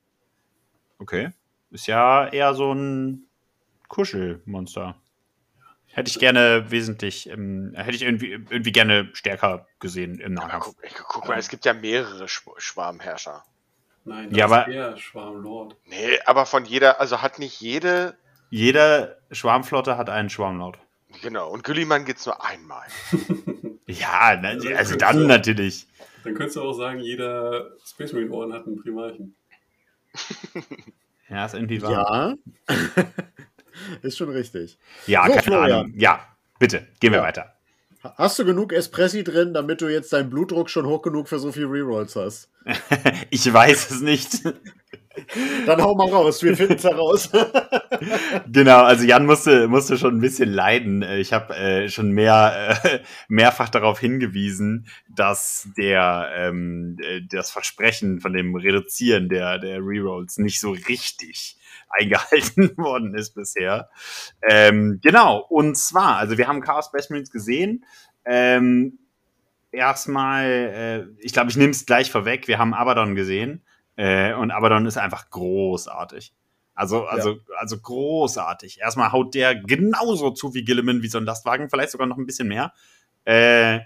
okay, 0.99 1.31
ist 1.71 1.87
ja 1.87 2.27
eher 2.29 2.55
so 2.55 2.73
ein 2.73 3.27
Kuschelmonster. 3.89 4.97
Hätte 5.89 6.11
ich 6.11 6.19
gerne 6.19 6.71
wesentlich, 6.71 7.29
ähm, 7.31 7.73
hätte 7.75 7.97
ich 7.97 8.03
irgendwie, 8.03 8.33
irgendwie 8.33 8.73
gerne 8.73 9.09
stärker 9.15 9.67
gesehen 9.81 10.19
im 10.21 10.37
Aber 10.39 10.49
Nahkampf. 10.49 10.77
guck, 10.97 11.09
guck 11.09 11.29
mal, 11.29 11.39
es 11.39 11.49
gibt 11.49 11.65
ja 11.65 11.73
mehrere 11.73 12.29
Sch 12.29 12.43
Schwarmherrscher. 12.59 13.45
Nein, 14.05 14.31
Ja, 14.35 14.45
das 14.47 14.53
aber- 14.53 14.69
ist 14.69 14.75
der 14.75 14.97
Schwarmlord. 14.99 15.77
Nee, 15.87 16.19
aber 16.27 16.45
von 16.47 16.65
jeder, 16.67 17.01
also 17.01 17.23
hat 17.23 17.39
nicht 17.39 17.61
jede, 17.61 18.17
Jede 18.49 19.19
Schwarmflotte 19.33 19.97
hat 19.99 20.09
einen 20.09 20.31
Schwarmlord. 20.31 20.79
Genau, 21.23 21.51
und 21.51 21.65
Gulliman 21.65 22.05
gibt's 22.05 22.27
nur 22.27 22.45
einmal. 22.45 22.87
Ja, 23.89 24.37
na, 24.43 24.49
Also, 24.49 24.69
also 24.71 24.93
so. 24.95 24.99
dann 24.99 25.27
natürlich. 25.29 25.87
Dann 26.25 26.35
könntest 26.35 26.57
du 26.57 26.63
auch 26.63 26.73
sagen, 26.73 26.99
jeder 26.99 27.71
Space 27.87 28.13
Marine 28.13 28.33
Orden 28.33 28.53
hat 28.53 28.67
einen 28.67 28.77
Primarchen. 28.83 29.37
Ja, 31.29 31.45
ist 31.47 31.55
irgendwie 31.55 31.83
wahr. 31.83 32.35
Ja. 32.69 32.75
ist 34.03 34.17
schon 34.19 34.31
richtig. 34.31 34.77
Ja, 35.07 35.25
So, 35.25 35.31
keine 35.31 35.43
Florian. 35.43 35.73
Ahnung. 35.81 35.95
Ja, 35.99 36.21
bitte, 36.59 36.87
gehen 37.01 37.13
wir 37.13 37.19
Ja. 37.19 37.25
weiter. 37.25 37.53
Hast 38.03 38.39
du 38.39 38.45
genug 38.45 38.73
Espressi 38.73 39.25
drin, 39.25 39.53
damit 39.55 39.81
du 39.81 39.89
jetzt 39.89 40.13
deinen 40.13 40.31
Blutdruck 40.31 40.71
schon 40.71 40.87
hoch 40.87 41.03
genug 41.03 41.29
für 41.29 41.39
so 41.41 41.51
viel 41.51 41.67
Rerolls 41.67 42.15
hast? 42.17 42.49
Ich 43.31 43.53
weiß 43.53 43.91
es 43.91 44.01
nicht. 44.01 44.43
Dann 45.67 45.83
hau 45.83 45.95
mal 45.95 46.09
raus, 46.09 46.43
wir 46.43 46.57
finden 46.57 46.75
es 46.75 46.85
heraus. 46.85 47.31
Genau, 48.53 48.83
also 48.83 49.05
Jan 49.05 49.27
musste, 49.27 49.69
musste 49.69 49.97
schon 49.97 50.17
ein 50.17 50.21
bisschen 50.21 50.51
leiden. 50.51 51.03
Äh, 51.03 51.19
Ich 51.19 51.33
habe 51.33 51.55
äh, 51.57 51.89
schon 51.89 52.11
mehr, 52.11 52.79
äh, 52.85 52.99
mehrfach 53.29 53.69
darauf 53.69 53.99
hingewiesen, 53.99 54.87
dass 55.09 55.69
der 55.77 56.31
ähm, 56.37 56.97
äh, 57.03 57.23
das 57.29 57.51
Versprechen 57.51 58.21
von 58.21 58.33
dem 58.33 58.55
Reduzieren 58.55 59.29
der, 59.29 59.59
der 59.59 59.79
Rerolls 59.81 60.39
nicht 60.39 60.61
so 60.61 60.73
richtig 60.73 61.57
eingehalten 61.89 62.77
worden 62.77 63.15
ist 63.15 63.35
bisher. 63.35 63.89
Ähm, 64.47 65.01
genau, 65.03 65.39
und 65.49 65.77
zwar, 65.77 66.17
also 66.17 66.37
wir 66.37 66.49
haben 66.49 66.61
Chaos 66.61 66.87
Space 66.87 67.11
Marines 67.11 67.31
gesehen. 67.31 67.85
Ähm, 68.25 68.99
erstmal, 69.73 70.45
äh, 70.47 71.25
ich 71.25 71.33
glaube, 71.33 71.51
ich 71.51 71.57
nehme 71.57 71.71
es 71.71 71.87
gleich 71.87 72.11
vorweg, 72.11 72.49
wir 72.49 72.59
haben 72.59 72.75
Abaddon 72.75 73.15
gesehen. 73.15 73.63
Äh, 73.97 74.35
und 74.35 74.51
Abaddon 74.51 74.87
ist 74.87 74.99
einfach 74.99 75.31
großartig. 75.31 76.33
Also, 76.75 77.07
also, 77.07 77.39
also 77.57 77.81
großartig. 77.81 78.81
Erstmal 78.81 79.11
haut 79.11 79.35
der 79.35 79.55
genauso 79.55 80.31
zu 80.31 80.53
wie 80.53 80.63
Gilliman, 80.63 81.03
wie 81.03 81.09
so 81.09 81.17
ein 81.19 81.25
Lastwagen, 81.25 81.71
vielleicht 81.71 81.91
sogar 81.91 82.07
noch 82.07 82.19
ein 82.19 82.27
bisschen 82.27 82.49
mehr. 82.49 82.75
Äh, 83.25 83.81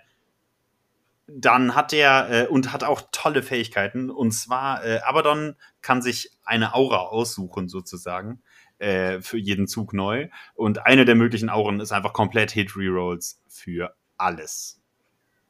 dann 1.28 1.76
hat 1.76 1.92
er 1.92 2.30
äh, 2.30 2.46
und 2.48 2.72
hat 2.72 2.82
auch 2.82 3.02
tolle 3.12 3.44
Fähigkeiten. 3.44 4.10
Und 4.10 4.32
zwar, 4.32 4.84
äh, 4.84 4.98
Abaddon 5.04 5.54
kann 5.82 6.02
sich 6.02 6.30
eine 6.44 6.74
Aura 6.74 6.98
aussuchen, 6.98 7.68
sozusagen, 7.68 8.42
äh, 8.78 9.20
für 9.20 9.38
jeden 9.38 9.68
Zug 9.68 9.92
neu. 9.92 10.28
Und 10.54 10.84
eine 10.86 11.04
der 11.04 11.14
möglichen 11.14 11.48
Auren 11.48 11.78
ist 11.78 11.92
einfach 11.92 12.12
komplett 12.12 12.50
Hit-Rerolls 12.50 13.40
für 13.48 13.94
alles. 14.16 14.79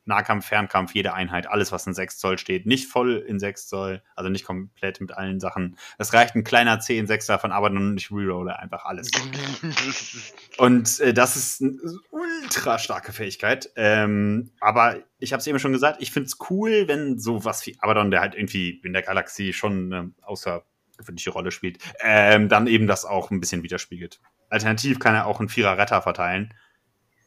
Nahkampf, 0.05 0.47
Fernkampf, 0.47 0.95
jede 0.95 1.15
Einheit, 1.15 1.47
alles, 1.47 1.73
was 1.73 1.87
in 1.87 1.95
6 1.95 2.19
Zoll 2.19 2.39
steht. 2.39 2.67
Nicht 2.67 2.89
voll 2.89 3.17
in 3.17 3.39
6 3.39 3.69
Zoll, 3.69 4.03
also 4.17 4.31
nicht 4.31 4.45
komplett 4.45 5.01
mit 5.01 5.13
allen 5.13 5.41
Sachen. 5.41 5.77
Es 5.99 6.13
reicht 6.13 6.35
ein 6.35 6.45
kleiner 6.45 6.81
10 6.81 7.07
6er 7.07 7.39
von 7.39 7.53
Abaddon 7.53 7.91
und 7.91 7.97
ich 7.97 8.11
rerolle 8.11 8.59
einfach 8.59 8.85
alles. 8.85 9.11
Und 10.59 11.01
äh, 11.01 11.15
das 11.15 11.37
ist 11.37 11.63
eine 11.63 11.79
ultra 12.11 12.79
starke 12.79 13.13
Fähigkeit. 13.13 13.71
Ähm, 13.77 14.51
aber 14.61 14.97
ich 15.19 15.33
habe 15.33 15.41
es 15.41 15.47
eben 15.47 15.59
schon 15.59 15.73
gesagt, 15.73 16.03
ich 16.03 16.11
finde 16.11 16.27
es 16.27 16.39
cool, 16.51 16.89
wenn 16.89 17.19
sowas 17.19 17.65
wie 17.67 17.77
Abaddon, 17.81 18.11
der 18.11 18.21
halt 18.21 18.35
irgendwie 18.35 18.81
in 18.85 18.93
der 18.93 19.03
Galaxie 19.03 19.53
schon 19.53 19.93
eine 19.93 20.13
außergewöhnliche 20.23 21.31
Rolle 21.31 21.51
spielt, 21.51 21.79
ähm, 22.01 22.49
dann 22.49 22.67
eben 22.67 22.87
das 22.87 23.05
auch 23.05 23.31
ein 23.31 23.41
bisschen 23.41 23.63
widerspiegelt. 23.63 24.21
Alternativ 24.49 24.99
kann 24.99 25.15
er 25.15 25.27
auch 25.27 25.41
einen 25.41 25.49
Vierer 25.49 25.79
Retter 25.79 26.03
verteilen, 26.03 26.53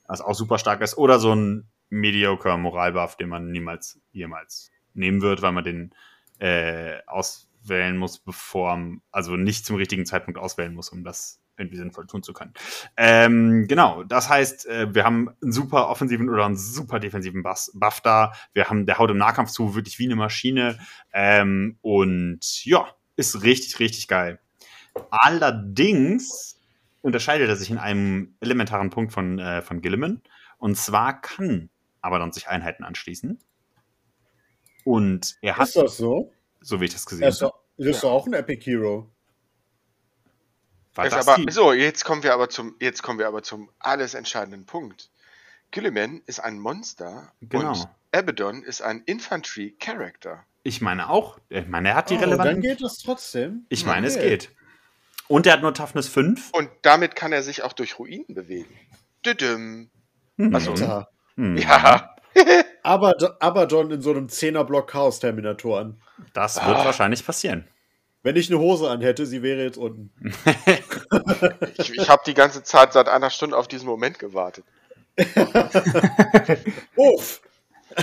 was 0.08 0.22
auch 0.22 0.36
super 0.36 0.60
stark 0.60 0.82
ist. 0.82 0.98
Oder 0.98 1.20
so 1.20 1.34
ein 1.34 1.70
mediocre 1.94 2.58
Moralbuff, 2.58 3.16
den 3.16 3.30
man 3.30 3.52
niemals, 3.52 4.00
jemals 4.12 4.72
nehmen 4.94 5.22
wird, 5.22 5.42
weil 5.42 5.52
man 5.52 5.64
den 5.64 5.96
äh, 6.40 6.98
auswählen 7.06 7.98
muss, 7.98 8.20
bevor, 8.20 8.80
also 9.12 9.36
nicht 9.36 9.66
zum 9.66 9.76
richtigen 9.76 10.06
Zeitpunkt 10.06 10.40
auswählen 10.40 10.74
muss, 10.74 10.90
um 10.90 11.04
das 11.04 11.40
irgendwie 11.56 11.78
sinnvoll 11.78 12.08
tun 12.08 12.24
zu 12.24 12.34
können. 12.34 12.54
Ähm, 12.98 13.68
genau, 13.68 14.04
das 14.04 14.28
heißt, 14.28 14.66
äh, 14.66 14.94
wir 14.94 15.04
haben 15.04 15.30
einen 15.42 15.52
super 15.52 15.88
offensiven 15.88 16.30
oder 16.30 16.46
einen 16.46 16.58
super 16.58 17.00
defensiven 17.00 17.44
Buff, 17.44 17.70
Buff 17.76 18.02
da. 18.02 18.34
Wir 18.54 18.70
haben, 18.70 18.88
der 18.88 18.98
haut 18.98 19.12
im 19.12 19.18
Nahkampf 19.18 19.52
zu, 19.52 19.76
wirklich 19.76 20.00
wie 20.00 20.06
eine 20.06 20.16
Maschine. 20.16 20.80
Ähm, 21.14 21.78
und 21.82 22.66
ja, 22.66 22.88
ist 23.16 23.44
richtig, 23.44 23.80
richtig 23.80 24.08
geil. 24.08 24.40
Allerdings 25.12 26.60
unterscheidet 27.02 27.50
er 27.50 27.56
sich 27.56 27.70
in 27.70 27.78
einem 27.78 28.36
elementaren 28.40 28.90
Punkt 28.90 29.14
von, 29.14 29.38
äh, 29.38 29.62
von 29.62 29.82
Gilliman. 29.82 30.22
Und 30.58 30.76
zwar 30.78 31.22
kann 31.22 31.70
Abaddon 32.04 32.32
sich 32.32 32.48
Einheiten 32.48 32.84
anschließen. 32.84 33.40
Und 34.84 35.38
er 35.42 35.58
hat, 35.58 35.68
Ist 35.70 35.78
das 35.78 35.98
so? 35.98 36.32
so 36.62 36.82
wie 36.82 36.86
ich 36.86 36.94
das 36.94 37.06
gesehen 37.06 37.28
ist 37.28 37.42
habe, 37.42 37.54
doch, 37.78 37.86
ist 37.86 38.04
doch 38.04 38.12
auch 38.12 38.28
ein 38.28 38.34
Epic 38.34 38.64
Hero. 38.70 39.10
war 40.96 41.10
das 41.10 41.28
aber, 41.28 41.52
so, 41.52 41.74
jetzt 41.74 42.04
kommen 42.04 42.22
wir 42.24 42.34
aber 42.34 42.50
zum, 42.50 42.76
jetzt 42.80 43.02
kommen 43.02 43.18
wir 43.20 43.28
aber 43.28 43.42
zum 43.44 43.70
alles 43.80 44.14
entscheidenden 44.14 44.66
Punkt. 44.66 45.10
Gilliman 45.72 46.22
ist 46.28 46.40
ein 46.40 46.60
Monster 46.60 47.32
Genau. 47.42 47.70
und 47.72 47.88
Abaddon 48.12 48.62
ist 48.64 48.82
ein 48.82 49.02
Infantry 49.06 49.76
Character. 49.80 50.46
Ich 50.62 50.82
meine 50.82 51.10
auch. 51.10 51.40
Ich 51.50 51.68
meine, 51.68 51.90
er 51.90 51.96
hat 51.96 52.10
die 52.10 52.16
Oh, 52.16 52.20
dann 52.20 52.30
relevanten. 52.32 52.62
geht 52.62 52.82
das 52.84 52.98
trotzdem. 53.00 53.66
Ich 53.70 53.86
meine, 53.86 54.06
es 54.08 54.16
Okay. 54.16 54.30
geht. 54.30 54.52
Und 55.28 55.48
er 55.48 55.54
hat 55.54 55.62
nur 55.62 55.74
Toughness 55.74 56.08
5. 56.10 56.52
Und 56.52 56.70
damit 56.84 57.16
kann 57.16 57.32
er 57.32 57.42
sich 57.42 57.64
auch 57.64 57.74
durch 57.74 57.98
Ruinen 57.98 58.28
bewegen. 58.36 58.78
Düdüm. 59.26 59.90
Mhm. 60.38 60.54
Also- 60.54 61.06
Mhm. 61.36 61.58
Ja. 61.58 62.10
Aber 62.84 63.14
Abaddon 63.40 63.92
in 63.92 64.02
so 64.02 64.12
einem 64.12 64.28
10er-Block 64.28 64.90
Chaos-Terminatoren. 64.90 66.02
Das 66.34 66.56
wird 66.66 66.78
Ah. 66.78 66.86
wahrscheinlich 66.86 67.26
passieren. 67.26 67.66
Wenn 68.24 68.36
ich 68.38 68.50
eine 68.50 68.60
Hose 68.60 68.90
anhätte, 68.90 69.26
sie 69.26 69.42
wäre 69.44 69.64
jetzt 69.64 69.78
unten. 69.78 70.10
Ich, 71.78 71.94
ich 71.94 72.10
habe 72.10 72.24
die 72.26 72.34
ganze 72.34 72.64
Zeit 72.64 72.94
seit 72.94 73.08
einer 73.10 73.30
Stunde 73.30 73.58
auf 73.58 73.68
diesen 73.68 73.86
Moment 73.88 74.18
gewartet. 74.20 74.66
Uff! 76.96 77.42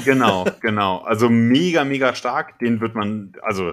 Genau, 0.05 0.47
genau. 0.61 0.99
Also 0.99 1.29
mega, 1.29 1.85
mega 1.85 2.15
stark. 2.15 2.59
Den 2.61 2.81
wird 2.81 2.95
man, 2.95 3.33
also 3.43 3.73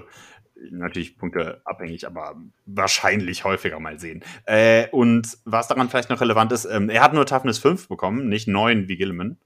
natürlich 0.70 1.16
Punkte 1.16 1.60
abhängig, 1.64 2.06
aber 2.06 2.34
wahrscheinlich 2.66 3.44
häufiger 3.44 3.78
mal 3.78 4.00
sehen. 4.00 4.24
Äh, 4.44 4.88
und 4.90 5.38
was 5.44 5.68
daran 5.68 5.88
vielleicht 5.88 6.10
noch 6.10 6.20
relevant 6.20 6.50
ist, 6.50 6.64
ähm, 6.64 6.90
er 6.90 7.02
hat 7.02 7.12
nur 7.14 7.26
Toughness 7.26 7.58
5 7.58 7.88
bekommen, 7.88 8.28
nicht 8.28 8.48
9 8.48 8.88
wie 8.88 8.96
Gilliman, 8.96 9.36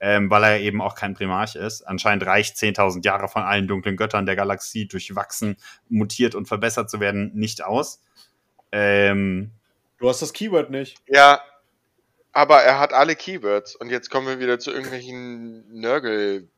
ähm, 0.00 0.30
weil 0.30 0.42
er 0.44 0.60
eben 0.60 0.80
auch 0.80 0.94
kein 0.94 1.14
Primarch 1.14 1.54
ist. 1.54 1.82
Anscheinend 1.82 2.26
reicht 2.26 2.56
10.000 2.56 3.04
Jahre 3.04 3.28
von 3.28 3.42
allen 3.42 3.68
dunklen 3.68 3.96
Göttern 3.96 4.26
der 4.26 4.36
Galaxie 4.36 4.88
durchwachsen, 4.88 5.56
mutiert 5.88 6.34
und 6.34 6.48
verbessert 6.48 6.90
zu 6.90 7.00
werden 7.00 7.32
nicht 7.34 7.62
aus. 7.62 8.02
Ähm, 8.72 9.52
Du 10.00 10.08
hast 10.08 10.22
das 10.22 10.32
Keyword 10.32 10.70
nicht. 10.70 10.96
Ja, 11.06 11.42
aber 12.32 12.62
er 12.62 12.80
hat 12.80 12.92
alle 12.92 13.14
Keywords 13.14 13.76
und 13.76 13.90
jetzt 13.90 14.10
kommen 14.10 14.26
wir 14.26 14.40
wieder 14.40 14.58
zu 14.58 14.70
irgendwelchen 14.70 15.78
Nörgel. 15.78 16.48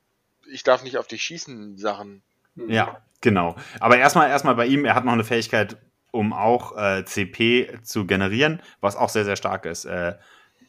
Ich 0.49 0.63
darf 0.63 0.83
nicht 0.83 0.97
auf 0.97 1.07
dich 1.07 1.21
schießen 1.23 1.77
Sachen. 1.77 2.21
Hm. 2.55 2.69
Ja, 2.69 3.01
genau. 3.21 3.55
Aber 3.81 3.97
erstmal 3.97 4.29
erstmal 4.29 4.55
bei 4.55 4.65
ihm, 4.65 4.85
er 4.85 4.95
hat 4.95 5.03
noch 5.03 5.11
eine 5.13 5.25
Fähigkeit, 5.25 5.77
um 6.11 6.31
auch 6.31 6.77
äh, 6.77 7.03
CP 7.03 7.79
zu 7.83 8.07
generieren, 8.07 8.61
was 8.79 8.95
auch 8.95 9.09
sehr, 9.09 9.25
sehr 9.25 9.35
stark 9.35 9.65
ist. 9.65 9.85
Äh, 9.85 10.13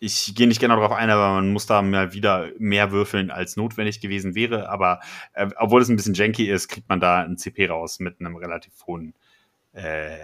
ich 0.04 0.34
gehe 0.34 0.46
nicht 0.46 0.60
genau 0.60 0.76
darauf 0.76 0.92
ein, 0.92 1.10
aber 1.10 1.34
man 1.34 1.52
muss 1.52 1.66
da 1.66 1.82
mal 1.82 2.12
wieder 2.12 2.50
mehr 2.58 2.92
würfeln, 2.92 3.30
als 3.30 3.56
notwendig 3.56 4.00
gewesen 4.00 4.34
wäre. 4.34 4.68
Aber 4.68 5.00
äh, 5.32 5.48
obwohl 5.56 5.82
es 5.82 5.88
ein 5.88 5.96
bisschen 5.96 6.14
janky 6.14 6.50
ist, 6.50 6.68
kriegt 6.68 6.88
man 6.88 7.00
da 7.00 7.20
ein 7.22 7.36
CP 7.36 7.66
raus 7.68 7.98
mit 8.00 8.20
einem 8.20 8.36
relativ 8.36 8.72
hohen, 8.86 9.14
äh, 9.72 10.16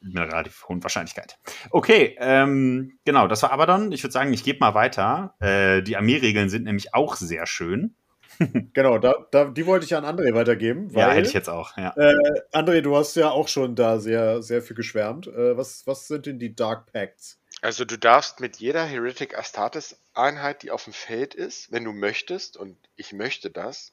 mit 0.00 0.16
einer 0.16 0.26
relativ 0.32 0.66
hohen 0.68 0.82
Wahrscheinlichkeit. 0.82 1.38
Okay, 1.70 2.16
ähm, 2.18 2.98
genau, 3.04 3.28
das 3.28 3.42
war 3.42 3.52
Abaddon. 3.52 3.92
Ich 3.92 4.02
würde 4.02 4.12
sagen, 4.12 4.32
ich 4.32 4.42
gebe 4.44 4.58
mal 4.60 4.74
weiter. 4.74 5.34
Äh, 5.40 5.82
die 5.82 5.96
Armeeregeln 5.96 6.48
sind 6.48 6.64
nämlich 6.64 6.94
auch 6.94 7.16
sehr 7.16 7.46
schön. 7.46 7.94
Genau, 8.72 8.96
da, 8.98 9.14
da, 9.32 9.44
die 9.46 9.66
wollte 9.66 9.84
ich 9.84 9.94
an 9.94 10.04
André 10.04 10.32
weitergeben. 10.34 10.88
ja, 10.90 11.08
weil- 11.08 11.16
hätte 11.16 11.28
ich 11.28 11.34
jetzt 11.34 11.50
auch. 11.50 11.76
Ja. 11.76 11.92
Äh, 11.96 12.14
André, 12.52 12.80
du 12.80 12.96
hast 12.96 13.14
ja 13.16 13.28
auch 13.30 13.48
schon 13.48 13.74
da 13.74 13.98
sehr, 13.98 14.40
sehr 14.40 14.62
viel 14.62 14.76
geschwärmt. 14.76 15.26
Äh, 15.26 15.56
was, 15.58 15.86
was 15.86 16.06
sind 16.08 16.24
denn 16.26 16.38
die 16.38 16.54
Dark 16.54 16.90
Pacts? 16.90 17.39
Also 17.62 17.84
du 17.84 17.98
darfst 17.98 18.40
mit 18.40 18.56
jeder 18.56 18.84
Heretic 18.84 19.36
Astartes 19.36 19.98
Einheit, 20.14 20.62
die 20.62 20.70
auf 20.70 20.84
dem 20.84 20.92
Feld 20.92 21.34
ist, 21.34 21.70
wenn 21.72 21.84
du 21.84 21.92
möchtest, 21.92 22.56
und 22.56 22.76
ich 22.96 23.12
möchte 23.12 23.50
das, 23.50 23.92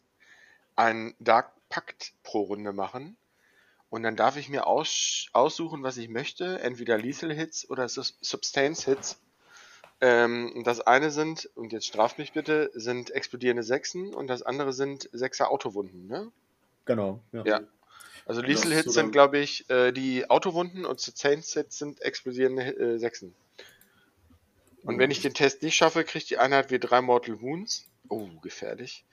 einen 0.76 1.15
Dark 1.19 1.52
Pakt 1.69 2.14
pro 2.23 2.41
Runde 2.44 2.72
machen. 2.72 3.18
Und 3.89 4.03
dann 4.03 4.15
darf 4.15 4.38
ich 4.38 4.49
mir 4.49 4.68
aus, 4.68 5.27
aussuchen, 5.34 5.84
was 5.84 5.98
ich 5.98 6.10
möchte, 6.10 6.60
entweder 6.60 6.98
Lethal 6.98 7.31
Hits 7.34 7.69
oder 7.69 7.88
Sus- 7.89 8.18
Substance 8.22 8.85
Hits. 8.85 9.19
Ähm, 9.99 10.53
und 10.56 10.68
das 10.68 10.81
eine 10.81 11.11
sind, 11.11 11.49
und 11.56 11.73
jetzt 11.73 11.88
straft 11.88 12.19
mich 12.19 12.34
bitte, 12.34 12.69
sind 12.73 13.11
explodierende 13.11 13.64
Sechsen 13.64 14.14
und 14.14 14.27
das 14.27 14.44
andere 14.44 14.72
sind 14.72 15.10
Sechser 15.11 15.49
Autowunden, 15.49 16.07
ne? 16.07 16.31
Genau. 16.85 17.19
Ja. 17.31 17.45
Ja. 17.45 17.61
Also 18.26 18.41
Das 18.41 18.49
Lethal 18.49 18.73
Hits 18.73 18.94
sind, 18.94 19.11
glaube 19.11 19.39
ich, 19.39 19.69
äh, 19.69 19.91
die 19.91 20.30
Autowunden 20.30 20.85
und 20.85 20.99
Sustained 20.99 21.45
Hits 21.45 21.80
sind 21.80 22.02
explodierende 22.02 22.77
äh, 22.77 22.99
Sechsen. 22.99 23.34
Und 24.88 24.99
wenn 24.99 25.11
ich 25.11 25.22
den 25.22 25.34
Test 25.34 25.64
nicht 25.64 25.76
schaffe, 25.76 26.05
kriegt 26.05 26.30
die 26.30 26.38
Einheit 26.38 26.72
wie 26.72 26.80
drei 26.80 27.01
Mortal 27.01 27.41
Wounds. 27.41 27.89
Oh, 28.07 28.30
gefährlich. 28.41 29.03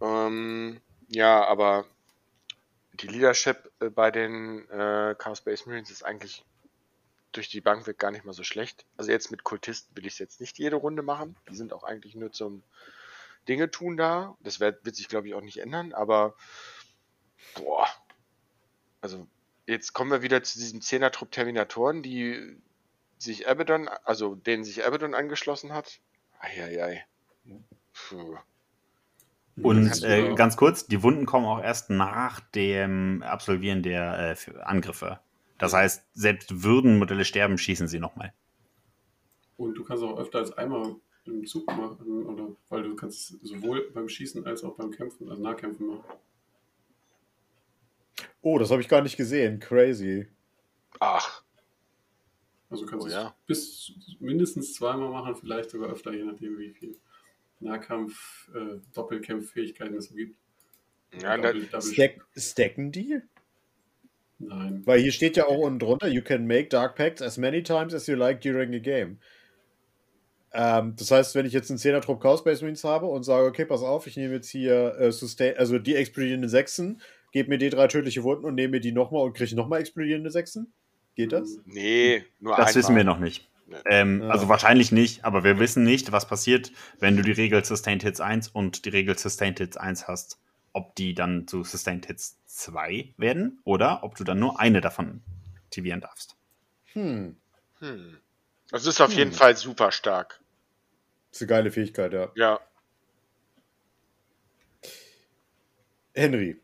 Ähm, 0.00 0.80
ja, 1.08 1.44
aber 1.46 1.86
die 2.94 3.06
Leadership 3.06 3.70
äh, 3.78 3.90
bei 3.90 4.10
den 4.10 4.68
äh, 4.70 5.14
Chaos 5.16 5.38
Space 5.38 5.66
Marines 5.66 5.90
ist 5.90 6.04
eigentlich 6.04 6.44
durch 7.30 7.48
die 7.48 7.60
Bank 7.60 7.86
weg 7.86 7.98
gar 7.98 8.10
nicht 8.10 8.24
mal 8.24 8.32
so 8.32 8.42
schlecht. 8.42 8.84
Also 8.96 9.12
jetzt 9.12 9.30
mit 9.30 9.44
Kultisten 9.44 9.96
will 9.96 10.04
ich 10.04 10.14
es 10.14 10.18
jetzt 10.18 10.40
nicht 10.40 10.58
jede 10.58 10.76
Runde 10.76 11.02
machen. 11.02 11.36
Die 11.48 11.54
sind 11.54 11.72
auch 11.72 11.84
eigentlich 11.84 12.16
nur 12.16 12.32
zum 12.32 12.64
Dinge 13.48 13.70
tun 13.70 13.96
da. 13.96 14.36
Das 14.40 14.58
wird, 14.58 14.84
wird 14.84 14.96
sich, 14.96 15.08
glaube 15.08 15.28
ich, 15.28 15.34
auch 15.34 15.40
nicht 15.40 15.58
ändern, 15.58 15.92
aber 15.92 16.34
boah. 17.54 17.88
Also 19.00 19.26
jetzt 19.66 19.92
kommen 19.92 20.10
wir 20.10 20.22
wieder 20.22 20.42
zu 20.42 20.58
diesem 20.58 20.80
Zehner-Trupp 20.80 21.30
Terminatoren, 21.30 22.02
die 22.02 22.60
sich 23.22 23.48
Abaddon, 23.48 23.88
also 24.04 24.34
denen 24.34 24.64
sich 24.64 24.84
Abaddon 24.84 25.14
angeschlossen 25.14 25.72
hat. 25.72 26.00
Eieiei. 26.40 27.04
Puh. 27.92 28.36
Und 29.62 30.02
äh, 30.02 30.34
ganz 30.34 30.56
kurz, 30.56 30.86
die 30.86 31.02
Wunden 31.02 31.26
kommen 31.26 31.46
auch 31.46 31.62
erst 31.62 31.90
nach 31.90 32.40
dem 32.40 33.22
Absolvieren 33.22 33.82
der 33.82 34.36
äh, 34.48 34.60
Angriffe. 34.62 35.20
Das 35.58 35.74
heißt, 35.74 36.04
selbst 36.14 36.62
würden 36.62 36.98
Modelle 36.98 37.24
sterben, 37.24 37.58
schießen 37.58 37.86
sie 37.86 38.00
nochmal. 38.00 38.32
Und 39.56 39.74
du 39.74 39.84
kannst 39.84 40.02
auch 40.02 40.18
öfter 40.18 40.38
als 40.38 40.52
einmal 40.56 40.96
im 41.26 41.46
Zug 41.46 41.66
machen, 41.68 42.26
oder 42.26 42.48
weil 42.68 42.82
du 42.82 42.96
kannst 42.96 43.38
sowohl 43.46 43.90
beim 43.92 44.08
Schießen 44.08 44.44
als 44.46 44.64
auch 44.64 44.74
beim 44.74 44.90
Kämpfen, 44.90 45.28
also 45.28 45.40
Nahkämpfen 45.40 45.86
machen. 45.86 46.04
Oh, 48.40 48.58
das 48.58 48.70
habe 48.70 48.80
ich 48.80 48.88
gar 48.88 49.02
nicht 49.02 49.16
gesehen. 49.16 49.60
Crazy. 49.60 50.28
Ach, 50.98 51.41
Also 52.72 52.84
du 52.86 52.90
kannst 52.90 53.04
Oh 53.04 53.08
es 53.08 53.14
ja. 53.14 53.36
bis 53.46 53.92
mindestens 54.18 54.72
zweimal 54.74 55.10
machen, 55.10 55.36
vielleicht 55.36 55.70
sogar 55.70 55.90
öfter, 55.90 56.12
je 56.12 56.24
nachdem 56.24 56.58
wie 56.58 56.70
viel 56.70 56.96
Nahkampf, 57.60 58.48
äh, 58.54 58.80
Doppelkämpffähigkeiten 58.94 59.94
es 59.96 60.06
so 60.08 60.14
gibt. 60.14 60.36
ja, 61.20 61.36
Double- 61.36 61.68
Stack, 61.82 62.24
stacken 62.36 62.90
die? 62.90 63.20
Nein. 64.38 64.82
Weil 64.86 65.00
hier 65.00 65.12
steht 65.12 65.36
ja 65.36 65.46
auch 65.46 65.58
unten 65.58 65.78
drunter, 65.78 66.08
you 66.08 66.22
can 66.22 66.46
make 66.46 66.68
Dark 66.68 66.96
Pacts 66.96 67.22
as 67.22 67.36
many 67.38 67.62
times 67.62 67.94
as 67.94 68.06
you 68.06 68.16
like 68.16 68.40
during 68.40 68.74
a 68.74 68.78
game. 68.78 69.18
Ähm, 70.54 70.94
das 70.96 71.10
heißt, 71.10 71.34
wenn 71.34 71.46
ich 71.46 71.52
jetzt 71.52 71.70
einen 71.70 71.78
10er 71.78 72.00
Trupp 72.00 72.20
Chaos 72.20 72.40
Space 72.40 72.60
Marines 72.62 72.84
habe 72.84 73.06
und 73.06 73.22
sage, 73.22 73.46
okay, 73.46 73.64
pass 73.64 73.82
auf, 73.82 74.06
ich 74.06 74.16
nehme 74.16 74.34
jetzt 74.34 74.48
hier 74.48 74.96
äh, 74.98 75.12
Sustain, 75.12 75.56
also 75.56 75.78
die 75.78 75.94
explodierenden 75.94 76.50
Sechsen, 76.50 77.00
gebe 77.32 77.50
mir 77.50 77.58
die 77.58 77.70
drei 77.70 77.86
tödliche 77.86 78.22
Wunden 78.24 78.44
und 78.46 78.54
nehme 78.54 78.72
mir 78.72 78.80
die 78.80 78.92
nochmal 78.92 79.22
und 79.22 79.34
kriege 79.34 79.54
nochmal 79.54 79.80
explodierende 79.80 80.30
Sechsen? 80.30 80.72
Geht 81.14 81.32
das? 81.32 81.58
nee, 81.66 82.24
nur 82.40 82.56
Das 82.56 82.68
einmal. 82.68 82.74
wissen 82.74 82.96
wir 82.96 83.04
noch 83.04 83.18
nicht. 83.18 83.48
Nee. 83.66 83.76
Ähm, 83.86 84.22
Ja. 84.22 84.28
Also 84.28 84.48
wahrscheinlich 84.48 84.92
nicht, 84.92 85.24
aber 85.24 85.44
wir 85.44 85.58
wissen 85.58 85.84
nicht, 85.84 86.12
was 86.12 86.26
passiert, 86.26 86.72
wenn 86.98 87.16
du 87.16 87.22
die 87.22 87.32
Regel 87.32 87.64
Sustained 87.64 88.02
Hits 88.02 88.20
1 88.20 88.48
und 88.48 88.84
die 88.84 88.90
Regel 88.90 89.16
Sustained 89.18 89.58
Hits 89.58 89.76
1 89.76 90.08
hast. 90.08 90.38
Ob 90.74 90.94
die 90.94 91.14
dann 91.14 91.46
zu 91.46 91.64
Sustained 91.64 92.06
Hits 92.06 92.38
2 92.46 93.12
werden 93.18 93.60
oder 93.64 94.02
ob 94.04 94.14
du 94.16 94.24
dann 94.24 94.38
nur 94.38 94.58
eine 94.58 94.80
davon 94.80 95.22
aktivieren 95.66 96.00
darfst. 96.00 96.34
Hm. 96.94 97.36
Hm. 97.80 98.18
Das 98.70 98.86
ist 98.86 99.00
auf 99.02 99.10
Hm. 99.10 99.18
jeden 99.18 99.32
Fall 99.32 99.56
super 99.56 99.92
stark. 99.92 100.40
ist 101.30 101.42
eine 101.42 101.48
geile 101.48 101.70
Fähigkeit, 101.70 102.12
ja. 102.14 102.30
Ja. 102.36 102.60
Henry. 106.14 106.60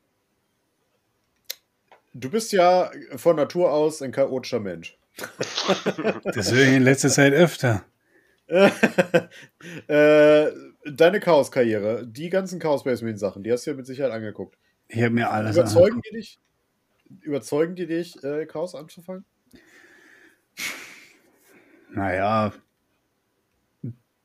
Du 2.19 2.31
bist 2.31 2.51
ja 2.53 2.91
von 3.15 3.37
Natur 3.37 3.73
aus 3.73 4.03
ein 4.03 4.11
chaotischer 4.11 4.61
Mensch. 4.61 4.99
Das 6.25 6.53
höre 6.53 6.67
ich 6.67 6.75
in 6.75 6.83
letzter 6.83 7.09
Zeit 7.09 7.33
öfter. 7.33 7.85
äh, 8.49 9.29
deine 10.85 11.21
Chaos-Karriere, 11.21 12.07
die 12.07 12.31
ganzen 12.31 12.59
Chaos 12.59 12.81
Space 12.81 13.03
Marine 13.03 13.19
Sachen, 13.19 13.43
die 13.43 13.53
hast 13.53 13.67
du 13.67 13.71
ja 13.71 13.77
mit 13.77 13.87
Sicherheit 13.87 14.13
angeguckt. 14.13 14.59
Ich 14.89 15.03
habe 15.03 15.11
mir 15.11 15.31
alles 15.31 15.57
Überzeugen 15.57 15.97
angeguckt. 15.97 16.07
die 16.11 16.17
dich? 16.17 16.41
Überzeugen 17.21 17.77
die 17.77 17.87
dich, 17.87 18.23
äh, 18.25 18.47
Chaos 18.47 18.75
anzufangen? 18.75 19.25
Naja, 21.91 22.53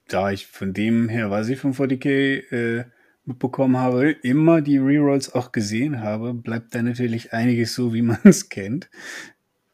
da 0.08 0.32
ich 0.32 0.48
von 0.48 0.74
dem 0.74 1.10
her, 1.10 1.30
was 1.32 1.50
ich 1.50 1.60
von 1.60 1.74
40k 1.74 2.52
äh, 2.52 2.86
mitbekommen 3.26 3.78
habe, 3.78 4.12
immer 4.12 4.62
die 4.62 4.78
Rerolls 4.78 5.34
auch 5.34 5.52
gesehen 5.52 6.02
habe, 6.02 6.34
bleibt 6.34 6.76
da 6.76 6.82
natürlich 6.82 7.34
einiges 7.34 7.74
so, 7.74 7.94
wie 7.94 8.02
man 8.04 8.20
es 8.24 8.50
kennt. 8.50 8.90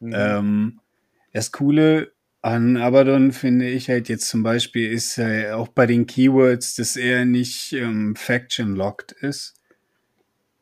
Mhm. 0.00 0.12
Ähm, 0.14 0.80
das 1.32 1.52
Coole 1.52 2.12
an 2.42 2.76
Abaddon 2.76 3.32
finde 3.32 3.68
ich 3.68 3.88
halt 3.88 4.08
jetzt 4.08 4.28
zum 4.28 4.42
Beispiel 4.42 4.90
ist 4.90 5.18
äh, 5.18 5.50
auch 5.50 5.68
bei 5.68 5.86
den 5.86 6.06
Keywords, 6.06 6.74
dass 6.74 6.96
er 6.96 7.24
nicht 7.26 7.72
ähm, 7.74 8.16
Faction-locked 8.16 9.12
ist. 9.12 9.54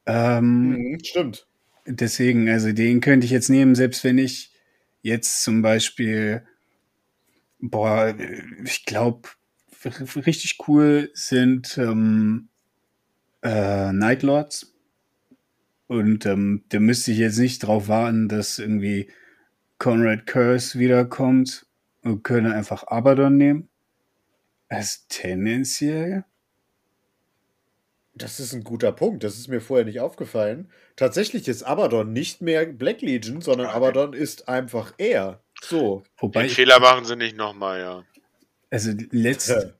Ähm, 0.06 0.70
Mhm, 0.70 0.98
stimmt. 1.04 1.46
Deswegen, 1.86 2.48
also 2.48 2.72
den 2.72 3.00
könnte 3.00 3.24
ich 3.24 3.30
jetzt 3.30 3.48
nehmen, 3.48 3.74
selbst 3.74 4.04
wenn 4.04 4.18
ich 4.18 4.52
jetzt 5.02 5.42
zum 5.42 5.62
Beispiel, 5.62 6.42
boah, 7.60 8.14
ich 8.64 8.84
glaube, 8.84 9.28
richtig 10.16 10.58
cool 10.66 11.10
sind 11.14 11.78
ähm, 11.78 12.48
äh, 13.42 13.92
Nightlords. 13.92 14.74
Und 15.86 16.26
ähm, 16.26 16.64
da 16.68 16.80
müsste 16.80 17.12
ich 17.12 17.18
jetzt 17.18 17.38
nicht 17.38 17.60
drauf 17.60 17.88
warten, 17.88 18.28
dass 18.28 18.58
irgendwie 18.58 19.10
Conrad 19.78 20.26
Curse 20.26 20.78
wiederkommt 20.78 21.66
und 22.02 22.22
könnte 22.24 22.52
einfach 22.52 22.84
Abaddon 22.86 23.36
nehmen. 23.36 23.68
Also 24.68 24.98
tendenziell. 25.08 26.24
Das 28.14 28.40
ist 28.40 28.52
ein 28.52 28.64
guter 28.64 28.92
Punkt. 28.92 29.22
Das 29.24 29.38
ist 29.38 29.48
mir 29.48 29.60
vorher 29.60 29.86
nicht 29.86 30.00
aufgefallen. 30.00 30.70
Tatsächlich 30.96 31.46
ist 31.46 31.62
Abaddon 31.62 32.12
nicht 32.12 32.42
mehr 32.42 32.66
Black 32.66 33.00
Legion, 33.00 33.40
sondern. 33.40 33.68
Abaddon 33.68 34.12
ist 34.12 34.48
einfach 34.48 34.92
er. 34.98 35.40
So. 35.62 36.02
Wobei, 36.18 36.42
Den 36.42 36.50
Fehler 36.50 36.80
machen 36.80 37.04
sie 37.04 37.16
nicht 37.16 37.36
nochmal, 37.36 37.80
ja. 37.80 38.04
also 38.70 38.92
letzt, 39.10 39.50
Hä? 39.50 39.54
ha? 39.66 39.77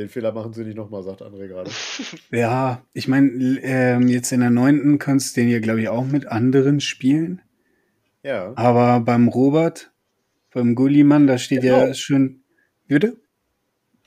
Den 0.00 0.08
Fehler 0.08 0.32
machen 0.32 0.52
sie 0.54 0.64
nicht 0.64 0.76
nochmal, 0.76 1.02
sagt 1.02 1.22
André 1.22 1.46
gerade. 1.46 1.70
Ja, 2.32 2.82
ich 2.94 3.06
meine, 3.06 3.30
ähm, 3.62 4.08
jetzt 4.08 4.32
in 4.32 4.40
der 4.40 4.50
neunten 4.50 4.98
kannst 4.98 5.36
du 5.36 5.42
den 5.42 5.50
ja, 5.50 5.58
glaube 5.60 5.80
ich, 5.82 5.88
auch 5.88 6.06
mit 6.06 6.26
anderen 6.26 6.80
spielen. 6.80 7.42
Ja. 8.22 8.52
Aber 8.56 9.00
beim 9.00 9.28
Robert, 9.28 9.92
beim 10.52 10.74
Gullimann, 10.74 11.26
da 11.26 11.38
steht 11.38 11.62
Genau. 11.62 11.86
ja 11.86 11.94
schon. 11.94 12.42
Würde? 12.88 13.16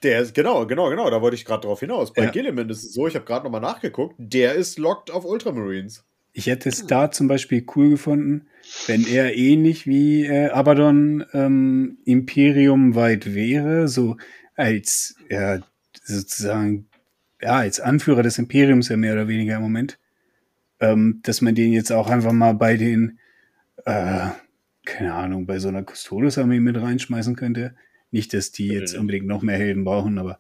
Der 0.02 0.20
ist, 0.20 0.34
genau, 0.36 0.65
genau, 0.68 0.90
genau, 0.90 1.10
da 1.10 1.22
wollte 1.22 1.36
ich 1.36 1.45
gerade 1.45 1.61
drauf 1.65 1.80
hinaus. 1.80 2.11
Bei 2.11 2.26
Ja. 2.26 2.32
Gilliman 2.32 2.70
ist 2.70 2.84
es 2.84 2.94
so, 2.94 3.07
ich 3.07 3.15
habe 3.15 3.26
gerade 3.26 3.45
nochmal 3.45 3.61
nachgeguckt, 3.61 4.15
der 4.18 4.56
ist 4.56 4.78
locked 4.78 5.11
auf 5.11 5.24
Ultramarines. 5.26 6.03
Ich 6.34 6.48
hätte 6.48 6.68
es 6.70 6.88
da 6.88 7.11
zum 7.11 7.28
Beispiel 7.28 7.64
cool 7.76 7.91
gefunden, 7.91 8.48
wenn 8.88 9.06
er 9.06 9.38
ähnlich 9.38 9.86
wie 9.86 10.26
äh, 10.26 10.49
Abaddon 10.49 11.24
ähm, 11.34 11.99
Imperium 12.06 12.95
weit 12.95 13.34
wäre, 13.36 13.88
so 13.88 14.18
als 14.56 15.15
ja, 15.30 15.60
sozusagen 16.03 16.88
ja, 17.41 17.55
als 17.57 17.80
Anführer 17.80 18.23
des 18.23 18.38
Imperiums 18.38 18.89
ja 18.89 18.97
mehr 18.97 19.13
oder 19.13 19.27
weniger 19.27 19.55
im 19.57 19.61
Moment, 19.61 19.99
ähm, 20.80 21.19
dass 21.23 21.41
man 21.41 21.55
den 21.55 21.73
jetzt 21.73 21.91
auch 21.91 22.09
einfach 22.09 22.31
mal 22.31 22.53
bei 22.53 22.77
den, 22.77 23.19
äh, 23.85 24.27
keine 24.85 25.13
Ahnung, 25.13 25.45
bei 25.45 25.59
so 25.59 25.67
einer 25.69 25.84
Custodes-Armee 25.84 26.59
mit 26.59 26.77
reinschmeißen 26.80 27.35
könnte. 27.35 27.75
Nicht, 28.11 28.34
dass 28.34 28.51
die 28.51 28.67
jetzt 28.67 28.95
unbedingt 28.95 29.25
noch 29.27 29.41
mehr 29.41 29.57
Helden 29.57 29.84
brauchen, 29.84 30.19
aber 30.19 30.39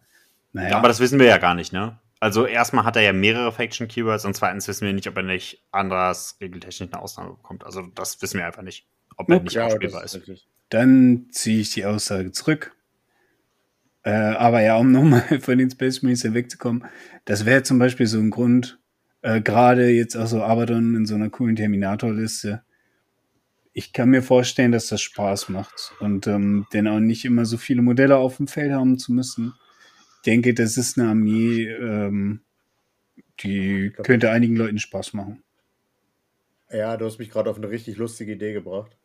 naja. 0.53 0.69
Ja, 0.71 0.77
aber 0.77 0.87
das 0.87 0.99
wissen 0.99 1.19
wir 1.19 1.25
ja 1.25 1.37
gar 1.39 1.55
nicht, 1.55 1.73
ne? 1.73 1.99
Also 2.19 2.45
erstmal 2.45 2.85
hat 2.85 2.95
er 2.95 3.01
ja 3.01 3.11
mehrere 3.11 3.51
Faction 3.51 3.87
Keywords 3.89 4.23
und 4.23 4.33
zweitens 4.35 4.67
wissen 4.69 4.85
wir 4.85 4.93
nicht, 4.93 5.07
ob 5.07 5.17
er 5.17 5.23
nicht 5.23 5.61
anders 5.71 6.37
regeltechnisch 6.39 6.89
eine 6.93 7.01
Ausnahme 7.01 7.31
bekommt. 7.31 7.65
Also 7.65 7.81
das 7.95 8.21
wissen 8.21 8.37
wir 8.37 8.45
einfach 8.45 8.61
nicht, 8.61 8.87
ob 9.17 9.29
er 9.29 9.35
Okay. 9.37 9.43
nicht 9.43 9.53
Ja, 9.55 9.65
aufspielbar 9.65 10.03
das 10.03 10.15
ist. 10.15 10.29
ist. 10.29 10.47
Dann 10.69 11.27
ziehe 11.31 11.59
ich 11.59 11.71
die 11.71 11.85
Aussage 11.85 12.31
zurück. 12.31 12.75
Äh, 14.03 14.11
aber 14.11 14.61
ja, 14.61 14.77
um 14.77 14.91
nochmal 14.91 15.39
von 15.39 15.57
den 15.57 15.69
Space 15.69 16.01
Marines 16.01 16.31
wegzukommen, 16.33 16.85
das 17.25 17.45
wäre 17.45 17.63
zum 17.63 17.79
Beispiel 17.79 18.07
so 18.07 18.19
ein 18.19 18.29
Grund, 18.29 18.79
äh, 19.21 19.41
gerade 19.41 19.89
jetzt 19.89 20.15
auch 20.15 20.27
so 20.27 20.43
Abaddon 20.43 20.95
in 20.95 21.05
so 21.05 21.15
einer 21.15 21.29
coolen 21.29 21.55
Terminator-Liste. 21.55 22.63
Ich 23.71 23.91
kann 23.91 24.09
mir 24.09 24.21
vorstellen, 24.21 24.71
dass 24.71 24.87
das 24.87 25.01
Spaß 25.01 25.49
macht 25.49 25.93
und 25.99 26.27
ähm, 26.27 26.67
denn 26.73 26.87
auch 26.87 26.99
nicht 26.99 27.25
immer 27.25 27.45
so 27.45 27.57
viele 27.57 27.81
Modelle 27.81 28.17
auf 28.17 28.37
dem 28.37 28.47
Feld 28.47 28.71
haben 28.71 28.99
zu 28.99 29.13
müssen. 29.13 29.53
Ich 30.17 30.21
denke, 30.25 30.53
das 30.53 30.77
ist 30.77 30.99
eine 30.99 31.09
Armee, 31.09 31.65
ähm, 31.65 32.41
die 33.39 33.91
könnte 34.03 34.29
einigen 34.29 34.55
Leuten 34.55 34.77
Spaß 34.77 35.13
machen. 35.13 35.43
Ja, 36.69 36.97
du 36.97 37.05
hast 37.05 37.19
mich 37.19 37.29
gerade 37.29 37.49
auf 37.49 37.57
eine 37.57 37.69
richtig 37.69 37.97
lustige 37.97 38.33
Idee 38.33 38.53
gebracht. 38.53 38.95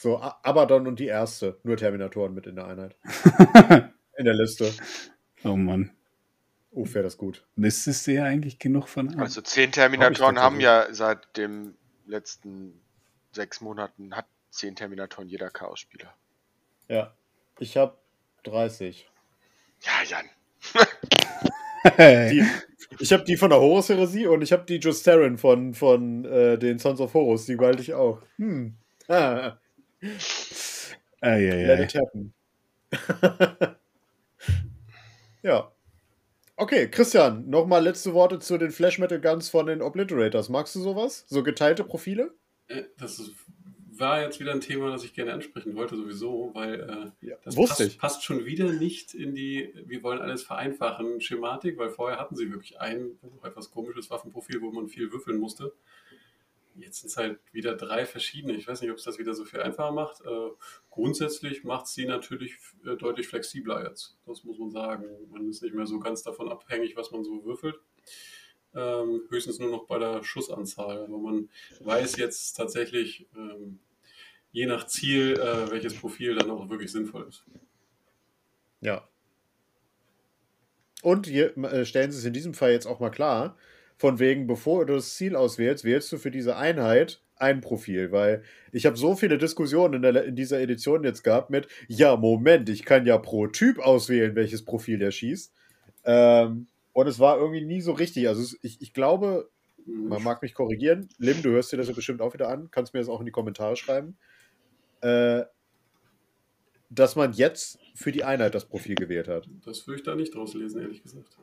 So, 0.00 0.18
Abaddon 0.18 0.86
und 0.86 0.98
die 0.98 1.08
erste. 1.08 1.60
Nur 1.62 1.76
Terminatoren 1.76 2.32
mit 2.32 2.46
in 2.46 2.56
der 2.56 2.66
Einheit. 2.68 2.96
In 4.16 4.24
der 4.24 4.32
Liste. 4.32 4.72
Oh 5.44 5.56
Mann, 5.56 5.90
Uff, 6.70 6.94
wäre 6.94 7.04
das 7.04 7.18
gut. 7.18 7.44
müsstest 7.54 8.06
du 8.06 8.12
ja 8.12 8.24
eigentlich 8.24 8.58
genug 8.58 8.88
von 8.88 9.10
haben. 9.10 9.20
Also 9.20 9.42
zehn 9.42 9.72
Terminatoren 9.72 10.38
Hab 10.38 10.44
haben 10.44 10.60
ja 10.60 10.86
seit 10.90 11.36
den 11.36 11.74
letzten 12.06 12.80
sechs 13.32 13.60
Monaten 13.60 14.16
hat 14.16 14.24
zehn 14.50 14.74
Terminatoren 14.74 15.28
jeder 15.28 15.50
Chaos-Spieler. 15.50 16.14
Ja. 16.88 17.14
Ich 17.58 17.76
habe 17.76 17.98
30. 18.44 19.06
Ja, 19.82 19.92
Jan. 20.06 20.24
Die, 21.98 22.46
ich 22.98 23.12
habe 23.12 23.24
die 23.24 23.36
von 23.36 23.50
der 23.50 23.60
Horus-Heresie 23.60 24.26
und 24.26 24.40
ich 24.40 24.52
habe 24.52 24.64
die 24.64 24.76
Justarin 24.76 25.36
von, 25.36 25.74
von 25.74 26.24
äh, 26.24 26.58
den 26.58 26.78
Sons 26.78 27.00
of 27.00 27.12
Horus. 27.12 27.44
Die 27.44 27.56
behalte 27.56 27.82
ich 27.82 27.92
auch. 27.92 28.22
Hm. 28.36 28.76
Ah, 29.08 29.58
Eieiei. 31.20 31.66
let 31.66 31.80
it 31.80 31.94
happen. 31.94 32.32
ja. 35.42 35.70
Okay, 36.56 36.88
Christian, 36.90 37.48
nochmal 37.48 37.82
letzte 37.82 38.12
Worte 38.12 38.38
zu 38.38 38.58
den 38.58 38.70
Flash 38.70 38.98
Metal 38.98 39.20
Guns 39.20 39.48
von 39.48 39.66
den 39.66 39.80
Obliterators. 39.80 40.48
Magst 40.50 40.74
du 40.74 40.80
sowas? 40.80 41.24
So 41.28 41.42
geteilte 41.42 41.84
Profile? 41.84 42.32
Äh, 42.68 42.82
Das 42.98 43.18
ist, 43.18 43.32
war 43.92 44.20
jetzt 44.22 44.40
wieder 44.40 44.52
ein 44.52 44.60
Thema, 44.60 44.90
das 44.90 45.02
ich 45.04 45.14
gerne 45.14 45.32
ansprechen 45.32 45.74
wollte, 45.74 45.96
sowieso, 45.96 46.50
weil 46.54 47.12
äh, 47.22 47.26
Ja, 47.26 47.36
das 47.44 47.56
passt, 47.56 47.80
ich. 47.80 47.98
passt 47.98 48.24
schon 48.24 48.44
wieder 48.44 48.70
nicht 48.72 49.14
in 49.14 49.34
die, 49.34 49.72
wir 49.86 50.02
wollen 50.02 50.20
alles 50.20 50.42
vereinfachen, 50.42 51.20
Schematik, 51.22 51.78
weil 51.78 51.88
vorher 51.90 52.18
hatten 52.18 52.36
sie 52.36 52.50
wirklich 52.50 52.78
ein 52.80 53.18
etwas 53.42 53.70
komisches 53.70 54.10
Waffenprofil, 54.10 54.60
wo 54.60 54.70
man 54.70 54.88
viel 54.88 55.10
würfeln 55.12 55.38
musste. 55.38 55.72
Jetzt 56.80 57.00
sind 57.00 57.08
es 57.08 57.16
halt 57.16 57.38
wieder 57.52 57.76
drei 57.76 58.06
verschiedene. 58.06 58.54
Ich 58.54 58.66
weiß 58.66 58.80
nicht, 58.80 58.90
ob 58.90 58.96
es 58.96 59.04
das 59.04 59.18
wieder 59.18 59.34
so 59.34 59.44
viel 59.44 59.60
einfacher 59.60 59.92
macht. 59.92 60.20
Äh, 60.22 60.50
grundsätzlich 60.90 61.64
macht 61.64 61.86
sie 61.86 62.06
natürlich 62.06 62.56
äh, 62.84 62.96
deutlich 62.96 63.28
flexibler 63.28 63.86
jetzt. 63.88 64.16
Das 64.26 64.44
muss 64.44 64.58
man 64.58 64.70
sagen. 64.70 65.04
Man 65.30 65.48
ist 65.48 65.62
nicht 65.62 65.74
mehr 65.74 65.86
so 65.86 65.98
ganz 66.00 66.22
davon 66.22 66.50
abhängig, 66.50 66.96
was 66.96 67.10
man 67.10 67.24
so 67.24 67.44
würfelt. 67.44 67.76
Ähm, 68.74 69.22
höchstens 69.28 69.58
nur 69.58 69.70
noch 69.70 69.86
bei 69.86 69.98
der 69.98 70.22
Schussanzahl. 70.22 71.04
Aber 71.04 71.18
man 71.18 71.48
weiß 71.80 72.16
jetzt 72.16 72.54
tatsächlich, 72.54 73.28
ähm, 73.36 73.80
je 74.52 74.66
nach 74.66 74.86
Ziel, 74.86 75.34
äh, 75.34 75.70
welches 75.70 75.94
Profil 75.94 76.34
dann 76.34 76.50
auch 76.50 76.68
wirklich 76.68 76.90
sinnvoll 76.90 77.26
ist. 77.28 77.44
Ja. 78.80 79.08
Und 81.02 81.26
hier 81.26 81.56
äh, 81.56 81.84
stellen 81.84 82.12
Sie 82.12 82.18
es 82.18 82.24
in 82.24 82.32
diesem 82.32 82.54
Fall 82.54 82.72
jetzt 82.72 82.86
auch 82.86 83.00
mal 83.00 83.10
klar, 83.10 83.56
von 84.00 84.18
wegen, 84.18 84.46
bevor 84.46 84.86
du 84.86 84.94
das 84.94 85.14
Ziel 85.14 85.36
auswählst, 85.36 85.84
wählst 85.84 86.10
du 86.10 86.16
für 86.16 86.30
diese 86.30 86.56
Einheit 86.56 87.20
ein 87.36 87.60
Profil, 87.60 88.12
weil 88.12 88.42
ich 88.72 88.86
habe 88.86 88.96
so 88.96 89.14
viele 89.14 89.36
Diskussionen 89.36 90.02
in, 90.02 90.14
der, 90.14 90.24
in 90.24 90.36
dieser 90.36 90.58
Edition 90.58 91.04
jetzt 91.04 91.22
gehabt 91.22 91.50
mit, 91.50 91.68
ja, 91.86 92.16
Moment, 92.16 92.70
ich 92.70 92.86
kann 92.86 93.04
ja 93.04 93.18
pro 93.18 93.46
Typ 93.48 93.78
auswählen, 93.78 94.34
welches 94.36 94.64
Profil 94.64 94.98
der 94.98 95.10
schießt. 95.10 95.52
Ähm, 96.04 96.66
und 96.94 97.06
es 97.08 97.18
war 97.18 97.36
irgendwie 97.36 97.62
nie 97.62 97.82
so 97.82 97.92
richtig. 97.92 98.26
Also 98.26 98.56
ich, 98.62 98.80
ich 98.80 98.94
glaube, 98.94 99.50
man 99.84 100.22
mag 100.22 100.40
mich 100.40 100.54
korrigieren. 100.54 101.10
Lim, 101.18 101.42
du 101.42 101.50
hörst 101.50 101.70
dir 101.70 101.76
das 101.76 101.88
ja 101.88 101.92
bestimmt 101.92 102.22
auch 102.22 102.32
wieder 102.32 102.48
an, 102.48 102.70
kannst 102.70 102.94
mir 102.94 103.00
das 103.00 103.08
auch 103.10 103.20
in 103.20 103.26
die 103.26 103.32
Kommentare 103.32 103.76
schreiben. 103.76 104.16
Äh, 105.02 105.42
dass 106.88 107.16
man 107.16 107.34
jetzt 107.34 107.78
für 107.94 108.12
die 108.12 108.24
Einheit 108.24 108.54
das 108.54 108.64
Profil 108.64 108.94
gewählt 108.94 109.28
hat. 109.28 109.46
Das 109.66 109.86
würde 109.86 109.98
ich 109.98 110.04
da 110.04 110.14
nicht 110.14 110.34
draus 110.34 110.54
lesen, 110.54 110.80
ehrlich 110.80 111.02
gesagt. 111.02 111.36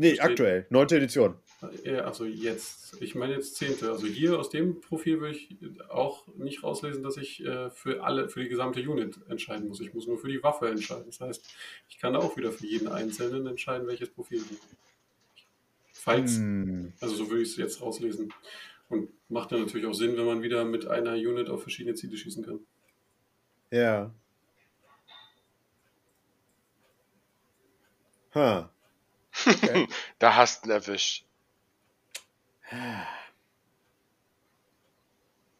Nee, 0.00 0.14
Verstehe. 0.14 0.30
aktuell, 0.30 0.66
neunte 0.70 0.96
Edition. 0.96 1.34
Ja, 1.82 2.02
also 2.04 2.24
jetzt, 2.24 3.02
ich 3.02 3.16
meine 3.16 3.34
jetzt 3.34 3.56
zehnte. 3.56 3.90
Also 3.90 4.06
hier 4.06 4.38
aus 4.38 4.48
dem 4.48 4.80
Profil 4.80 5.18
würde 5.20 5.36
ich 5.36 5.48
auch 5.88 6.24
nicht 6.36 6.62
rauslesen, 6.62 7.02
dass 7.02 7.16
ich 7.16 7.44
äh, 7.44 7.68
für 7.70 8.04
alle, 8.04 8.28
für 8.28 8.40
die 8.40 8.48
gesamte 8.48 8.80
Unit 8.88 9.18
entscheiden 9.28 9.66
muss. 9.66 9.80
Ich 9.80 9.92
muss 9.92 10.06
nur 10.06 10.16
für 10.18 10.28
die 10.28 10.40
Waffe 10.40 10.68
entscheiden. 10.68 11.06
Das 11.06 11.18
heißt, 11.20 11.44
ich 11.88 11.98
kann 11.98 12.14
auch 12.14 12.36
wieder 12.36 12.52
für 12.52 12.64
jeden 12.64 12.86
Einzelnen 12.86 13.44
entscheiden, 13.48 13.88
welches 13.88 14.08
Profil. 14.10 14.40
Falls, 15.92 16.36
Hm. 16.36 16.92
also 17.00 17.16
so 17.16 17.28
würde 17.28 17.42
ich 17.42 17.48
es 17.50 17.56
jetzt 17.56 17.82
rauslesen. 17.82 18.32
Und 18.88 19.10
macht 19.28 19.50
dann 19.50 19.60
natürlich 19.62 19.86
auch 19.88 19.94
Sinn, 19.94 20.16
wenn 20.16 20.26
man 20.26 20.42
wieder 20.42 20.64
mit 20.64 20.86
einer 20.86 21.14
Unit 21.14 21.48
auf 21.50 21.62
verschiedene 21.62 21.96
Ziele 21.96 22.16
schießen 22.16 22.44
kann. 22.46 22.60
Ja. 23.72 24.14
Ha. 28.34 28.70
Okay. 29.46 29.86
Da 30.18 30.36
hast 30.36 30.64
du 30.64 30.68
ihn 30.68 30.72
erwischt. 30.72 31.24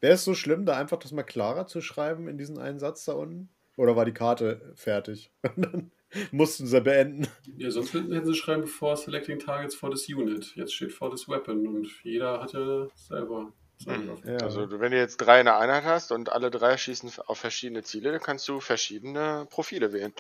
Wäre 0.00 0.14
es 0.14 0.24
so 0.24 0.34
schlimm, 0.34 0.66
da 0.66 0.76
einfach 0.76 0.98
das 0.98 1.12
mal 1.12 1.22
klarer 1.22 1.66
zu 1.66 1.80
schreiben 1.80 2.28
in 2.28 2.38
diesen 2.38 2.59
einen 2.59 2.78
Satz 2.78 3.05
da 3.05 3.12
unten? 3.12 3.48
Oder 3.76 3.96
war 3.96 4.05
die 4.05 4.12
Karte 4.12 4.72
fertig? 4.74 5.30
Und 5.56 5.64
dann 5.64 5.92
mussten 6.30 6.66
sie 6.66 6.80
beenden. 6.80 7.28
Ja, 7.56 7.70
sonst 7.70 7.94
hätten 7.94 8.24
sie 8.24 8.34
schreiben, 8.34 8.62
before 8.62 8.96
selecting 8.96 9.38
targets 9.38 9.74
for 9.74 9.90
this 9.90 10.09
unit. 10.09 10.55
Jetzt 10.56 10.74
steht 10.74 10.92
for 10.92 11.10
this 11.10 11.28
weapon 11.28 11.66
und 11.66 11.86
jeder 12.02 12.40
hat 12.40 12.55
ja 12.55 12.88
selber 12.94 13.52
Mhm. 13.86 14.18
Ja. 14.24 14.38
Also 14.38 14.80
wenn 14.80 14.92
du 14.92 14.98
jetzt 14.98 15.18
drei 15.18 15.40
in 15.40 15.46
der 15.46 15.59
Einheit 15.59 15.84
hast 15.84 16.10
und 16.10 16.32
alle 16.32 16.50
drei 16.50 16.76
schießen 16.76 17.10
auf 17.26 17.38
verschiedene 17.38 17.82
Ziele, 17.82 18.10
dann 18.10 18.20
kannst 18.20 18.48
du 18.48 18.60
verschiedene 18.60 19.46
Profile 19.50 19.92
wählen. 19.92 20.12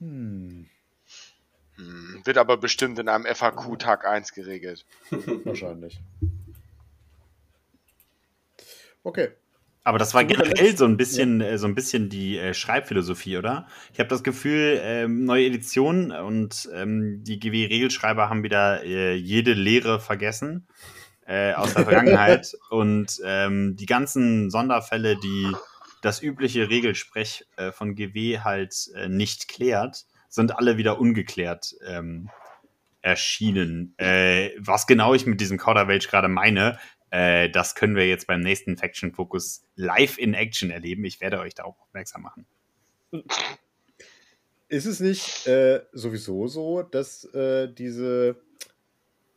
Hm. 0.00 0.68
Hm, 1.78 2.22
wird 2.24 2.38
aber 2.38 2.56
bestimmt 2.56 2.98
in 2.98 3.08
einem 3.08 3.24
FAQ 3.24 3.78
Tag 3.78 4.04
1 4.04 4.32
geregelt. 4.32 4.84
Wahrscheinlich. 5.44 6.00
Okay. 9.04 9.28
Aber 9.84 9.98
das 9.98 10.12
war 10.12 10.24
generell 10.24 10.76
so 10.76 10.84
ein 10.84 10.96
bisschen, 10.96 11.40
äh, 11.40 11.56
so 11.56 11.66
ein 11.66 11.74
bisschen 11.74 12.10
die 12.10 12.36
äh, 12.36 12.52
Schreibphilosophie, 12.52 13.38
oder? 13.38 13.66
Ich 13.92 14.00
habe 14.00 14.08
das 14.08 14.22
Gefühl, 14.22 14.78
ähm, 14.82 15.24
neue 15.24 15.46
Edition 15.46 16.10
und 16.10 16.68
ähm, 16.74 17.22
die 17.24 17.38
GW-Regelschreiber 17.38 18.28
haben 18.28 18.42
wieder 18.42 18.82
äh, 18.82 19.14
jede 19.14 19.54
Lehre 19.54 20.00
vergessen 20.00 20.66
äh, 21.26 21.54
aus 21.54 21.74
der 21.74 21.84
Vergangenheit 21.84 22.54
und 22.70 23.20
ähm, 23.24 23.76
die 23.76 23.86
ganzen 23.86 24.50
Sonderfälle, 24.50 25.16
die 25.16 25.52
das 26.02 26.22
übliche 26.22 26.68
Regelsprech 26.68 27.44
von 27.72 27.96
GW 27.96 28.38
halt 28.38 28.88
nicht 29.08 29.48
klärt, 29.48 30.04
sind 30.28 30.56
alle 30.56 30.76
wieder 30.76 31.00
ungeklärt 31.00 31.74
ähm, 31.86 32.30
erschienen. 33.02 33.94
Äh, 33.98 34.50
was 34.58 34.86
genau 34.86 35.14
ich 35.14 35.26
mit 35.26 35.40
diesem 35.40 35.58
Kauderwelsch 35.58 36.08
gerade 36.08 36.28
meine, 36.28 36.78
äh, 37.10 37.48
das 37.50 37.74
können 37.74 37.96
wir 37.96 38.06
jetzt 38.06 38.26
beim 38.26 38.40
nächsten 38.40 38.76
Faction 38.76 39.12
Focus 39.12 39.62
live 39.76 40.18
in 40.18 40.34
Action 40.34 40.70
erleben. 40.70 41.04
Ich 41.04 41.20
werde 41.20 41.40
euch 41.40 41.54
da 41.54 41.64
auch 41.64 41.80
aufmerksam 41.80 42.22
machen. 42.22 42.46
ist 44.68 44.86
es 44.86 45.00
nicht 45.00 45.46
äh, 45.46 45.82
sowieso 45.92 46.46
so, 46.46 46.82
dass 46.82 47.24
äh, 47.34 47.72
diese, 47.72 48.36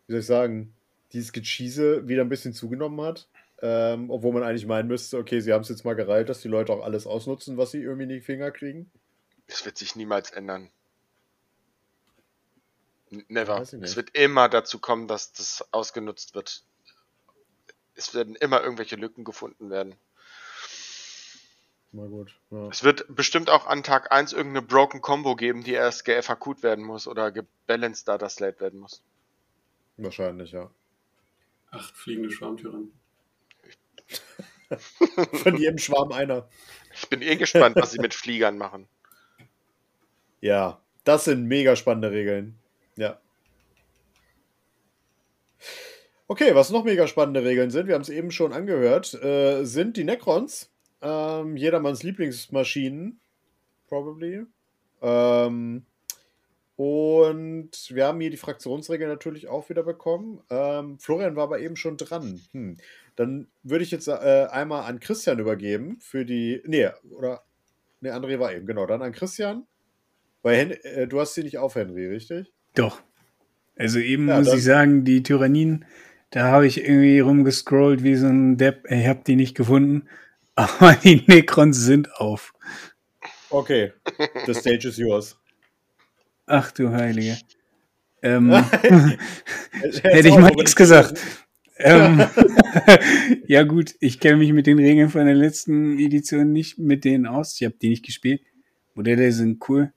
wie 0.08 0.14
soll 0.14 0.20
ich 0.20 0.26
sagen, 0.26 0.74
dieses 1.14 1.32
Gecheese 1.32 2.08
wieder 2.08 2.24
ein 2.24 2.30
bisschen 2.30 2.54
zugenommen 2.54 3.02
hat? 3.02 3.30
Ähm, 3.64 4.10
obwohl 4.10 4.34
man 4.34 4.44
eigentlich 4.44 4.66
meinen 4.66 4.88
müsste, 4.88 5.18
okay, 5.18 5.40
sie 5.40 5.54
haben 5.54 5.62
es 5.62 5.70
jetzt 5.70 5.86
mal 5.86 5.94
gereilt, 5.94 6.30
dass 6.30 6.42
die 6.42 6.48
Leute 6.48 6.74
auch 6.74 6.84
alles 6.84 7.06
ausnutzen, 7.06 7.58
was 7.58 7.72
sie 7.72 7.82
irgendwie 7.82 8.04
in 8.04 8.10
die 8.10 8.22
Finger 8.22 8.50
kriegen. 8.50 8.90
Das 9.48 9.64
wird 9.66 9.78
sich 9.78 9.96
niemals 9.96 10.32
ändern. 10.32 10.72
Never. 13.12 13.62
Es 13.62 13.96
wird 13.98 14.12
immer 14.12 14.48
dazu 14.48 14.80
kommen, 14.80 15.08
dass 15.08 15.34
das 15.34 15.66
ausgenutzt 15.72 16.34
wird. 16.34 16.64
Es 17.94 18.16
werden 18.16 18.36
immer 18.36 18.62
irgendwelche 18.62 18.96
Lücken 18.96 19.26
gefunden 19.26 19.70
werden. 19.70 19.96
Mal 21.92 22.08
gut. 22.08 22.40
Ja. 22.52 22.70
Es 22.70 22.86
wird 22.86 23.06
bestimmt 23.14 23.50
auch 23.50 23.68
an 23.68 23.84
Tag 23.84 24.14
1 24.14 24.32
irgendeine 24.32 24.66
Broken 24.66 25.02
Combo 25.02 25.36
geben, 25.36 25.64
die 25.64 25.74
erst 25.74 26.06
gefaqt 26.06 26.64
werden 26.64 26.86
muss 26.86 27.06
oder 27.06 27.34
gebalanced 27.34 28.08
Data 28.08 28.30
Slate 28.30 28.62
werden 28.62 28.80
muss. 28.80 29.04
Wahrscheinlich, 29.98 30.54
ja. 30.54 30.72
Acht 31.70 31.96
fliegende 31.96 32.32
Schwarmtüren. 32.32 32.94
Von 35.34 35.58
jedem 35.58 35.78
Schwarm 35.78 36.14
einer. 36.14 36.48
Ich 36.94 37.10
bin 37.10 37.22
eh 37.22 37.36
gespannt, 37.36 37.76
was 37.76 37.92
sie 37.92 38.00
mit 38.00 38.14
Fliegern 38.14 38.58
machen. 38.58 38.88
Ja, 40.40 40.82
das 41.04 41.26
sind 41.26 41.46
mega 41.46 41.76
spannende 41.76 42.12
Regeln. 42.12 42.58
Ja. 42.98 43.20
Okay, 46.28 46.56
was 46.56 46.70
noch 46.70 46.86
mega 46.86 47.08
spannende 47.08 47.44
Regeln 47.44 47.72
sind, 47.72 47.88
wir 47.88 47.96
haben 47.96 48.02
es 48.02 48.10
eben 48.10 48.32
schon 48.32 48.54
angehört, 48.54 49.14
äh, 49.16 49.66
sind 49.66 49.98
die 49.98 50.06
Necrons. 50.06 50.72
Ähm, 51.02 51.58
jedermanns 51.58 52.04
Lieblingsmaschinen, 52.04 53.20
probably. 53.88 54.46
Ähm, 55.02 55.86
und 56.76 57.72
wir 57.90 58.06
haben 58.06 58.22
hier 58.22 58.30
die 58.30 58.38
Fraktionsregeln 58.38 59.10
natürlich 59.10 59.48
auch 59.48 59.70
wieder 59.70 59.84
bekommen. 59.84 60.42
Ähm, 60.50 61.00
Florian 61.00 61.36
war 61.36 61.44
aber 61.44 61.60
eben 61.60 61.76
schon 61.76 61.98
dran. 61.98 62.40
Hm. 62.54 62.78
Dann 63.16 63.48
würde 63.64 63.84
ich 63.84 63.92
jetzt 63.92 64.08
äh, 64.08 64.48
einmal 64.50 64.86
an 64.86 65.00
Christian 65.00 65.40
übergeben 65.40 65.98
für 66.00 66.26
die. 66.26 66.62
Nee, 66.66 66.90
oder. 67.12 67.44
Nee, 68.00 68.10
André 68.10 68.40
war 68.40 68.54
eben, 68.54 68.66
genau. 68.66 68.86
Dann 68.86 69.02
an 69.02 69.12
Christian. 69.12 69.68
Weil 70.42 70.56
Hen 70.56 70.72
äh, 70.72 71.08
du 71.08 71.20
hast 71.20 71.36
sie 71.36 71.44
nicht 71.44 71.58
auf, 71.58 71.76
Henry, 71.76 72.08
richtig? 72.08 72.52
Doch. 72.76 73.02
Also 73.76 74.00
eben 74.00 74.28
Ja, 74.28 74.38
muss 74.38 74.54
ich 74.54 74.64
sagen, 74.64 75.04
die 75.06 75.24
Tyrannien, 75.24 75.86
da 76.30 76.44
habe 76.46 76.68
ich 76.68 76.84
irgendwie 76.84 77.20
rumgescrollt 77.20 78.04
wie 78.04 78.16
so 78.16 78.28
ein 78.28 78.58
Depp. 78.58 78.90
Ich 78.90 79.08
habe 79.08 79.22
die 79.26 79.36
nicht 79.36 79.56
gefunden. 79.56 80.08
Aber 80.56 80.94
die 80.94 81.24
Necrons 81.28 81.78
sind 81.78 82.14
auf. 82.18 82.54
Okay. 83.50 83.92
The 84.46 84.54
stage 84.54 84.88
is 84.88 84.98
yours. 84.98 85.38
Ach 86.46 86.72
du 86.72 86.92
Heilige. 86.92 87.38
Ähm, 88.22 88.52
Hätte 88.52 89.18
hätte 90.04 90.28
ich 90.28 90.38
mal 90.38 90.52
nichts 90.52 90.76
gesagt. 90.76 91.20
ähm, 91.78 92.22
ja 93.48 93.64
gut, 93.64 93.96
ich 94.00 94.20
kenne 94.20 94.38
mich 94.38 94.54
mit 94.54 94.68
den 94.68 94.78
Regeln 94.78 95.10
von 95.10 95.26
der 95.26 95.34
letzten 95.34 95.98
Edition 95.98 96.52
nicht 96.52 96.78
mit 96.78 97.04
denen 97.04 97.26
aus. 97.26 97.56
Ich 97.60 97.66
habe 97.66 97.76
die 97.82 97.90
nicht 97.90 98.06
gespielt. 98.06 98.42
Modelle 98.94 99.32
sind 99.32 99.68
cool. 99.70 99.92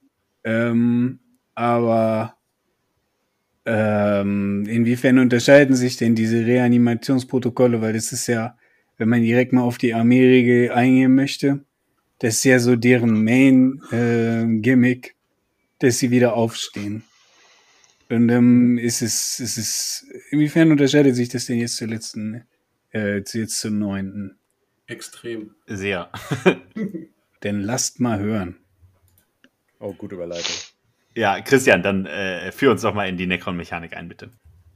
Ähm, 0.44 1.18
aber 1.54 2.36
ähm, 3.66 4.66
inwiefern 4.66 5.18
unterscheiden 5.18 5.76
sich 5.76 5.96
denn 5.96 6.14
diese 6.14 6.44
Reanimationsprotokolle? 6.44 7.80
Weil 7.80 7.94
das 7.94 8.12
ist 8.12 8.26
ja, 8.26 8.56
wenn 8.98 9.08
man 9.08 9.22
direkt 9.22 9.52
mal 9.52 9.62
auf 9.62 9.78
die 9.78 9.94
Armeeregel 9.94 10.70
eingehen 10.72 11.14
möchte, 11.14 11.64
das 12.18 12.36
ist 12.36 12.44
ja 12.44 12.58
so 12.58 12.76
deren 12.76 13.22
Main-Gimmick, 13.24 15.14
dass 15.78 15.98
sie 15.98 16.10
wieder 16.10 16.34
aufstehen. 16.34 17.04
Und 18.08 18.28
ähm, 18.28 18.78
ist 18.78 19.02
es, 19.02 19.40
ist 19.40 19.56
es, 19.56 20.06
inwiefern 20.30 20.70
unterscheidet 20.70 21.16
sich 21.16 21.28
das 21.28 21.46
denn 21.46 21.58
jetzt 21.58 21.76
zur 21.76 21.88
letzten, 21.88 22.44
äh, 22.92 23.18
jetzt 23.18 23.58
zum 23.60 23.78
neunten? 23.78 24.38
Extrem. 24.86 25.54
Sehr. 25.66 26.10
Denn 27.42 27.60
lasst 27.60 28.00
mal 28.00 28.18
hören. 28.18 28.56
Oh, 29.80 29.92
gute 29.94 30.14
Überleitung. 30.14 30.54
Ja, 31.16 31.40
Christian, 31.40 31.82
dann 31.82 32.06
äh, 32.06 32.52
führ 32.52 32.70
uns 32.72 32.82
doch 32.82 32.94
mal 32.94 33.08
in 33.08 33.16
die 33.16 33.26
Necron-Mechanik 33.26 33.96
ein, 33.96 34.08
bitte. 34.08 34.30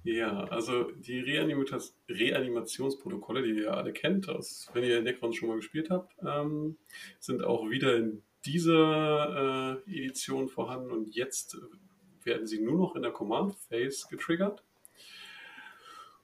Ja, 0.05 0.45
also 0.45 0.93
die 0.93 1.19
Reanimationsprotokolle, 1.21 3.43
die 3.43 3.61
ihr 3.61 3.75
alle 3.75 3.93
kennt, 3.93 4.29
aus, 4.29 4.71
wenn 4.73 4.85
ihr 4.85 5.03
Necrons 5.03 5.35
schon 5.37 5.49
mal 5.49 5.57
gespielt 5.57 5.91
habt, 5.91 6.15
ähm, 6.27 6.79
sind 7.19 7.45
auch 7.45 7.69
wieder 7.69 7.97
in 7.97 8.23
dieser 8.45 9.83
äh, 9.87 9.91
Edition 9.91 10.49
vorhanden 10.49 10.93
und 10.93 11.13
jetzt 11.15 11.59
werden 12.25 12.47
sie 12.47 12.61
nur 12.61 12.79
noch 12.79 12.95
in 12.95 13.03
der 13.03 13.11
Command 13.11 13.57
Phase 13.69 14.07
getriggert. 14.09 14.63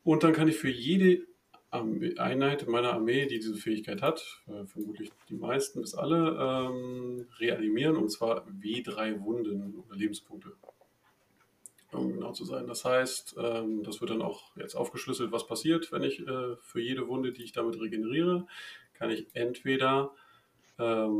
Und 0.02 0.22
dann 0.22 0.32
kann 0.32 0.48
ich 0.48 0.56
für 0.56 0.70
jede 0.70 1.26
Einheit 1.74 2.62
in 2.62 2.70
meiner 2.70 2.92
Armee, 2.92 3.26
die 3.26 3.38
diese 3.38 3.54
Fähigkeit 3.54 4.02
hat, 4.02 4.42
äh, 4.46 4.66
vermutlich 4.66 5.10
die 5.28 5.34
meisten 5.34 5.80
bis 5.80 5.94
alle, 5.94 6.36
ähm, 6.40 7.26
reanimieren 7.38 7.96
und 7.96 8.10
zwar 8.10 8.46
W3 8.46 9.20
Wunden 9.22 9.82
oder 9.86 9.96
Lebenspunkte 9.96 10.52
um 11.94 12.12
genau 12.12 12.32
zu 12.32 12.44
sein. 12.44 12.66
Das 12.66 12.84
heißt, 12.84 13.36
ähm, 13.38 13.82
das 13.82 14.00
wird 14.00 14.10
dann 14.10 14.22
auch 14.22 14.56
jetzt 14.56 14.74
aufgeschlüsselt, 14.74 15.32
was 15.32 15.46
passiert, 15.46 15.92
wenn 15.92 16.02
ich 16.02 16.20
äh, 16.26 16.56
für 16.60 16.80
jede 16.80 17.08
Wunde, 17.08 17.32
die 17.32 17.44
ich 17.44 17.52
damit 17.52 17.80
regeneriere, 17.80 18.46
kann 18.94 19.10
ich 19.10 19.26
entweder 19.34 20.12
ähm, 20.78 21.18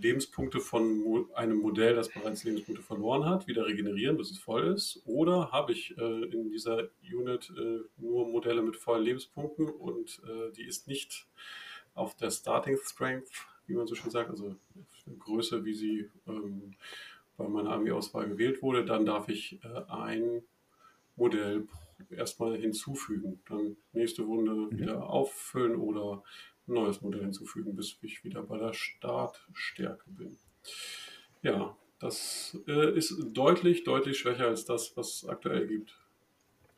Lebenspunkte 0.00 0.60
von 0.60 1.26
einem 1.34 1.58
Modell, 1.58 1.94
das 1.94 2.10
bereits 2.10 2.44
Lebenspunkte 2.44 2.82
verloren 2.82 3.24
hat, 3.24 3.46
wieder 3.46 3.66
regenerieren, 3.66 4.16
bis 4.16 4.30
es 4.30 4.38
voll 4.38 4.66
ist, 4.66 5.02
oder 5.06 5.50
habe 5.52 5.72
ich 5.72 5.96
äh, 5.96 6.24
in 6.24 6.50
dieser 6.50 6.88
Unit 7.02 7.50
äh, 7.56 7.80
nur 7.96 8.28
Modelle 8.28 8.62
mit 8.62 8.76
vollen 8.76 9.04
Lebenspunkten 9.04 9.68
und 9.68 10.20
äh, 10.24 10.52
die 10.52 10.64
ist 10.64 10.86
nicht 10.88 11.26
auf 11.94 12.14
der 12.16 12.30
Starting 12.30 12.76
Strength, 12.82 13.30
wie 13.66 13.74
man 13.74 13.86
so 13.86 13.94
schön 13.94 14.10
sagt, 14.10 14.30
also 14.30 14.54
Größe, 15.18 15.64
wie 15.64 15.74
sie 15.74 16.10
ähm, 16.26 16.74
bei 17.36 17.48
meiner 17.48 17.70
Armeeauswahl 17.70 18.28
gewählt 18.28 18.62
wurde, 18.62 18.84
dann 18.84 19.06
darf 19.06 19.28
ich 19.28 19.58
äh, 19.64 19.90
ein 19.90 20.42
Modell 21.16 21.66
erstmal 22.10 22.56
hinzufügen. 22.56 23.40
Dann 23.48 23.76
nächste 23.92 24.26
Wunde 24.26 24.76
wieder 24.76 25.08
auffüllen 25.08 25.76
oder 25.76 26.22
neues 26.66 27.00
Modell 27.02 27.22
hinzufügen, 27.22 27.76
bis 27.76 27.96
ich 28.02 28.24
wieder 28.24 28.42
bei 28.42 28.58
der 28.58 28.72
Startstärke 28.72 30.04
bin. 30.10 30.36
Ja, 31.42 31.76
das 31.98 32.58
äh, 32.66 32.96
ist 32.96 33.14
deutlich, 33.32 33.84
deutlich 33.84 34.18
schwächer 34.18 34.46
als 34.46 34.64
das, 34.64 34.96
was 34.96 35.22
es 35.22 35.28
aktuell 35.28 35.66
gibt. 35.66 35.98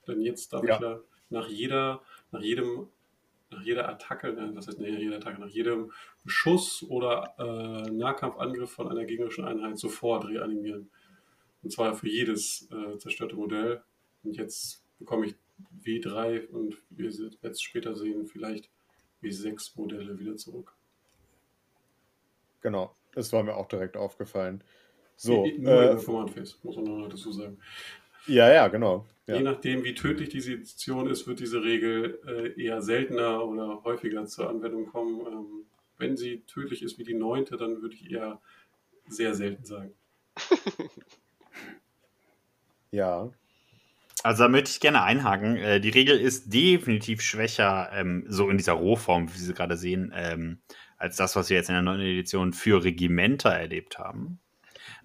Denn 0.06 0.20
jetzt 0.20 0.52
darf 0.52 0.64
Ja. 0.64 0.74
ich 0.76 0.80
ja 0.82 1.00
nach 1.30 1.48
jeder, 1.48 2.02
nach 2.30 2.40
jedem, 2.42 2.88
nach 3.50 3.62
jeder 3.62 3.88
Attacke, 3.88 4.32
das 4.54 4.68
heißt 4.68 4.78
nicht 4.80 4.92
nach 4.92 4.98
jeder 5.00 5.16
Attacke, 5.16 5.40
nach 5.40 5.48
jedem 5.48 5.92
Beschuss 6.24 6.82
oder 6.82 7.34
äh, 7.38 7.90
Nahkampfangriff 7.90 8.70
von 8.70 8.88
einer 8.88 9.04
gegnerischen 9.04 9.44
Einheit 9.44 9.78
sofort 9.78 10.26
reanimieren. 10.26 10.90
Und 11.62 11.70
zwar 11.70 11.94
für 11.94 12.08
jedes 12.08 12.68
äh, 12.70 12.98
zerstörte 12.98 13.34
Modell. 13.36 13.82
Und 14.22 14.36
jetzt 14.36 14.84
bekomme 14.98 15.26
ich 15.26 15.34
W3 15.84 16.46
und 16.48 16.76
wir 16.90 17.10
jetzt 17.42 17.62
später 17.62 17.94
sehen, 17.96 18.26
vielleicht 18.26 18.70
W6 19.22 19.72
Modelle 19.76 20.18
wieder 20.18 20.36
zurück. 20.36 20.72
Genau. 22.62 22.94
Das 23.12 23.32
war 23.32 23.42
mir 23.42 23.56
auch 23.56 23.68
direkt 23.68 23.96
aufgefallen. 23.96 24.62
So. 25.16 25.46
Nur 25.58 25.92
Äh, 25.92 25.96
Command 26.04 26.30
Phase, 26.30 26.56
muss 26.62 26.76
man 26.76 26.84
noch 26.84 27.08
dazu 27.08 27.32
sagen. 27.32 27.58
ja, 28.26 28.52
ja, 28.52 28.68
genau. 28.68 29.06
Je 29.26 29.34
Ja. 29.36 29.40
nachdem, 29.40 29.82
wie 29.84 29.94
tödlich 29.94 30.28
diese 30.28 30.52
Edition 30.52 31.08
ist, 31.08 31.26
wird 31.26 31.40
diese 31.40 31.62
Regel 31.62 32.20
äh, 32.26 32.62
eher 32.62 32.82
seltener 32.82 33.44
oder 33.44 33.82
häufiger 33.84 34.26
zur 34.26 34.48
Anwendung 34.50 34.86
kommen. 34.86 35.26
Ähm, 35.26 35.66
wenn 35.98 36.16
sie 36.16 36.42
tödlich 36.46 36.82
ist 36.82 36.98
wie 36.98 37.04
die 37.04 37.14
neunte, 37.14 37.56
dann 37.56 37.80
würde 37.82 37.94
ich 37.94 38.10
eher 38.10 38.40
sehr 39.08 39.34
selten 39.34 39.64
sagen. 39.64 39.94
ja. 42.90 43.30
Also 44.26 44.42
da 44.42 44.48
möchte 44.48 44.70
ich 44.70 44.80
gerne 44.80 45.04
einhaken. 45.04 45.56
Äh, 45.56 45.80
die 45.80 45.90
Regel 45.90 46.18
ist 46.18 46.52
definitiv 46.52 47.22
schwächer, 47.22 47.90
ähm, 47.92 48.24
so 48.26 48.50
in 48.50 48.56
dieser 48.56 48.72
Rohform, 48.72 49.32
wie 49.32 49.38
Sie 49.38 49.54
gerade 49.54 49.76
sehen, 49.76 50.12
ähm, 50.16 50.58
als 50.98 51.14
das, 51.14 51.36
was 51.36 51.48
wir 51.48 51.56
jetzt 51.56 51.68
in 51.68 51.76
der 51.76 51.82
neuen 51.82 52.00
Edition 52.00 52.52
für 52.52 52.82
Regimenter 52.82 53.50
erlebt 53.50 54.00
haben. 54.00 54.40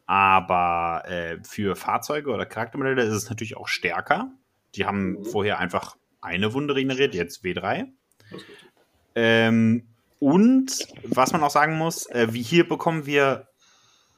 Aber 0.07 1.03
äh, 1.05 1.37
für 1.43 1.75
Fahrzeuge 1.75 2.31
oder 2.31 2.47
Charaktermodelle 2.47 3.03
ist 3.03 3.13
es 3.13 3.29
natürlich 3.29 3.57
auch 3.57 3.67
stärker. 3.67 4.31
Die 4.73 4.87
haben 4.87 5.11
Mhm. 5.11 5.25
vorher 5.25 5.59
einfach 5.59 5.97
eine 6.21 6.53
Wunde 6.55 6.73
regeneriert, 6.75 7.13
jetzt 7.13 7.45
W3. 7.45 7.85
Das 8.31 8.41
ist 8.41 8.49
richtig. 8.49 8.69
Ähm, 9.13 9.83
und 10.17 10.87
was 11.03 11.31
man 11.31 11.43
auch 11.43 11.51
sagen 11.51 11.77
muss, 11.77 12.07
äh, 12.07 12.29
wie 12.31 12.41
hier 12.41 12.67
bekommen 12.67 13.05
wir 13.05 13.49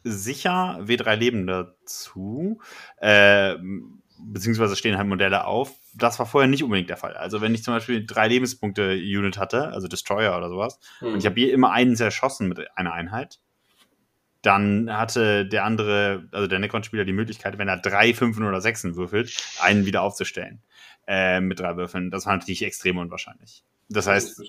sicher 0.05 0.79
W3 0.81 1.15
Leben 1.15 1.47
dazu. 1.47 2.61
Ähm, 3.01 4.02
beziehungsweise 4.25 4.75
stehen 4.75 4.97
halt 4.97 5.07
Modelle 5.07 5.45
auf. 5.45 5.73
Das 5.93 6.19
war 6.19 6.25
vorher 6.25 6.49
nicht 6.49 6.63
unbedingt 6.63 6.89
der 6.89 6.97
Fall. 6.97 7.15
Also 7.15 7.41
wenn 7.41 7.53
ich 7.53 7.63
zum 7.63 7.73
Beispiel 7.73 8.05
drei 8.05 8.27
Lebenspunkte 8.27 8.93
Unit 8.93 9.37
hatte, 9.37 9.69
also 9.69 9.87
Destroyer 9.87 10.37
oder 10.37 10.49
sowas, 10.49 10.79
und 11.01 11.17
ich 11.17 11.25
habe 11.25 11.39
hier 11.39 11.53
immer 11.53 11.71
einen 11.71 11.95
zerschossen 11.95 12.47
mit 12.47 12.77
einer 12.77 12.93
Einheit, 12.93 13.39
dann 14.41 14.91
hatte 14.91 15.45
der 15.45 15.63
andere, 15.63 16.27
also 16.31 16.47
der 16.47 16.59
Necron-Spieler, 16.59 17.05
die 17.05 17.13
Möglichkeit, 17.13 17.57
wenn 17.57 17.69
er 17.69 17.77
drei, 17.77 18.13
Fünfen 18.13 18.45
oder 18.45 18.59
Sechsen 18.59 18.95
würfelt, 18.95 19.37
einen 19.59 19.85
wieder 19.85 20.01
aufzustellen. 20.01 20.61
Äh, 21.05 21.41
mit 21.41 21.59
drei 21.59 21.75
Würfeln. 21.75 22.11
Das 22.11 22.25
war 22.25 22.33
natürlich 22.33 22.63
extrem 22.63 22.97
unwahrscheinlich. 22.97 23.63
Das 23.93 24.07
heißt, 24.07 24.41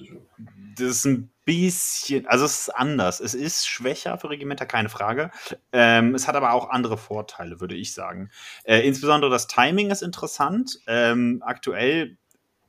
das 0.77 0.87
ist 0.87 1.05
ein 1.05 1.31
bisschen, 1.45 2.27
also 2.27 2.45
es 2.45 2.61
ist 2.61 2.69
anders. 2.71 3.21
Es 3.21 3.35
ist 3.35 3.66
schwächer 3.66 4.19
für 4.19 4.31
Regimenter, 4.31 4.66
keine 4.66 4.89
Frage. 4.89 5.31
Ähm, 5.73 6.15
es 6.15 6.27
hat 6.27 6.35
aber 6.35 6.53
auch 6.53 6.71
andere 6.71 6.97
Vorteile, 6.97 7.61
würde 7.61 7.75
ich 7.75 7.93
sagen. 7.93 8.31
Äh, 8.65 8.81
insbesondere 8.81 9.31
das 9.31 9.47
Timing 9.47 9.91
ist 9.91 10.03
interessant. 10.03 10.79
Ähm, 10.87 11.43
aktuell 11.45 12.16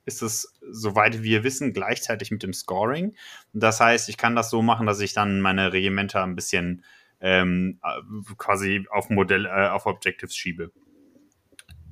ist 0.06 0.22
es, 0.22 0.54
soweit 0.70 1.24
wir 1.24 1.44
wissen, 1.44 1.74
gleichzeitig 1.74 2.30
mit 2.30 2.44
dem 2.44 2.54
Scoring. 2.54 3.16
Das 3.54 3.80
heißt, 3.80 4.10
ich 4.10 4.18
kann 4.18 4.36
das 4.36 4.50
so 4.50 4.62
machen, 4.62 4.86
dass 4.86 5.00
ich 5.00 5.14
dann 5.14 5.42
meine 5.42 5.74
Regimenter 5.74 6.24
ein 6.24 6.36
bisschen 6.36 6.84
ähm, 7.22 7.80
quasi 8.38 8.86
auf 8.92 9.10
Modell, 9.10 9.46
äh, 9.46 9.70
auf 9.70 9.86
Objectives 9.86 10.36
schiebe. 10.36 10.72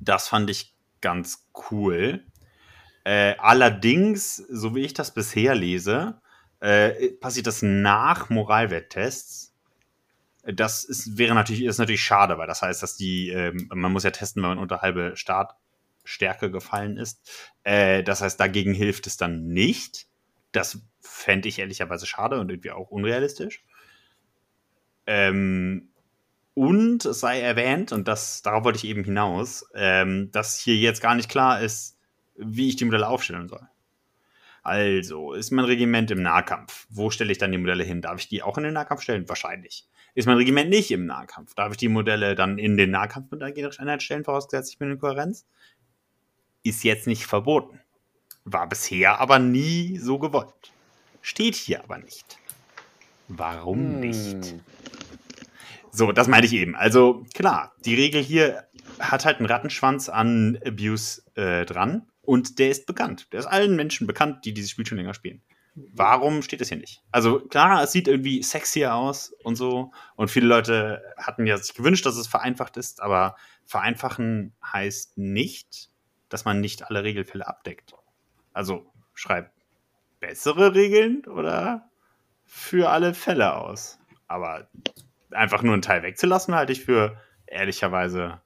Das 0.00 0.28
fand 0.28 0.50
ich 0.50 0.74
ganz 1.00 1.48
cool. 1.70 2.24
Äh, 3.04 3.34
allerdings, 3.38 4.36
so 4.36 4.74
wie 4.74 4.80
ich 4.80 4.94
das 4.94 5.12
bisher 5.12 5.54
lese, 5.54 6.20
äh, 6.60 7.10
passiert 7.20 7.46
das 7.46 7.60
nach 7.62 8.30
Moralwerttests. 8.30 9.54
Das 10.46 10.84
ist, 10.84 11.18
wäre 11.18 11.34
natürlich, 11.34 11.64
ist 11.64 11.78
natürlich 11.78 12.02
schade, 12.02 12.38
weil 12.38 12.46
das 12.46 12.62
heißt, 12.62 12.82
dass 12.82 12.96
die, 12.96 13.30
äh, 13.30 13.52
man 13.68 13.92
muss 13.92 14.04
ja 14.04 14.10
testen, 14.10 14.42
wenn 14.42 14.50
man 14.50 14.58
unter 14.58 14.80
halbe 14.80 15.12
Startstärke 15.16 16.50
gefallen 16.50 16.96
ist. 16.96 17.30
Äh, 17.62 18.02
das 18.02 18.22
heißt, 18.22 18.40
dagegen 18.40 18.74
hilft 18.74 19.06
es 19.06 19.16
dann 19.16 19.48
nicht. 19.48 20.06
Das 20.52 20.78
fände 21.00 21.48
ich 21.48 21.58
ehrlicherweise 21.58 22.06
schade 22.06 22.40
und 22.40 22.50
irgendwie 22.50 22.70
auch 22.70 22.90
unrealistisch. 22.90 23.64
Ähm, 25.06 25.90
und 26.54 27.04
es 27.04 27.20
sei 27.20 27.40
erwähnt, 27.40 27.92
und 27.92 28.06
das, 28.06 28.42
darauf 28.42 28.64
wollte 28.64 28.78
ich 28.78 28.84
eben 28.86 29.04
hinaus, 29.04 29.66
ähm, 29.74 30.30
dass 30.30 30.58
hier 30.58 30.76
jetzt 30.76 31.02
gar 31.02 31.14
nicht 31.14 31.28
klar 31.28 31.60
ist, 31.60 31.93
wie 32.36 32.68
ich 32.68 32.76
die 32.76 32.84
Modelle 32.84 33.08
aufstellen 33.08 33.48
soll. 33.48 33.68
Also, 34.62 35.34
ist 35.34 35.50
mein 35.50 35.66
Regiment 35.66 36.10
im 36.10 36.22
Nahkampf? 36.22 36.86
Wo 36.88 37.10
stelle 37.10 37.30
ich 37.32 37.38
dann 37.38 37.52
die 37.52 37.58
Modelle 37.58 37.84
hin? 37.84 38.00
Darf 38.00 38.20
ich 38.20 38.28
die 38.28 38.42
auch 38.42 38.56
in 38.56 38.64
den 38.64 38.72
Nahkampf 38.72 39.02
stellen? 39.02 39.28
Wahrscheinlich. 39.28 39.86
Ist 40.14 40.26
mein 40.26 40.38
Regiment 40.38 40.70
nicht 40.70 40.90
im 40.90 41.06
Nahkampf? 41.06 41.54
Darf 41.54 41.72
ich 41.72 41.76
die 41.76 41.88
Modelle 41.88 42.34
dann 42.34 42.56
in 42.56 42.76
den 42.76 42.90
Nahkampf 42.90 43.30
mit 43.30 43.42
einer 43.42 43.52
generischen 43.52 43.82
Einheit 43.82 44.02
stellen, 44.02 44.24
vorausgesetzt 44.24 44.70
ich 44.72 44.78
bin 44.78 44.90
in 44.90 44.98
Kohärenz? 44.98 45.44
Ist 46.62 46.82
jetzt 46.82 47.06
nicht 47.06 47.26
verboten. 47.26 47.80
War 48.44 48.68
bisher 48.68 49.20
aber 49.20 49.38
nie 49.38 49.98
so 49.98 50.18
gewollt. 50.18 50.72
Steht 51.20 51.56
hier 51.56 51.82
aber 51.82 51.98
nicht. 51.98 52.38
Warum 53.28 53.78
hm. 53.78 54.00
nicht? 54.00 54.54
So, 55.90 56.12
das 56.12 56.26
meine 56.28 56.46
ich 56.46 56.52
eben. 56.52 56.74
Also 56.74 57.24
klar, 57.34 57.72
die 57.84 57.94
Regel 57.94 58.22
hier 58.22 58.64
hat 58.98 59.24
halt 59.24 59.38
einen 59.38 59.46
Rattenschwanz 59.46 60.08
an 60.08 60.58
Abuse 60.64 61.22
äh, 61.34 61.64
dran. 61.64 62.06
Und 62.24 62.58
der 62.58 62.70
ist 62.70 62.86
bekannt. 62.86 63.32
Der 63.32 63.40
ist 63.40 63.46
allen 63.46 63.76
Menschen 63.76 64.06
bekannt, 64.06 64.44
die 64.44 64.54
dieses 64.54 64.70
Spiel 64.70 64.86
schon 64.86 64.98
länger 64.98 65.14
spielen. 65.14 65.42
Warum 65.74 66.42
steht 66.42 66.60
das 66.60 66.68
hier 66.68 66.78
nicht? 66.78 67.02
Also 67.10 67.40
klar, 67.40 67.82
es 67.82 67.90
sieht 67.90 68.06
irgendwie 68.06 68.42
sexier 68.42 68.94
aus 68.94 69.34
und 69.42 69.56
so. 69.56 69.92
Und 70.14 70.30
viele 70.30 70.46
Leute 70.46 71.02
hatten 71.16 71.46
ja 71.46 71.56
sich 71.58 71.74
gewünscht, 71.74 72.06
dass 72.06 72.16
es 72.16 72.28
vereinfacht 72.28 72.76
ist, 72.76 73.02
aber 73.02 73.36
vereinfachen 73.64 74.54
heißt 74.64 75.18
nicht, 75.18 75.90
dass 76.28 76.44
man 76.44 76.60
nicht 76.60 76.88
alle 76.88 77.02
Regelfälle 77.02 77.46
abdeckt. 77.46 77.94
Also 78.52 78.86
schreib 79.14 79.50
bessere 80.20 80.74
Regeln 80.74 81.24
oder 81.26 81.90
für 82.44 82.90
alle 82.90 83.12
Fälle 83.12 83.56
aus. 83.56 83.98
Aber 84.28 84.68
einfach 85.32 85.62
nur 85.62 85.72
einen 85.72 85.82
Teil 85.82 86.02
wegzulassen, 86.02 86.54
halte 86.54 86.72
ich 86.72 86.84
für 86.84 87.20
ehrlicherweise 87.46 88.40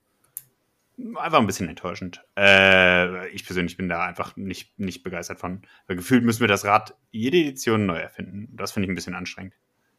einfach 1.16 1.40
ein 1.40 1.46
bisschen 1.46 1.68
enttäuschend. 1.68 2.24
Äh, 2.36 3.28
ich 3.30 3.44
persönlich 3.44 3.76
bin 3.76 3.88
da 3.88 4.04
einfach 4.04 4.36
nicht, 4.36 4.78
nicht 4.78 5.02
begeistert 5.02 5.38
von. 5.38 5.62
Weil 5.86 5.96
gefühlt 5.96 6.24
müssen 6.24 6.40
wir 6.40 6.48
das 6.48 6.64
Rad 6.64 6.96
jede 7.10 7.38
Edition 7.38 7.86
neu 7.86 7.98
erfinden. 7.98 8.48
Das 8.56 8.72
finde 8.72 8.86
ich 8.86 8.92
ein 8.92 8.94
bisschen 8.94 9.14
anstrengend. 9.14 9.54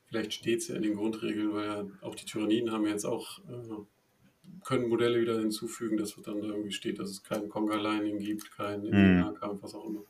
Vielleicht 0.08 0.34
steht 0.34 0.60
es 0.60 0.68
ja 0.68 0.76
in 0.76 0.82
den 0.82 0.96
Grundregeln, 0.96 1.54
weil 1.54 1.66
ja 1.66 1.86
auch 2.02 2.16
die 2.16 2.26
Tyranniden 2.26 2.72
haben 2.72 2.88
jetzt 2.88 3.06
auch, 3.06 3.40
äh, 3.48 4.64
können 4.66 4.90
Modelle 4.90 5.22
wieder 5.22 5.40
hinzufügen, 5.40 5.98
dass 5.98 6.16
dann 6.16 6.42
da 6.42 6.48
irgendwie 6.48 6.72
steht, 6.72 7.00
dass 7.00 7.10
es 7.10 7.24
kein 7.24 7.48
Conga-Lining 7.48 8.18
gibt, 8.20 8.52
kein. 8.52 8.82
Nahkampf, 8.82 9.62
was 9.62 9.76
auch 9.76 9.86
immer. 9.86 10.04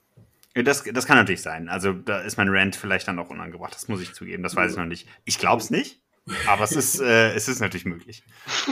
Das, 0.56 0.84
das 0.84 1.06
kann 1.06 1.18
natürlich 1.18 1.42
sein. 1.42 1.70
Also 1.70 1.94
da 1.94 2.22
ist 2.22 2.38
mein 2.38 2.50
Rant 2.50 2.76
vielleicht 2.76 3.08
dann 3.08 3.20
auch 3.20 3.30
unangebracht. 3.30 3.76
Das 3.76 3.88
muss 3.88 4.02
ich 4.02 4.14
zugeben. 4.14 4.42
Das 4.42 4.56
weiß 4.56 4.72
ich 4.72 4.78
noch 4.78 4.86
nicht. 4.86 5.08
Ich 5.26 5.38
glaube 5.38 5.62
es 5.62 5.70
nicht. 5.70 6.02
Aber 6.48 6.64
es 6.64 6.72
ist, 6.72 7.00
äh, 7.00 7.34
es 7.34 7.48
ist 7.48 7.60
natürlich 7.60 7.86
möglich. 7.86 8.24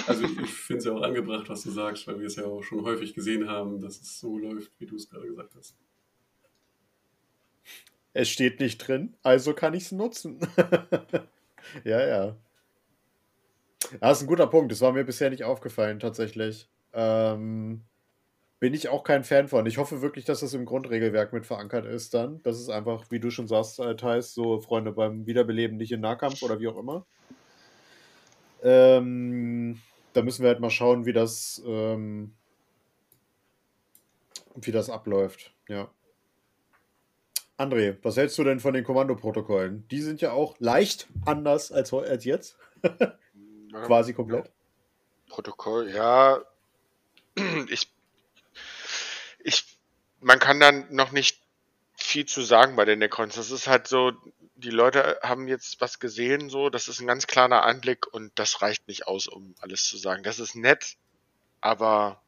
Also 0.06 0.26
ich, 0.26 0.38
ich 0.40 0.54
finde 0.54 0.80
es 0.80 0.86
ja 0.86 0.94
auch 0.94 1.02
angebracht, 1.02 1.50
was 1.50 1.64
du 1.64 1.72
sagst, 1.72 2.08
weil 2.08 2.20
wir 2.20 2.28
es 2.28 2.36
ja 2.36 2.46
auch 2.46 2.64
schon 2.64 2.84
häufig 2.84 3.14
gesehen 3.14 3.48
haben, 3.48 3.82
dass 3.82 4.00
es 4.00 4.20
so 4.20 4.38
läuft, 4.38 4.72
wie 4.80 4.86
du 4.86 4.96
es 4.96 5.10
gerade 5.10 5.28
gesagt 5.28 5.56
hast. 5.56 5.76
Es 8.14 8.30
steht 8.30 8.60
nicht 8.60 8.80
drin, 8.80 9.16
also 9.22 9.54
kann 9.54 9.74
ich 9.74 9.84
es 9.84 9.92
nutzen. 9.92 10.40
ja, 11.84 12.08
ja. 12.08 12.38
Das 14.00 14.18
ist 14.18 14.24
ein 14.24 14.28
guter 14.28 14.48
Punkt. 14.48 14.72
Das 14.72 14.82
war 14.82 14.92
mir 14.92 15.04
bisher 15.04 15.30
nicht 15.30 15.44
aufgefallen, 15.44 16.00
tatsächlich. 16.00 16.68
Ähm, 16.94 17.84
bin 18.60 18.74
ich 18.74 18.90
auch 18.90 19.04
kein 19.04 19.24
Fan 19.24 19.48
von. 19.48 19.66
Ich 19.66 19.78
hoffe 19.78 20.02
wirklich, 20.02 20.26
dass 20.26 20.40
das 20.40 20.54
im 20.54 20.66
Grundregelwerk 20.66 21.32
mit 21.32 21.46
verankert 21.46 21.86
ist 21.86 22.14
dann. 22.14 22.42
Das 22.44 22.60
ist 22.60 22.70
einfach, 22.70 23.06
wie 23.12 23.20
du 23.20 23.30
schon 23.30 23.48
sagst, 23.48 23.80
äh, 23.80 23.96
Thais, 23.96 24.34
so 24.34 24.60
Freunde 24.60 24.92
beim 24.92 25.28
Wiederbeleben 25.28 25.78
nicht 25.78 25.92
in 25.92 26.02
Nahkampf 26.02 26.42
oder 26.42 26.60
wie 26.60 26.68
auch 26.68 26.78
immer. 26.78 27.06
Ähm, 28.64 29.82
da 30.14 30.22
müssen 30.22 30.44
wir 30.44 30.50
halt 30.50 30.60
mal 30.60 30.70
schauen, 30.70 31.06
wie 31.06 31.14
das, 31.14 31.62
ähm, 31.66 32.34
wie 34.56 34.72
das 34.72 34.90
abläuft. 34.90 35.54
Ja. 35.68 35.90
André, 37.58 37.98
was 38.04 38.18
hältst 38.18 38.38
du 38.38 38.44
denn 38.44 38.60
von 38.60 38.74
den 38.74 38.84
Kommandoprotokollen? 38.84 39.88
Die 39.90 40.02
sind 40.02 40.22
ja 40.22 40.32
auch 40.32 40.56
leicht 40.60 41.08
anders 41.26 41.72
als, 41.72 41.92
als 41.94 42.24
jetzt. 42.24 42.58
Quasi 43.86 44.14
komplett. 44.14 44.52
Protokoll, 45.28 45.92
ja. 45.92 46.42
Ich, 47.70 47.92
ich, 49.44 49.78
man 50.22 50.40
kann 50.40 50.60
dann 50.60 50.88
noch 50.90 51.12
nicht 51.12 51.40
viel 51.96 52.26
zu 52.26 52.42
sagen 52.42 52.76
bei 52.76 52.86
den 52.86 52.98
Necrons. 52.98 53.36
Das 53.36 53.52
ist 53.52 53.68
halt 53.68 53.88
so, 53.88 54.14
die 54.58 54.72
Leute 54.72 55.20
haben 55.22 55.48
jetzt 55.48 55.80
was 55.82 56.00
gesehen, 56.00 56.50
so, 56.50 56.70
das 56.70 56.88
ist 56.88 57.00
ein 57.00 57.08
ganz 57.08 57.28
kleiner 57.28 57.64
Anblick 57.64 58.08
und 58.12 58.38
das 58.40 58.62
reicht 58.62 58.88
nicht 58.88 59.08
aus, 59.08 59.28
um 59.28 59.56
alles 59.60 59.86
zu 59.86 59.98
sagen. 59.98 60.24
Das 60.24 60.40
ist 60.40 60.56
nett, 60.56 60.98
aber 61.62 62.22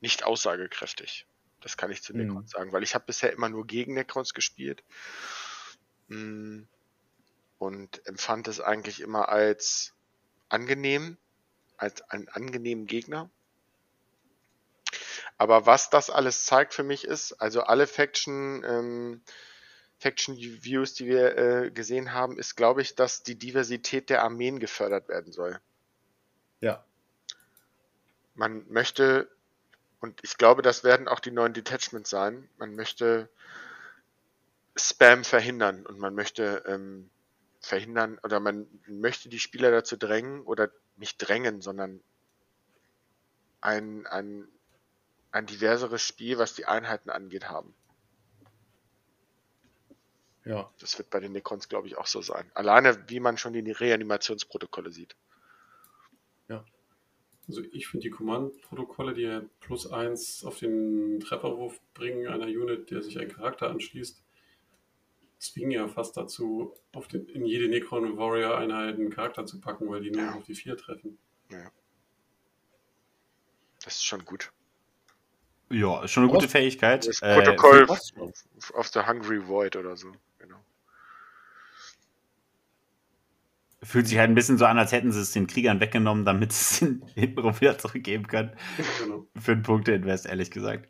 nicht 0.00 0.22
aussagekräftig. 0.22 1.26
Das 1.60 1.76
kann 1.76 1.90
ich 1.90 2.02
zu 2.02 2.16
Necrons 2.16 2.52
mhm. 2.52 2.58
sagen, 2.58 2.72
weil 2.72 2.84
ich 2.84 2.94
habe 2.94 3.04
bisher 3.04 3.32
immer 3.32 3.48
nur 3.48 3.66
gegen 3.66 3.94
Necrons 3.94 4.32
gespielt 4.32 4.84
mm, 6.06 6.62
und 7.58 8.06
empfand 8.06 8.46
es 8.46 8.60
eigentlich 8.60 9.00
immer 9.00 9.28
als 9.28 9.92
angenehm, 10.48 11.16
als 11.76 12.02
einen 12.02 12.28
angenehmen 12.28 12.86
Gegner. 12.86 13.28
Aber 15.38 15.66
was 15.66 15.90
das 15.90 16.10
alles 16.10 16.44
zeigt 16.44 16.74
für 16.74 16.84
mich 16.84 17.04
ist, 17.04 17.32
also 17.32 17.62
alle 17.62 17.88
Faction 17.88 18.62
ähm, 18.64 19.22
Faction 19.98 20.36
Views, 20.36 20.94
die 20.94 21.06
wir 21.06 21.36
äh, 21.38 21.70
gesehen 21.70 22.12
haben, 22.12 22.38
ist, 22.38 22.56
glaube 22.56 22.82
ich, 22.82 22.94
dass 22.94 23.22
die 23.22 23.36
Diversität 23.36 24.10
der 24.10 24.22
Armeen 24.22 24.58
gefördert 24.60 25.08
werden 25.08 25.32
soll. 25.32 25.58
Ja. 26.60 26.84
Man 28.34 28.64
möchte, 28.68 29.28
und 30.00 30.20
ich 30.22 30.36
glaube, 30.36 30.62
das 30.62 30.84
werden 30.84 31.08
auch 31.08 31.20
die 31.20 31.30
neuen 31.30 31.54
Detachments 31.54 32.10
sein, 32.10 32.48
man 32.58 32.74
möchte 32.74 33.30
Spam 34.76 35.24
verhindern 35.24 35.86
und 35.86 35.98
man 35.98 36.14
möchte 36.14 36.62
ähm, 36.66 37.08
verhindern 37.60 38.18
oder 38.22 38.40
man 38.40 38.66
möchte 38.86 39.30
die 39.30 39.40
Spieler 39.40 39.70
dazu 39.70 39.96
drängen 39.96 40.42
oder 40.42 40.70
nicht 40.96 41.16
drängen, 41.18 41.62
sondern 41.62 42.00
ein, 43.62 44.06
ein, 44.06 44.46
ein 45.32 45.46
diverseres 45.46 46.02
Spiel, 46.02 46.36
was 46.36 46.54
die 46.54 46.66
Einheiten 46.66 47.08
angeht, 47.08 47.48
haben. 47.48 47.74
Ja. 50.46 50.70
Das 50.78 50.96
wird 50.96 51.10
bei 51.10 51.18
den 51.18 51.32
Necrons, 51.32 51.68
glaube 51.68 51.88
ich, 51.88 51.98
auch 51.98 52.06
so 52.06 52.22
sein. 52.22 52.48
Alleine, 52.54 52.96
wie 53.08 53.18
man 53.18 53.36
schon 53.36 53.52
die 53.52 53.72
Reanimationsprotokolle 53.72 54.92
sieht. 54.92 55.16
Ja. 56.48 56.64
Also 57.48 57.62
ich 57.72 57.88
finde 57.88 58.04
die 58.04 58.10
Command-Protokolle, 58.10 59.14
die 59.14 59.22
ja 59.22 59.42
plus 59.60 59.90
eins 59.90 60.44
auf 60.44 60.60
den 60.60 61.20
Trefferwurf 61.20 61.80
bringen, 61.94 62.28
einer 62.28 62.46
Unit, 62.46 62.90
der 62.92 63.02
sich 63.02 63.18
ein 63.18 63.28
Charakter 63.28 63.68
anschließt, 63.68 64.22
zwingen 65.38 65.72
ja 65.72 65.88
fast 65.88 66.16
dazu, 66.16 66.74
auf 66.92 67.08
den, 67.08 67.26
in 67.26 67.44
jede 67.44 67.68
Necron 67.68 68.16
Warrior 68.16 68.56
Einheit 68.56 68.94
einen 68.94 69.10
Charakter 69.10 69.46
zu 69.46 69.60
packen, 69.60 69.90
weil 69.90 70.00
die 70.00 70.12
nur 70.12 70.22
ja. 70.22 70.34
auf 70.34 70.44
die 70.44 70.54
vier 70.54 70.76
treffen. 70.76 71.18
Ja. 71.50 71.70
Das 73.84 73.96
ist 73.96 74.04
schon 74.04 74.24
gut. 74.24 74.52
Ja, 75.70 76.04
ist 76.04 76.12
schon 76.12 76.24
eine 76.24 76.32
gute 76.32 76.48
Fähigkeit. 76.48 77.06
Das 77.06 77.20
Protokoll 77.20 77.86
äh, 77.88 78.74
auf 78.74 78.90
der 78.90 79.08
Hungry 79.08 79.46
Void 79.46 79.74
oder 79.74 79.96
so. 79.96 80.12
Genau. 80.38 80.62
Fühlt 83.82 84.08
sich 84.08 84.18
halt 84.18 84.30
ein 84.30 84.34
bisschen 84.34 84.58
so 84.58 84.64
an, 84.64 84.78
als 84.78 84.92
hätten 84.92 85.12
sie 85.12 85.20
es 85.20 85.32
den 85.32 85.46
Kriegern 85.46 85.80
weggenommen, 85.80 86.24
damit 86.24 86.52
sie 86.52 86.62
es 86.62 86.78
hin- 86.78 87.02
hintenrum 87.14 87.60
wieder 87.60 87.78
zurückgeben 87.78 88.26
können. 88.26 88.50
Genau. 89.02 89.26
Für 89.38 89.52
einen 89.52 89.62
Punkte-Invest, 89.62 90.26
ehrlich 90.26 90.50
gesagt. 90.50 90.88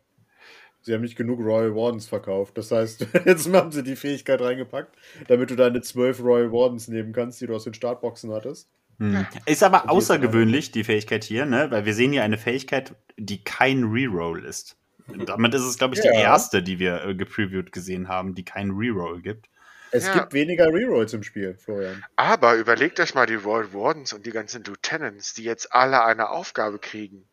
Sie 0.81 0.93
haben 0.93 1.01
nicht 1.01 1.17
genug 1.17 1.39
Royal 1.41 1.75
Wardens 1.75 2.07
verkauft. 2.07 2.57
Das 2.57 2.71
heißt, 2.71 3.07
jetzt 3.25 3.51
haben 3.53 3.71
sie 3.71 3.83
die 3.83 3.97
Fähigkeit 3.97 4.41
reingepackt, 4.41 4.95
damit 5.27 5.49
du 5.49 5.55
deine 5.55 5.81
zwölf 5.81 6.21
Royal 6.23 6.51
Wardens 6.53 6.87
nehmen 6.87 7.11
kannst, 7.11 7.41
die 7.41 7.47
du 7.47 7.55
aus 7.55 7.65
den 7.65 7.73
Startboxen 7.73 8.31
hattest. 8.31 8.69
Hm. 8.99 9.25
Ist 9.45 9.63
aber 9.63 9.91
außergewöhnlich, 9.91 10.71
die 10.71 10.83
Fähigkeit 10.83 11.23
hier, 11.23 11.45
ne? 11.45 11.69
Weil 11.69 11.85
wir 11.85 11.93
sehen 11.93 12.13
hier 12.13 12.23
eine 12.23 12.37
Fähigkeit, 12.37 12.95
die 13.17 13.43
kein 13.43 13.83
Reroll 13.83 14.43
ist. 14.45 14.75
Und 15.07 15.29
damit 15.29 15.53
ist 15.53 15.61
es, 15.63 15.77
glaube 15.77 15.93
ich, 15.95 16.01
die 16.01 16.07
Ja. 16.07 16.13
erste, 16.13 16.63
die 16.63 16.79
wir 16.79 17.03
äh, 17.03 17.15
gepreviewt 17.15 17.71
gesehen 17.71 18.07
haben, 18.07 18.33
die 18.33 18.43
keinen 18.43 18.71
Reroll 18.71 19.21
gibt. 19.21 19.49
Es 19.91 20.05
Ja. 20.07 20.13
gibt 20.13 20.33
weniger 20.33 20.67
Rerolls 20.67 21.13
im 21.13 21.23
Spiel, 21.23 21.55
Florian. 21.57 22.03
Aber 22.15 22.55
überlegt 22.55 22.99
euch 22.99 23.15
mal 23.15 23.25
die 23.25 23.35
Royal 23.35 23.73
Wardens 23.73 24.13
und 24.13 24.25
die 24.25 24.31
ganzen 24.31 24.63
Lieutenants, 24.63 25.33
die 25.33 25.43
jetzt 25.43 25.73
alle 25.73 26.03
eine 26.03 26.29
Aufgabe 26.29 26.79
kriegen. 26.79 27.27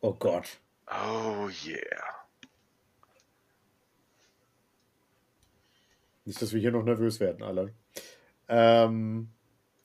Oh 0.00 0.14
Gott. 0.14 0.58
Oh 0.86 1.48
yeah. 1.66 2.04
Nicht, 6.24 6.40
dass 6.42 6.52
wir 6.52 6.60
hier 6.60 6.72
noch 6.72 6.84
nervös 6.84 7.20
werden, 7.20 7.42
alle. 7.42 7.72
Ähm, 8.48 9.28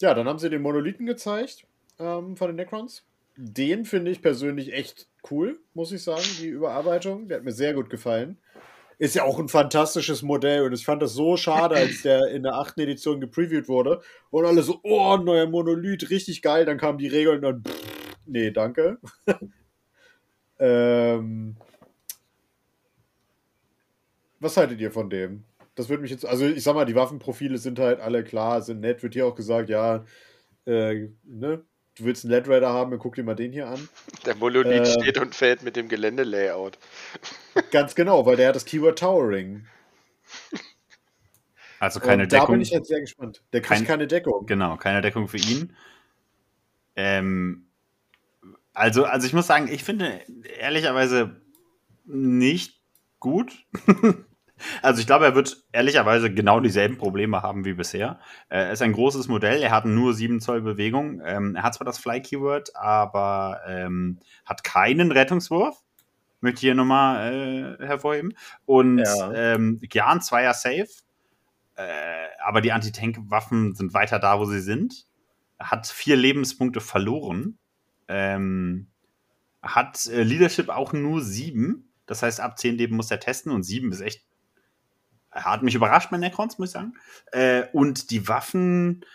ja, 0.01 0.14
dann 0.14 0.27
haben 0.27 0.39
sie 0.39 0.49
den 0.49 0.61
Monolithen 0.61 1.05
gezeigt 1.05 1.65
ähm, 1.99 2.35
von 2.35 2.47
den 2.47 2.57
Necrons. 2.57 3.03
Den 3.35 3.85
finde 3.85 4.11
ich 4.11 4.22
persönlich 4.22 4.73
echt 4.73 5.07
cool, 5.31 5.60
muss 5.73 5.91
ich 5.91 6.03
sagen, 6.03 6.26
die 6.39 6.47
Überarbeitung. 6.49 7.27
Der 7.27 7.38
hat 7.38 7.43
mir 7.45 7.51
sehr 7.51 7.73
gut 7.73 7.89
gefallen. 7.89 8.38
Ist 8.99 9.15
ja 9.15 9.24
auch 9.24 9.40
ein 9.40 9.49
fantastisches 9.49 10.22
Modell 10.22 10.64
und 10.64 10.74
ich 10.74 10.86
fand 10.86 11.02
das 11.02 11.14
so 11.14 11.36
schade, 11.38 11.76
als 11.76 12.02
der 12.03 12.28
in 12.28 12.44
der 12.44 12.56
achten 12.56 12.80
Edition 12.82 13.20
gepreviewt 13.20 13.68
wurde 13.68 14.02
und 14.30 14.45
alle 14.45 14.61
so, 14.64 14.80
oh, 14.84 15.18
neuer 15.18 15.48
Monolith, 15.48 16.10
richtig 16.10 16.41
geil. 16.41 16.65
Dann 16.65 16.78
kamen 16.78 16.98
die 16.98 17.07
Regeln 17.07 17.38
und 17.38 17.41
dann, 17.44 17.64
pff, 17.64 18.18
nee, 18.26 18.52
danke. 18.52 18.98
ähm, 20.60 21.57
was 24.40 24.57
haltet 24.57 24.80
ihr 24.80 24.91
von 24.91 25.10
dem? 25.10 25.44
Das 25.76 25.90
würde 25.90 26.02
mich 26.03 26.11
jetzt, 26.11 26.26
also 26.26 26.45
ich 26.45 26.64
sag 26.64 26.76
mal, 26.76 26.86
die 26.86 26.95
Waffenprofile 26.95 27.57
sind 27.57 27.80
halt 27.80 27.99
alle 27.99 28.24
klar, 28.24 28.61
sind 28.61 28.82
nett. 28.82 29.02
Wird 29.02 29.14
hier 29.15 29.26
auch 29.26 29.36
gesagt, 29.36 29.70
ja, 29.70 30.06
äh, 30.65 31.10
ne, 31.24 31.64
du 31.98 32.03
willst 32.06 32.26
einen 32.26 32.34
Land 32.34 32.48
Raider 32.48 32.70
haben, 32.70 32.91
dann 32.91 32.99
guck 32.99 33.15
dir 33.15 33.24
mal 33.24 33.36
den 33.36 33.52
hier 33.52 33.68
an. 33.68 33.90
Der 34.26 34.36
Monolith 34.36 34.88
Äh. 34.88 35.02
steht 35.02 35.18
und 35.18 35.34
fällt 35.34 35.64
mit 35.64 35.76
dem 35.76 35.88
Geländelayout. 35.90 36.78
Ganz 37.71 37.95
genau, 37.95 38.25
weil 38.25 38.35
der 38.35 38.49
hat 38.49 38.55
das 38.55 38.65
Keyword 38.65 38.99
Towering. 38.99 39.65
Also 41.80 41.99
keine 41.99 42.23
und 42.23 42.31
da 42.31 42.39
Deckung. 42.39 42.53
bin 42.55 42.61
ich 42.61 42.69
jetzt 42.71 42.88
sehr 42.88 43.01
gespannt. 43.01 43.43
Der 43.51 43.61
kriegt 43.61 43.80
Kein- 43.80 43.85
keine 43.88 44.07
Deckung. 44.07 44.45
Genau, 44.45 44.77
keine 44.77 45.01
Deckung 45.01 45.27
für 45.27 45.38
ihn. 45.38 45.75
Ähm, 46.95 47.67
also, 48.73 49.05
also 49.05 49.27
ich 49.27 49.34
muss 49.34 49.47
sagen, 49.47 49.67
ich 49.67 49.84
finde 49.84 50.21
ehrlicherweise 50.59 51.41
nicht 52.05 52.81
gut. 53.19 53.65
also 54.81 54.99
ich 55.01 55.07
glaube, 55.07 55.25
er 55.25 55.35
wird 55.35 55.63
ehrlicherweise 55.71 56.34
genau 56.34 56.59
dieselben 56.59 56.97
Probleme 56.97 57.41
haben 57.41 57.65
wie 57.65 57.73
bisher. 57.73 58.19
Er 58.49 58.71
ist 58.71 58.81
ein 58.81 58.93
großes 58.93 59.27
Modell, 59.27 59.61
er 59.61 59.71
hat 59.71 59.85
nur 59.85 60.13
7 60.13 60.39
Zoll 60.39 60.61
Bewegung. 60.61 61.21
Ähm, 61.25 61.55
er 61.55 61.63
hat 61.63 61.73
zwar 61.75 61.85
das 61.85 61.97
Fly-Keyword, 61.99 62.75
aber 62.75 63.61
ähm, 63.67 64.19
hat 64.45 64.63
keinen 64.63 65.11
Rettungswurf. 65.11 65.82
Möchte 66.44 66.57
ich 66.57 66.61
hier 66.61 66.76
nochmal 66.76 67.78
äh, 67.80 67.86
hervorheben. 67.86 68.34
Und 68.65 68.99
Ja. 68.99 69.32
ähm, 69.34 69.80
Gyan 69.82 70.22
Zweier 70.22 70.53
Safe. 70.53 70.88
Äh, 71.76 72.28
aber 72.44 72.60
die 72.60 72.74
Anti-Tank-Waffen 72.74 73.76
sind 73.76 73.94
weiter 73.94 74.20
da, 74.20 74.38
wo 74.40 74.45
sie 74.45 74.60
sind. 74.60 75.07
Hat 75.57 75.88
vier 75.88 76.18
Lebenspunkte 76.18 76.82
verloren. 76.82 77.57
Ähm, 78.10 78.88
hat 79.61 80.06
äh, 80.07 80.24
Leadership 80.24 80.68
auch 80.68 80.91
nur 80.91 81.22
sieben. 81.22 81.90
Das 82.07 82.22
heißt, 82.22 82.41
ab 82.41 82.60
zehn 82.60 82.76
Leben 82.76 82.98
muss 82.98 83.10
er 83.10 83.22
testen 83.22 83.53
und 83.53 83.64
sieben 83.64 83.94
ist 83.94 84.02
echt. 84.02 84.26
Hat 85.32 85.64
mich 85.64 85.76
überrascht 85.76 86.11
bei 86.11 86.18
Necrons, 86.18 86.60
muss 86.60 86.70
ich 86.70 86.74
sagen. 86.74 86.94
Äh, 87.32 87.64
und 87.72 88.11
die 88.11 88.28
Waffen, 88.28 89.06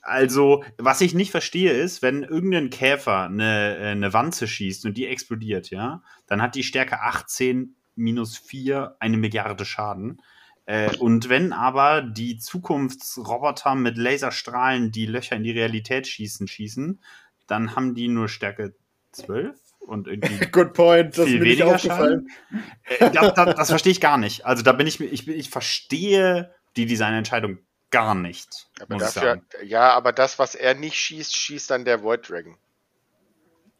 also, 0.00 0.64
was 0.78 1.00
ich 1.00 1.14
nicht 1.14 1.30
verstehe, 1.30 1.72
ist, 1.72 2.02
wenn 2.02 2.22
irgendein 2.22 2.70
Käfer 2.70 3.24
eine, 3.24 3.76
äh, 3.78 3.86
eine 3.88 4.12
Wanze 4.12 4.46
schießt 4.48 4.86
und 4.86 4.96
die 4.96 5.06
explodiert, 5.06 5.70
ja, 5.70 6.02
dann 6.26 6.40
hat 6.42 6.54
die 6.54 6.62
Stärke 6.62 7.00
18 7.00 7.76
minus 7.94 8.38
4 8.38 8.96
eine 9.00 9.16
Milliarde 9.16 9.64
Schaden. 9.64 10.22
Äh, 10.66 10.96
und 10.98 11.28
wenn 11.28 11.52
aber 11.52 12.02
die 12.02 12.38
Zukunftsroboter 12.38 13.74
mit 13.74 13.96
Laserstrahlen, 13.96 14.92
die 14.92 15.06
Löcher 15.06 15.36
in 15.36 15.42
die 15.44 15.50
Realität 15.52 16.06
schießen, 16.06 16.46
schießen, 16.46 17.00
dann 17.46 17.74
haben 17.74 17.94
die 17.94 18.08
nur 18.08 18.28
Stärke 18.28 18.74
12 19.12 19.58
und 19.80 20.06
irgendwie 20.06 20.46
Good 20.52 20.74
point, 20.74 21.16
das 21.16 21.26
ist 21.26 21.30
viel 21.32 21.38
mir 21.40 21.46
weniger 21.46 21.74
aufgefallen. 21.74 22.28
Schaden. 22.50 22.64
Äh, 23.00 23.10
das, 23.10 23.34
das, 23.34 23.54
das 23.56 23.70
verstehe 23.70 23.92
ich 23.92 24.00
gar 24.00 24.18
nicht. 24.18 24.44
Also 24.46 24.62
da 24.62 24.72
bin 24.72 24.86
ich, 24.86 25.00
mir- 25.00 25.06
ich, 25.06 25.26
ich 25.26 25.50
verstehe 25.50 26.54
die 26.76 26.86
Designentscheidung 26.86 27.58
gar 27.90 28.14
nicht, 28.14 28.68
Aber 28.80 28.96
dafür, 28.96 29.42
ja, 29.62 29.90
aber 29.92 30.12
das, 30.12 30.38
was 30.38 30.54
er 30.54 30.74
nicht 30.74 30.96
schießt, 30.96 31.34
schießt 31.34 31.70
dann 31.70 31.84
der 31.84 32.02
Void 32.02 32.28
Dragon. 32.28 32.56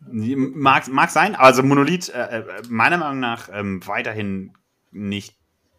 Mag, 0.00 0.86
mag 0.88 1.10
sein, 1.10 1.34
also 1.34 1.62
Monolith 1.62 2.08
äh, 2.08 2.38
äh, 2.38 2.62
meiner 2.68 2.98
Meinung 2.98 3.20
nach 3.20 3.48
ähm, 3.52 3.84
weiterhin 3.86 4.56
nicht 4.92 5.36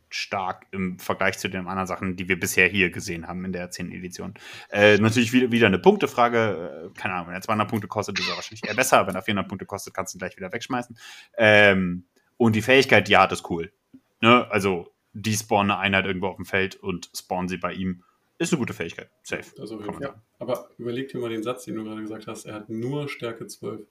stark 0.10 0.66
im 0.72 1.00
Vergleich 1.00 1.38
zu 1.38 1.50
den 1.50 1.68
anderen 1.68 1.88
Sachen, 1.88 2.16
die 2.16 2.28
wir 2.28 2.40
bisher 2.40 2.68
hier 2.68 2.90
gesehen 2.90 3.28
haben 3.28 3.46
in 3.46 3.54
der 3.54 3.70
10. 3.70 3.92
Edition. 3.92 4.34
Äh, 4.70 4.98
natürlich 4.98 5.34
wieder, 5.34 5.52
wieder 5.52 5.68
eine 5.68 5.80
Punktefrage. 5.80 6.92
Äh, 6.96 7.00
keine 7.00 7.14
Ahnung, 7.14 7.28
wenn 7.28 7.36
er 7.36 7.42
200 7.42 7.70
Punkte 7.70 7.88
kostet, 7.88 8.20
ist 8.20 8.28
er 8.28 8.36
wahrscheinlich 8.36 8.68
eher 8.68 8.76
besser. 8.76 9.06
Wenn 9.08 9.16
er 9.16 9.22
400 9.22 9.48
Punkte 9.48 9.66
kostet, 9.66 9.94
kannst 9.94 10.14
du 10.14 10.18
ihn 10.18 10.20
gleich 10.20 10.36
wieder 10.36 10.52
wegschmeißen. 10.52 10.98
Ähm, 11.38 12.06
und 12.38 12.56
die 12.56 12.62
Fähigkeit, 12.62 13.10
er 13.10 13.22
hat, 13.22 13.32
ist 13.32 13.50
cool. 13.50 13.72
Ne? 14.22 14.48
Also, 14.50 14.94
die 15.14 15.36
spawnen 15.36 15.72
eine 15.72 15.80
Einheit 15.80 16.06
irgendwo 16.06 16.28
auf 16.28 16.38
dem 16.38 16.46
Feld 16.46 16.76
und 16.76 17.10
spawnen 17.16 17.48
sie 17.48 17.58
bei 17.58 17.74
ihm. 17.74 18.04
Ist 18.40 18.52
eine 18.54 18.60
gute 18.60 18.74
Fähigkeit. 18.74 19.10
Safe. 19.22 19.44
Also, 19.60 19.80
ja. 20.00 20.20
Aber 20.40 20.70
überleg 20.80 21.10
dir 21.10 21.20
mal 21.20 21.30
den 21.30 21.44
Satz, 21.44 21.66
den 21.66 21.76
du 21.76 21.84
gerade 21.84 22.02
gesagt 22.02 22.26
hast. 22.26 22.46
Er 22.46 22.56
hat 22.56 22.70
nur 22.70 23.08
Stärke 23.10 23.46
12. 23.46 23.82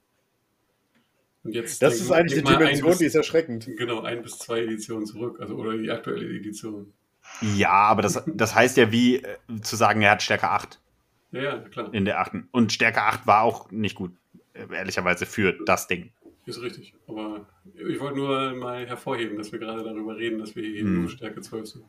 Und 1.43 1.53
jetzt 1.55 1.81
Das 1.81 1.93
denk- 1.93 2.01
ist 2.03 2.11
eigentlich 2.11 2.43
die 2.43 2.49
Dimension, 2.51 2.89
bis- 2.89 2.97
die 2.99 3.05
ist 3.05 3.15
erschreckend. 3.15 3.69
Genau, 3.77 4.01
ein 4.01 4.21
bis 4.21 4.37
zwei 4.39 4.61
Editionen 4.63 5.05
zurück. 5.05 5.39
Also, 5.39 5.55
oder 5.55 5.77
die 5.77 5.89
aktuelle 5.89 6.27
Edition. 6.27 6.93
Ja, 7.41 7.69
aber 7.71 8.01
das, 8.01 8.21
das 8.27 8.55
heißt 8.55 8.75
ja 8.77 8.91
wie 8.91 9.17
äh, 9.17 9.37
zu 9.61 9.75
sagen, 9.75 10.01
er 10.01 10.11
hat 10.11 10.23
Stärke 10.23 10.49
8. 10.49 10.81
Ja, 11.31 11.41
ja, 11.43 11.57
klar. 11.59 11.93
in 11.93 12.05
der 12.05 12.19
achten. 12.19 12.49
Und 12.51 12.73
Stärke 12.73 13.03
8 13.03 13.27
war 13.27 13.43
auch 13.43 13.69
nicht 13.71 13.95
gut, 13.95 14.11
äh, 14.53 14.65
ehrlicherweise, 14.73 15.25
für 15.27 15.53
das 15.65 15.87
Ding. 15.87 16.11
Ist 16.47 16.61
richtig. 16.63 16.95
Aber 17.07 17.45
ich 17.75 17.99
wollte 17.99 18.17
nur 18.17 18.53
mal 18.55 18.87
hervorheben, 18.87 19.37
dass 19.37 19.51
wir 19.51 19.59
gerade 19.59 19.83
darüber 19.83 20.17
reden, 20.17 20.39
dass 20.39 20.55
wir 20.55 20.63
hier 20.63 20.81
Hm. 20.81 21.01
nur 21.01 21.09
Stärke 21.11 21.39
12 21.41 21.67
sind. 21.67 21.85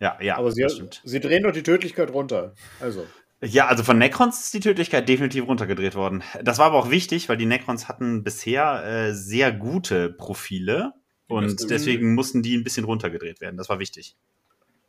Ja, 0.00 0.18
ja, 0.20 0.36
Aber 0.38 0.50
sie, 0.50 0.62
das 0.62 0.74
stimmt. 0.74 1.02
sie 1.04 1.20
drehen 1.20 1.42
doch 1.42 1.52
die 1.52 1.62
Tödlichkeit 1.62 2.10
runter. 2.12 2.54
Also. 2.80 3.06
Ja, 3.42 3.68
also 3.68 3.84
von 3.84 3.98
Necrons 3.98 4.40
ist 4.40 4.54
die 4.54 4.60
Tödlichkeit 4.60 5.08
definitiv 5.08 5.46
runtergedreht 5.46 5.94
worden. 5.94 6.22
Das 6.42 6.58
war 6.58 6.66
aber 6.66 6.78
auch 6.78 6.90
wichtig, 6.90 7.28
weil 7.28 7.36
die 7.36 7.46
Necrons 7.46 7.88
hatten 7.88 8.22
bisher 8.24 8.84
äh, 8.84 9.12
sehr 9.14 9.52
gute 9.52 10.10
Profile 10.10 10.92
und 11.28 11.44
besten- 11.44 11.68
deswegen 11.68 12.14
mussten 12.14 12.42
die 12.42 12.56
ein 12.56 12.64
bisschen 12.64 12.84
runtergedreht 12.84 13.40
werden. 13.40 13.56
Das 13.56 13.68
war 13.68 13.78
wichtig. 13.78 14.16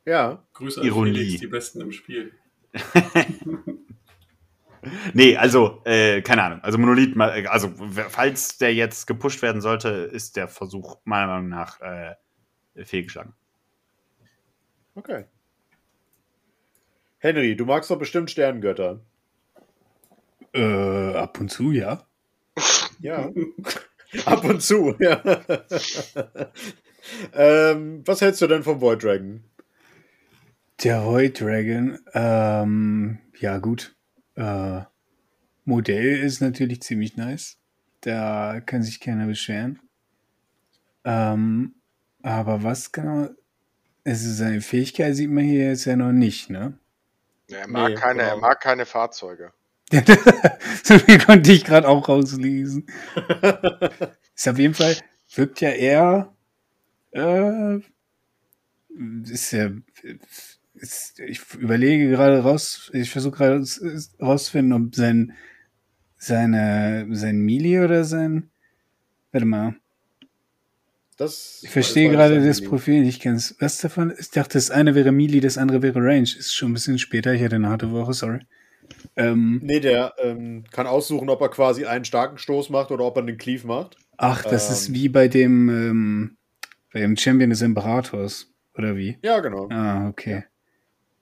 Ja. 0.05 0.43
Grüße 0.53 0.81
an 0.81 0.87
Ironie. 0.87 1.13
Felix, 1.13 1.39
die 1.41 1.47
Besten 1.47 1.81
im 1.81 1.91
Spiel. 1.91 2.31
Nee, 5.13 5.37
also, 5.37 5.81
äh, 5.85 6.23
keine 6.23 6.41
Ahnung. 6.43 6.59
Also 6.63 6.79
Monolith, 6.79 7.15
mal- 7.15 7.45
also 7.47 7.71
falls 8.09 8.57
der 8.57 8.73
jetzt 8.73 9.05
gepusht 9.05 9.43
werden 9.43 9.61
sollte, 9.61 9.89
ist 9.89 10.37
der 10.37 10.47
Versuch 10.47 10.97
meiner 11.03 11.27
Meinung 11.27 11.49
nach 11.49 11.79
äh, 11.81 12.15
fehlgeschlagen. 12.83 13.33
Okay. 14.95 15.25
Henry, 17.19 17.55
du 17.55 17.65
magst 17.65 17.89
doch 17.91 17.99
bestimmt 17.99 18.31
Sternengötter. 18.31 18.99
Äh, 20.53 21.13
ab 21.15 21.39
und 21.39 21.49
zu, 21.49 21.71
ja. 21.71 22.05
Ja. 22.99 23.31
Ab 24.25 24.43
und 24.43 24.61
zu, 24.61 24.95
ja. 24.99 25.23
ähm, 27.33 28.03
was 28.05 28.21
hältst 28.21 28.43
du 28.43 28.47
denn 28.47 28.61
vom 28.61 28.79
Void 28.79 29.01
Dragon? 29.01 29.43
Der 30.83 31.03
Void 31.03 31.41
Dragon, 31.41 31.97
ähm, 32.13 33.17
ja 33.39 33.57
gut. 33.57 33.95
Äh, 34.35 34.81
Modell 35.65 36.19
ist 36.19 36.41
natürlich 36.41 36.81
ziemlich 36.81 37.17
nice. 37.17 37.57
Da 38.01 38.61
kann 38.61 38.83
sich 38.83 38.99
keiner 38.99 39.25
beschweren. 39.25 39.79
Ähm, 41.03 41.73
aber 42.21 42.61
was 42.63 42.91
genau? 42.91 43.29
Also 44.03 44.31
seine 44.33 44.61
Fähigkeit 44.61 45.15
sieht 45.15 45.29
man 45.29 45.43
hier 45.43 45.67
jetzt 45.69 45.85
ja 45.85 45.95
noch 45.95 46.11
nicht, 46.11 46.49
ne? 46.49 46.77
Er 47.49 47.67
mag, 47.67 47.89
Nee, 47.89 47.95
keine, 47.95 48.21
er 48.23 48.29
genau. 48.35 48.41
mag 48.47 48.59
keine 48.59 48.85
Fahrzeuge. 48.85 49.51
so 50.83 50.97
viel 50.99 51.19
konnte 51.19 51.51
ich 51.51 51.65
gerade 51.65 51.87
auch 51.87 52.07
rauslesen. 52.07 52.87
ist 54.35 54.47
auf 54.47 54.57
jeden 54.57 54.73
Fall, 54.73 54.95
wirkt 55.35 55.61
ja 55.61 55.69
eher, 55.69 56.33
äh, 57.11 57.79
ist 59.29 59.51
ja, 59.51 59.69
ist, 60.75 61.19
ich 61.19 61.41
überlege 61.55 62.09
gerade 62.09 62.39
raus, 62.39 62.89
ich 62.93 63.11
versuche 63.11 63.37
gerade 63.37 63.65
rauszufinden, 64.21 64.73
ob 64.73 64.95
sein, 64.95 65.33
seine, 66.17 67.07
sein 67.11 67.39
Mili 67.39 67.79
oder 67.79 68.03
sein, 68.05 68.49
warte 69.31 69.45
mal. 69.45 69.75
Das, 71.21 71.59
ich 71.61 71.69
verstehe 71.69 72.09
gerade 72.09 72.43
das 72.43 72.61
Profil 72.61 73.01
nicht 73.01 73.21
ganz. 73.21 73.55
Was 73.59 73.77
davon? 73.77 74.11
Ich 74.17 74.31
dachte, 74.31 74.53
das 74.53 74.71
eine 74.71 74.95
wäre 74.95 75.11
Mili, 75.11 75.39
das 75.39 75.59
andere 75.59 75.83
wäre 75.83 75.99
Range. 75.99 76.23
Ist 76.23 76.55
schon 76.55 76.71
ein 76.71 76.73
bisschen 76.73 76.97
später. 76.97 77.31
Ich 77.31 77.43
hatte 77.43 77.57
eine 77.57 77.69
harte 77.69 77.91
Woche, 77.91 78.13
sorry. 78.13 78.39
Ähm, 79.15 79.61
nee, 79.63 79.79
der 79.79 80.15
ähm, 80.17 80.63
kann 80.71 80.87
aussuchen, 80.87 81.29
ob 81.29 81.39
er 81.41 81.49
quasi 81.49 81.85
einen 81.85 82.05
starken 82.05 82.39
Stoß 82.39 82.71
macht 82.71 82.89
oder 82.89 83.05
ob 83.05 83.17
er 83.17 83.21
einen 83.21 83.37
Cleave 83.37 83.67
macht. 83.67 83.97
Ach, 84.17 84.41
das 84.41 84.69
ähm, 84.69 84.73
ist 84.73 84.93
wie 84.95 85.09
bei 85.09 85.27
dem, 85.27 85.69
ähm, 85.69 86.37
bei 86.91 87.01
dem 87.01 87.15
Champion 87.15 87.51
des 87.51 87.61
Imperators, 87.61 88.51
oder 88.75 88.97
wie? 88.97 89.19
Ja, 89.21 89.41
genau. 89.41 89.69
Ah, 89.69 90.09
okay. 90.09 90.45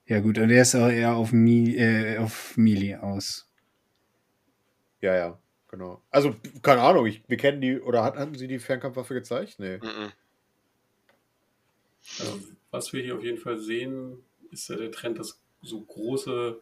Ja, 0.05 0.15
ja 0.15 0.21
gut, 0.21 0.38
und 0.38 0.47
der 0.47 0.61
ist 0.61 0.76
auch 0.76 0.88
eher 0.88 1.15
auf, 1.15 1.34
Mi 1.34 1.76
äh, 1.76 2.19
auf 2.19 2.55
Mili 2.55 2.95
aus. 2.95 3.51
Ja, 5.01 5.13
ja, 5.13 5.39
genau. 5.69 6.01
Also, 6.11 6.35
keine 6.61 6.81
Ahnung, 6.81 7.05
ich, 7.07 7.23
wir 7.27 7.37
kennen 7.37 7.61
die, 7.61 7.79
oder 7.79 8.03
hat, 8.03 8.15
hatten 8.15 8.35
sie 8.35 8.47
die 8.47 8.59
Fernkampfwaffe 8.59 9.13
gezeigt? 9.13 9.59
Nee. 9.59 9.77
Mm 9.77 9.81
-mm. 9.81 10.11
Also, 12.19 12.39
was 12.71 12.93
wir 12.93 13.03
hier 13.03 13.15
auf 13.15 13.23
jeden 13.23 13.37
Fall 13.37 13.57
sehen, 13.57 14.23
ist 14.51 14.69
ja 14.69 14.75
der 14.75 14.91
Trend, 14.91 15.19
dass 15.19 15.39
so 15.61 15.81
große 15.81 16.59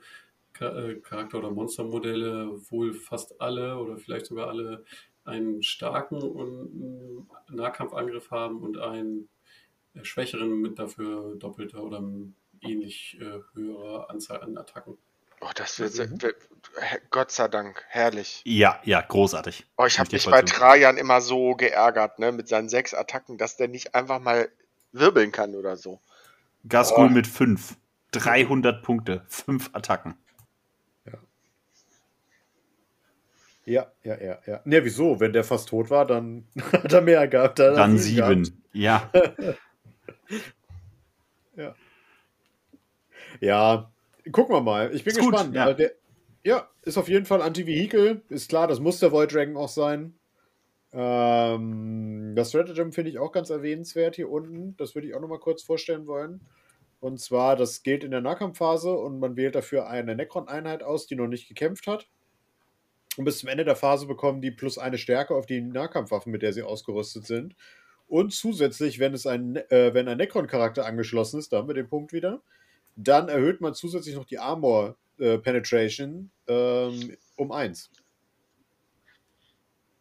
äh, 0.59 0.95
Charakter- 0.95 1.38
oder 1.38 1.51
Monstermodelle 1.51 2.59
wohl 2.71 2.93
fast 2.93 3.39
alle 3.41 3.77
oder 3.77 3.97
vielleicht 3.97 4.25
sogar 4.25 4.47
alle 4.47 4.84
einen 5.25 5.61
starken 5.61 6.21
und 6.21 7.27
Nahkampfangriff 7.49 8.31
haben 8.31 8.61
und 8.61 8.77
einen 8.77 9.27
schwächeren 10.01 10.61
mit 10.61 10.79
dafür 10.79 11.35
doppelter 11.35 11.84
oder 11.84 12.01
ähnlich 12.61 13.17
äh, 13.19 13.39
höherer 13.53 14.09
Anzahl 14.09 14.41
an 14.41 14.57
Attacken. 14.57 14.97
Oh, 15.41 15.49
das 15.55 15.79
wird, 15.79 16.11
mhm. 16.11 16.17
Gott 17.10 17.31
sei 17.31 17.48
Dank, 17.48 17.84
herrlich. 17.89 18.41
Ja, 18.45 18.80
ja, 18.84 19.02
großartig. 19.02 19.65
Oh, 19.77 19.85
ich 19.85 19.99
habe 19.99 20.10
mich 20.11 20.26
bei 20.26 20.41
Trajan 20.41 20.98
immer 20.98 21.22
so 21.22 21.56
geärgert, 21.56 22.19
ne, 22.19 22.31
mit 22.31 22.48
seinen 22.48 22.69
sechs 22.69 22.94
Attacken, 22.94 23.38
dass 23.38 23.57
der 23.57 23.68
nicht 23.68 23.95
einfach 23.95 24.19
mal 24.19 24.49
wirbeln 24.91 25.31
kann 25.31 25.56
oder 25.56 25.76
so. 25.77 25.99
Gasgul 26.68 27.07
oh. 27.07 27.10
mit 27.10 27.27
fünf. 27.27 27.76
300 28.11 28.84
Punkte, 28.84 29.26
fünf 29.27 29.69
Attacken. 29.73 30.15
Ja, 33.68 33.91
ja, 34.02 34.18
ja, 34.22 34.38
ja. 34.45 34.61
Ne, 34.64 34.85
wieso? 34.85 35.19
Wenn 35.19 35.34
der 35.34 35.44
fast 35.44 35.68
tot 35.68 35.89
war, 35.89 36.06
dann 36.06 36.48
hat 36.72 36.94
er 36.94 37.02
mehr 37.02 37.27
gehabt. 37.27 37.60
Dann, 37.60 37.76
dann 37.76 37.98
sieben, 37.98 38.44
gehabt. 38.44 38.53
ja. 38.72 39.11
ja. 41.57 41.76
Ja, 43.41 43.91
gucken 44.31 44.56
wir 44.56 44.61
mal. 44.61 44.95
Ich 44.95 45.03
bin 45.03 45.11
ist 45.11 45.19
gespannt. 45.19 45.48
Gut, 45.48 45.56
ja. 45.56 45.73
Der, 45.73 45.91
ja, 46.48 46.69
ist 46.84 46.98
auf 46.98 47.10
jeden 47.10 47.26
Fall 47.26 47.41
Anti-Vehikel. 47.41 48.22
Ist 48.30 48.48
klar, 48.48 48.69
das 48.69 48.80
muss 48.80 49.02
der 49.02 49.11
Void 49.11 49.34
Dragon 49.34 49.57
auch 49.57 49.68
sein. 49.68 50.18
Ähm, 50.94 52.36
das 52.38 52.49
Stratagem 52.49 52.94
finde 52.94 53.11
ich 53.11 53.19
auch 53.19 53.34
ganz 53.34 53.49
erwähnenswert 53.49 54.15
hier 54.15 54.32
unten. 54.32 54.78
Das 54.78 54.95
würde 54.95 55.10
ich 55.10 55.14
auch 55.14 55.19
nochmal 55.19 55.40
kurz 55.40 55.61
vorstellen 55.61 56.07
wollen. 56.07 56.40
Und 57.02 57.19
zwar, 57.19 57.57
das 57.57 57.84
gilt 57.84 58.06
in 58.06 58.11
der 58.11 58.22
Nahkampfphase 58.22 58.91
und 58.91 59.19
man 59.19 59.36
wählt 59.36 59.56
dafür 59.56 59.90
eine 59.90 60.15
Necron-Einheit 60.15 60.84
aus, 60.84 61.06
die 61.06 61.15
noch 61.15 61.28
nicht 61.28 61.49
gekämpft 61.49 61.86
hat. 61.86 62.07
Und 63.18 63.26
bis 63.26 63.40
zum 63.40 63.49
Ende 63.49 63.65
der 63.65 63.76
Phase 63.76 64.07
bekommen 64.07 64.41
die 64.41 64.52
plus 64.52 64.78
eine 64.78 64.98
Stärke 64.98 65.36
auf 65.36 65.48
die 65.48 65.60
Nahkampfwaffen, 65.60 66.32
mit 66.32 66.44
der 66.44 66.53
sie 66.53 66.64
ausgerüstet 66.64 67.26
sind. 67.26 67.57
Und 68.07 68.34
zusätzlich, 68.34 68.99
wenn 68.99 69.14
es 69.14 69.28
ein, 69.28 69.57
äh, 69.69 69.94
wenn 69.94 70.07
ein 70.07 70.18
Necron-Charakter 70.18 70.86
angeschlossen 70.86 71.41
ist, 71.41 71.52
da 71.52 71.57
haben 71.57 71.68
wir 71.68 71.76
den 71.76 71.90
Punkt 71.90 72.14
wieder, 72.14 72.41
dann 72.95 73.28
erhöht 73.28 73.60
man 73.60 73.74
zusätzlich 73.74 74.15
noch 74.15 74.24
die 74.24 74.40
Armor 74.40 74.95
äh, 75.19 75.38
Penetration 75.38 76.31
ähm, 76.48 77.18
um 77.35 77.52
1. 77.52 77.91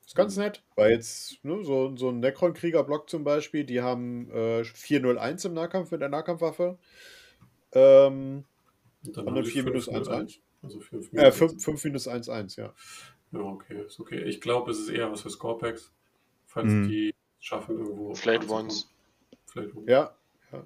Ist 0.06 0.14
ganz 0.14 0.36
nett, 0.36 0.62
weil 0.76 0.92
jetzt 0.92 1.44
ne, 1.44 1.64
so, 1.64 1.96
so 1.96 2.10
ein 2.10 2.20
Necron-Krieger-Block 2.20 3.10
zum 3.10 3.24
Beispiel, 3.24 3.64
die 3.64 3.82
haben 3.82 4.30
äh, 4.30 4.64
401 4.64 5.46
im 5.46 5.54
Nahkampf 5.54 5.90
mit 5.90 6.00
der 6.00 6.08
Nahkampfwaffe. 6.08 6.78
Ähm, 7.72 8.44
und 9.04 9.16
dann 9.16 9.26
haben 9.26 9.44
4 9.44 9.64
minus 9.64 9.88
1, 9.88 10.08
1. 10.08 10.40
Also 10.62 10.80
5 10.80 11.12
minus, 11.12 11.26
äh, 11.26 11.32
5, 11.32 11.64
5 11.64 11.84
minus 11.84 12.08
1, 12.08 12.28
1, 12.28 12.56
ja. 12.56 12.72
Ja, 13.32 13.40
okay, 13.40 13.82
ist 13.84 13.98
okay. 13.98 14.22
Ich 14.22 14.40
glaube, 14.40 14.70
es 14.70 14.78
ist 14.78 14.88
eher 14.90 15.10
was 15.10 15.22
für 15.22 15.30
Scorepacks, 15.30 15.92
falls 16.46 16.68
mhm. 16.68 16.88
die 16.88 17.14
schaffen 17.40 17.78
irgendwo. 17.78 18.14
Flayed 18.14 18.48
Ones. 18.48 18.88
Ja. 19.86 20.14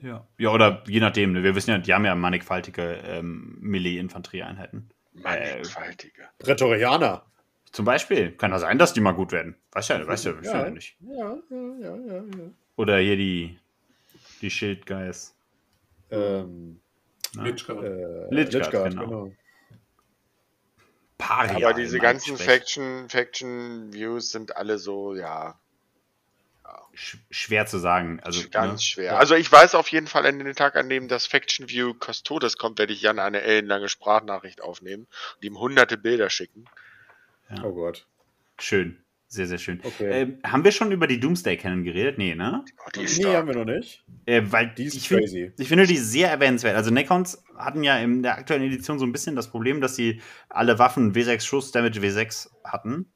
Ja. 0.02 0.08
ja. 0.08 0.26
ja, 0.38 0.50
oder 0.50 0.82
je 0.86 1.00
nachdem. 1.00 1.32
Ne? 1.32 1.42
Wir 1.42 1.54
wissen 1.54 1.70
ja, 1.70 1.78
die 1.78 1.92
haben 1.94 2.04
ja 2.04 2.14
mannigfaltige 2.14 3.00
ähm, 3.04 3.56
Melee-Infanterieeinheiten. 3.60 4.90
Mannigfaltige. 5.12 6.22
Äh, 6.22 6.26
Prätorianer. 6.38 7.24
Zum 7.72 7.84
Beispiel. 7.84 8.32
Kann 8.32 8.50
ja 8.50 8.58
sein, 8.58 8.78
dass 8.78 8.92
die 8.92 9.00
mal 9.00 9.12
gut 9.12 9.32
werden. 9.32 9.56
Weiß 9.72 9.88
ja, 9.88 10.06
weiß 10.06 10.24
ja, 10.24 10.34
ja, 10.42 10.64
ja 10.64 10.70
nicht. 10.70 10.96
Ja, 11.00 11.36
ja, 11.50 11.74
ja, 11.80 11.96
ja, 11.96 12.14
ja. 12.16 12.50
Oder 12.76 12.98
hier 12.98 13.16
die, 13.16 13.58
die 14.40 14.50
Schildgeist. 14.50 15.36
Ähm, 16.10 16.80
Lichgard. 17.34 17.84
Äh, 17.84 18.34
Lichgard, 18.34 18.90
genau. 18.90 19.06
genau. 19.06 19.32
Paria. 21.18 21.68
Aber 21.68 21.74
diese 21.74 21.98
ganzen 21.98 22.36
Faction, 22.36 23.08
Faction 23.08 23.92
Views 23.92 24.32
sind 24.32 24.56
alle 24.56 24.78
so, 24.78 25.14
ja. 25.14 25.59
Schwer 26.92 27.66
zu 27.66 27.78
sagen. 27.78 28.20
Also, 28.22 28.48
Ganz 28.50 28.72
ne? 28.72 28.80
schwer. 28.80 29.18
Also 29.18 29.34
ich 29.34 29.50
weiß 29.50 29.74
auf 29.74 29.88
jeden 29.88 30.06
Fall 30.06 30.26
an 30.26 30.38
den 30.38 30.54
Tag, 30.54 30.76
an 30.76 30.88
dem 30.88 31.08
das 31.08 31.26
Faction 31.26 31.68
View 31.68 31.94
Custodes 31.94 32.56
kommt, 32.56 32.78
werde 32.78 32.92
ich 32.92 33.02
Jan 33.02 33.18
eine 33.18 33.42
ellenlange 33.42 33.88
Sprachnachricht 33.88 34.62
aufnehmen 34.62 35.06
und 35.36 35.44
ihm 35.44 35.58
hunderte 35.58 35.96
Bilder 35.96 36.30
schicken. 36.30 36.66
Ja. 37.50 37.64
Oh 37.64 37.72
Gott. 37.72 38.06
Schön. 38.58 39.02
Sehr, 39.32 39.46
sehr 39.46 39.58
schön. 39.58 39.80
Okay. 39.84 40.22
Ähm, 40.22 40.38
haben 40.44 40.64
wir 40.64 40.72
schon 40.72 40.90
über 40.90 41.06
die 41.06 41.20
Doomsday 41.20 41.56
Cannon 41.56 41.84
geredet? 41.84 42.18
Nee, 42.18 42.34
ne? 42.34 42.64
Oh, 42.84 42.90
die 42.92 43.04
nee, 43.04 43.32
haben 43.32 43.46
wir 43.46 43.54
noch 43.54 43.64
nicht. 43.64 44.02
Äh, 44.26 44.42
weil 44.46 44.74
die 44.76 44.86
ist 44.86 44.96
ich 44.96 45.08
crazy. 45.08 45.44
Find, 45.44 45.60
ich 45.60 45.68
finde 45.68 45.86
die 45.86 45.98
sehr 45.98 46.28
erwähnenswert. 46.28 46.74
Also 46.74 46.90
Necrons 46.90 47.40
hatten 47.56 47.84
ja 47.84 47.96
in 47.98 48.24
der 48.24 48.38
aktuellen 48.38 48.64
Edition 48.64 48.98
so 48.98 49.06
ein 49.06 49.12
bisschen 49.12 49.36
das 49.36 49.48
Problem, 49.48 49.80
dass 49.80 49.94
sie 49.94 50.20
alle 50.48 50.80
Waffen 50.80 51.14
W6 51.14 51.42
Schuss, 51.42 51.70
Damage 51.70 52.00
W6 52.00 52.50
hatten. 52.64 53.12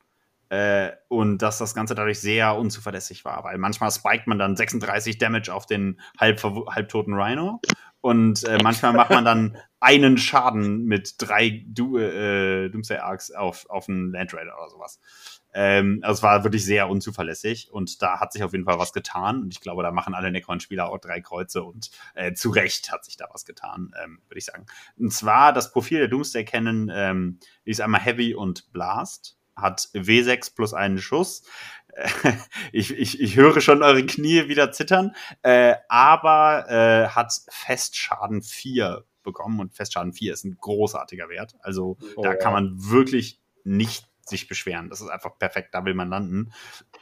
Äh, 0.54 0.92
und 1.08 1.38
dass 1.38 1.58
das 1.58 1.74
Ganze 1.74 1.96
dadurch 1.96 2.20
sehr 2.20 2.56
unzuverlässig 2.56 3.24
war, 3.24 3.42
weil 3.42 3.58
manchmal 3.58 3.90
spiked 3.90 4.28
man 4.28 4.38
dann 4.38 4.54
36 4.54 5.18
Damage 5.18 5.52
auf 5.52 5.66
den 5.66 5.98
halb, 6.16 6.40
halbtoten 6.44 7.12
Rhino 7.14 7.60
und 8.00 8.44
äh, 8.44 8.58
manchmal 8.62 8.92
macht 8.92 9.10
man 9.10 9.24
dann 9.24 9.56
einen 9.80 10.16
Schaden 10.16 10.84
mit 10.84 11.16
drei 11.18 11.64
du 11.66 11.98
äh, 11.98 12.68
Doomsday 12.68 12.98
Arcs 12.98 13.32
auf, 13.32 13.68
auf 13.68 13.88
einen 13.88 14.12
Land 14.12 14.32
Raider 14.32 14.56
oder 14.56 14.70
sowas. 14.70 15.00
Ähm, 15.52 15.98
also 16.02 16.18
es 16.18 16.22
war 16.22 16.44
wirklich 16.44 16.64
sehr 16.64 16.88
unzuverlässig 16.88 17.72
und 17.72 18.00
da 18.00 18.20
hat 18.20 18.32
sich 18.32 18.44
auf 18.44 18.52
jeden 18.52 18.64
Fall 18.64 18.78
was 18.78 18.92
getan 18.92 19.42
und 19.42 19.52
ich 19.52 19.60
glaube, 19.60 19.82
da 19.82 19.90
machen 19.90 20.14
alle 20.14 20.30
Necron-Spieler 20.30 20.88
auch 20.88 20.98
drei 20.98 21.20
Kreuze 21.20 21.64
und 21.64 21.90
äh, 22.14 22.32
zu 22.32 22.50
Recht 22.50 22.92
hat 22.92 23.04
sich 23.04 23.16
da 23.16 23.26
was 23.32 23.44
getan, 23.44 23.92
ähm, 24.04 24.20
würde 24.28 24.38
ich 24.38 24.44
sagen. 24.44 24.66
Und 24.96 25.12
zwar 25.12 25.52
das 25.52 25.72
Profil 25.72 25.98
der 25.98 26.08
Doomsday 26.08 26.44
Cannon 26.44 26.92
ähm, 26.94 27.40
ist 27.64 27.80
einmal 27.80 28.02
Heavy 28.02 28.34
und 28.36 28.72
Blast, 28.72 29.36
hat 29.56 29.88
W6 29.94 30.54
plus 30.54 30.74
einen 30.74 30.98
Schuss. 30.98 31.42
ich, 32.72 32.92
ich, 32.92 33.20
ich 33.20 33.36
höre 33.36 33.60
schon 33.60 33.82
eure 33.82 34.04
Knie 34.04 34.48
wieder 34.48 34.72
zittern, 34.72 35.14
äh, 35.42 35.74
aber 35.88 36.66
äh, 36.68 37.08
hat 37.08 37.32
Festschaden 37.48 38.42
4 38.42 39.04
bekommen 39.22 39.60
und 39.60 39.74
Festschaden 39.74 40.12
4 40.12 40.32
ist 40.32 40.44
ein 40.44 40.56
großartiger 40.60 41.28
Wert. 41.28 41.54
Also 41.60 41.96
oh, 42.16 42.22
da 42.22 42.34
kann 42.34 42.52
man 42.52 42.74
wirklich 42.76 43.40
nicht 43.64 44.08
sich 44.28 44.48
beschweren. 44.48 44.90
Das 44.90 45.00
ist 45.00 45.08
einfach 45.08 45.38
perfekt, 45.38 45.74
da 45.74 45.84
will 45.84 45.94
man 45.94 46.08
landen. 46.08 46.52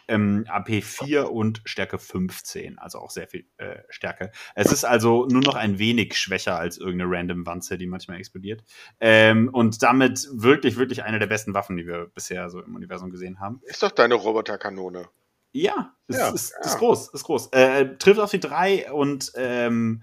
Ähm, 0.08 0.44
AP 0.48 0.82
4 0.82 1.30
und 1.30 1.62
Stärke 1.64 1.98
15, 1.98 2.78
also 2.78 2.98
auch 2.98 3.10
sehr 3.10 3.28
viel 3.28 3.46
äh, 3.58 3.78
Stärke. 3.88 4.30
Es 4.54 4.72
ist 4.72 4.84
also 4.84 5.26
nur 5.26 5.42
noch 5.42 5.54
ein 5.54 5.78
wenig 5.78 6.16
schwächer 6.16 6.58
als 6.58 6.78
irgendeine 6.78 7.10
random 7.16 7.46
Wanze, 7.46 7.78
die 7.78 7.86
manchmal 7.86 8.18
explodiert. 8.18 8.64
Ähm, 9.00 9.48
und 9.52 9.82
damit 9.82 10.28
wirklich, 10.32 10.76
wirklich 10.76 11.02
eine 11.02 11.18
der 11.18 11.26
besten 11.26 11.54
Waffen, 11.54 11.76
die 11.76 11.86
wir 11.86 12.06
bisher 12.14 12.50
so 12.50 12.60
im 12.60 12.74
Universum 12.74 13.10
gesehen 13.10 13.40
haben. 13.40 13.60
Ist 13.64 13.82
doch 13.82 13.92
deine 13.92 14.14
Roboterkanone. 14.14 15.08
Ja, 15.52 15.94
ist, 16.08 16.18
ja. 16.18 16.30
Ist, 16.30 16.54
ist, 16.64 16.78
groß, 16.78 17.08
ist 17.12 17.24
groß. 17.24 17.48
Äh, 17.52 17.96
trifft 17.98 18.20
auf 18.20 18.30
die 18.30 18.40
3 18.40 18.90
und 18.90 19.32
ähm, 19.36 20.02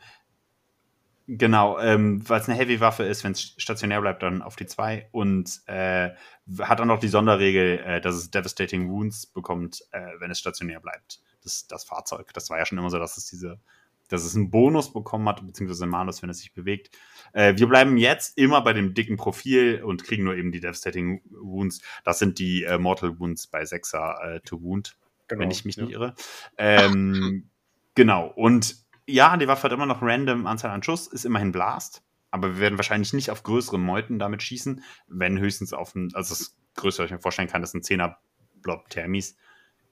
Genau, 1.32 1.78
ähm, 1.78 2.28
weil 2.28 2.42
es 2.42 2.50
eine 2.50 2.58
Heavy-Waffe 2.58 3.04
ist, 3.04 3.24
wenn 3.24 3.34
es 3.34 3.54
stationär 3.58 4.02
bleibt, 4.02 4.24
dann 4.24 4.42
auf 4.42 4.56
die 4.56 4.66
2 4.66 5.10
und 5.12 5.62
äh, 5.68 6.10
hat 6.58 6.80
dann 6.80 6.88
noch 6.88 7.00
die 7.00 7.08
Sonderregel, 7.08 7.78
äh, 7.86 8.02
dass 8.02 8.16
es 8.16 8.32
Devastating 8.32 8.90
Wounds 8.90 9.28
bekommt, 9.28 9.84
äh, 9.92 10.08
wenn 10.18 10.32
es 10.32 10.40
stationär 10.40 10.80
bleibt. 10.80 11.22
Das, 11.44 11.68
das 11.68 11.84
Fahrzeug. 11.84 12.34
Das 12.34 12.50
war 12.50 12.58
ja 12.58 12.66
schon 12.66 12.80
immer 12.80 12.90
so, 12.90 12.98
dass 12.98 13.16
es 13.18 13.28
diese, 13.28 13.60
dass 14.08 14.24
es 14.24 14.36
einen 14.36 14.50
Bonus 14.50 14.92
bekommen 14.92 15.30
hat, 15.30 15.46
beziehungsweise 15.46 15.84
einen 15.84 15.92
Malus, 15.92 16.24
wenn 16.24 16.32
es 16.32 16.40
sich 16.40 16.52
bewegt. 16.52 16.98
Äh, 17.34 17.54
wir 17.58 17.68
bleiben 17.68 17.98
jetzt 17.98 18.36
immer 18.36 18.62
bei 18.64 18.74
dem 18.74 18.96
dicken 18.96 19.16
Profil 19.16 19.84
und 19.84 20.04
kriegen 20.04 20.24
nur 20.24 20.36
eben 20.36 20.52
die 20.52 20.62
Devastating 20.62 21.22
Wounds. 21.30 21.84
Das 22.04 22.18
sind 22.18 22.40
die 22.40 22.64
äh, 22.64 22.80
Mortal 22.80 23.20
Wounds 23.20 23.46
bei 23.46 23.62
6er 23.62 24.22
äh, 24.22 24.40
to 24.40 24.64
Wound, 24.64 24.98
genau, 25.28 25.42
wenn 25.42 25.52
ich 25.52 25.64
mich 25.64 25.76
ja. 25.76 25.84
nicht 25.84 25.94
irre. 25.94 26.16
Ähm, 26.58 27.52
genau, 27.94 28.30
und 28.30 28.89
ja, 29.10 29.38
die 29.38 29.48
Waffe 29.48 29.64
hat 29.64 29.72
immer 29.72 29.86
noch 29.86 30.02
random 30.02 30.46
Anzahl 30.46 30.72
an 30.72 30.84
Schuss, 30.84 31.08
ist 31.08 31.26
immerhin 31.26 31.52
Blast. 31.52 32.04
Aber 32.32 32.56
wir 32.56 32.60
werden 32.60 32.78
wahrscheinlich 32.78 33.14
nicht 33.14 33.32
auf 33.32 33.44
größere 33.44 33.80
Meuten 33.80 34.20
damit 34.20 34.44
schießen, 34.44 34.84
wenn 35.08 35.40
höchstens 35.40 35.74
auf 35.74 35.96
ein, 35.96 36.10
also 36.14 36.30
das 36.30 36.56
größte, 36.76 37.04
was 37.04 37.08
ich 37.08 37.16
mir 37.16 37.22
vorstellen 37.22 37.48
kann, 37.48 37.64
ist 37.64 37.74
ein 37.74 37.82
10er 37.82 38.16
Blob 38.62 38.90
Thermis. 38.90 39.36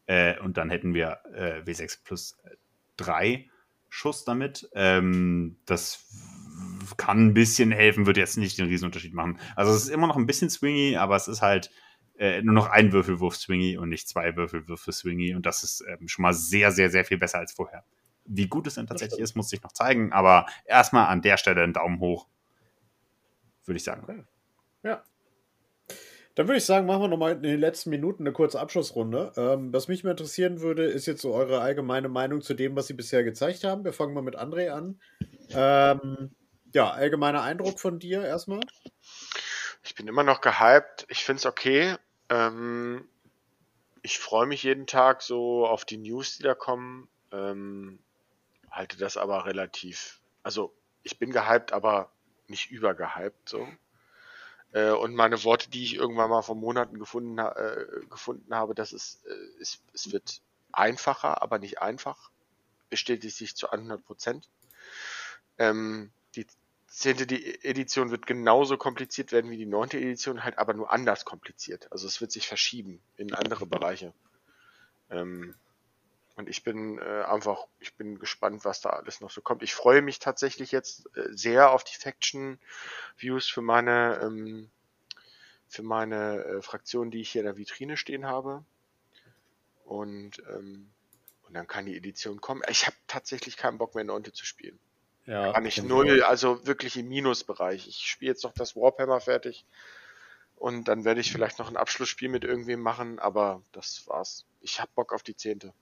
Äh, 0.05 0.39
und 0.39 0.57
dann 0.57 0.69
hätten 0.69 0.93
wir 0.93 1.19
äh, 1.33 1.61
W6 1.63 2.03
plus 2.03 2.37
3 2.97 3.49
Schuss 3.89 4.23
damit. 4.25 4.69
Ähm, 4.73 5.57
das 5.65 6.05
kann 6.97 7.27
ein 7.27 7.33
bisschen 7.33 7.71
helfen, 7.71 8.05
wird 8.05 8.17
jetzt 8.17 8.37
nicht 8.37 8.57
den 8.57 8.67
Riesenunterschied 8.67 9.13
machen. 9.13 9.39
Also 9.55 9.73
es 9.73 9.83
ist 9.83 9.89
immer 9.89 10.07
noch 10.07 10.17
ein 10.17 10.25
bisschen 10.25 10.49
swingy, 10.49 10.97
aber 10.97 11.15
es 11.15 11.27
ist 11.27 11.41
halt 11.41 11.71
äh, 12.17 12.41
nur 12.41 12.53
noch 12.53 12.67
ein 12.67 12.91
Würfelwurf 12.91 13.35
swingy 13.35 13.77
und 13.77 13.89
nicht 13.89 14.07
zwei 14.07 14.35
Würfelwürfe 14.35 14.91
swingy. 14.91 15.35
Und 15.35 15.45
das 15.45 15.63
ist 15.63 15.83
ähm, 15.87 16.07
schon 16.07 16.23
mal 16.23 16.33
sehr, 16.33 16.71
sehr, 16.71 16.89
sehr 16.89 17.05
viel 17.05 17.17
besser 17.17 17.39
als 17.39 17.53
vorher. 17.53 17.83
Wie 18.27 18.47
gut 18.47 18.67
es 18.67 18.75
denn 18.75 18.87
tatsächlich 18.87 19.19
ist, 19.19 19.35
muss 19.35 19.51
ich 19.53 19.63
noch 19.63 19.71
zeigen. 19.71 20.13
Aber 20.13 20.45
erstmal 20.65 21.07
an 21.07 21.21
der 21.21 21.37
Stelle 21.37 21.63
einen 21.63 21.73
Daumen 21.73 21.99
hoch, 21.99 22.27
würde 23.65 23.77
ich 23.77 23.83
sagen. 23.83 24.03
Okay. 24.03 24.23
Ja. 24.83 25.03
Dann 26.35 26.47
würde 26.47 26.59
ich 26.59 26.65
sagen, 26.65 26.85
machen 26.85 27.01
wir 27.01 27.07
nochmal 27.07 27.31
in 27.31 27.41
den 27.41 27.59
letzten 27.59 27.89
Minuten 27.89 28.21
eine 28.23 28.31
kurze 28.31 28.59
Abschlussrunde. 28.59 29.31
Ähm, 29.37 29.73
was 29.73 29.87
mich 29.87 30.03
mal 30.03 30.11
interessieren 30.11 30.61
würde, 30.61 30.85
ist 30.85 31.07
jetzt 31.07 31.21
so 31.21 31.33
eure 31.33 31.61
allgemeine 31.61 32.09
Meinung 32.09 32.41
zu 32.41 32.53
dem, 32.53 32.75
was 32.75 32.85
Sie 32.85 32.93
bisher 32.93 33.23
gezeigt 33.23 33.63
haben. 33.63 33.83
Wir 33.83 33.91
fangen 33.93 34.13
mal 34.13 34.21
mit 34.21 34.37
André 34.37 34.69
an. 34.69 34.99
Ähm, 35.49 36.35
ja, 36.73 36.91
allgemeiner 36.91 37.41
Eindruck 37.41 37.79
von 37.79 37.97
dir 37.97 38.23
erstmal. 38.23 38.59
Ich 39.83 39.95
bin 39.95 40.07
immer 40.07 40.21
noch 40.21 40.41
gehypt. 40.41 41.07
Ich 41.09 41.23
finde 41.23 41.39
es 41.39 41.45
okay. 41.47 41.95
Ähm, 42.29 43.07
ich 44.03 44.19
freue 44.19 44.45
mich 44.45 44.61
jeden 44.63 44.85
Tag 44.85 45.23
so 45.23 45.65
auf 45.65 45.85
die 45.85 45.97
News, 45.97 46.37
die 46.37 46.43
da 46.43 46.53
kommen. 46.53 47.07
Ähm, 47.31 47.99
halte 48.77 48.97
das 48.97 49.17
aber 49.17 49.45
relativ. 49.45 50.19
Also, 50.43 50.73
ich 51.03 51.19
bin 51.19 51.31
gehypt, 51.31 51.73
aber 51.73 52.11
nicht 52.47 52.71
übergehypt 52.71 53.49
so. 53.49 53.67
Äh, 54.71 54.91
und 54.91 55.15
meine 55.15 55.43
Worte, 55.43 55.69
die 55.69 55.83
ich 55.83 55.95
irgendwann 55.95 56.29
mal 56.29 56.41
vor 56.41 56.55
Monaten 56.55 56.99
gefunden, 56.99 57.37
äh, 57.39 57.85
gefunden 58.09 58.53
habe, 58.53 58.75
dass 58.75 58.91
es, 58.91 59.23
äh, 59.25 59.61
es, 59.61 59.79
es 59.93 60.11
wird 60.11 60.41
einfacher, 60.71 61.41
aber 61.41 61.59
nicht 61.59 61.81
einfach, 61.81 62.29
bestätigt 62.89 63.35
sich 63.35 63.55
zu 63.55 63.69
100 63.69 64.05
Prozent. 64.05 64.49
Ähm, 65.57 66.11
die 66.35 66.45
zehnte 66.87 67.23
Edition 67.63 68.11
wird 68.11 68.25
genauso 68.27 68.77
kompliziert 68.77 69.31
werden 69.31 69.51
wie 69.51 69.57
die 69.57 69.65
neunte 69.65 69.97
Edition, 69.97 70.43
halt 70.43 70.57
aber 70.57 70.73
nur 70.73 70.91
anders 70.91 71.25
kompliziert. 71.25 71.91
Also 71.91 72.07
es 72.07 72.21
wird 72.21 72.31
sich 72.31 72.47
verschieben 72.47 73.01
in 73.17 73.33
andere 73.33 73.65
Bereiche. 73.65 74.13
Ähm, 75.09 75.55
und 76.37 76.47
ich 76.49 76.63
bin 76.63 76.99
äh, 76.99 77.23
einfach, 77.23 77.65
ich 77.79 77.95
bin 77.95 78.19
gespannt, 78.19 78.63
was 78.63 78.79
da 78.79 78.91
alles 78.91 79.21
noch 79.21 79.31
so 79.31 79.41
kommt. 79.41 79.63
Ich 79.63 79.73
freue 79.73 80.03
mich 80.03 80.19
tatsächlich 80.19 80.71
jetzt 80.71 81.07
äh, 81.17 81.29
sehr 81.31 81.71
auf 81.71 81.83
die 81.83 81.95
Faction-Views 81.95 83.49
für 83.49 83.61
meine, 83.61 84.19
ähm, 84.21 84.69
für 85.67 85.81
meine 85.81 86.43
äh, 86.43 86.61
Fraktion, 86.61 87.09
die 87.09 87.21
ich 87.21 87.31
hier 87.31 87.41
in 87.41 87.47
der 87.47 87.57
Vitrine 87.57 87.97
stehen 87.97 88.27
habe. 88.27 88.63
Und, 89.83 90.43
ähm, 90.53 90.91
und 91.47 91.55
dann 91.55 91.65
kann 91.65 91.87
die 91.87 91.97
Edition 91.97 92.39
kommen. 92.39 92.61
Ich 92.69 92.85
habe 92.85 92.95
tatsächlich 93.07 93.57
keinen 93.57 93.79
Bock 93.79 93.95
mehr, 93.95 94.03
Neunte 94.03 94.31
zu 94.31 94.45
spielen. 94.45 94.77
Ja, 95.25 95.53
Gar 95.53 95.61
nicht 95.61 95.83
null, 95.83 96.21
also 96.21 96.67
wirklich 96.67 96.97
im 96.97 97.09
Minusbereich. 97.09 97.87
Ich 97.87 97.97
spiele 98.07 98.31
jetzt 98.31 98.43
noch 98.43 98.53
das 98.53 98.75
Warhammer 98.75 99.21
fertig. 99.21 99.65
Und 100.55 100.87
dann 100.87 101.03
werde 101.03 101.19
ich 101.19 101.31
vielleicht 101.31 101.57
noch 101.57 101.69
ein 101.69 101.77
Abschlussspiel 101.77 102.29
mit 102.29 102.43
irgendwem 102.43 102.81
machen, 102.81 103.17
aber 103.17 103.63
das 103.71 104.07
war's. 104.07 104.45
Ich 104.61 104.79
hab 104.79 104.93
Bock 104.93 105.13
auf 105.13 105.23
die 105.23 105.35
zehnte. 105.35 105.73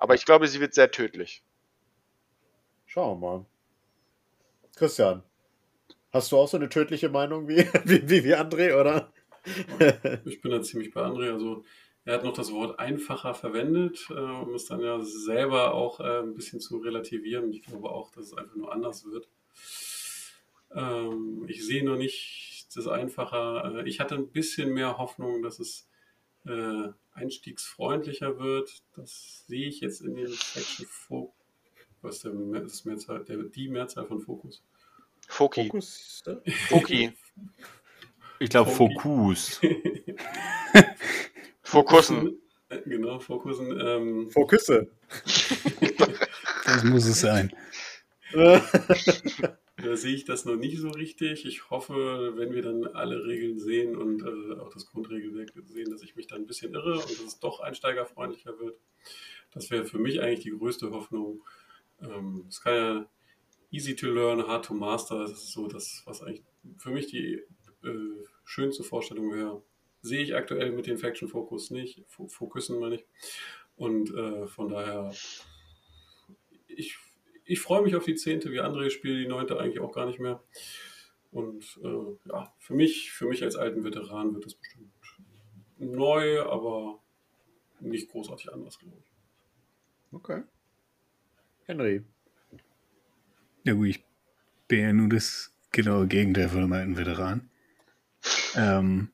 Aber 0.00 0.14
ich 0.14 0.24
glaube, 0.24 0.48
sie 0.48 0.60
wird 0.60 0.74
sehr 0.74 0.90
tödlich. 0.90 1.44
Schauen 2.86 3.20
wir 3.20 3.28
mal. 3.28 3.46
Christian, 4.74 5.22
hast 6.10 6.32
du 6.32 6.38
auch 6.38 6.48
so 6.48 6.56
eine 6.56 6.70
tödliche 6.70 7.10
Meinung 7.10 7.46
wie, 7.46 7.58
wie, 7.84 8.08
wie, 8.08 8.24
wie 8.24 8.34
André, 8.34 8.74
oder? 8.74 9.12
ich 10.24 10.40
bin 10.40 10.50
da 10.50 10.62
ziemlich 10.62 10.92
bei 10.92 11.02
André. 11.02 11.30
Also, 11.30 11.64
er 12.06 12.14
hat 12.14 12.24
noch 12.24 12.32
das 12.32 12.50
Wort 12.50 12.78
einfacher 12.78 13.34
verwendet, 13.34 14.06
äh, 14.08 14.14
um 14.14 14.54
es 14.54 14.64
dann 14.64 14.80
ja 14.80 15.00
selber 15.00 15.74
auch 15.74 16.00
äh, 16.00 16.20
ein 16.20 16.34
bisschen 16.34 16.60
zu 16.60 16.78
relativieren. 16.78 17.52
Ich 17.52 17.62
glaube 17.62 17.90
auch, 17.90 18.10
dass 18.10 18.28
es 18.28 18.36
einfach 18.36 18.56
nur 18.56 18.72
anders 18.72 19.04
wird. 19.04 19.28
Ähm, 20.74 21.44
ich 21.46 21.66
sehe 21.66 21.84
noch 21.84 21.96
nicht 21.96 22.68
das 22.74 22.86
einfacher. 22.88 23.80
Äh, 23.84 23.88
ich 23.88 24.00
hatte 24.00 24.14
ein 24.14 24.28
bisschen 24.28 24.72
mehr 24.72 24.96
Hoffnung, 24.96 25.42
dass 25.42 25.60
es 25.60 25.89
äh, 26.46 26.88
einstiegsfreundlicher 27.12 28.38
wird. 28.38 28.82
Das 28.96 29.44
sehe 29.46 29.68
ich 29.68 29.80
jetzt 29.80 30.00
in 30.00 30.14
den 30.14 30.28
Section 30.28 30.86
Focus. 30.86 31.34
Was 32.02 32.16
ist 32.16 32.24
der, 32.24 32.32
das 32.32 32.84
Mehrzahl, 32.84 33.24
der, 33.24 33.42
die 33.42 33.68
Mehrzahl 33.68 34.06
von 34.06 34.20
Fokus? 34.20 34.62
Foki. 35.28 35.66
Fokus? 35.66 36.22
Foki. 36.68 37.12
Ich 38.38 38.48
glaube 38.48 38.70
Fokus. 38.70 39.60
Fokussen. 41.62 42.40
Äh, 42.70 42.80
genau, 42.86 43.18
Fokussen. 43.18 43.78
Ähm, 43.78 44.30
Fokusse. 44.30 44.90
das 46.64 46.84
muss 46.84 47.04
es 47.04 47.20
sein. 47.20 47.52
Da 49.82 49.96
sehe 49.96 50.14
ich 50.14 50.24
das 50.24 50.44
noch 50.44 50.56
nicht 50.56 50.78
so 50.78 50.90
richtig. 50.90 51.44
Ich 51.46 51.70
hoffe, 51.70 52.32
wenn 52.36 52.52
wir 52.52 52.62
dann 52.62 52.86
alle 52.86 53.24
Regeln 53.24 53.58
sehen 53.58 53.96
und 53.96 54.22
äh, 54.22 54.60
auch 54.60 54.70
das 54.70 54.86
Grundregelwerk 54.86 55.52
sehen, 55.66 55.90
dass 55.90 56.02
ich 56.02 56.16
mich 56.16 56.26
dann 56.26 56.42
ein 56.42 56.46
bisschen 56.46 56.74
irre 56.74 56.94
und 56.94 57.10
dass 57.10 57.20
es 57.20 57.38
doch 57.38 57.60
einsteigerfreundlicher 57.60 58.58
wird. 58.58 58.78
Das 59.52 59.70
wäre 59.70 59.84
für 59.84 59.98
mich 59.98 60.20
eigentlich 60.20 60.40
die 60.40 60.56
größte 60.56 60.90
Hoffnung. 60.90 61.44
Ähm, 62.00 62.46
es 62.48 62.60
kann 62.60 62.74
ja 62.74 63.10
easy 63.70 63.94
to 63.94 64.08
learn, 64.08 64.46
hard 64.46 64.64
to 64.64 64.74
master. 64.74 65.20
Das 65.20 65.32
ist 65.32 65.52
so 65.52 65.66
das, 65.66 66.02
was 66.04 66.22
eigentlich 66.22 66.44
für 66.78 66.90
mich 66.90 67.06
die 67.06 67.42
äh, 67.84 68.24
schönste 68.44 68.82
Vorstellung 68.82 69.32
wäre. 69.32 69.62
Sehe 70.02 70.22
ich 70.22 70.34
aktuell 70.34 70.72
mit 70.72 70.86
den 70.86 70.98
Faction 70.98 71.28
Focus 71.28 71.70
nicht, 71.70 72.04
Fokussen 72.08 72.80
meine 72.80 72.96
ich. 72.96 73.04
Und 73.76 74.14
äh, 74.14 74.46
von 74.46 74.68
daher, 74.68 75.12
ich 76.66 76.98
ich 77.50 77.60
freue 77.60 77.82
mich 77.82 77.96
auf 77.96 78.04
die 78.04 78.14
zehnte, 78.14 78.52
wie 78.52 78.60
andere 78.60 78.90
spielen 78.90 79.18
die 79.18 79.26
neunte 79.26 79.58
eigentlich 79.58 79.80
auch 79.80 79.92
gar 79.92 80.06
nicht 80.06 80.20
mehr. 80.20 80.40
Und 81.32 81.80
äh, 81.82 82.28
ja, 82.28 82.52
für 82.58 82.74
mich, 82.74 83.10
für 83.10 83.26
mich 83.26 83.42
als 83.42 83.56
alten 83.56 83.82
Veteran 83.82 84.34
wird 84.34 84.46
das 84.46 84.54
bestimmt 84.54 84.92
neu, 85.78 86.42
aber 86.42 87.00
nicht 87.80 88.08
großartig 88.08 88.52
anders, 88.52 88.78
glaube 88.78 88.98
ich. 89.00 89.12
Okay. 90.12 90.42
Henry. 91.66 92.04
Ja 93.64 93.72
gut, 93.74 93.88
ich 93.88 94.04
bin 94.68 94.80
ja 94.80 94.92
nur 94.92 95.08
das 95.08 95.52
genaue 95.72 96.06
Gegenteil 96.06 96.48
von 96.48 96.58
einem 96.58 96.72
alten 96.72 96.96
Veteran. 96.96 97.50
Ähm, 98.54 99.10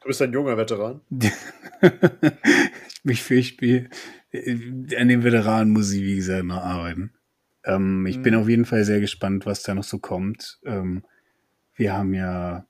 du 0.00 0.08
bist 0.08 0.22
ein 0.22 0.32
junger 0.32 0.56
Veteran. 0.56 1.02
ich 3.04 3.22
fürchte, 3.22 3.88
an 4.32 5.08
den 5.08 5.22
Veteranen 5.22 5.72
muss 5.72 5.92
ich, 5.92 6.02
wie 6.02 6.16
gesagt, 6.16 6.44
noch 6.44 6.62
arbeiten. 6.62 7.12
Ähm, 7.66 8.06
ich 8.06 8.18
mhm. 8.18 8.22
bin 8.22 8.34
auf 8.36 8.48
jeden 8.48 8.64
Fall 8.64 8.84
sehr 8.84 9.00
gespannt, 9.00 9.44
was 9.44 9.62
da 9.62 9.74
noch 9.74 9.84
so 9.84 9.98
kommt. 9.98 10.58
Ähm, 10.64 11.04
wir 11.74 11.92
haben 11.92 12.14
ja 12.14 12.66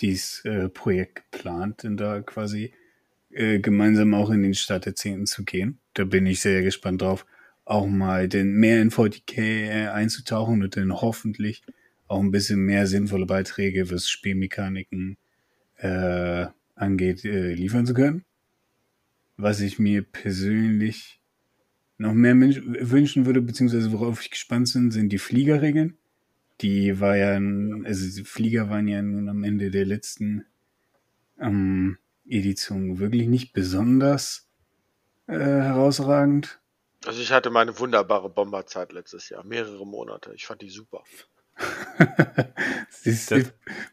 dieses 0.00 0.44
äh, 0.44 0.68
Projekt 0.68 1.30
geplant, 1.30 1.84
denn 1.84 1.96
da 1.96 2.20
quasi 2.20 2.74
äh, 3.30 3.60
gemeinsam 3.60 4.12
auch 4.14 4.30
in 4.30 4.42
den 4.42 4.54
Start 4.54 4.84
der 4.84 4.94
Zehnten 4.94 5.26
zu 5.26 5.44
gehen. 5.44 5.78
Da 5.94 6.04
bin 6.04 6.26
ich 6.26 6.40
sehr 6.40 6.62
gespannt 6.62 7.02
drauf, 7.02 7.24
auch 7.64 7.86
mal 7.86 8.28
den 8.28 8.52
mehr 8.52 8.82
in 8.82 8.90
40k 8.90 9.38
äh, 9.38 9.88
einzutauchen 9.88 10.62
und 10.62 10.76
dann 10.76 10.92
hoffentlich 10.92 11.62
auch 12.08 12.20
ein 12.20 12.30
bisschen 12.30 12.60
mehr 12.60 12.86
sinnvolle 12.86 13.26
Beiträge, 13.26 13.90
was 13.90 14.10
Spielmechaniken 14.10 15.16
äh, 15.78 16.46
angeht, 16.74 17.24
äh, 17.24 17.54
liefern 17.54 17.86
zu 17.86 17.94
können. 17.94 18.24
Was 19.36 19.60
ich 19.60 19.78
mir 19.78 20.02
persönlich 20.02 21.21
noch 21.98 22.14
mehr 22.14 22.34
wünschen 22.34 23.26
würde, 23.26 23.40
beziehungsweise 23.40 23.92
worauf 23.92 24.20
ich 24.22 24.30
gespannt 24.30 24.72
bin, 24.72 24.90
sind 24.90 25.10
die 25.10 25.18
Fliegerregeln. 25.18 25.96
Die 26.60 27.00
war 27.00 27.16
ja, 27.16 27.34
also 27.84 28.06
die 28.16 28.24
Flieger 28.24 28.70
waren 28.70 28.88
ja 28.88 29.02
nun 29.02 29.28
am 29.28 29.44
Ende 29.44 29.70
der 29.70 29.84
letzten 29.84 30.44
ähm, 31.40 31.98
Edition 32.26 32.98
wirklich 32.98 33.28
nicht 33.28 33.52
besonders 33.52 34.48
äh, 35.26 35.38
herausragend. 35.38 36.60
Also 37.04 37.20
ich 37.20 37.32
hatte 37.32 37.50
meine 37.50 37.78
wunderbare 37.78 38.30
Bomberzeit 38.30 38.92
letztes 38.92 39.28
Jahr, 39.28 39.44
mehrere 39.44 39.86
Monate. 39.86 40.32
Ich 40.34 40.46
fand 40.46 40.62
die 40.62 40.70
super. 40.70 41.02
ich 43.04 43.18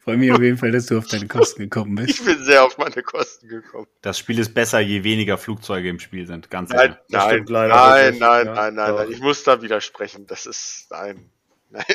freue 0.04 0.18
mich 0.18 0.32
auf 0.32 0.42
jeden 0.42 0.58
Fall, 0.58 0.72
dass 0.72 0.88
du 0.88 0.98
auf 0.98 1.08
deine 1.08 1.28
Kosten 1.28 1.64
gekommen 1.64 1.96
bist. 2.06 2.10
Ich 2.10 2.26
bin 2.26 2.44
sehr 2.44 2.64
auf 2.64 2.78
meine 2.78 3.02
Kosten 3.04 3.48
gekommen. 3.48 3.88
Das 4.02 4.18
Spiel 4.18 4.40
ist 4.40 4.54
besser, 4.54 4.80
je 4.80 5.04
weniger 5.04 5.38
Flugzeuge 5.38 5.90
im 5.90 6.00
Spiel 6.00 6.26
sind. 6.28 6.50
Ganz 6.50 6.72
nein, 6.72 6.98
nein, 7.10 7.46
nein, 7.48 7.70
nein, 7.70 7.70
nein, 7.70 8.46
ja. 8.46 8.54
nein, 8.54 8.74
nein, 8.76 8.96
nein, 8.96 9.12
Ich 9.12 9.20
muss 9.20 9.44
da 9.44 9.62
widersprechen. 9.62 10.26
Das 10.28 10.46
ist 10.46 10.88
nein, 10.90 11.30
nein. 11.70 11.86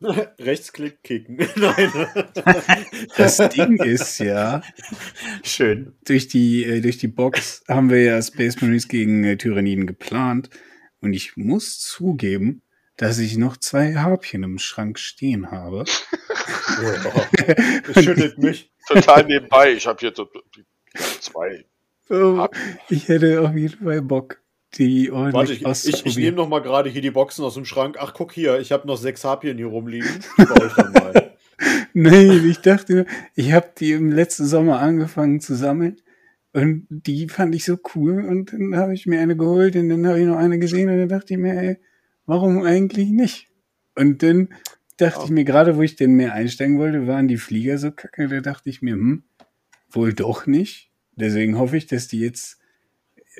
Rechtsklick 0.38 1.02
kicken. 1.02 1.36
Nein. 1.56 1.92
Das 3.18 3.36
Ding 3.36 3.76
ist 3.82 4.18
ja 4.18 4.62
schön. 5.42 5.94
Durch 6.06 6.26
die, 6.28 6.64
äh, 6.64 6.80
durch 6.80 6.96
die 6.96 7.08
Box 7.08 7.62
haben 7.68 7.90
wir 7.90 8.02
ja 8.02 8.22
Space 8.22 8.60
Marines 8.62 8.88
gegen 8.88 9.24
äh, 9.24 9.36
Tyranniden 9.36 9.86
geplant. 9.86 10.48
Und 11.00 11.12
ich 11.12 11.36
muss 11.36 11.80
zugeben, 11.80 12.62
dass 13.00 13.18
ich 13.18 13.38
noch 13.38 13.56
zwei 13.56 13.94
Harpien 13.94 14.42
im 14.42 14.58
Schrank 14.58 14.98
stehen 14.98 15.50
habe. 15.50 15.84
das 17.86 17.94
schüttelt 18.04 18.36
mich. 18.36 18.70
Total 18.86 19.24
nebenbei. 19.24 19.72
Ich 19.72 19.86
habe 19.86 19.98
hier 20.00 20.12
so 20.14 20.28
zwei. 21.20 21.64
Oh, 22.10 22.46
ich 22.90 23.08
hätte 23.08 23.40
auf 23.40 23.56
jeden 23.56 23.82
Fall 23.82 24.02
Bock, 24.02 24.42
die 24.74 25.10
ordentlich 25.10 25.64
Warte, 25.64 25.88
ich, 25.88 25.94
ich, 25.94 26.06
ich 26.06 26.16
nehme 26.18 26.36
noch 26.36 26.48
mal 26.48 26.58
gerade 26.58 26.90
hier 26.90 27.00
die 27.00 27.10
Boxen 27.10 27.42
aus 27.42 27.54
dem 27.54 27.64
Schrank. 27.64 27.96
Ach, 27.98 28.12
guck 28.12 28.32
hier, 28.32 28.60
ich 28.60 28.70
habe 28.70 28.86
noch 28.86 28.98
sechs 28.98 29.24
Harpien 29.24 29.56
hier 29.56 29.68
rumliegen. 29.68 30.22
Die 30.38 30.44
baue 30.44 30.66
ich 30.66 30.74
dann 30.74 30.92
mal. 30.92 31.36
Nein, 31.94 32.50
ich 32.50 32.60
dachte 32.60 32.94
nur, 32.94 33.06
ich 33.34 33.52
habe 33.52 33.70
die 33.78 33.92
im 33.92 34.12
letzten 34.12 34.44
Sommer 34.44 34.80
angefangen 34.80 35.40
zu 35.40 35.54
sammeln 35.54 36.00
und 36.52 36.86
die 36.88 37.28
fand 37.28 37.54
ich 37.54 37.64
so 37.64 37.78
cool 37.94 38.24
und 38.24 38.52
dann 38.52 38.76
habe 38.76 38.92
ich 38.92 39.06
mir 39.06 39.20
eine 39.20 39.36
geholt 39.36 39.76
und 39.76 39.88
dann 39.88 40.06
habe 40.06 40.20
ich 40.20 40.26
noch 40.26 40.36
eine 40.36 40.58
gesehen 40.58 40.90
und 40.90 40.98
dann 40.98 41.08
dachte 41.08 41.34
ich 41.34 41.38
mir, 41.38 41.54
ey, 41.54 41.78
warum 42.30 42.62
eigentlich 42.62 43.10
nicht? 43.10 43.48
Und 43.96 44.22
dann 44.22 44.48
dachte 44.96 45.24
ich 45.24 45.30
mir, 45.30 45.44
gerade 45.44 45.76
wo 45.76 45.82
ich 45.82 45.96
denn 45.96 46.12
mehr 46.12 46.32
einsteigen 46.32 46.78
wollte, 46.78 47.06
waren 47.06 47.28
die 47.28 47.36
Flieger 47.36 47.76
so 47.76 47.90
kacke, 47.90 48.28
da 48.28 48.40
dachte 48.40 48.70
ich 48.70 48.82
mir, 48.82 48.94
hm, 48.94 49.24
wohl 49.90 50.12
doch 50.12 50.46
nicht. 50.46 50.90
Deswegen 51.16 51.58
hoffe 51.58 51.76
ich, 51.76 51.86
dass 51.86 52.06
die 52.06 52.20
jetzt 52.20 52.58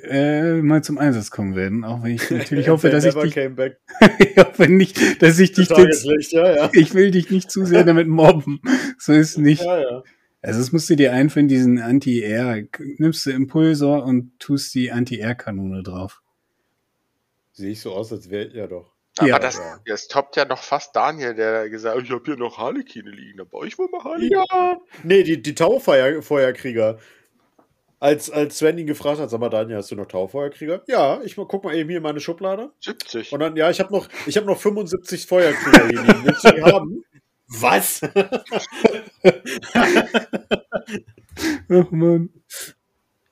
äh, 0.02 0.54
mal 0.60 0.82
zum 0.82 0.98
Einsatz 0.98 1.30
kommen 1.30 1.54
werden, 1.54 1.84
auch 1.84 2.02
wenn 2.02 2.14
ich 2.14 2.30
natürlich 2.30 2.68
hoffe, 2.68 2.90
dass 2.90 3.04
ich 3.04 3.14
dich, 3.14 3.36
ich 4.18 4.36
hoffe 4.36 4.68
nicht, 4.68 5.22
dass 5.22 5.38
ich 5.38 5.52
dich 5.52 5.68
jetzt, 5.68 6.32
ja, 6.32 6.56
ja. 6.56 6.70
ich 6.72 6.92
will 6.94 7.12
dich 7.12 7.30
nicht 7.30 7.50
zu 7.50 7.64
sehr 7.64 7.84
damit 7.84 8.08
mobben. 8.08 8.60
So 8.98 9.12
ist 9.12 9.38
nicht. 9.38 9.62
Ja. 9.62 10.02
Also 10.42 10.58
das 10.58 10.72
musst 10.72 10.90
du 10.90 10.96
dir 10.96 11.12
einführen, 11.12 11.48
diesen 11.48 11.78
Anti-Air, 11.78 12.64
nimmst 12.96 13.26
du 13.26 13.30
Impulsor 13.30 14.04
und 14.04 14.32
tust 14.40 14.74
die 14.74 14.90
Anti-Air-Kanone 14.90 15.82
drauf. 15.82 16.22
Sehe 17.60 17.72
ich 17.72 17.80
so 17.80 17.92
aus, 17.94 18.12
als 18.12 18.30
wäre 18.30 18.48
ja 18.56 18.66
doch. 18.66 18.92
Aber 19.18 19.28
Ja. 19.28 19.38
das, 19.38 19.60
das 19.86 20.08
toppt 20.08 20.36
ja 20.36 20.44
noch 20.46 20.62
fast 20.62 20.94
Daniel, 20.96 21.34
der 21.34 21.68
gesagt 21.68 21.96
hat, 21.96 22.04
ich 22.04 22.10
habe 22.10 22.22
hier 22.24 22.36
noch 22.36 22.56
Harlekine 22.58 23.10
liegen, 23.10 23.38
da 23.38 23.44
baue 23.44 23.66
ich 23.66 23.78
wohl 23.78 23.88
mal 23.90 24.02
Harlekine. 24.02 24.44
Ja. 24.50 24.78
Nee, 25.02 25.22
die, 25.24 25.42
die 25.42 25.54
Taufeuerkrieger. 25.54 26.98
Als, 27.98 28.30
als 28.30 28.56
Sven 28.58 28.78
ihn 28.78 28.86
gefragt 28.86 29.20
hat, 29.20 29.28
sag 29.28 29.40
mal, 29.40 29.50
Daniel, 29.50 29.76
hast 29.76 29.90
du 29.90 29.96
noch 29.96 30.06
Taufeuerkrieger? 30.06 30.82
Ja, 30.86 31.20
ich 31.22 31.36
mal, 31.36 31.46
guck 31.46 31.64
mal 31.64 31.74
eben 31.74 31.90
hier 31.90 31.98
in 31.98 32.02
meine 32.02 32.20
Schublade. 32.20 32.70
70. 32.80 33.30
Und 33.30 33.40
dann, 33.40 33.54
ja, 33.56 33.68
ich 33.68 33.78
habe 33.78 33.92
noch, 33.92 34.08
ich 34.26 34.38
hab 34.38 34.46
noch 34.46 34.58
75 34.58 35.26
Feuerkrieger 35.26 35.86
hier 35.86 36.00
liegen. 36.00 36.24
Willst 36.24 36.44
du 36.44 36.52
die 36.52 36.62
haben? 36.62 37.04
Was? 37.48 38.00
Ach 41.68 41.90
man. 41.90 42.30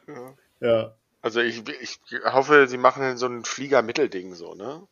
Ja. 0.06 0.34
ja. 0.60 0.94
Also 1.28 1.42
ich, 1.42 1.62
ich 1.82 1.98
hoffe, 2.24 2.66
sie 2.68 2.78
machen 2.78 3.18
so 3.18 3.26
ein 3.26 3.44
Flieger-Mittelding 3.44 4.34
so, 4.34 4.54
ne? 4.54 4.88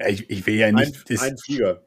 Ja, 0.00 0.08
ich, 0.08 0.28
ich 0.28 0.44
will 0.44 0.56
ja 0.56 0.66
Ein, 0.66 0.74
nicht, 0.74 1.08
das, 1.08 1.22
ein 1.22 1.38
Flieger. 1.38 1.86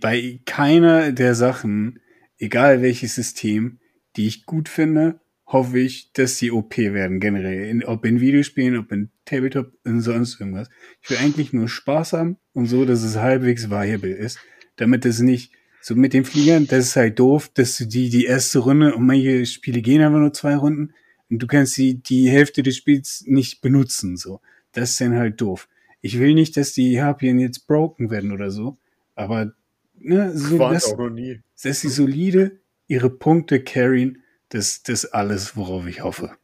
bei 0.00 0.40
keiner 0.44 1.12
der 1.12 1.36
Sachen, 1.36 2.00
egal 2.36 2.82
welches 2.82 3.14
System, 3.14 3.78
die 4.16 4.26
ich 4.26 4.44
gut 4.44 4.68
finde, 4.68 5.20
hoffe 5.46 5.78
ich, 5.78 6.12
dass 6.12 6.36
sie 6.36 6.50
OP 6.50 6.76
werden 6.78 7.20
generell. 7.20 7.68
In, 7.68 7.84
ob 7.84 8.04
in 8.04 8.18
Videospielen, 8.20 8.76
ob 8.76 8.90
in 8.90 9.12
Tabletop 9.24 9.72
und 9.84 10.00
sonst 10.00 10.40
irgendwas. 10.40 10.68
Ich 11.02 11.10
will 11.10 11.18
eigentlich 11.18 11.52
nur 11.52 11.68
Spaß 11.68 12.14
haben 12.14 12.38
und 12.54 12.66
so, 12.66 12.84
dass 12.86 13.04
es 13.04 13.18
halbwegs 13.18 13.70
viable 13.70 14.10
ist, 14.10 14.40
damit 14.74 15.04
es 15.06 15.20
nicht 15.20 15.52
so 15.80 15.94
mit 15.94 16.12
den 16.12 16.24
Fliegern, 16.24 16.66
das 16.66 16.86
ist 16.86 16.96
halt 16.96 17.20
doof, 17.20 17.52
dass 17.54 17.78
du 17.78 17.86
die 17.86 18.10
die 18.10 18.24
erste 18.24 18.58
Runde 18.58 18.96
und 18.96 19.06
manche 19.06 19.46
Spiele 19.46 19.80
gehen 19.80 20.02
aber 20.02 20.18
nur 20.18 20.32
zwei 20.32 20.56
Runden 20.56 20.92
und 21.30 21.38
du 21.38 21.46
kannst 21.46 21.76
die 21.76 22.02
die 22.02 22.28
Hälfte 22.28 22.62
des 22.62 22.76
Spiels 22.76 23.24
nicht 23.26 23.60
benutzen 23.60 24.16
so. 24.16 24.40
Das 24.72 24.90
ist 24.90 25.00
dann 25.00 25.16
halt 25.16 25.40
doof. 25.40 25.68
Ich 26.00 26.18
will 26.18 26.34
nicht, 26.34 26.56
dass 26.56 26.72
die 26.72 27.00
Harpien 27.00 27.38
jetzt 27.38 27.66
broken 27.66 28.10
werden 28.10 28.32
oder 28.32 28.50
so, 28.50 28.78
aber 29.14 29.52
ne, 29.94 30.36
so 30.36 30.58
dass, 30.58 30.92
auch 30.92 30.98
noch 30.98 31.10
nie. 31.10 31.40
dass 31.62 31.80
sie 31.80 31.88
solide 31.88 32.60
ihre 32.86 33.10
Punkte 33.10 33.62
carryen, 33.62 34.22
das 34.48 34.82
das 34.82 35.04
ist 35.04 35.10
alles, 35.12 35.56
worauf 35.56 35.86
ich 35.86 36.02
hoffe. 36.02 36.36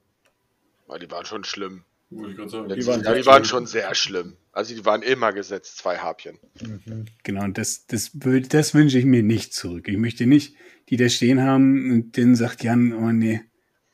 Weil 0.87 1.01
die 1.01 1.11
waren 1.11 1.25
schon 1.25 1.45
schlimm. 1.45 1.85
Wollte 2.11 2.31
ich 2.31 2.37
gerade 2.37 2.51
sagen. 2.51 2.69
Letztes 2.69 2.87
waren 2.87 3.03
sehr 3.03 3.15
die 3.15 3.27
waren 3.27 3.45
schon 3.45 3.67
sehr 3.67 3.95
schlimm. 3.95 4.37
Also 4.53 4.75
die 4.75 4.85
waren 4.85 5.03
immer 5.03 5.33
gesetzt, 5.33 5.79
zwei 5.79 5.99
Harpien. 5.99 6.39
Genau, 7.25 7.45
und 7.45 7.59
das, 7.59 7.87
das, 7.87 8.13
das 8.15 8.75
wünsche 8.75 8.99
ich 8.99 9.05
mir 9.05 9.23
nicht 9.23 9.53
zurück. 9.53 9.89
Ich 9.89 9.99
möchte 9.99 10.27
nicht 10.27 10.55
die 10.89 10.97
da 10.97 11.09
stehen 11.09 11.43
haben 11.43 11.91
und 11.91 12.17
dann 12.17 12.37
sagt 12.37 12.63
Jan, 12.63 12.93
oh 12.93 13.13
nee, 13.13 13.43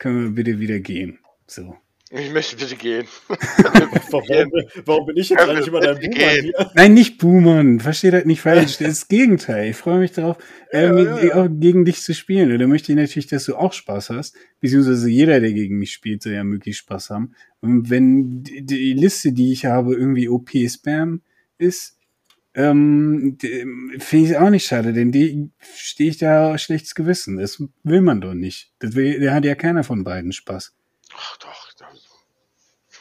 können 0.03 0.21
wir 0.21 0.31
bitte 0.31 0.59
wieder 0.59 0.79
gehen. 0.79 1.19
So. 1.47 1.77
Ich 2.11 2.29
möchte 2.33 2.57
bitte 2.57 2.75
gehen. 2.75 3.07
Warum, 4.11 4.51
warum 4.85 5.05
bin 5.07 5.17
ich 5.17 5.29
jetzt 5.29 5.41
eigentlich 5.41 5.67
immer 5.67 5.79
dein 5.79 5.97
Boomer 5.99 6.29
hier? 6.29 6.71
Nein, 6.75 6.93
nicht 6.93 7.17
boomern, 7.17 7.79
versteh 7.79 8.11
das 8.11 8.25
nicht 8.25 8.41
falsch. 8.41 8.77
Das 8.77 8.81
ist 8.81 9.01
das 9.01 9.07
Gegenteil. 9.07 9.71
Ich 9.71 9.77
freue 9.77 9.99
mich 9.99 10.11
darauf, 10.11 10.37
äh, 10.71 10.83
Ja, 10.83 10.93
mit, 10.93 11.23
ja, 11.23 11.47
gegen 11.47 11.85
dich 11.85 12.01
zu 12.01 12.13
spielen. 12.13 12.51
Und 12.51 12.59
da 12.59 12.67
möchte 12.67 12.91
ich 12.91 12.97
natürlich, 12.97 13.27
dass 13.27 13.45
du 13.45 13.55
auch 13.55 13.73
Spaß 13.73 14.09
hast. 14.09 14.35
Beziehungsweise 14.59 15.09
jeder, 15.09 15.39
der 15.39 15.53
gegen 15.53 15.79
mich 15.79 15.93
spielt, 15.93 16.21
soll 16.21 16.33
ja 16.33 16.43
möglichst 16.43 16.81
Spaß 16.81 17.09
haben. 17.09 17.33
Und 17.61 17.89
wenn 17.89 18.43
die, 18.43 18.63
die 18.63 18.93
Liste, 18.93 19.31
die 19.31 19.53
ich 19.53 19.65
habe, 19.65 19.95
irgendwie 19.95 20.29
OP-Spam 20.29 21.21
ist, 21.57 21.97
ähm, 22.55 23.37
finde 23.99 24.29
ich 24.31 24.37
auch 24.37 24.49
nicht 24.49 24.65
schade, 24.65 24.93
denn 24.93 25.11
die 25.11 25.51
stehe 25.75 26.09
ich 26.09 26.17
da 26.17 26.57
schlechtes 26.57 26.95
Gewissen. 26.95 27.37
Das 27.37 27.61
will 27.83 28.01
man 28.01 28.21
doch 28.21 28.33
nicht. 28.33 28.71
Das 28.79 28.95
will, 28.95 29.19
da 29.19 29.33
hat 29.33 29.45
ja 29.45 29.55
keiner 29.55 29.83
von 29.83 30.03
beiden 30.03 30.31
Spaß. 30.31 30.75
Ach 31.15 31.37
doch. 31.37 31.71
das- 31.77 32.09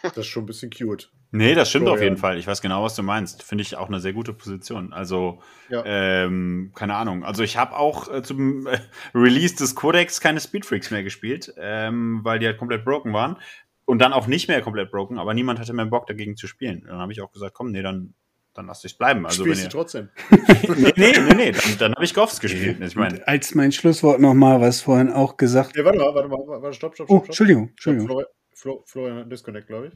Das 0.02 0.16
ist 0.16 0.26
schon 0.26 0.44
ein 0.44 0.46
bisschen 0.46 0.70
cute. 0.70 1.12
Nee, 1.34 1.54
das 1.54 1.70
stimmt 1.70 1.86
So, 1.86 1.92
auf 1.92 2.02
jeden 2.02 2.16
ja. 2.16 2.20
Fall. 2.20 2.38
Ich 2.38 2.46
weiß 2.46 2.60
genau, 2.60 2.82
was 2.84 2.94
du 2.94 3.02
meinst. 3.02 3.42
Finde 3.42 3.62
ich 3.62 3.76
auch 3.76 3.88
eine 3.88 4.00
sehr 4.00 4.12
gute 4.12 4.34
Position. 4.34 4.92
Also, 4.92 5.40
Ja. 5.70 5.82
ähm, 5.86 6.72
keine 6.74 6.94
Ahnung. 6.96 7.24
Also 7.24 7.42
ich 7.42 7.56
habe 7.56 7.74
auch 7.76 8.12
äh, 8.12 8.22
zum 8.22 8.66
äh, 8.66 8.78
Release 9.14 9.54
des 9.56 9.74
Codex 9.74 10.20
keine 10.20 10.40
Speedfreaks 10.40 10.90
mehr 10.90 11.02
gespielt, 11.02 11.54
ähm, 11.56 12.20
weil 12.22 12.38
die 12.38 12.46
halt 12.46 12.58
komplett 12.58 12.84
broken 12.84 13.12
waren. 13.14 13.36
Und 13.84 13.98
dann 14.00 14.12
auch 14.12 14.26
nicht 14.26 14.48
mehr 14.48 14.60
komplett 14.60 14.90
broken, 14.90 15.18
aber 15.18 15.32
niemand 15.34 15.58
hatte 15.58 15.72
mehr 15.72 15.86
Bock 15.86 16.06
dagegen 16.06 16.36
zu 16.36 16.46
spielen. 16.46 16.84
Dann 16.86 16.98
habe 16.98 17.12
ich 17.12 17.20
auch 17.22 17.32
gesagt, 17.32 17.54
komm, 17.54 17.70
nee, 17.72 17.82
dann, 17.82 18.14
dann 18.54 18.66
lasst 18.66 18.84
ich's 18.84 18.94
bleiben. 18.94 19.24
Also 19.26 19.44
wenn 19.44 19.54
Spielst 19.54 19.62
du 19.62 19.66
ihr, 19.66 19.70
trotzdem. 19.70 20.08
nee, 20.30 20.92
nee, 20.96 21.12
nee, 21.12 21.34
nee, 21.34 21.52
dann, 21.52 21.78
dann 21.78 21.94
habe 21.94 22.04
ich 22.04 22.14
Goffs 22.14 22.40
gespielt. 22.40 22.78
Ich 22.80 22.96
meine, 22.96 23.26
als 23.26 23.54
mein 23.54 23.72
Schlusswort 23.72 24.20
nochmal, 24.20 24.60
was 24.60 24.80
vorhin 24.82 25.10
auch 25.10 25.36
gesagt. 25.36 25.72
Nee, 25.76 25.84
warte 25.84 25.98
mal, 25.98 26.14
warte 26.14 26.28
mal, 26.28 26.62
warte, 26.62 26.74
stopp, 26.76 26.94
stopp, 26.94 27.06
Oh, 27.10 27.14
stopp. 27.16 27.24
stopp. 27.24 27.28
Entschuldigung, 27.30 27.68
Entschuldigung. 27.70 28.06
Florian, 28.08 28.28
Flo, 28.54 28.84
Florian 28.86 29.30
Disconnect, 29.30 29.66
glaube 29.66 29.86
ich. 29.88 29.92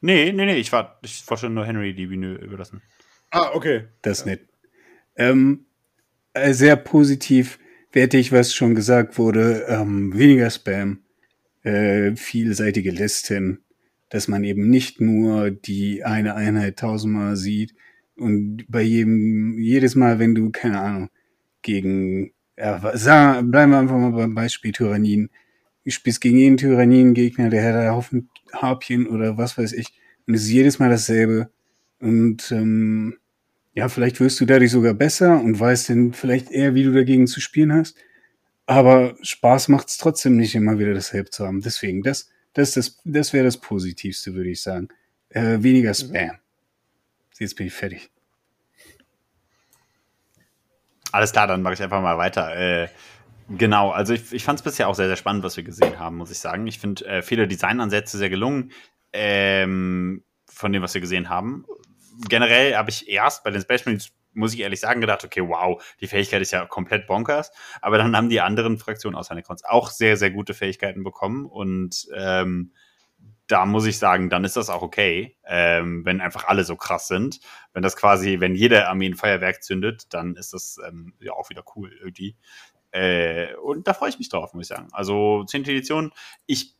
nee, 0.00 0.32
nee, 0.32 0.44
nee, 0.46 0.56
ich 0.56 0.70
war, 0.72 0.98
ich 1.02 1.24
wollte 1.28 1.48
nur 1.50 1.64
Henry 1.64 1.94
die 1.94 2.06
Bühne 2.06 2.34
überlassen. 2.34 2.82
Ah, 3.30 3.50
okay. 3.54 3.84
Das 4.02 4.20
ist 4.20 4.26
nett. 4.26 4.48
Ähm, 5.16 5.66
äh, 6.34 6.52
sehr 6.52 6.76
positiv 6.76 7.58
wertig, 7.92 8.32
was 8.32 8.54
schon 8.54 8.74
gesagt 8.74 9.18
wurde. 9.18 9.64
Ähm, 9.68 10.16
weniger 10.16 10.50
Spam, 10.50 11.02
äh, 11.62 12.14
vielseitige 12.16 12.90
Listen, 12.90 13.64
dass 14.12 14.28
man 14.28 14.44
eben 14.44 14.68
nicht 14.68 15.00
nur 15.00 15.50
die 15.50 16.04
eine 16.04 16.34
Einheit 16.34 16.78
tausendmal 16.78 17.36
sieht 17.36 17.74
und 18.14 18.66
bei 18.68 18.82
jedem, 18.82 19.58
jedes 19.58 19.94
Mal, 19.94 20.18
wenn 20.18 20.34
du, 20.34 20.50
keine 20.50 20.80
Ahnung, 20.80 21.08
gegen, 21.62 22.32
ja, 22.58 22.94
sagen, 22.94 23.50
bleiben 23.50 23.72
wir 23.72 23.78
einfach 23.78 23.96
mal 23.96 24.12
beim 24.12 24.34
Beispiel 24.34 24.72
Tyrannin. 24.72 25.30
Du 25.84 25.90
spielst 25.90 26.20
gegen 26.20 26.36
jeden 26.36 26.58
Tyrannin-Gegner, 26.58 27.48
der 27.48 27.64
hat 27.64 27.74
einen 27.74 27.90
Haufen 27.90 28.28
Harpien 28.52 29.06
oder 29.06 29.38
was 29.38 29.56
weiß 29.56 29.72
ich. 29.72 29.86
Und 30.26 30.34
es 30.34 30.42
ist 30.42 30.50
jedes 30.50 30.78
Mal 30.78 30.90
dasselbe. 30.90 31.50
Und 31.98 32.52
ähm, 32.52 33.16
ja, 33.72 33.88
vielleicht 33.88 34.20
wirst 34.20 34.38
du 34.42 34.44
dadurch 34.44 34.72
sogar 34.72 34.92
besser 34.92 35.40
und 35.40 35.58
weißt 35.58 35.88
dann 35.88 36.12
vielleicht 36.12 36.50
eher, 36.50 36.74
wie 36.74 36.84
du 36.84 36.92
dagegen 36.92 37.26
zu 37.26 37.40
spielen 37.40 37.72
hast. 37.72 37.96
Aber 38.66 39.16
Spaß 39.22 39.68
macht 39.68 39.88
es 39.88 39.96
trotzdem 39.96 40.36
nicht, 40.36 40.54
immer 40.54 40.78
wieder 40.78 40.92
dasselbe 40.92 41.30
zu 41.30 41.46
haben. 41.46 41.62
Deswegen, 41.62 42.02
das, 42.02 42.28
das, 42.54 42.72
das, 42.74 43.00
das 43.04 43.32
wäre 43.32 43.44
das 43.44 43.58
Positivste, 43.58 44.34
würde 44.34 44.50
ich 44.50 44.62
sagen. 44.62 44.88
Äh, 45.30 45.62
weniger 45.62 45.94
Spam. 45.94 46.38
Jetzt 47.38 47.56
bin 47.56 47.66
ich 47.66 47.72
fertig. 47.72 48.10
Alles 51.10 51.32
klar, 51.32 51.46
dann 51.46 51.62
mache 51.62 51.74
ich 51.74 51.82
einfach 51.82 52.00
mal 52.00 52.18
weiter. 52.18 52.56
Äh, 52.56 52.88
genau, 53.48 53.90
also 53.90 54.14
ich, 54.14 54.32
ich 54.32 54.44
fand 54.44 54.58
es 54.58 54.64
bisher 54.64 54.88
auch 54.88 54.94
sehr, 54.94 55.08
sehr 55.08 55.16
spannend, 55.16 55.42
was 55.44 55.56
wir 55.56 55.64
gesehen 55.64 55.98
haben, 55.98 56.16
muss 56.16 56.30
ich 56.30 56.38
sagen. 56.38 56.66
Ich 56.66 56.78
finde 56.78 57.04
äh, 57.06 57.22
viele 57.22 57.48
Designansätze 57.48 58.16
sehr 58.16 58.30
gelungen 58.30 58.72
ähm, 59.12 60.22
von 60.46 60.72
dem, 60.72 60.82
was 60.82 60.94
wir 60.94 61.00
gesehen 61.00 61.28
haben. 61.28 61.64
Generell 62.28 62.76
habe 62.76 62.90
ich 62.90 63.08
erst 63.08 63.44
bei 63.44 63.50
den 63.50 63.60
Space 63.60 63.84
Marines, 63.84 64.10
muss 64.32 64.54
ich 64.54 64.60
ehrlich 64.60 64.80
sagen, 64.80 65.00
gedacht, 65.00 65.24
okay, 65.24 65.42
wow, 65.46 65.82
die 66.00 66.06
Fähigkeit 66.06 66.42
ist 66.42 66.52
ja 66.52 66.66
komplett 66.66 67.06
bonkers. 67.06 67.50
Aber 67.80 67.98
dann 67.98 68.16
haben 68.16 68.28
die 68.28 68.40
anderen 68.40 68.78
Fraktionen 68.78 69.16
außer 69.16 69.34
Necrons 69.34 69.64
auch 69.64 69.90
sehr, 69.90 70.16
sehr 70.16 70.30
gute 70.30 70.54
Fähigkeiten 70.54 71.04
bekommen 71.04 71.46
und 71.46 72.08
ähm, 72.14 72.72
da 73.52 73.66
muss 73.66 73.84
ich 73.84 73.98
sagen, 73.98 74.30
dann 74.30 74.44
ist 74.44 74.56
das 74.56 74.70
auch 74.70 74.80
okay, 74.80 75.36
ähm, 75.44 76.06
wenn 76.06 76.22
einfach 76.22 76.44
alle 76.44 76.64
so 76.64 76.74
krass 76.74 77.06
sind. 77.06 77.40
Wenn 77.74 77.82
das 77.82 77.96
quasi, 77.96 78.40
wenn 78.40 78.54
jede 78.54 78.88
Armee 78.88 79.08
ein 79.08 79.14
Feuerwerk 79.14 79.62
zündet, 79.62 80.14
dann 80.14 80.36
ist 80.36 80.54
das 80.54 80.78
ähm, 80.88 81.12
ja 81.20 81.32
auch 81.32 81.50
wieder 81.50 81.62
cool 81.76 81.92
irgendwie. 81.92 82.36
Äh, 82.92 83.54
und 83.56 83.88
da 83.88 83.94
freue 83.94 84.10
ich 84.10 84.18
mich 84.18 84.30
drauf, 84.30 84.54
muss 84.54 84.70
ich 84.70 84.76
sagen. 84.76 84.88
Also 84.92 85.44
10. 85.44 85.64
Edition, 85.64 86.12
ich 86.46 86.76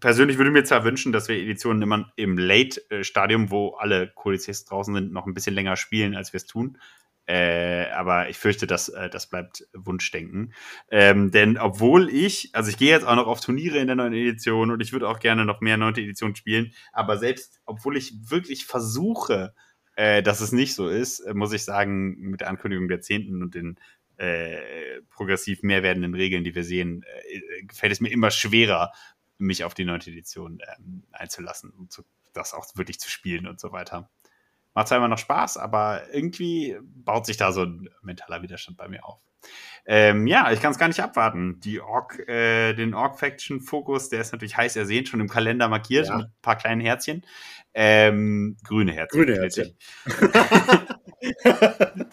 persönlich 0.00 0.38
würde 0.38 0.50
mir 0.50 0.64
zwar 0.64 0.84
wünschen, 0.84 1.12
dass 1.12 1.28
wir 1.28 1.36
Editionen 1.36 1.82
immer 1.82 2.12
im 2.16 2.38
Late-Stadium, 2.38 3.50
wo 3.50 3.70
alle 3.70 4.08
Kodizes 4.14 4.64
draußen 4.64 4.94
sind, 4.94 5.12
noch 5.12 5.26
ein 5.26 5.34
bisschen 5.34 5.54
länger 5.54 5.76
spielen, 5.76 6.14
als 6.14 6.32
wir 6.32 6.38
es 6.38 6.46
tun. 6.46 6.78
Äh, 7.26 7.90
aber 7.90 8.28
ich 8.28 8.38
fürchte, 8.38 8.68
dass, 8.68 8.88
äh, 8.88 9.10
das 9.10 9.28
bleibt 9.28 9.66
Wunschdenken. 9.74 10.54
Ähm, 10.90 11.32
denn 11.32 11.58
obwohl 11.58 12.08
ich, 12.08 12.50
also 12.52 12.70
ich 12.70 12.76
gehe 12.76 12.90
jetzt 12.90 13.04
auch 13.04 13.16
noch 13.16 13.26
auf 13.26 13.40
Turniere 13.40 13.78
in 13.78 13.88
der 13.88 13.96
neuen 13.96 14.12
Edition 14.12 14.70
und 14.70 14.80
ich 14.80 14.92
würde 14.92 15.08
auch 15.08 15.18
gerne 15.18 15.44
noch 15.44 15.60
mehr 15.60 15.76
neunte 15.76 16.00
Edition 16.00 16.36
spielen, 16.36 16.72
aber 16.92 17.18
selbst 17.18 17.60
obwohl 17.64 17.96
ich 17.96 18.14
wirklich 18.30 18.64
versuche, 18.66 19.54
äh, 19.96 20.22
dass 20.22 20.40
es 20.40 20.52
nicht 20.52 20.74
so 20.74 20.88
ist, 20.88 21.18
äh, 21.20 21.34
muss 21.34 21.52
ich 21.52 21.64
sagen, 21.64 22.16
mit 22.18 22.42
der 22.42 22.48
Ankündigung 22.48 22.86
der 22.86 23.00
Zehnten 23.00 23.42
und 23.42 23.56
den 23.56 23.76
äh, 24.18 25.00
progressiv 25.10 25.62
mehr 25.62 25.82
werdenden 25.82 26.14
Regeln, 26.14 26.44
die 26.44 26.54
wir 26.54 26.64
sehen, 26.64 27.02
äh, 27.02 27.40
fällt 27.74 27.92
es 27.92 28.00
mir 28.00 28.10
immer 28.10 28.30
schwerer, 28.30 28.92
mich 29.38 29.64
auf 29.64 29.74
die 29.74 29.84
neunte 29.84 30.10
Edition 30.10 30.60
ähm, 30.76 31.04
einzulassen 31.12 31.70
und 31.70 31.92
zu, 31.92 32.04
das 32.32 32.54
auch 32.54 32.66
wirklich 32.74 33.00
zu 33.00 33.10
spielen 33.10 33.46
und 33.46 33.60
so 33.60 33.72
weiter. 33.72 34.10
Macht 34.74 34.88
zwar 34.88 34.98
immer 34.98 35.08
noch 35.08 35.18
Spaß, 35.18 35.56
aber 35.56 36.12
irgendwie 36.12 36.76
baut 36.82 37.26
sich 37.26 37.36
da 37.36 37.52
so 37.52 37.62
ein 37.62 37.88
mentaler 38.02 38.42
Widerstand 38.42 38.76
bei 38.76 38.88
mir 38.88 39.04
auf. 39.04 39.20
Ähm, 39.86 40.26
ja, 40.26 40.50
ich 40.50 40.60
kann 40.60 40.72
es 40.72 40.78
gar 40.78 40.88
nicht 40.88 41.00
abwarten. 41.00 41.60
Die 41.60 41.80
Orc, 41.80 42.18
äh, 42.28 42.74
den 42.74 42.92
Orc-Faction-Fokus, 42.92 44.08
der 44.08 44.20
ist 44.20 44.32
natürlich 44.32 44.56
heiß 44.56 44.76
ersehnt, 44.76 45.08
schon 45.08 45.20
im 45.20 45.28
Kalender 45.28 45.68
markiert 45.68 46.08
ja. 46.08 46.16
mit 46.16 46.26
ein 46.26 46.32
paar 46.42 46.56
kleinen 46.56 46.80
Herzchen. 46.80 47.24
Ähm, 47.72 48.56
grüne 48.64 48.92
Herzchen. 48.92 49.20
Grüne 49.20 49.40
Herzchen. 49.40 49.76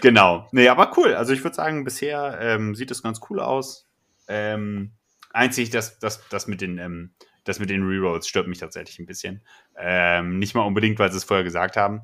genau. 0.00 0.46
Nee, 0.52 0.68
aber 0.68 0.96
cool. 0.96 1.14
Also 1.14 1.32
ich 1.32 1.42
würde 1.42 1.56
sagen, 1.56 1.84
bisher 1.84 2.38
ähm, 2.40 2.74
sieht 2.74 2.90
es 2.90 3.02
ganz 3.02 3.20
cool 3.28 3.40
aus. 3.40 3.88
Ähm, 4.28 4.92
einzig, 5.30 5.70
das, 5.70 5.98
das, 5.98 6.26
das 6.28 6.46
mit 6.46 6.60
den 6.60 6.78
ähm, 6.78 7.14
das 7.48 7.58
mit 7.58 7.70
den 7.70 7.86
Rerolls 7.86 8.28
stört 8.28 8.46
mich 8.46 8.58
tatsächlich 8.58 8.98
ein 8.98 9.06
bisschen. 9.06 9.42
Ähm, 9.76 10.38
nicht 10.38 10.54
mal 10.54 10.64
unbedingt, 10.64 10.98
weil 10.98 11.10
sie 11.10 11.16
es 11.16 11.24
vorher 11.24 11.44
gesagt 11.44 11.76
haben, 11.76 12.02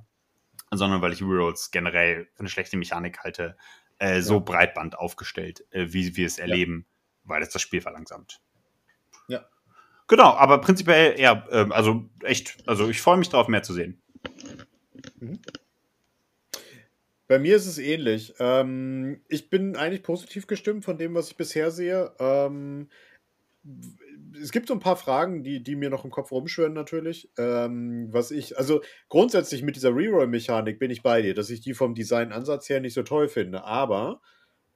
sondern 0.70 1.02
weil 1.02 1.12
ich 1.12 1.20
Rerolls 1.20 1.70
generell 1.70 2.26
für 2.32 2.40
eine 2.40 2.48
schlechte 2.48 2.78
Mechanik 2.78 3.18
halte, 3.20 3.56
äh, 3.98 4.22
so 4.22 4.34
ja. 4.34 4.40
breitband 4.40 4.98
aufgestellt, 4.98 5.64
äh, 5.70 5.88
wie 5.90 6.16
wir 6.16 6.26
es 6.26 6.38
erleben, 6.38 6.86
ja. 6.86 7.30
weil 7.30 7.42
es 7.42 7.51
das 7.51 7.60
Spiel 7.60 7.82
verlangsamt. 7.82 8.40
Ja. 9.28 9.44
Genau, 10.09 10.30
aber 10.34 10.62
prinzipiell, 10.62 11.20
ja, 11.20 11.46
äh, 11.51 11.66
also 11.70 12.09
echt, 12.22 12.56
also 12.66 12.88
ich 12.88 13.02
freue 13.02 13.18
mich 13.18 13.28
darauf, 13.28 13.48
mehr 13.48 13.62
zu 13.62 13.74
sehen. 13.74 14.02
Mhm. 15.20 15.40
Bei 17.26 17.38
mir 17.38 17.56
ist 17.56 17.66
es 17.66 17.78
ähnlich. 17.78 18.34
Ähm, 18.38 19.22
ich 19.28 19.48
bin 19.48 19.76
eigentlich 19.76 20.02
positiv 20.02 20.46
gestimmt 20.46 20.84
von 20.84 20.98
dem, 20.98 21.14
was 21.14 21.28
ich 21.28 21.36
bisher 21.36 21.70
sehe. 21.70 22.12
Ähm, 22.18 22.88
es 24.41 24.51
gibt 24.51 24.69
so 24.69 24.74
ein 24.74 24.81
paar 24.81 24.97
Fragen, 24.97 25.43
die, 25.43 25.62
die 25.62 25.77
mir 25.77 25.91
noch 25.91 26.05
im 26.05 26.11
Kopf 26.11 26.32
rumschwören, 26.32 26.73
natürlich. 26.73 27.31
Ähm, 27.39 28.09
was 28.11 28.31
ich, 28.31 28.59
also 28.59 28.82
grundsätzlich 29.09 29.62
mit 29.62 29.77
dieser 29.77 29.95
Reroll-Mechanik 29.95 30.78
bin 30.78 30.91
ich 30.91 31.03
bei 31.03 31.23
dir, 31.23 31.35
dass 31.35 31.51
ich 31.51 31.61
die 31.61 31.74
vom 31.74 31.95
Design-Ansatz 31.95 32.69
her 32.69 32.81
nicht 32.81 32.95
so 32.95 33.03
toll 33.03 33.28
finde. 33.28 33.65
Aber 33.65 34.20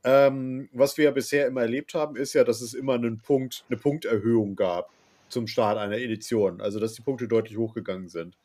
ähm, 0.05 0.69
was 0.73 0.97
wir 0.97 1.07
ja 1.07 1.11
bisher 1.11 1.47
immer 1.47 1.63
erlebt 1.63 1.95
haben, 1.95 2.17
ist 2.17 2.35
ja, 2.35 2.45
dass 2.45 2.61
es 2.61 2.75
immer 2.75 2.95
einen 2.95 3.19
Punkt, 3.19 3.65
eine 3.69 3.79
Punkterhöhung 3.79 4.57
gab 4.57 4.91
zum 5.29 5.47
Start 5.47 5.77
einer 5.77 5.99
Edition. 5.99 6.61
Also 6.61 6.81
dass 6.81 6.95
die 6.95 7.03
Punkte 7.03 7.29
deutlich 7.29 7.59
hochgegangen 7.59 8.09
sind. 8.09 8.39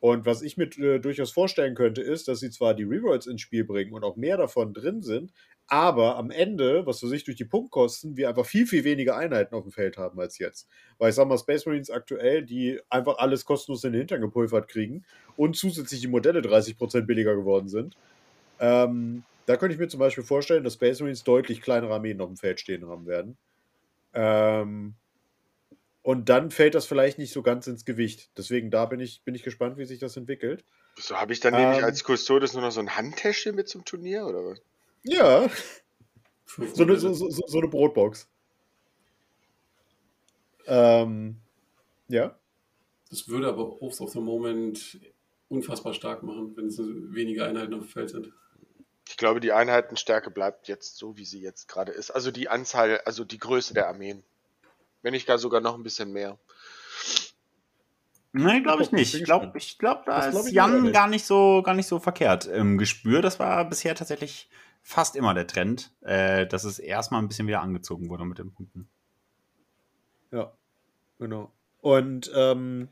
Und 0.00 0.26
was 0.26 0.42
ich 0.42 0.56
mir 0.56 0.68
äh, 0.78 1.00
durchaus 1.00 1.32
vorstellen 1.32 1.74
könnte, 1.74 2.02
ist, 2.02 2.28
dass 2.28 2.40
sie 2.40 2.50
zwar 2.50 2.74
die 2.74 2.84
Rerolls 2.84 3.26
ins 3.26 3.40
Spiel 3.40 3.64
bringen 3.64 3.92
und 3.92 4.04
auch 4.04 4.16
mehr 4.16 4.36
davon 4.36 4.72
drin 4.72 5.02
sind, 5.02 5.32
aber 5.68 6.16
am 6.16 6.30
Ende, 6.30 6.86
was 6.86 7.00
für 7.00 7.08
sich 7.08 7.24
durch 7.24 7.36
die 7.36 7.44
Punktkosten, 7.44 8.16
wir 8.16 8.30
einfach 8.30 8.46
viel, 8.46 8.66
viel 8.66 8.84
weniger 8.84 9.16
Einheiten 9.16 9.54
auf 9.54 9.64
dem 9.64 9.72
Feld 9.72 9.98
haben 9.98 10.18
als 10.18 10.38
jetzt. 10.38 10.66
Weil 10.96 11.10
ich 11.10 11.14
sag 11.14 11.28
mal, 11.28 11.36
Space 11.36 11.66
Marines 11.66 11.90
aktuell, 11.90 12.42
die 12.42 12.80
einfach 12.88 13.18
alles 13.18 13.44
kostenlos 13.44 13.84
in 13.84 13.92
den 13.92 14.00
Hintern 14.00 14.22
gepulvert 14.22 14.68
kriegen 14.68 15.04
und 15.36 15.56
zusätzlich 15.56 16.00
die 16.00 16.08
Modelle 16.08 16.40
30% 16.40 17.02
billiger 17.02 17.36
geworden 17.36 17.68
sind. 17.68 17.96
Ähm, 18.58 19.24
da 19.44 19.56
könnte 19.56 19.74
ich 19.74 19.78
mir 19.78 19.88
zum 19.88 20.00
Beispiel 20.00 20.24
vorstellen, 20.24 20.64
dass 20.64 20.74
Space 20.74 21.00
Marines 21.00 21.22
deutlich 21.22 21.60
kleinere 21.60 21.92
Armeen 21.92 22.20
auf 22.22 22.28
dem 22.28 22.36
Feld 22.36 22.60
stehen 22.60 22.88
haben 22.88 23.06
werden. 23.06 23.36
Ähm, 24.14 24.94
und 26.00 26.30
dann 26.30 26.50
fällt 26.50 26.74
das 26.74 26.86
vielleicht 26.86 27.18
nicht 27.18 27.32
so 27.32 27.42
ganz 27.42 27.66
ins 27.66 27.84
Gewicht. 27.84 28.30
Deswegen 28.38 28.70
da 28.70 28.86
bin 28.86 29.00
ich, 29.00 29.22
bin 29.24 29.34
ich 29.34 29.42
gespannt, 29.42 29.76
wie 29.76 29.84
sich 29.84 29.98
das 29.98 30.16
entwickelt. 30.16 30.64
So 30.96 31.16
habe 31.16 31.34
ich 31.34 31.40
dann 31.40 31.52
ähm, 31.52 31.60
nämlich 31.60 31.84
als 31.84 32.02
Custodes 32.02 32.54
nur 32.54 32.62
noch 32.62 32.72
so 32.72 32.80
ein 32.80 32.96
Handtäschchen 32.96 33.54
mit 33.54 33.68
zum 33.68 33.84
Turnier, 33.84 34.26
oder 34.26 34.44
was? 34.44 34.62
Ja. 35.04 35.48
So 36.74 36.82
eine, 36.82 36.96
so, 36.96 37.12
so, 37.12 37.28
so 37.30 37.58
eine 37.58 37.68
Brotbox. 37.68 38.28
Ähm, 40.66 41.36
ja. 42.08 42.36
Das 43.10 43.28
würde 43.28 43.48
aber 43.48 43.80
Oath 43.80 44.00
of 44.00 44.10
the 44.10 44.20
Moment 44.20 44.98
unfassbar 45.48 45.94
stark 45.94 46.22
machen, 46.22 46.56
wenn 46.56 46.66
es 46.66 46.78
weniger 46.78 47.46
Einheiten 47.46 47.74
auf 47.74 47.80
dem 47.80 47.88
Feld 47.88 48.10
sind. 48.10 48.32
Ich 49.08 49.16
glaube, 49.16 49.40
die 49.40 49.52
Einheitenstärke 49.52 50.30
bleibt 50.30 50.68
jetzt 50.68 50.98
so, 50.98 51.16
wie 51.16 51.24
sie 51.24 51.40
jetzt 51.40 51.68
gerade 51.68 51.92
ist. 51.92 52.10
Also 52.10 52.30
die 52.30 52.48
Anzahl, 52.48 53.00
also 53.06 53.24
die 53.24 53.38
Größe 53.38 53.72
der 53.72 53.88
Armeen. 53.88 54.22
Wenn 55.00 55.12
nicht 55.12 55.26
gar 55.26 55.38
sogar 55.38 55.62
noch 55.62 55.74
ein 55.74 55.82
bisschen 55.82 56.12
mehr. 56.12 56.38
Nein, 58.32 58.62
glaube 58.62 58.82
ich 58.82 58.92
nicht. 58.92 59.14
Ich 59.14 59.24
glaube, 59.24 59.50
ich 59.56 59.78
glaub, 59.78 60.04
da 60.04 60.30
das 60.30 60.46
ist 60.46 60.52
Jan 60.52 60.92
gar 60.92 61.08
nicht, 61.08 61.24
so, 61.24 61.62
gar 61.62 61.72
nicht 61.72 61.86
so 61.86 61.98
verkehrt 61.98 62.46
im 62.46 62.76
Gespür. 62.76 63.22
Das 63.22 63.38
war 63.38 63.64
bisher 63.64 63.94
tatsächlich 63.94 64.50
fast 64.88 65.16
immer 65.16 65.34
der 65.34 65.46
Trend, 65.46 65.92
äh, 66.00 66.46
dass 66.46 66.64
es 66.64 66.78
erstmal 66.78 67.20
ein 67.20 67.28
bisschen 67.28 67.46
wieder 67.46 67.60
angezogen 67.60 68.08
wurde 68.08 68.24
mit 68.24 68.38
den 68.38 68.52
Punkten. 68.52 68.88
Ja, 70.30 70.52
genau. 71.18 71.52
Und 71.80 72.30
ähm, 72.34 72.88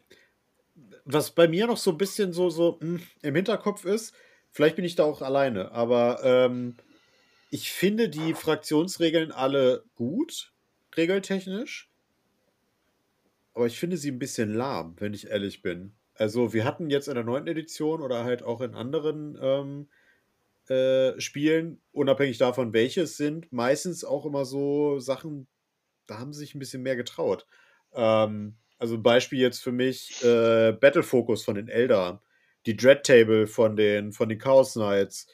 was 1.05 1.31
bei 1.31 1.49
mir 1.49 1.67
noch 1.67 1.79
so 1.79 1.93
ein 1.93 1.99
bisschen 1.99 2.33
so, 2.33 2.51
so 2.51 2.79
mh, 2.81 2.99
hm, 2.99 3.03
im 3.23 3.35
Hinterkopf 3.35 3.85
ist, 3.85 4.15
vielleicht 4.51 4.77
bin 4.77 4.85
ich 4.85 4.95
da 4.95 5.05
auch 5.05 5.23
alleine, 5.23 5.73
aber 5.73 6.21
ähm, 6.23 6.77
ich 7.51 7.73
finde 7.73 8.09
die 8.09 8.35
Fraktionsregeln 8.35 9.33
alle 9.33 9.85
gut, 9.95 10.53
regeltechnisch 10.97 11.91
aber 13.57 13.67
ich 13.67 13.81
finde 13.81 13.97
sie 13.97 14.11
ein 14.11 14.19
bisschen 14.19 14.53
lahm, 14.53 14.97
wenn 14.99 15.15
ich 15.15 15.29
ehrlich 15.29 15.63
bin. 15.63 15.95
Also, 16.13 16.53
wir 16.53 16.67
hatten 16.67 16.91
jetzt 16.91 17.09
in 17.09 17.15
der 17.15 17.25
neunten 17.25 17.49
Edition 17.49 18.03
oder 18.03 18.23
halt 18.23 18.43
auch 18.43 18.61
in 18.61 18.75
anderen 18.75 19.39
ähm, 19.41 19.89
äh, 20.71 21.21
Spielen, 21.21 21.81
unabhängig 21.93 22.39
davon, 22.39 22.73
welche 22.73 23.03
es 23.03 23.17
sind, 23.17 23.53
meistens 23.53 24.05
auch 24.05 24.27
immer 24.27 24.45
so 24.45 24.99
Sachen, 24.99 25.49
da 26.07 26.19
haben 26.19 26.33
sie 26.33 26.41
sich 26.41 26.55
ein 26.55 26.59
bisschen 26.59 26.83
mehr 26.83 26.97
getraut. 26.97 27.47
Ähm, 27.95 28.57
also, 28.79 28.99
Beispiel 28.99 29.41
jetzt 29.41 29.63
für 29.63 29.73
mich: 29.73 30.23
äh, 30.25 30.73
Battle 30.73 31.03
Focus 31.03 31.45
von 31.45 31.55
den 31.57 31.69
Eldar, 31.69 32.23
die 32.67 32.77
Dread 32.77 33.05
Table 33.05 33.47
von 33.47 33.77
den, 33.77 34.13
von 34.13 34.29
den 34.29 34.39
Chaos 34.39 34.75
Knights, 34.75 35.27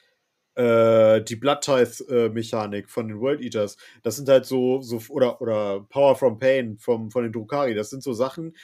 äh, 0.54 1.22
die 1.22 1.36
Blood 1.36 1.62
Tithe-Mechanik 1.62 2.90
von 2.90 3.08
den 3.08 3.20
World 3.20 3.40
Eaters, 3.40 3.76
das 4.02 4.16
sind 4.16 4.28
halt 4.28 4.44
so, 4.44 4.80
so 4.82 5.00
oder, 5.08 5.40
oder 5.40 5.86
Power 5.88 6.14
from 6.16 6.38
Pain 6.38 6.78
vom, 6.78 7.10
von 7.10 7.22
den 7.22 7.32
Drukari, 7.32 7.74
das 7.74 7.90
sind 7.90 8.02
so 8.02 8.12
Sachen, 8.12 8.54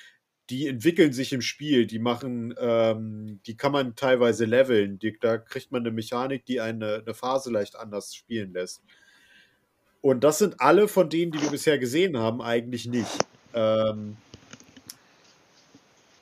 die 0.50 0.66
entwickeln 0.66 1.12
sich 1.12 1.32
im 1.32 1.42
Spiel, 1.42 1.86
die 1.86 1.98
machen, 1.98 2.54
ähm, 2.58 3.40
die 3.46 3.56
kann 3.56 3.72
man 3.72 3.96
teilweise 3.96 4.44
leveln, 4.44 4.98
die, 4.98 5.18
da 5.18 5.38
kriegt 5.38 5.72
man 5.72 5.82
eine 5.82 5.90
Mechanik, 5.90 6.46
die 6.46 6.60
eine, 6.60 7.02
eine 7.04 7.14
Phase 7.14 7.50
leicht 7.50 7.76
anders 7.76 8.14
spielen 8.14 8.52
lässt. 8.52 8.82
Und 10.00 10.24
das 10.24 10.38
sind 10.38 10.60
alle 10.60 10.88
von 10.88 11.10
denen, 11.10 11.32
die 11.32 11.42
wir 11.42 11.50
bisher 11.50 11.78
gesehen 11.78 12.16
haben, 12.16 12.40
eigentlich 12.40 12.86
nicht. 12.86 13.18
Ähm, 13.52 14.16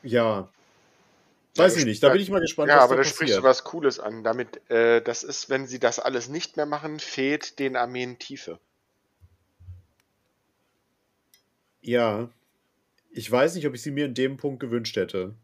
ja, 0.02 0.48
Weiß 1.56 1.74
ja, 1.74 1.80
ich 1.80 1.86
nicht, 1.86 2.02
da 2.02 2.10
bin 2.10 2.20
ich 2.20 2.30
mal 2.30 2.40
gespannt. 2.40 2.68
Ja, 2.68 2.80
aber 2.80 2.96
da, 2.96 3.02
da 3.02 3.08
sprichst 3.08 3.38
du 3.38 3.42
was 3.42 3.64
Cooles 3.64 3.98
an. 3.98 4.22
Damit, 4.22 4.68
äh, 4.70 5.00
das 5.00 5.22
ist, 5.22 5.48
wenn 5.48 5.66
sie 5.66 5.78
das 5.78 5.98
alles 5.98 6.28
nicht 6.28 6.56
mehr 6.56 6.66
machen, 6.66 6.98
fehlt 6.98 7.58
den 7.58 7.76
Armeen 7.76 8.18
Tiefe. 8.18 8.58
Ja, 11.80 12.28
ich 13.16 13.32
weiß 13.32 13.54
nicht, 13.54 13.66
ob 13.66 13.74
ich 13.74 13.80
sie 13.80 13.92
mir 13.92 14.04
in 14.04 14.12
dem 14.12 14.36
Punkt 14.36 14.60
gewünscht 14.60 14.94
hätte. 14.94 15.34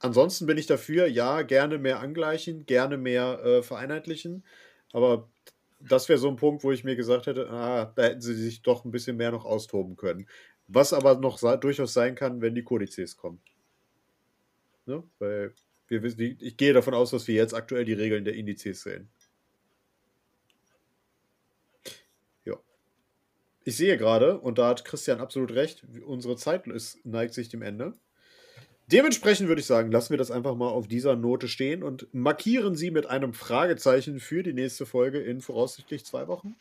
Ansonsten 0.00 0.44
bin 0.46 0.58
ich 0.58 0.66
dafür, 0.66 1.06
ja, 1.06 1.42
gerne 1.42 1.78
mehr 1.78 2.00
angleichen, 2.00 2.66
gerne 2.66 2.98
mehr 2.98 3.40
äh, 3.44 3.62
vereinheitlichen. 3.62 4.44
Aber 4.92 5.30
das 5.78 6.08
wäre 6.08 6.18
so 6.18 6.28
ein 6.28 6.34
Punkt, 6.34 6.64
wo 6.64 6.72
ich 6.72 6.82
mir 6.82 6.96
gesagt 6.96 7.28
hätte, 7.28 7.48
ah, 7.48 7.92
da 7.94 8.02
hätten 8.02 8.20
sie 8.20 8.34
sich 8.34 8.62
doch 8.62 8.84
ein 8.84 8.90
bisschen 8.90 9.16
mehr 9.16 9.30
noch 9.30 9.44
austoben 9.44 9.94
können. 9.94 10.26
Was 10.66 10.92
aber 10.92 11.14
noch 11.14 11.38
durchaus 11.60 11.94
sein 11.94 12.16
kann, 12.16 12.40
wenn 12.40 12.56
die 12.56 12.64
Kodizes 12.64 13.16
kommen. 13.16 13.40
Ne? 14.86 15.04
Weil 15.20 15.54
wir 15.86 16.02
wissen, 16.02 16.36
ich 16.40 16.56
gehe 16.56 16.72
davon 16.72 16.94
aus, 16.94 17.12
dass 17.12 17.28
wir 17.28 17.36
jetzt 17.36 17.54
aktuell 17.54 17.84
die 17.84 17.92
Regeln 17.92 18.24
der 18.24 18.34
Indizes 18.34 18.82
sehen. 18.82 19.08
Ich 23.64 23.76
sehe 23.76 23.96
gerade, 23.96 24.38
und 24.38 24.58
da 24.58 24.68
hat 24.68 24.84
Christian 24.84 25.20
absolut 25.20 25.52
recht, 25.52 25.84
unsere 26.06 26.36
Zeit 26.36 26.66
ist, 26.66 27.04
neigt 27.04 27.34
sich 27.34 27.48
dem 27.48 27.62
Ende. 27.62 27.94
Dementsprechend 28.88 29.48
würde 29.48 29.60
ich 29.60 29.66
sagen, 29.66 29.92
lassen 29.92 30.10
wir 30.10 30.18
das 30.18 30.30
einfach 30.30 30.54
mal 30.54 30.68
auf 30.68 30.88
dieser 30.88 31.16
Note 31.16 31.48
stehen 31.48 31.82
und 31.82 32.12
markieren 32.12 32.74
sie 32.74 32.90
mit 32.90 33.06
einem 33.06 33.32
Fragezeichen 33.32 34.20
für 34.20 34.42
die 34.42 34.52
nächste 34.52 34.84
Folge 34.84 35.20
in 35.20 35.40
voraussichtlich 35.40 36.04
zwei 36.04 36.26
Wochen. 36.26 36.56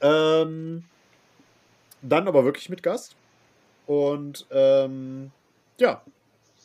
Ähm, 0.00 0.84
dann 2.02 2.28
aber 2.28 2.44
wirklich 2.44 2.68
mit 2.68 2.82
Gast. 2.82 3.16
Und 3.86 4.46
ähm, 4.50 5.30
ja, 5.80 6.02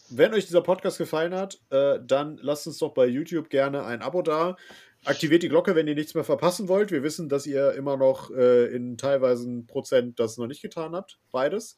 wenn 0.09 0.33
euch 0.33 0.45
dieser 0.45 0.61
Podcast 0.61 0.97
gefallen 0.97 1.33
hat, 1.33 1.59
äh, 1.69 1.99
dann 2.05 2.37
lasst 2.41 2.67
uns 2.67 2.77
doch 2.79 2.93
bei 2.93 3.05
YouTube 3.05 3.49
gerne 3.49 3.85
ein 3.85 4.01
Abo 4.01 4.21
da. 4.21 4.57
Aktiviert 5.05 5.43
die 5.43 5.49
Glocke, 5.49 5.75
wenn 5.75 5.87
ihr 5.87 5.95
nichts 5.95 6.13
mehr 6.13 6.23
verpassen 6.23 6.67
wollt. 6.67 6.91
Wir 6.91 7.03
wissen, 7.03 7.29
dass 7.29 7.47
ihr 7.47 7.73
immer 7.73 7.95
noch 7.95 8.31
äh, 8.31 8.65
in 8.65 8.97
teilweise 8.97 9.63
Prozent 9.65 10.19
das 10.19 10.37
noch 10.37 10.47
nicht 10.47 10.61
getan 10.61 10.93
habt. 10.93 11.19
Beides. 11.31 11.77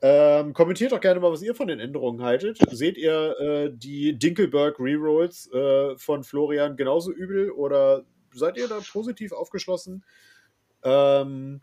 Ähm, 0.00 0.52
kommentiert 0.52 0.92
doch 0.92 1.00
gerne 1.00 1.20
mal, 1.20 1.32
was 1.32 1.42
ihr 1.42 1.54
von 1.54 1.68
den 1.68 1.80
Änderungen 1.80 2.22
haltet. 2.22 2.58
Seht 2.70 2.96
ihr 2.96 3.38
äh, 3.38 3.70
die 3.74 4.18
Dinkelberg 4.18 4.78
Rerolls 4.78 5.50
äh, 5.52 5.96
von 5.96 6.24
Florian 6.24 6.76
genauso 6.76 7.12
übel 7.12 7.50
oder 7.50 8.04
seid 8.32 8.56
ihr 8.56 8.68
da 8.68 8.80
positiv 8.80 9.32
aufgeschlossen? 9.32 10.04
Ähm, 10.82 11.60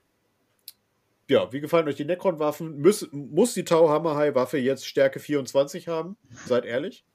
ja, 1.30 1.52
wie 1.54 1.62
gefallen 1.62 1.88
euch 1.88 1.96
die 1.96 2.06
Necron-Waffen? 2.06 2.82
Muss, 2.82 3.08
muss 3.12 3.54
die 3.54 3.64
Tau 3.64 3.90
Hammerhai-Waffe 3.90 4.58
jetzt 4.58 4.86
Stärke 4.86 5.20
24 5.20 5.88
haben? 5.88 6.18
Seid 6.46 6.66
ehrlich. 6.66 7.06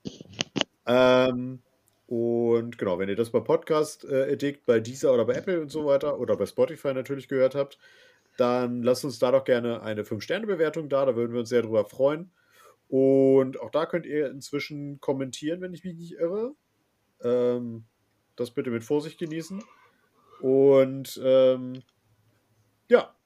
Ähm, 0.86 1.60
und 2.06 2.78
genau, 2.78 2.98
wenn 2.98 3.08
ihr 3.08 3.16
das 3.16 3.30
bei 3.30 3.40
Podcast 3.40 4.04
äh, 4.04 4.32
Addict, 4.32 4.64
bei 4.64 4.78
Deezer 4.78 5.12
oder 5.12 5.24
bei 5.24 5.34
Apple 5.34 5.60
und 5.60 5.70
so 5.70 5.86
weiter 5.86 6.20
oder 6.20 6.36
bei 6.36 6.46
Spotify 6.46 6.94
natürlich 6.94 7.28
gehört 7.28 7.54
habt, 7.54 7.78
dann 8.36 8.82
lasst 8.82 9.04
uns 9.04 9.18
da 9.18 9.32
doch 9.32 9.44
gerne 9.44 9.82
eine 9.82 10.04
5-Sterne-Bewertung 10.04 10.88
da, 10.88 11.04
da 11.04 11.16
würden 11.16 11.32
wir 11.32 11.40
uns 11.40 11.48
sehr 11.48 11.62
drüber 11.62 11.84
freuen. 11.84 12.30
Und 12.88 13.60
auch 13.60 13.70
da 13.70 13.86
könnt 13.86 14.06
ihr 14.06 14.30
inzwischen 14.30 15.00
kommentieren, 15.00 15.60
wenn 15.60 15.74
ich 15.74 15.82
mich 15.82 15.96
nicht 15.96 16.12
irre. 16.12 16.54
Ähm, 17.22 17.84
das 18.36 18.52
bitte 18.52 18.70
mit 18.70 18.84
Vorsicht 18.84 19.18
genießen. 19.18 19.64
Und 20.40 21.20
ähm, 21.24 21.82
ja, 22.88 23.16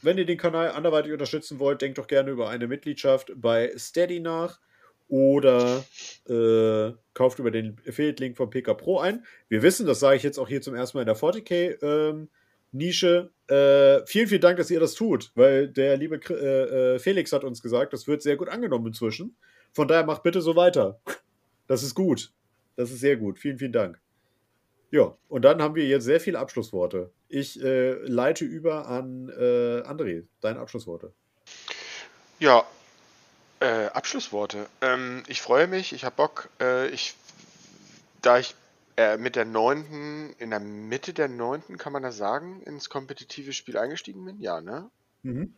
wenn 0.00 0.16
ihr 0.16 0.24
den 0.24 0.38
Kanal 0.38 0.70
anderweitig 0.70 1.12
unterstützen 1.12 1.58
wollt, 1.58 1.82
denkt 1.82 1.98
doch 1.98 2.06
gerne 2.06 2.30
über 2.30 2.48
eine 2.48 2.68
Mitgliedschaft 2.68 3.32
bei 3.36 3.76
Steady 3.76 4.20
nach 4.20 4.60
oder 5.08 5.84
äh, 6.28 6.92
kauft 7.14 7.38
über 7.38 7.50
den 7.50 7.76
Affiliate-Link 7.86 8.36
von 8.36 8.50
PK 8.50 8.74
Pro 8.74 8.98
ein. 8.98 9.24
Wir 9.48 9.62
wissen, 9.62 9.86
das 9.86 10.00
sage 10.00 10.16
ich 10.16 10.22
jetzt 10.22 10.38
auch 10.38 10.48
hier 10.48 10.62
zum 10.62 10.74
ersten 10.74 10.96
Mal 10.96 11.02
in 11.02 11.06
der 11.06 11.16
40k 11.16 11.82
ähm. 11.82 12.28
Äh, 12.76 14.06
vielen, 14.06 14.26
vielen 14.26 14.40
Dank, 14.40 14.56
dass 14.56 14.70
ihr 14.70 14.80
das 14.80 14.94
tut, 14.94 15.30
weil 15.36 15.68
der 15.68 15.96
liebe 15.96 16.16
äh, 16.28 16.94
äh, 16.94 16.98
Felix 16.98 17.32
hat 17.32 17.44
uns 17.44 17.62
gesagt, 17.62 17.92
das 17.92 18.08
wird 18.08 18.22
sehr 18.22 18.36
gut 18.36 18.48
angenommen 18.48 18.88
inzwischen. 18.88 19.36
Von 19.72 19.86
daher 19.86 20.04
macht 20.04 20.24
bitte 20.24 20.40
so 20.40 20.56
weiter. 20.56 21.00
Das 21.66 21.82
ist 21.82 21.94
gut. 21.94 22.32
Das 22.76 22.90
ist 22.90 23.00
sehr 23.00 23.16
gut. 23.16 23.38
Vielen, 23.38 23.58
vielen 23.58 23.72
Dank. 23.72 24.00
Ja, 24.90 25.16
und 25.28 25.44
dann 25.44 25.62
haben 25.62 25.74
wir 25.74 25.86
jetzt 25.86 26.04
sehr 26.04 26.20
viele 26.20 26.38
Abschlussworte. 26.38 27.10
Ich 27.28 27.62
äh, 27.62 27.94
leite 28.06 28.44
über 28.44 28.86
an 28.86 29.28
äh, 29.28 29.82
André. 29.82 30.24
Deine 30.40 30.60
Abschlussworte. 30.60 31.12
Ja, 32.38 32.64
äh, 33.64 33.86
Abschlussworte. 33.86 34.68
Ähm, 34.82 35.22
ich 35.26 35.40
freue 35.40 35.66
mich, 35.66 35.94
ich 35.94 36.04
habe 36.04 36.16
Bock. 36.16 36.50
Äh, 36.60 36.88
ich, 36.88 37.14
da 38.20 38.38
ich 38.38 38.54
äh, 38.98 39.16
mit 39.16 39.36
der 39.36 39.46
neunten, 39.46 40.34
in 40.38 40.50
der 40.50 40.60
Mitte 40.60 41.14
der 41.14 41.28
neunten, 41.28 41.78
kann 41.78 41.92
man 41.94 42.02
das 42.02 42.18
sagen, 42.18 42.62
ins 42.62 42.90
kompetitive 42.90 43.54
Spiel 43.54 43.78
eingestiegen 43.78 44.24
bin? 44.24 44.38
Ja, 44.38 44.60
ne? 44.60 44.90
Mhm. 45.22 45.54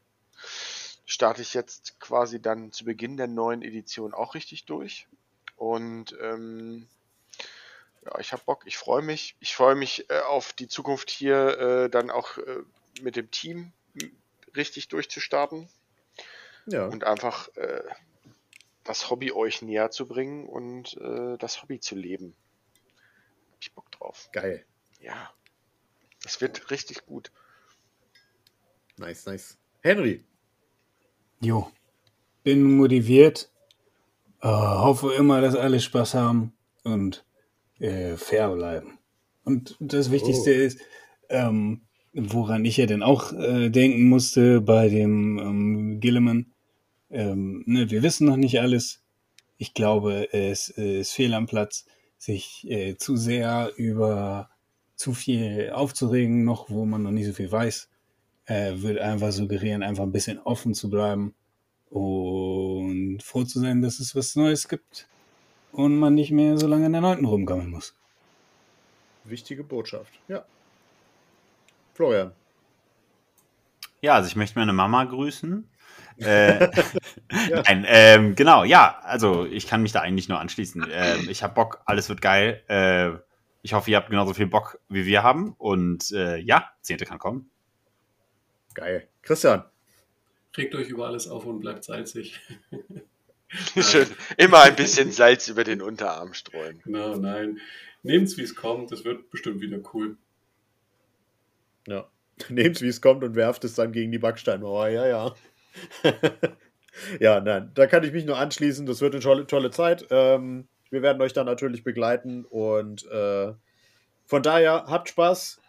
Starte 1.05 1.43
ich 1.43 1.53
jetzt 1.53 1.99
quasi 1.99 2.41
dann 2.41 2.70
zu 2.70 2.85
Beginn 2.85 3.16
der 3.16 3.27
neuen 3.27 3.62
Edition 3.62 4.15
auch 4.15 4.35
richtig 4.35 4.66
durch. 4.66 5.09
Und 5.57 6.16
ähm, 6.20 6.87
ja, 8.05 8.19
ich 8.20 8.33
habe 8.33 8.43
Bock, 8.47 8.62
ich 8.66 8.77
freue 8.77 9.03
mich. 9.03 9.35
Ich 9.41 9.57
freue 9.57 9.74
mich 9.74 10.09
äh, 10.11 10.20
auf 10.20 10.53
die 10.53 10.69
Zukunft 10.69 11.11
hier 11.11 11.59
äh, 11.59 11.91
dann 11.91 12.11
auch 12.11 12.39
äh, 12.39 12.62
mit 13.03 13.16
dem 13.16 13.33
Team 13.33 13.73
richtig 14.55 14.89
durchzustarten. 14.89 15.69
Ja. 16.66 16.86
Und 16.86 17.05
einfach 17.05 17.48
äh, 17.56 17.82
das 18.84 19.10
Hobby 19.10 19.32
euch 19.32 19.62
näher 19.62 19.90
zu 19.90 20.06
bringen 20.06 20.47
und 20.47 20.97
äh, 21.01 21.36
das 21.38 21.62
Hobby 21.62 21.80
zu 21.80 21.94
leben 21.94 22.36
ich 23.60 23.74
Bock 23.74 23.90
drauf. 23.93 24.28
Geil. 24.32 24.64
Ja. 25.01 25.30
Das 26.22 26.40
wird 26.40 26.70
richtig 26.70 27.06
gut. 27.06 27.30
Nice, 28.97 29.26
nice. 29.26 29.59
Henry. 29.80 30.24
Jo. 31.40 31.70
Bin 32.43 32.62
motiviert. 32.76 33.51
Äh, 34.40 34.48
hoffe 34.48 35.14
immer, 35.14 35.40
dass 35.40 35.55
alle 35.55 35.80
Spaß 35.80 36.14
haben 36.14 36.52
und 36.84 37.24
äh, 37.78 38.16
fair 38.16 38.51
bleiben. 38.51 38.98
Und 39.44 39.76
das 39.80 40.10
Wichtigste 40.10 40.51
oh. 40.51 40.64
ist, 40.64 40.80
ähm, 41.28 41.82
woran 42.12 42.64
ich 42.64 42.76
ja 42.76 42.86
dann 42.86 43.02
auch 43.02 43.32
äh, 43.32 43.68
denken 43.68 44.09
musste 44.09 44.60
bei 44.60 44.88
dem 44.88 45.38
ähm, 45.38 46.01
Gilliman. 46.01 46.52
Ähm, 47.11 47.62
ne, 47.66 47.91
wir 47.91 48.03
wissen 48.03 48.27
noch 48.27 48.37
nicht 48.37 48.61
alles. 48.61 49.03
Ich 49.59 49.74
glaube, 49.74 50.33
es 50.33 50.69
ist 50.69 51.12
fehl 51.12 51.35
am 51.35 51.47
Platz 51.47 51.87
sich 52.19 52.66
äh, 52.69 52.97
zu 52.97 53.16
sehr 53.16 53.73
über 53.77 54.51
zu 54.97 55.12
viel 55.12 55.70
aufzuregen, 55.74 56.45
noch 56.45 56.70
wo 56.70 56.87
man 56.87 57.03
noch 57.03 57.11
nicht 57.11 57.27
so 57.27 57.33
viel 57.33 57.53
weiß, 57.53 57.89
äh, 58.47 58.73
würde 58.77 59.05
einfach 59.05 59.31
suggerieren, 59.31 59.83
einfach 59.83 60.05
ein 60.05 60.12
bisschen 60.12 60.39
offen 60.39 60.74
zu 60.74 60.89
bleiben 60.89 61.35
und 61.91 63.20
froh 63.23 63.45
zu 63.45 63.61
sein, 63.61 63.83
dass 63.83 64.01
es 64.01 64.16
was 64.16 64.37
Neues 64.37 64.69
gibt 64.69 65.07
und 65.73 65.99
man 65.99 66.15
nicht 66.15 66.31
mehr 66.31 66.57
so 66.57 66.66
lange 66.66 66.87
in 66.87 66.93
der 66.93 67.03
Neunten 67.03 67.27
rumgammeln 67.27 67.70
muss. 67.70 67.95
Wichtige 69.24 69.62
Botschaft, 69.62 70.12
ja. 70.28 70.45
Florian. 71.95 72.33
Ja, 74.01 74.15
also 74.15 74.28
ich 74.28 74.37
möchte 74.37 74.59
meine 74.59 74.73
Mama 74.73 75.05
grüßen 75.05 75.69
äh, 76.18 76.60
ja. 77.51 77.62
Nein, 77.66 77.84
ähm, 77.88 78.34
genau, 78.34 78.64
ja, 78.64 78.98
also 79.02 79.47
ich 79.47 79.66
kann 79.66 79.82
mich 79.82 79.93
da 79.93 80.01
eigentlich 80.01 80.28
nur 80.28 80.40
anschließen. 80.40 80.86
Ähm, 80.90 81.28
ich 81.28 81.43
habe 81.43 81.55
Bock, 81.55 81.80
alles 81.84 82.09
wird 82.09 82.22
geil. 82.22 82.62
Äh, 82.68 83.18
ich 83.62 83.72
hoffe, 83.72 83.90
ihr 83.90 83.97
habt 83.97 84.10
genauso 84.10 84.32
viel 84.32 84.47
Bock, 84.47 84.78
wie 84.88 85.06
wir 85.06 85.22
haben. 85.22 85.55
Und 85.59 86.12
äh, 86.12 86.38
ja, 86.38 86.70
Zehnte 86.82 87.05
kann 87.05 87.18
kommen. 87.18 87.51
Geil. 88.74 89.09
Christian. 89.22 89.64
Regt 90.56 90.74
euch 90.74 90.88
über 90.88 91.06
alles 91.06 91.28
auf 91.28 91.44
und 91.47 91.60
bleibt 91.60 91.84
salzig. 91.84 92.40
Schön. 93.80 94.06
Immer 94.36 94.62
ein 94.62 94.76
bisschen 94.76 95.12
Salz 95.12 95.48
über 95.48 95.64
den 95.64 95.82
Unterarm 95.82 96.34
streuen. 96.34 96.80
Genau, 96.84 97.16
nein. 97.16 97.60
Nehmt's, 98.02 98.36
wie 98.36 98.43
es 98.43 98.55
kommt. 98.55 98.93
Das 98.93 99.05
wird 99.05 99.30
bestimmt 99.30 99.60
wieder 99.60 99.78
cool. 99.93 100.16
Ja. 101.86 102.09
Nehmt's, 102.48 102.82
wie 102.82 102.88
es 102.88 103.01
kommt 103.01 103.24
und 103.24 103.34
werft 103.34 103.64
es 103.64 103.74
dann 103.74 103.93
gegen 103.93 104.12
die 104.12 104.18
Backsteinmauer. 104.18 104.88
Ja, 104.88 105.06
ja. 105.06 105.34
ja, 107.20 107.40
nein, 107.40 107.70
da 107.74 107.86
kann 107.86 108.05
ich 108.05 108.12
mich 108.12 108.24
nur 108.24 108.39
anschließen. 108.39 108.86
Das 108.86 109.01
wird 109.01 109.15
eine 109.15 109.23
tolle, 109.23 109.47
tolle 109.47 109.70
Zeit. 109.70 110.07
Ähm, 110.11 110.69
wir 110.90 111.03
werden 111.03 111.20
euch 111.20 111.32
dann 111.32 111.47
natürlich 111.47 111.85
begleiten 111.85 112.44
und 112.44 113.07
äh, 113.11 113.53
von 114.24 114.43
daher 114.43 114.85
habt 114.86 115.09
Spaß. 115.09 115.61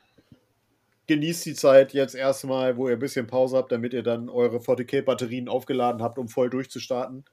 Genießt 1.07 1.45
die 1.45 1.53
Zeit 1.53 1.93
jetzt 1.93 2.15
erstmal, 2.15 2.75
wo 2.75 2.89
ihr 2.89 2.95
ein 2.95 2.99
bisschen 2.99 3.27
Pause 3.27 3.57
habt, 3.57 3.71
damit 3.71 3.93
ihr 3.93 4.03
dann 4.03 4.27
eure 4.29 4.57
40k-Batterien 4.57 5.47
aufgeladen 5.47 6.01
habt, 6.01 6.17
um 6.17 6.27
voll 6.27 6.49
durchzustarten. 6.49 7.23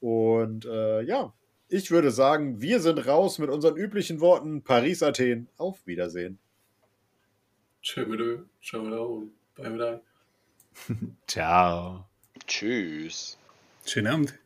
Und 0.00 0.66
äh, 0.66 1.02
ja, 1.02 1.32
ich 1.68 1.90
würde 1.90 2.10
sagen, 2.10 2.60
wir 2.60 2.80
sind 2.80 3.06
raus 3.06 3.38
mit 3.38 3.48
unseren 3.48 3.76
üblichen 3.76 4.20
Worten. 4.20 4.62
Paris, 4.62 5.02
Athen, 5.02 5.48
auf 5.56 5.86
Wiedersehen. 5.86 6.38
Tschö, 7.82 8.04
ciao, 8.60 9.30
bye, 9.54 9.70
bye. 9.70 10.00
Ciao. 11.26 12.06
Tschüss. 12.46 13.38
Schönen 13.86 14.06
Abend. 14.08 14.38